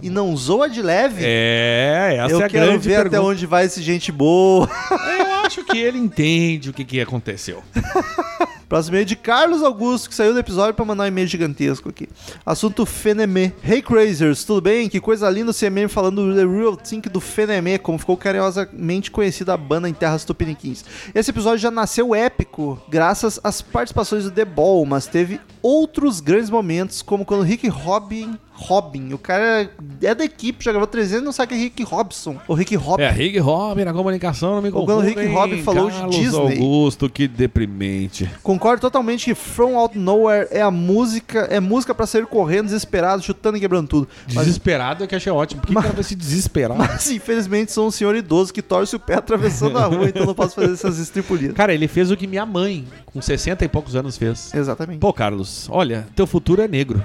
e 0.02 0.10
não 0.10 0.36
zoa 0.36 0.70
de 0.70 0.82
leve? 0.82 1.22
É, 1.26 2.18
essa 2.20 2.34
Eu 2.34 2.42
é 2.42 2.46
a 2.46 2.50
quero 2.50 2.66
grande 2.66 2.88
ver 2.88 2.96
pergunta. 2.96 3.18
até 3.18 3.26
onde 3.26 3.46
vai 3.46 3.66
esse 3.66 3.82
gente 3.82 4.12
boa. 4.12 4.70
Eu 4.92 5.46
acho 5.46 5.64
que 5.66 5.78
ele 5.78 5.98
entende 5.98 6.70
o 6.70 6.74
que, 6.74 6.84
que 6.86 7.02
aconteceu. 7.02 7.62
Próximo 8.74 8.96
e-mail 8.96 9.06
de 9.06 9.16
Carlos 9.16 9.62
Augusto, 9.62 10.10
que 10.10 10.16
saiu 10.16 10.34
do 10.34 10.40
episódio 10.40 10.74
pra 10.74 10.84
mandar 10.84 11.04
um 11.04 11.08
e-mail 11.08 11.28
gigantesco 11.28 11.90
aqui. 11.90 12.10
Assunto 12.44 12.88
Fenemê. 12.88 13.52
Hey 13.64 13.84
Crazers, 13.84 14.44
tudo 14.44 14.62
bem? 14.62 14.90
Que 14.90 15.00
coisa 15.00 15.30
linda 15.30 15.52
o 15.52 15.54
CMM 15.54 15.88
falando 15.88 16.26
do 16.26 16.36
The 16.36 16.46
Real 16.46 16.76
Think 16.76 17.08
do 17.08 17.20
Fenemê, 17.20 17.78
como 17.78 18.00
ficou 18.00 18.18
carinhosamente 18.18 19.12
conhecida 19.12 19.54
a 19.54 19.58
banda 19.58 19.88
em 19.88 19.94
terras 19.94 20.26
tupiniquins. 20.26 20.84
Esse 21.14 21.30
episódio 21.30 21.60
já 21.60 21.70
nasceu 21.70 22.16
épico, 22.16 22.82
graças 22.90 23.40
às 23.44 23.62
participações 23.62 24.24
do 24.24 24.32
The 24.32 24.46
Ball, 24.46 24.84
mas 24.88 25.06
teve 25.06 25.40
outros 25.62 26.20
grandes 26.20 26.50
momentos, 26.50 27.04
como 27.04 27.26
quando 27.26 27.44
Rick 27.44 27.68
Robin... 27.68 28.40
Robin, 28.66 29.14
o 29.14 29.18
cara 29.18 29.70
é 30.02 30.16
da 30.16 30.24
equipe, 30.24 30.64
já 30.64 30.72
gravou 30.72 30.88
300 30.88 31.22
e 31.22 31.26
não 31.26 31.32
sabe 31.32 31.50
que 31.50 31.56
é 31.56 31.58
Rick 31.58 31.84
Robson. 31.84 32.38
Ou 32.48 32.56
Rick 32.56 32.76
Robin. 32.76 33.04
É, 33.04 33.10
Rick 33.12 33.38
Robin 33.40 33.84
na 33.84 33.94
comunicação, 33.94 34.56
não 34.56 34.62
me 34.62 34.70
Ou 34.70 34.86
quando 34.86 35.00
o 35.00 35.02
Rick 35.02 35.16
confundem. 35.16 35.36
Robin 35.36 35.64
falou 35.64 35.90
de 35.92 36.10
Disney. 36.20 36.58
Augusto, 36.58 37.10
que 37.10 37.28
deprimente. 37.28 38.30
Concordo 38.42 38.82
totalmente 38.82 39.26
que 39.26 39.36
From 39.36 39.78
Out 39.78 39.98
Nowhere 39.98 40.48
é 40.52 40.62
a 40.62 40.72
música, 40.72 41.42
é 41.52 41.60
música 41.60 41.94
pra 41.94 42.06
sair 42.06 42.26
correndo, 42.26 42.66
desesperado, 42.66 43.22
chutando 43.22 43.58
e 43.58 43.60
quebrando 43.60 43.88
tudo. 43.88 44.08
Mas, 44.34 44.46
Desesperado 44.46 45.04
é 45.04 45.08
que 45.08 45.16
achei 45.16 45.32
ótimo. 45.32 45.62
Por 45.62 45.68
que 45.68 45.74
Mas- 45.74 45.84
o 45.84 45.88
cara 45.88 45.96
vai 45.96 46.04
se 46.04 46.16
desesperar? 46.16 46.78
mas, 46.78 47.10
infelizmente 47.12 47.72
sou 47.72 47.88
um 47.88 47.92
senhor 47.92 48.16
idoso 48.16 48.54
que 48.54 48.62
torce 48.62 48.96
o 48.96 49.00
pé 49.00 49.16
atravessando 49.16 49.78
a 49.78 49.86
rua, 49.86 50.08
então 50.10 50.26
não 50.26 50.34
posso 50.34 50.56
fazer 50.56 50.74
essas 50.74 51.00
estripulias. 51.00 51.54
Cara, 51.54 51.74
ele 51.74 51.88
fez 51.88 52.10
o 52.12 52.18
que 52.18 52.28
minha 52.28 52.46
mãe, 52.46 52.86
com 53.06 53.22
60 53.22 53.64
e 53.66 53.68
poucos 53.68 53.96
anos, 53.96 54.18
fez. 54.18 54.54
Exatamente. 54.54 55.00
Pô, 55.00 55.12
Carlos, 55.14 55.68
olha, 55.70 56.06
teu 56.16 56.26
futuro 56.28 56.62
é 56.62 56.68
negro. 56.68 57.04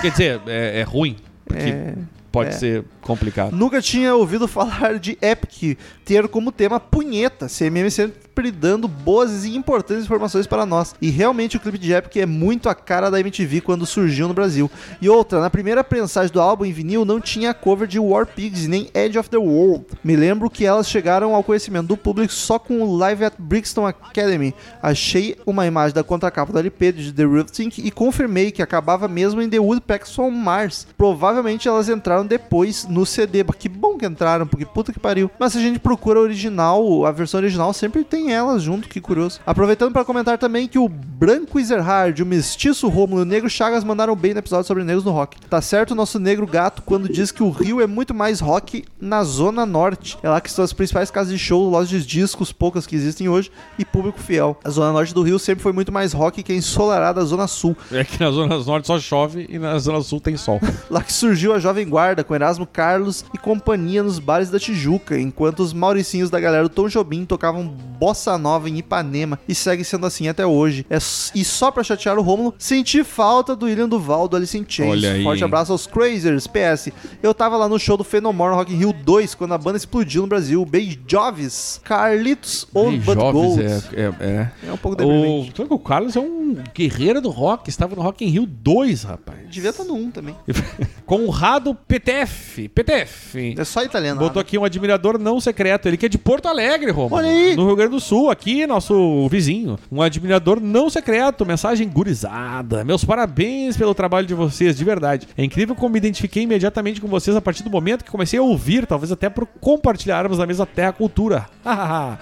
Quer 0.00 0.10
dizer, 0.10 0.40
é, 0.46 0.80
é 0.80 0.82
ruim. 0.98 1.16
Porque 1.44 1.62
É, 1.62 1.94
pode 2.30 2.50
é. 2.50 2.52
ser 2.52 2.84
complicado. 3.00 3.54
Nunca 3.54 3.80
tinha 3.80 4.14
ouvido 4.14 4.46
falar 4.48 4.98
de 4.98 5.16
Epic 5.20 5.78
ter 6.04 6.28
como 6.28 6.52
tema 6.52 6.78
punheta, 6.78 7.46
CMM 7.48 7.90
sempre 8.38 8.52
dando 8.52 8.86
boas 8.86 9.44
e 9.44 9.56
importantes 9.56 10.04
informações 10.04 10.46
para 10.46 10.64
nós. 10.64 10.94
E 11.02 11.10
realmente 11.10 11.56
o 11.56 11.60
clipe 11.60 11.76
de 11.76 11.92
Epic 11.92 12.16
é 12.16 12.26
muito 12.26 12.68
a 12.68 12.74
cara 12.74 13.10
da 13.10 13.18
MTV 13.18 13.60
quando 13.60 13.84
surgiu 13.84 14.28
no 14.28 14.34
Brasil. 14.34 14.70
E 15.02 15.08
outra, 15.08 15.40
na 15.40 15.50
primeira 15.50 15.82
prensagem 15.82 16.32
do 16.32 16.40
álbum 16.40 16.64
em 16.64 16.72
vinil 16.72 17.04
não 17.04 17.20
tinha 17.20 17.52
cover 17.52 17.88
de 17.88 17.98
War 17.98 18.26
Pigs 18.26 18.68
nem 18.68 18.88
Edge 18.94 19.18
of 19.18 19.28
the 19.28 19.36
World. 19.36 19.86
Me 20.04 20.14
lembro 20.14 20.48
que 20.48 20.64
elas 20.64 20.88
chegaram 20.88 21.34
ao 21.34 21.42
conhecimento 21.42 21.88
do 21.88 21.96
público 21.96 22.32
só 22.32 22.60
com 22.60 22.80
o 22.80 22.96
Live 22.96 23.24
at 23.24 23.34
Brixton 23.38 23.84
Academy. 23.84 24.54
Achei 24.80 25.36
uma 25.44 25.66
imagem 25.66 25.94
da 25.94 26.04
contracapa 26.04 26.52
do 26.52 26.60
LP 26.60 26.92
de 26.92 27.12
The 27.12 27.26
Real 27.26 27.44
Think 27.44 27.82
e 27.84 27.90
confirmei 27.90 28.52
que 28.52 28.62
acabava 28.62 29.08
mesmo 29.08 29.42
em 29.42 29.48
The 29.48 29.58
Woodpeckers 29.58 30.16
on 30.16 30.30
Mars. 30.30 30.86
Provavelmente 30.96 31.66
elas 31.66 31.88
entraram 31.88 32.24
depois 32.24 32.86
no 32.86 33.04
CD. 33.04 33.42
Que 33.58 33.68
bom 33.68 33.98
que 33.98 34.06
entraram, 34.06 34.46
porque 34.46 34.64
puta 34.64 34.92
que 34.92 35.00
pariu. 35.00 35.28
Mas 35.40 35.52
se 35.52 35.58
a 35.58 35.62
gente 35.62 35.80
procura 35.80 36.20
o 36.20 36.22
original, 36.22 37.04
a 37.04 37.10
versão 37.10 37.40
original 37.40 37.72
sempre 37.72 38.04
tem 38.04 38.27
tem 38.28 38.34
elas 38.34 38.62
junto, 38.62 38.88
que 38.88 39.00
curioso. 39.00 39.40
Aproveitando 39.46 39.90
para 39.90 40.04
comentar 40.04 40.36
também 40.36 40.68
que 40.68 40.78
o 40.78 40.86
Branco 40.86 41.58
Ezerhard, 41.58 42.22
o 42.22 42.26
Mestiço 42.26 42.86
Rômulo 42.86 43.22
e 43.22 43.24
o 43.24 43.26
Negro 43.26 43.48
Chagas 43.48 43.82
mandaram 43.82 44.14
bem 44.14 44.34
no 44.34 44.40
episódio 44.40 44.66
sobre 44.66 44.84
negros 44.84 45.04
no 45.04 45.12
rock. 45.12 45.40
Tá 45.48 45.62
certo 45.62 45.92
o 45.92 45.94
nosso 45.94 46.18
negro 46.18 46.46
gato 46.46 46.82
quando 46.82 47.08
diz 47.08 47.32
que 47.32 47.42
o 47.42 47.48
Rio 47.48 47.80
é 47.80 47.86
muito 47.86 48.12
mais 48.12 48.40
rock 48.40 48.84
na 49.00 49.24
Zona 49.24 49.64
Norte. 49.64 50.18
É 50.22 50.28
lá 50.28 50.42
que 50.42 50.50
estão 50.50 50.62
as 50.62 50.74
principais 50.74 51.10
casas 51.10 51.32
de 51.32 51.38
show, 51.38 51.68
lojas 51.70 51.88
de 51.88 52.06
discos, 52.06 52.52
poucas 52.52 52.86
que 52.86 52.94
existem 52.94 53.30
hoje, 53.30 53.50
e 53.78 53.84
público 53.84 54.20
fiel. 54.20 54.58
A 54.62 54.68
Zona 54.68 54.92
Norte 54.92 55.14
do 55.14 55.22
Rio 55.22 55.38
sempre 55.38 55.62
foi 55.62 55.72
muito 55.72 55.90
mais 55.90 56.12
rock 56.12 56.42
que 56.42 56.52
a 56.52 56.56
ensolarada 56.56 57.24
Zona 57.24 57.46
Sul. 57.46 57.74
É 57.90 58.04
que 58.04 58.20
na 58.20 58.30
Zona 58.30 58.58
Norte 58.58 58.86
só 58.86 59.00
chove 59.00 59.46
e 59.48 59.58
na 59.58 59.78
Zona 59.78 60.02
Sul 60.02 60.20
tem 60.20 60.36
sol. 60.36 60.60
Lá 60.90 61.02
que 61.02 61.12
surgiu 61.14 61.54
a 61.54 61.58
Jovem 61.58 61.88
Guarda 61.88 62.22
com 62.22 62.34
Erasmo 62.34 62.66
Carlos 62.66 63.24
e 63.32 63.38
companhia 63.38 64.02
nos 64.02 64.18
bares 64.18 64.50
da 64.50 64.58
Tijuca, 64.58 65.18
enquanto 65.18 65.60
os 65.60 65.72
mauricinhos 65.72 66.28
da 66.28 66.38
galera 66.38 66.64
do 66.64 66.68
Tom 66.68 66.88
Jobim 66.88 67.24
tocavam 67.24 67.66
bossa 67.98 68.17
nova 68.38 68.68
em 68.68 68.78
Ipanema 68.78 69.38
e 69.48 69.54
segue 69.54 69.84
sendo 69.84 70.06
assim 70.06 70.28
até 70.28 70.44
hoje. 70.46 70.84
É, 70.90 70.96
e 71.34 71.44
só 71.44 71.70
pra 71.70 71.82
chatear 71.84 72.18
o 72.18 72.22
Rômulo, 72.22 72.54
senti 72.58 73.04
falta 73.04 73.54
do 73.54 73.66
William 73.66 73.88
Duval 73.88 74.26
do 74.28 74.36
Alice 74.36 74.56
in 74.56 74.64
Chains. 74.66 74.90
Olha 74.92 75.12
aí, 75.12 75.22
Forte 75.22 75.44
abraço 75.44 75.72
aos 75.72 75.86
Crazers. 75.86 76.46
PS, 76.46 76.90
eu 77.22 77.32
tava 77.32 77.56
lá 77.56 77.68
no 77.68 77.78
show 77.78 77.96
do 77.96 78.04
Fenomore 78.04 78.54
Rock 78.54 78.72
in 78.72 78.76
Rio 78.76 78.92
2 78.92 79.34
quando 79.34 79.54
a 79.54 79.58
banda 79.58 79.76
explodiu 79.76 80.22
no 80.22 80.28
Brasil. 80.28 80.64
Beijoves, 80.64 81.80
Carlitos 81.84 82.66
ou 82.74 82.90
Bud 82.90 83.04
jovens, 83.04 83.32
Gold. 83.32 83.62
é, 83.62 83.80
é, 83.96 84.14
é. 84.20 84.50
É 84.68 84.72
um 84.72 84.76
pouco 84.76 84.94
O, 85.02 85.06
deprimente. 85.06 85.52
que 85.52 85.74
o 85.74 85.78
Carlos 85.78 86.16
é 86.16 86.20
um 86.20 86.56
guerreiro 86.74 87.20
do 87.20 87.30
rock, 87.30 87.68
estava 87.68 87.94
no 87.94 88.02
Rock 88.02 88.24
in 88.24 88.28
Rio 88.28 88.46
2, 88.46 89.02
rapaz. 89.04 89.38
Devia 89.48 89.70
estar 89.70 89.84
no 89.84 89.94
1 89.94 90.10
também. 90.10 90.34
Conrado 91.06 91.74
PTF. 91.74 92.68
PTF. 92.68 93.54
É 93.58 93.64
só 93.64 93.82
italiano. 93.82 94.20
Botou 94.20 94.40
aqui 94.40 94.58
um 94.58 94.64
admirador 94.64 95.18
não 95.18 95.40
secreto. 95.40 95.88
Ele 95.88 95.96
que 95.96 96.06
é 96.06 96.08
de 96.08 96.18
Porto 96.18 96.46
Alegre, 96.46 96.90
Romulo. 96.90 97.16
Olha 97.16 97.28
aí. 97.28 97.56
No 97.56 97.66
Rio 97.66 97.76
Grande 97.76 97.92
do 97.92 97.97
Sul, 98.00 98.30
aqui, 98.30 98.66
nosso 98.66 99.28
vizinho. 99.28 99.78
Um 99.90 100.02
admirador 100.02 100.60
não 100.60 100.88
secreto. 100.90 101.44
Mensagem 101.46 101.88
gurizada. 101.88 102.84
Meus 102.84 103.04
parabéns 103.04 103.76
pelo 103.76 103.94
trabalho 103.94 104.26
de 104.26 104.34
vocês, 104.34 104.76
de 104.76 104.84
verdade. 104.84 105.28
É 105.36 105.44
incrível 105.44 105.74
como 105.74 105.92
me 105.92 105.98
identifiquei 105.98 106.42
imediatamente 106.42 107.00
com 107.00 107.08
vocês 107.08 107.36
a 107.36 107.40
partir 107.40 107.62
do 107.62 107.70
momento 107.70 108.04
que 108.04 108.10
comecei 108.10 108.38
a 108.38 108.42
ouvir, 108.42 108.86
talvez 108.86 109.10
até 109.12 109.28
por 109.28 109.46
compartilharmos 109.60 110.40
a 110.40 110.46
mesma 110.46 110.66
terra 110.66 110.92
cultura. 110.92 111.46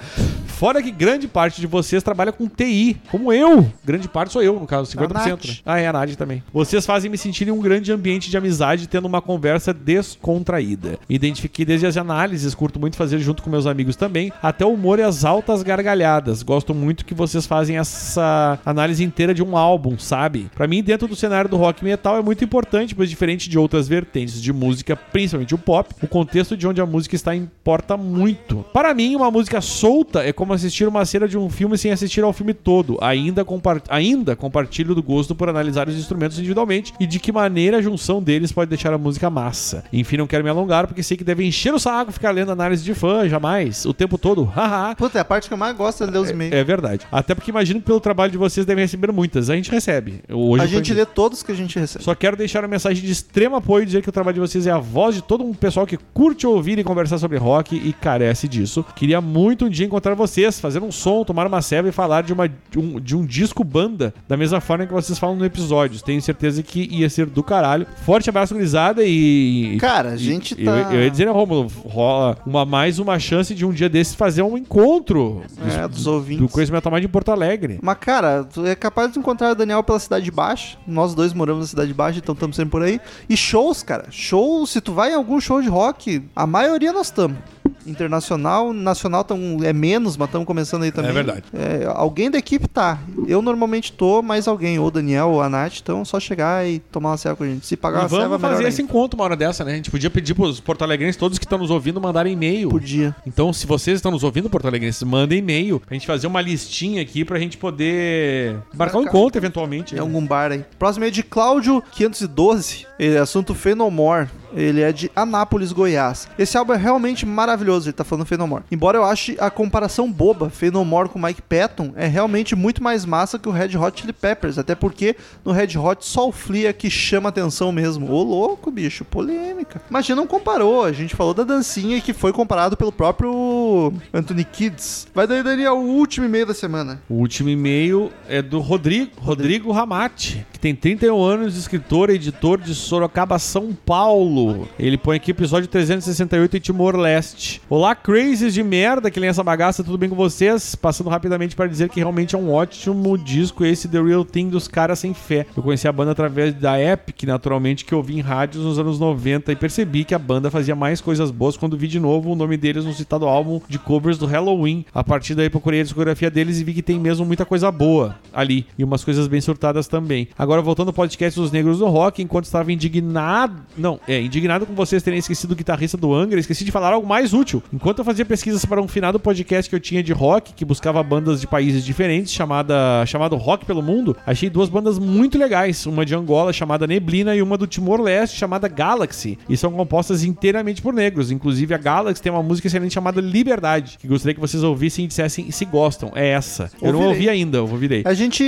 Fora 0.47 0.83
que 0.83 0.91
grande 0.91 1.29
parte 1.29 1.61
de 1.61 1.67
vocês 1.67 2.03
trabalha 2.03 2.33
com 2.33 2.49
TI, 2.49 2.97
como 3.11 3.31
eu. 3.31 3.71
Grande 3.85 4.09
parte 4.09 4.33
sou 4.33 4.43
eu, 4.43 4.59
no 4.59 4.67
caso, 4.67 4.91
50%. 4.97 5.13
Nath. 5.13 5.45
né? 5.45 5.55
Ah, 5.67 5.79
é 5.79 5.87
a 5.87 5.93
Nádia 5.93 6.17
também. 6.17 6.43
Vocês 6.51 6.87
fazem 6.87 7.11
me 7.11 7.19
sentir 7.19 7.47
em 7.47 7.51
um 7.51 7.61
grande 7.61 7.93
ambiente 7.93 8.31
de 8.31 8.37
amizade, 8.39 8.87
tendo 8.89 9.05
uma 9.05 9.21
conversa 9.21 9.75
descontraída. 9.75 10.99
Me 11.07 11.15
identifiquei 11.15 11.65
desde 11.65 11.87
as 11.87 11.97
análises, 11.99 12.55
curto 12.55 12.81
muito 12.81 12.97
fazer 12.97 13.19
junto 13.19 13.43
com 13.43 13.51
meus 13.51 13.67
amigos 13.67 13.97
também, 13.97 14.33
até 14.43 14.65
o 14.65 14.71
humor 14.73 14.99
e 14.99 15.03
as 15.03 15.27
altas 15.27 15.63
gargalhadas. 15.67 16.43
Gosto 16.43 16.75
muito 16.75 17.05
que 17.05 17.15
vocês 17.15 17.47
fazem 17.47 17.77
essa 17.77 18.59
análise 18.65 19.05
inteira 19.05 19.35
de 19.35 19.43
um 19.43 19.57
álbum, 19.57 19.99
sabe? 19.99 20.51
Pra 20.55 20.67
mim, 20.67 20.83
dentro 20.83 21.07
do 21.07 21.17
cenário 21.17 21.51
do 21.51 21.57
rock 21.57 21.85
metal 21.85 22.17
é 22.17 22.23
muito 22.23 22.45
importante, 22.45 22.95
pois 22.95 23.11
diferente 23.11 23.51
de 23.51 23.59
outras 23.59 23.89
vertentes 23.89 24.41
de 24.41 24.53
música, 24.53 24.97
principalmente 24.97 25.55
o 25.55 25.59
pop, 25.59 25.95
o 26.03 26.07
contexto 26.07 26.57
de 26.57 26.67
onde 26.67 26.81
a 26.81 26.87
música 26.87 27.15
está 27.15 27.35
importa 27.35 27.97
muito. 27.97 28.65
Para 28.73 28.95
mim, 28.95 29.15
uma 29.17 29.31
música 29.31 29.61
solta 29.61 30.25
é 30.25 30.33
como 30.33 30.53
assistir 30.53 30.87
uma 30.87 31.05
cena 31.05 31.29
de 31.29 31.37
um 31.37 31.51
filme 31.51 31.77
sem 31.77 31.91
assistir 31.91 32.23
ao 32.23 32.33
filme 32.33 32.55
todo. 32.55 32.97
Ainda, 33.01 33.45
compar 33.45 33.83
ainda 33.89 34.37
compartilho 34.37 34.95
do 34.95 35.03
gosto 35.03 35.35
por 35.35 35.49
analisar 35.49 35.89
os 35.89 35.97
instrumentos 35.97 36.39
individualmente 36.39 36.95
e 37.01 37.07
de 37.07 37.19
que 37.19 37.33
maneira 37.33 37.79
a 37.79 37.83
junção 37.83 38.23
deles 38.23 38.53
pode 38.53 38.69
deixar 38.69 38.93
a 38.93 38.99
música 38.99 39.29
massa. 39.29 39.85
Enfim, 39.93 40.17
não 40.17 40.27
quero 40.27 40.45
me 40.45 40.51
alongar 40.51 40.87
porque 40.87 41.03
sei 41.03 41.17
que 41.17 41.25
deve 41.25 41.45
encher 41.45 41.75
o 41.75 41.79
saco 41.79 42.13
ficar 42.13 42.31
lendo 42.31 42.53
análise 42.53 42.85
de 42.85 42.95
fã, 42.95 43.29
jamais. 43.29 43.85
O 43.85 43.93
tempo 43.93 44.17
todo, 44.17 44.45
haha. 44.55 44.95
Puta, 44.95 45.19
é 45.19 45.21
a 45.21 45.25
parte 45.25 45.49
que 45.49 45.55
eu 45.55 45.56
mais 45.57 45.77
gosto 45.77 46.05
é 46.05 46.07
ler 46.07 46.19
os 46.19 46.31
e-mails. 46.31 46.55
É 46.55 46.63
verdade. 46.65 47.07
Até 47.11 47.35
porque 47.35 47.51
imagino 47.51 47.81
que 47.81 47.87
pelo 47.87 48.01
trabalho 48.01 48.31
de 48.33 48.39
vocês 48.39 48.65
devem 48.67 48.85
receber 48.85 49.13
muitas. 49.13 49.49
A 49.51 49.57
gente 49.57 49.71
recebe. 49.71 50.21
Hoje 50.31 50.63
a 50.65 50.67
gente 50.67 50.93
lê 50.95 51.05
todos 51.07 51.43
que 51.43 51.53
a 51.53 51.55
gente 51.55 51.79
recebe. 51.79 52.05
só 52.05 52.15
quero 52.15 52.37
deixar 52.37 52.63
uma 52.63 52.69
mensagem 52.69 53.03
de 53.05 53.11
extremo 53.11 53.57
apoio 53.57 53.83
e 53.83 53.87
dizer 53.87 54.03
que 54.03 54.09
o 54.09 54.13
trabalho 54.13 54.35
de 54.35 54.41
vocês 54.41 54.67
é 54.67 54.71
a 54.71 54.79
voz 54.79 55.15
de 55.15 55.23
todo 55.23 55.43
um 55.45 55.53
pessoal 55.55 55.87
que 55.87 55.97
curte 56.13 56.47
ouvir 56.47 56.79
e 56.79 56.85
conversar 56.85 57.19
sobre 57.19 57.39
rock 57.39 57.75
e 57.77 57.93
carece 57.93 58.47
disso. 58.49 58.85
Queria 58.95 59.21
muito 59.21 59.67
um 59.67 59.69
dia 59.69 59.87
encontrar 59.87 60.15
vocês, 60.15 60.61
fazer 60.61 60.83
um 60.83 60.93
som, 60.93 61.25
tomar 61.25 61.47
uma 61.47 61.63
ceva 61.63 61.89
e 61.89 61.93
falar 61.93 62.23
de, 62.23 62.33
uma, 62.33 62.49
de, 62.49 62.79
um, 62.79 63.01
de 63.01 63.17
um 63.17 63.25
disco 63.25 63.65
banda, 63.65 64.15
da 64.29 64.37
mesma 64.37 64.61
forma 64.61 64.87
que 64.87 64.93
vocês 64.93 65.19
falam 65.19 65.37
no 65.37 65.45
episódio. 65.45 66.03
Tenho 66.03 66.21
certeza 66.21 66.63
que 66.63 66.89
ia 66.93 67.09
ser 67.09 67.27
do 67.27 67.43
caralho. 67.43 67.87
Forte 68.05 68.29
abraço, 68.31 68.55
gurizada, 68.55 69.03
e... 69.05 69.77
Cara, 69.81 70.11
a 70.11 70.15
e- 70.15 70.19
gente 70.19 70.55
eu- 70.59 70.65
tá- 70.65 70.93
Eu, 70.95 71.03
ia 71.03 71.11
dizer, 71.11 71.25
né, 71.27 71.31
Romulo, 71.31 71.71
rola 71.85 72.37
uma, 72.47 72.65
mais 72.65 72.99
uma 72.99 73.19
chance 73.19 73.55
de 73.55 73.65
um 73.65 73.73
dia 73.73 73.89
desses 73.89 74.15
fazer 74.15 74.43
um 74.43 74.57
encontro 74.57 75.43
É, 75.67 75.89
dos 75.89 76.07
ouvintes. 76.07 76.69
do 76.69 76.73
Metal 76.73 76.93
Mind 76.93 77.05
em 77.05 77.09
Porto 77.09 77.31
Alegre. 77.31 77.79
Mas, 77.83 77.97
cara, 77.99 78.45
tu 78.45 78.67
é 78.67 78.75
capaz 78.75 79.13
de 79.13 79.19
encontrar 79.19 79.53
o 79.53 79.55
Daniel 79.55 79.83
pela 79.83 79.99
Cidade 79.99 80.31
Baixa. 80.31 80.77
Nós 80.87 81.15
dois 81.15 81.33
moramos 81.33 81.63
na 81.63 81.67
Cidade 81.69 81.93
Baixa, 81.95 82.19
então 82.19 82.33
estamos 82.33 82.57
sempre 82.57 82.71
por 82.71 82.83
aí. 82.83 83.01
E 83.29 83.37
shows, 83.37 83.83
cara. 83.83 84.07
Shows, 84.11 84.71
se 84.71 84.81
tu 84.81 84.93
vai 84.93 85.13
em 85.13 85.15
algum 85.15 85.41
show 85.41 85.63
de 85.63 85.69
rock, 85.69 86.23
a 86.35 86.47
maioria 86.47 86.93
nós 86.93 87.07
estamos. 87.09 87.39
Internacional, 87.87 88.73
nacional 88.73 89.25
tão, 89.25 89.59
é 89.63 89.73
menos, 89.73 90.17
mas 90.17 90.29
estamos 90.29 90.47
começando 90.47 90.83
aí 90.83 90.93
também. 90.93 91.13
verdade. 91.13 91.45
É, 91.53 91.87
alguém 91.95 92.31
da 92.31 92.39
equipe 92.39 92.67
tá. 92.69 92.99
Eu 93.27 93.41
normalmente 93.43 93.93
tô, 93.93 94.23
mas 94.23 94.47
alguém, 94.49 94.79
ou 94.79 94.87
o 94.87 94.91
Daniel 94.91 95.31
ou 95.31 95.43
a 95.43 95.49
Nath, 95.49 95.79
então 95.83 96.03
é 96.03 96.05
só 96.05 96.19
chegar 96.21 96.67
e 96.67 96.79
tomar 96.79 97.11
uma 97.11 97.17
ceva 97.17 97.37
com 97.37 97.45
a 97.45 97.47
gente. 97.47 97.67
Se 97.67 97.77
pagar 97.77 97.99
E 97.99 98.03
uma 98.03 98.09
ceva, 98.09 98.23
vamos 98.23 98.37
melhor 98.39 98.51
fazer 98.51 98.65
ainda. 98.65 98.69
esse 98.69 98.83
encontro 98.83 99.19
uma 99.19 99.25
hora 99.25 99.37
dessa, 99.37 99.65
né? 99.65 99.73
A 99.73 99.77
gente 99.77 99.91
podia 99.91 100.11
pedir 100.11 100.35
pros 100.35 100.61
porto-alegrenses, 100.61 101.17
todos 101.17 101.39
que 101.39 101.45
estão 101.45 101.59
nos 101.59 101.71
ouvindo, 101.71 102.01
mandarem 102.01 102.33
e-mail. 102.33 102.69
Podia. 102.69 103.15
Então, 103.27 103.53
se 103.53 103.67
vocês 103.67 103.97
estão 103.97 104.11
nos 104.11 104.23
ouvindo, 104.23 104.51
porto-alegrenses, 104.51 105.03
mandem 105.03 105.39
e-mail 105.39 105.81
pra 105.81 105.95
gente 105.95 106.07
fazer 106.07 106.27
uma 106.27 106.41
listinha 106.41 107.03
aqui 107.03 107.25
pra 107.25 107.39
gente 107.39 107.57
poder 107.57 108.57
marcar 108.75 108.99
um 108.99 109.03
encontro 109.03 109.39
eventualmente. 109.39 109.95
Em 109.95 109.97
né? 109.97 110.01
algum 110.01 110.25
bar 110.27 110.53
aí. 110.53 110.65
Próximo 110.79 111.05
é 111.05 111.11
de 111.11 111.23
Cláudio 111.23 111.83
512. 111.93 112.87
Ele 112.99 113.15
é 113.17 113.19
assunto 113.19 113.55
Fenomore. 113.55 114.29
Ele 114.55 114.81
é 114.81 114.93
de 114.93 115.11
Anápolis, 115.15 115.73
Goiás. 115.73 116.29
Esse 116.39 116.57
álbum 116.57 116.73
é 116.73 116.77
realmente 116.77 117.25
maravilhoso, 117.25 117.89
ele 117.89 117.93
tá 117.93 118.05
falando 118.05 118.27
Fenomore. 118.27 118.65
Embora 118.71 118.99
eu 118.99 119.05
ache 119.05 119.37
a 119.39 119.51
comparação 119.51 120.11
boba, 120.11 120.51
Fenomore 120.51 121.09
com 121.09 121.19
Mike 121.19 121.43
Patton 121.43 121.93
é 121.97 122.07
realmente 122.07 122.55
muito 122.57 122.83
mais 122.83 123.05
massa 123.05 123.39
que 123.39 123.49
o 123.49 123.53
Red 123.53 123.77
Hot 123.77 124.01
Chili 124.01 124.13
Peppers. 124.13 124.59
Até 124.59 124.75
porque 124.75 125.17
no 125.45 125.53
Red 125.53 125.79
Hot 125.79 126.05
só 126.05 126.29
o 126.29 126.33
Flea 126.33 126.71
é 126.71 126.73
que 126.73 126.91
chama 126.91 127.29
atenção 127.29 127.71
mesmo. 127.73 128.11
Ô 128.11 128.23
louco, 128.23 128.71
bicho, 128.71 129.05
polêmica. 129.05 129.81
Mas 129.91 130.09
não 130.17 130.27
comparou, 130.27 130.85
a 130.85 130.93
gente 130.93 131.15
falou 131.15 131.35
da 131.35 131.45
dancinha 131.45 132.01
que 132.01 132.13
foi 132.13 132.33
comparado 132.33 132.77
pelo 132.77 132.91
próprio 132.91 133.93
Anthony 134.13 134.45
Kids. 134.45 135.07
Vai 135.15 135.27
daí, 135.27 135.43
Daniel, 135.43 135.75
o 135.75 135.85
último 135.85 136.27
e-mail 136.27 136.47
da 136.47 136.55
semana. 136.55 137.01
O 137.09 137.15
último 137.15 137.49
e-mail 137.49 138.11
é 138.29 138.41
do 138.41 138.61
Rodrigo, 138.61 139.11
Rodrigo 139.21 139.73
Ramati, 139.73 140.47
que 140.53 140.59
tem 140.59 140.75
31 140.75 141.23
anos, 141.23 141.57
escritor 141.57 142.11
e 142.11 142.15
editor 142.15 142.61
de 142.61 142.75
Sorocaba, 142.75 143.39
São 143.39 143.77
Paulo. 143.85 144.36
Ele 144.79 144.99
põe 144.99 145.17
aqui 145.17 145.31
episódio 145.31 145.67
368 145.67 146.59
em 146.59 146.61
Timor-Leste. 146.61 147.63
Olá, 147.71 147.95
crazies 147.95 148.53
de 148.53 148.63
merda 148.63 149.11
que 149.11 149.19
lê 149.19 149.27
essa 149.27 149.43
bagaça, 149.43 149.83
tudo 149.83 149.97
bem 149.97 150.11
com 150.11 150.15
vocês? 150.15 150.75
Passando 150.75 151.09
rapidamente 151.09 151.57
para 151.57 151.67
dizer 151.67 151.89
que 151.89 152.01
realmente 152.01 152.35
é 152.35 152.39
um 152.39 152.53
ótimo 152.53 153.17
disco 153.17 153.65
esse 153.65 153.89
The 153.89 154.03
Real 154.03 154.27
Thing 154.27 154.51
dos 154.51 154.69
caras 154.69 154.99
sem 154.99 155.15
fé. 155.15 155.47
Eu 155.57 155.63
conheci 155.63 155.89
a 155.89 155.93
banda 155.93 156.11
através 156.11 156.53
da 156.53 156.79
Epic, 156.79 157.23
naturalmente, 157.23 157.87
que 157.87 157.95
eu 157.95 158.03
vi 158.03 158.19
em 158.19 158.21
rádios 158.21 158.63
nos 158.63 158.79
anos 158.79 158.99
90 158.99 159.53
e 159.53 159.57
percebi 159.57 160.05
que 160.05 160.15
a 160.15 160.19
banda 160.19 160.51
fazia 160.51 160.77
mais 160.77 161.01
coisas 161.01 161.31
boas 161.31 161.57
quando 161.57 161.77
vi 161.77 161.89
de 161.89 161.99
novo 161.99 162.33
o 162.33 162.37
nome 162.37 162.59
deles 162.59 162.85
no 162.85 162.93
citado 162.93 163.25
álbum 163.27 163.61
de 163.67 163.79
covers 163.79 164.19
do 164.19 164.27
Halloween. 164.27 164.85
A 164.93 165.03
partir 165.03 165.35
daí 165.35 165.49
procurei 165.49 165.81
a 165.81 165.85
discografia 165.85 166.31
deles 166.31 166.61
e 166.61 166.65
vi 166.65 166.75
que 166.75 166.83
tem 166.83 167.01
mesmo 167.01 167.25
muita 167.25 167.47
coisa 167.47 167.73
boa 167.73 168.17
ali 168.35 168.67
e 168.77 168.85
umas 168.85 169.03
coisas 169.03 169.29
bem 169.29 169.41
surtadas 169.41 169.89
também. 169.89 170.29
Agora 170.37 170.61
voltando 170.61 170.89
ao 170.89 170.95
podcast 170.95 171.41
dos 171.41 171.51
Negros 171.51 171.79
do 171.79 171.87
Rock, 171.87 172.23
enquanto 172.23 172.45
estava 172.45 172.71
indignado, 172.71 173.63
não, 173.79 173.99
é, 174.07 174.26
indignado 174.27 174.67
com 174.67 174.75
vocês 174.75 175.03
terem 175.03 175.19
esquecido 175.19 175.53
o 175.53 175.57
guitarrista 175.57 175.97
do 175.97 176.15
Angra, 176.15 176.39
esqueci 176.39 176.65
de 176.65 176.71
falar 176.71 176.93
algo 176.93 177.07
mais 177.07 177.33
útil. 177.33 177.63
Enquanto 177.73 177.99
eu 177.99 178.05
fazia 178.05 178.25
pesquisas 178.25 178.65
para 178.65 178.81
um 178.81 178.89
finado 178.89 179.19
podcast 179.19 179.69
que 179.69 179.75
eu 179.75 179.81
tinha 179.81 180.03
de 180.03 180.13
rock, 180.13 180.53
que 180.53 180.65
buscava 180.65 181.03
bandas 181.03 181.41
de 181.41 181.47
países 181.47 181.85
diferentes, 181.85 182.33
chamada 182.33 183.05
chamado 183.07 183.37
Rock 183.37 183.65
pelo 183.65 183.83
Mundo, 183.83 184.17
achei 184.27 184.51
duas 184.51 184.69
bandas 184.69 184.99
muito 184.99 185.39
legais, 185.39 185.87
uma 185.87 186.05
de 186.05 186.15
Angola 186.15 186.53
chamada 186.53 186.87
Neblina 186.87 187.35
e 187.35 187.43
uma 187.43 187.57
do 187.57 187.67
Timor-Leste 187.67 188.37
chamada 188.39 188.69
Galaxy, 188.69 189.39
e 189.49 189.57
são 189.57 189.73
compostas 189.73 190.25
inteiramente 190.25 190.83
por 190.83 190.93
negros. 190.93 191.31
Inclusive 191.31 191.75
a 191.75 191.79
Galaxy 191.79 192.23
tem 192.23 192.33
uma 192.33 192.43
música 192.43 192.69
excelente 192.69 192.95
chamada 192.95 193.21
Liberdade, 193.21 193.99
que 193.99 194.09
gostaria 194.09 194.35
que 194.35 194.41
vocês 194.41 194.63
ouvissem 194.63 195.05
e 195.05 195.09
dissessem 195.09 195.51
se 195.51 195.65
gostam. 195.65 196.13
É 196.15 196.29
essa. 196.29 196.71
Eu 196.81 196.93
não 196.93 197.01
Ouvirei. 197.01 197.15
ouvi 197.15 197.29
ainda, 197.29 197.59
eu 197.59 197.69
ouvirei. 197.69 198.03
A 198.05 198.15
gente 198.15 198.45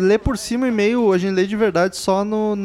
lê 0.00 0.18
por 0.18 0.36
cima 0.36 0.66
o 0.66 0.68
e-mail, 0.68 1.12
a 1.12 1.18
gente 1.18 1.34
lê 1.34 1.46
de 1.46 1.56
verdade 1.56 1.96
só 1.96 2.24
no, 2.24 2.56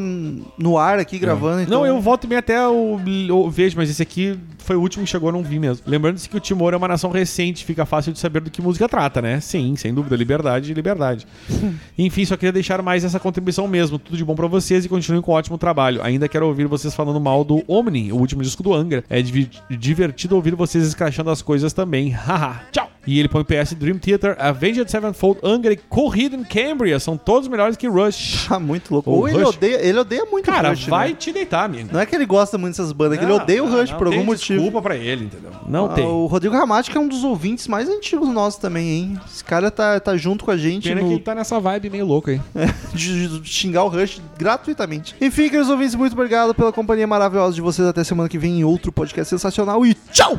no 0.56 0.78
ar 0.78 0.98
aqui 0.98 1.18
gravando. 1.18 1.62
Então... 1.62 1.80
Não, 1.80 1.86
eu 1.86 2.00
volto 2.00 2.26
bem 2.26 2.38
até 2.38 2.57
o, 2.66 3.50
vejo, 3.50 3.76
mas 3.76 3.90
esse 3.90 4.02
aqui 4.02 4.38
foi 4.58 4.76
o 4.76 4.80
último 4.80 5.04
que 5.04 5.10
chegou, 5.10 5.28
eu 5.28 5.32
não 5.32 5.42
vi 5.42 5.58
mesmo. 5.58 5.84
Lembrando-se 5.86 6.28
que 6.28 6.36
o 6.36 6.40
Timor 6.40 6.74
é 6.74 6.76
uma 6.76 6.88
nação 6.88 7.10
recente, 7.10 7.64
fica 7.64 7.84
fácil 7.86 8.12
de 8.12 8.18
saber 8.18 8.40
do 8.40 8.50
que 8.50 8.60
música 8.62 8.88
trata, 8.88 9.20
né? 9.22 9.38
Sim, 9.40 9.76
sem 9.76 9.92
dúvida, 9.92 10.16
liberdade 10.16 10.72
liberdade. 10.78 11.26
Enfim, 11.98 12.24
só 12.24 12.36
queria 12.36 12.52
deixar 12.52 12.80
mais 12.82 13.04
essa 13.04 13.20
contribuição 13.20 13.68
mesmo. 13.68 13.98
Tudo 13.98 14.16
de 14.16 14.24
bom 14.24 14.34
pra 14.34 14.46
vocês 14.46 14.84
e 14.84 14.88
continuem 14.88 15.22
com 15.22 15.32
um 15.32 15.34
ótimo 15.34 15.58
trabalho. 15.58 16.02
Ainda 16.02 16.28
quero 16.28 16.46
ouvir 16.46 16.66
vocês 16.66 16.94
falando 16.94 17.20
mal 17.20 17.44
do 17.44 17.62
Omni, 17.68 18.12
o 18.12 18.16
último 18.16 18.42
disco 18.42 18.62
do 18.62 18.72
Angra. 18.72 19.04
É 19.08 19.20
divertido 19.22 20.36
ouvir 20.36 20.54
vocês 20.54 20.86
escrachando 20.86 21.30
as 21.30 21.42
coisas 21.42 21.72
também. 21.72 22.10
Haha, 22.14 22.62
tchau! 22.72 22.87
E 23.10 23.18
ele 23.18 23.26
põe 23.28 23.42
PS 23.42 23.72
Dream 23.72 23.96
Theater, 23.98 24.36
Avenged 24.38 24.90
Sevenfold, 24.90 25.40
Anger 25.42 25.72
e 25.72 25.76
Corrida 25.76 26.36
em 26.36 26.44
Cambria. 26.44 27.00
São 27.00 27.16
todos 27.16 27.48
melhores 27.48 27.74
que 27.76 27.88
Rush. 27.88 28.46
Tá 28.48 28.58
muito 28.60 28.92
louco. 28.92 29.10
Ou 29.10 29.26
ele 29.26 29.38
Rush- 29.42 29.56
odeia, 29.56 29.76
ele 29.82 29.98
odeia 29.98 30.26
muito 30.26 30.44
Cara, 30.44 30.68
Rush, 30.70 30.84
vai 30.86 31.08
né? 31.10 31.14
te 31.14 31.32
deitar, 31.32 31.64
amigo. 31.64 31.88
Não 31.90 32.00
é 32.00 32.04
que 32.04 32.14
ele 32.14 32.26
gosta 32.26 32.58
muito 32.58 32.76
dessas 32.76 32.92
bandas, 32.92 33.14
é 33.16 33.18
que 33.18 33.24
ele 33.24 33.32
odeia 33.32 33.64
o 33.64 33.66
Rush 33.70 33.90
não 33.92 33.98
por 33.98 34.06
algum 34.08 34.24
motivo. 34.24 34.60
desculpa 34.60 34.82
pra 34.82 34.94
ele, 34.94 35.24
entendeu? 35.24 35.50
Não 35.66 35.86
Ah, 35.86 35.94
tem. 35.94 36.04
O 36.06 36.26
Rodrigo 36.26 36.54
Ramati, 36.54 36.90
que 36.90 36.98
é 36.98 37.00
um 37.00 37.08
dos 37.08 37.24
ouvintes 37.24 37.66
mais 37.66 37.88
antigos 37.88 38.28
nossos 38.28 38.60
também, 38.60 38.88
hein? 38.90 39.20
Esse 39.26 39.42
cara 39.42 39.70
tá, 39.70 39.98
tá 39.98 40.14
junto 40.16 40.44
com 40.44 40.50
a 40.50 40.56
gente 40.58 40.86
Pena 40.88 41.00
no, 41.00 41.06
que 41.08 41.14
ele 41.14 41.22
tá 41.22 41.34
nessa 41.34 41.58
vibe 41.58 41.88
meio 41.88 42.04
louca 42.04 42.32
aí. 42.32 42.40
de, 42.94 43.40
de 43.40 43.48
xingar 43.48 43.84
o 43.84 43.88
Rush 43.88 44.20
gratuitamente. 44.36 45.14
Enfim, 45.18 45.44
queridos 45.48 45.70
ouvintes, 45.70 45.94
muito 45.94 46.12
obrigado 46.12 46.54
pela 46.54 46.72
companhia 46.72 47.06
maravilhosa 47.06 47.54
de 47.54 47.62
vocês. 47.62 47.88
Até 47.88 48.04
semana 48.04 48.28
que 48.28 48.36
vem 48.36 48.60
em 48.60 48.64
outro 48.64 48.92
podcast 48.92 49.30
sensacional 49.30 49.86
e 49.86 49.94
tchau! 50.12 50.38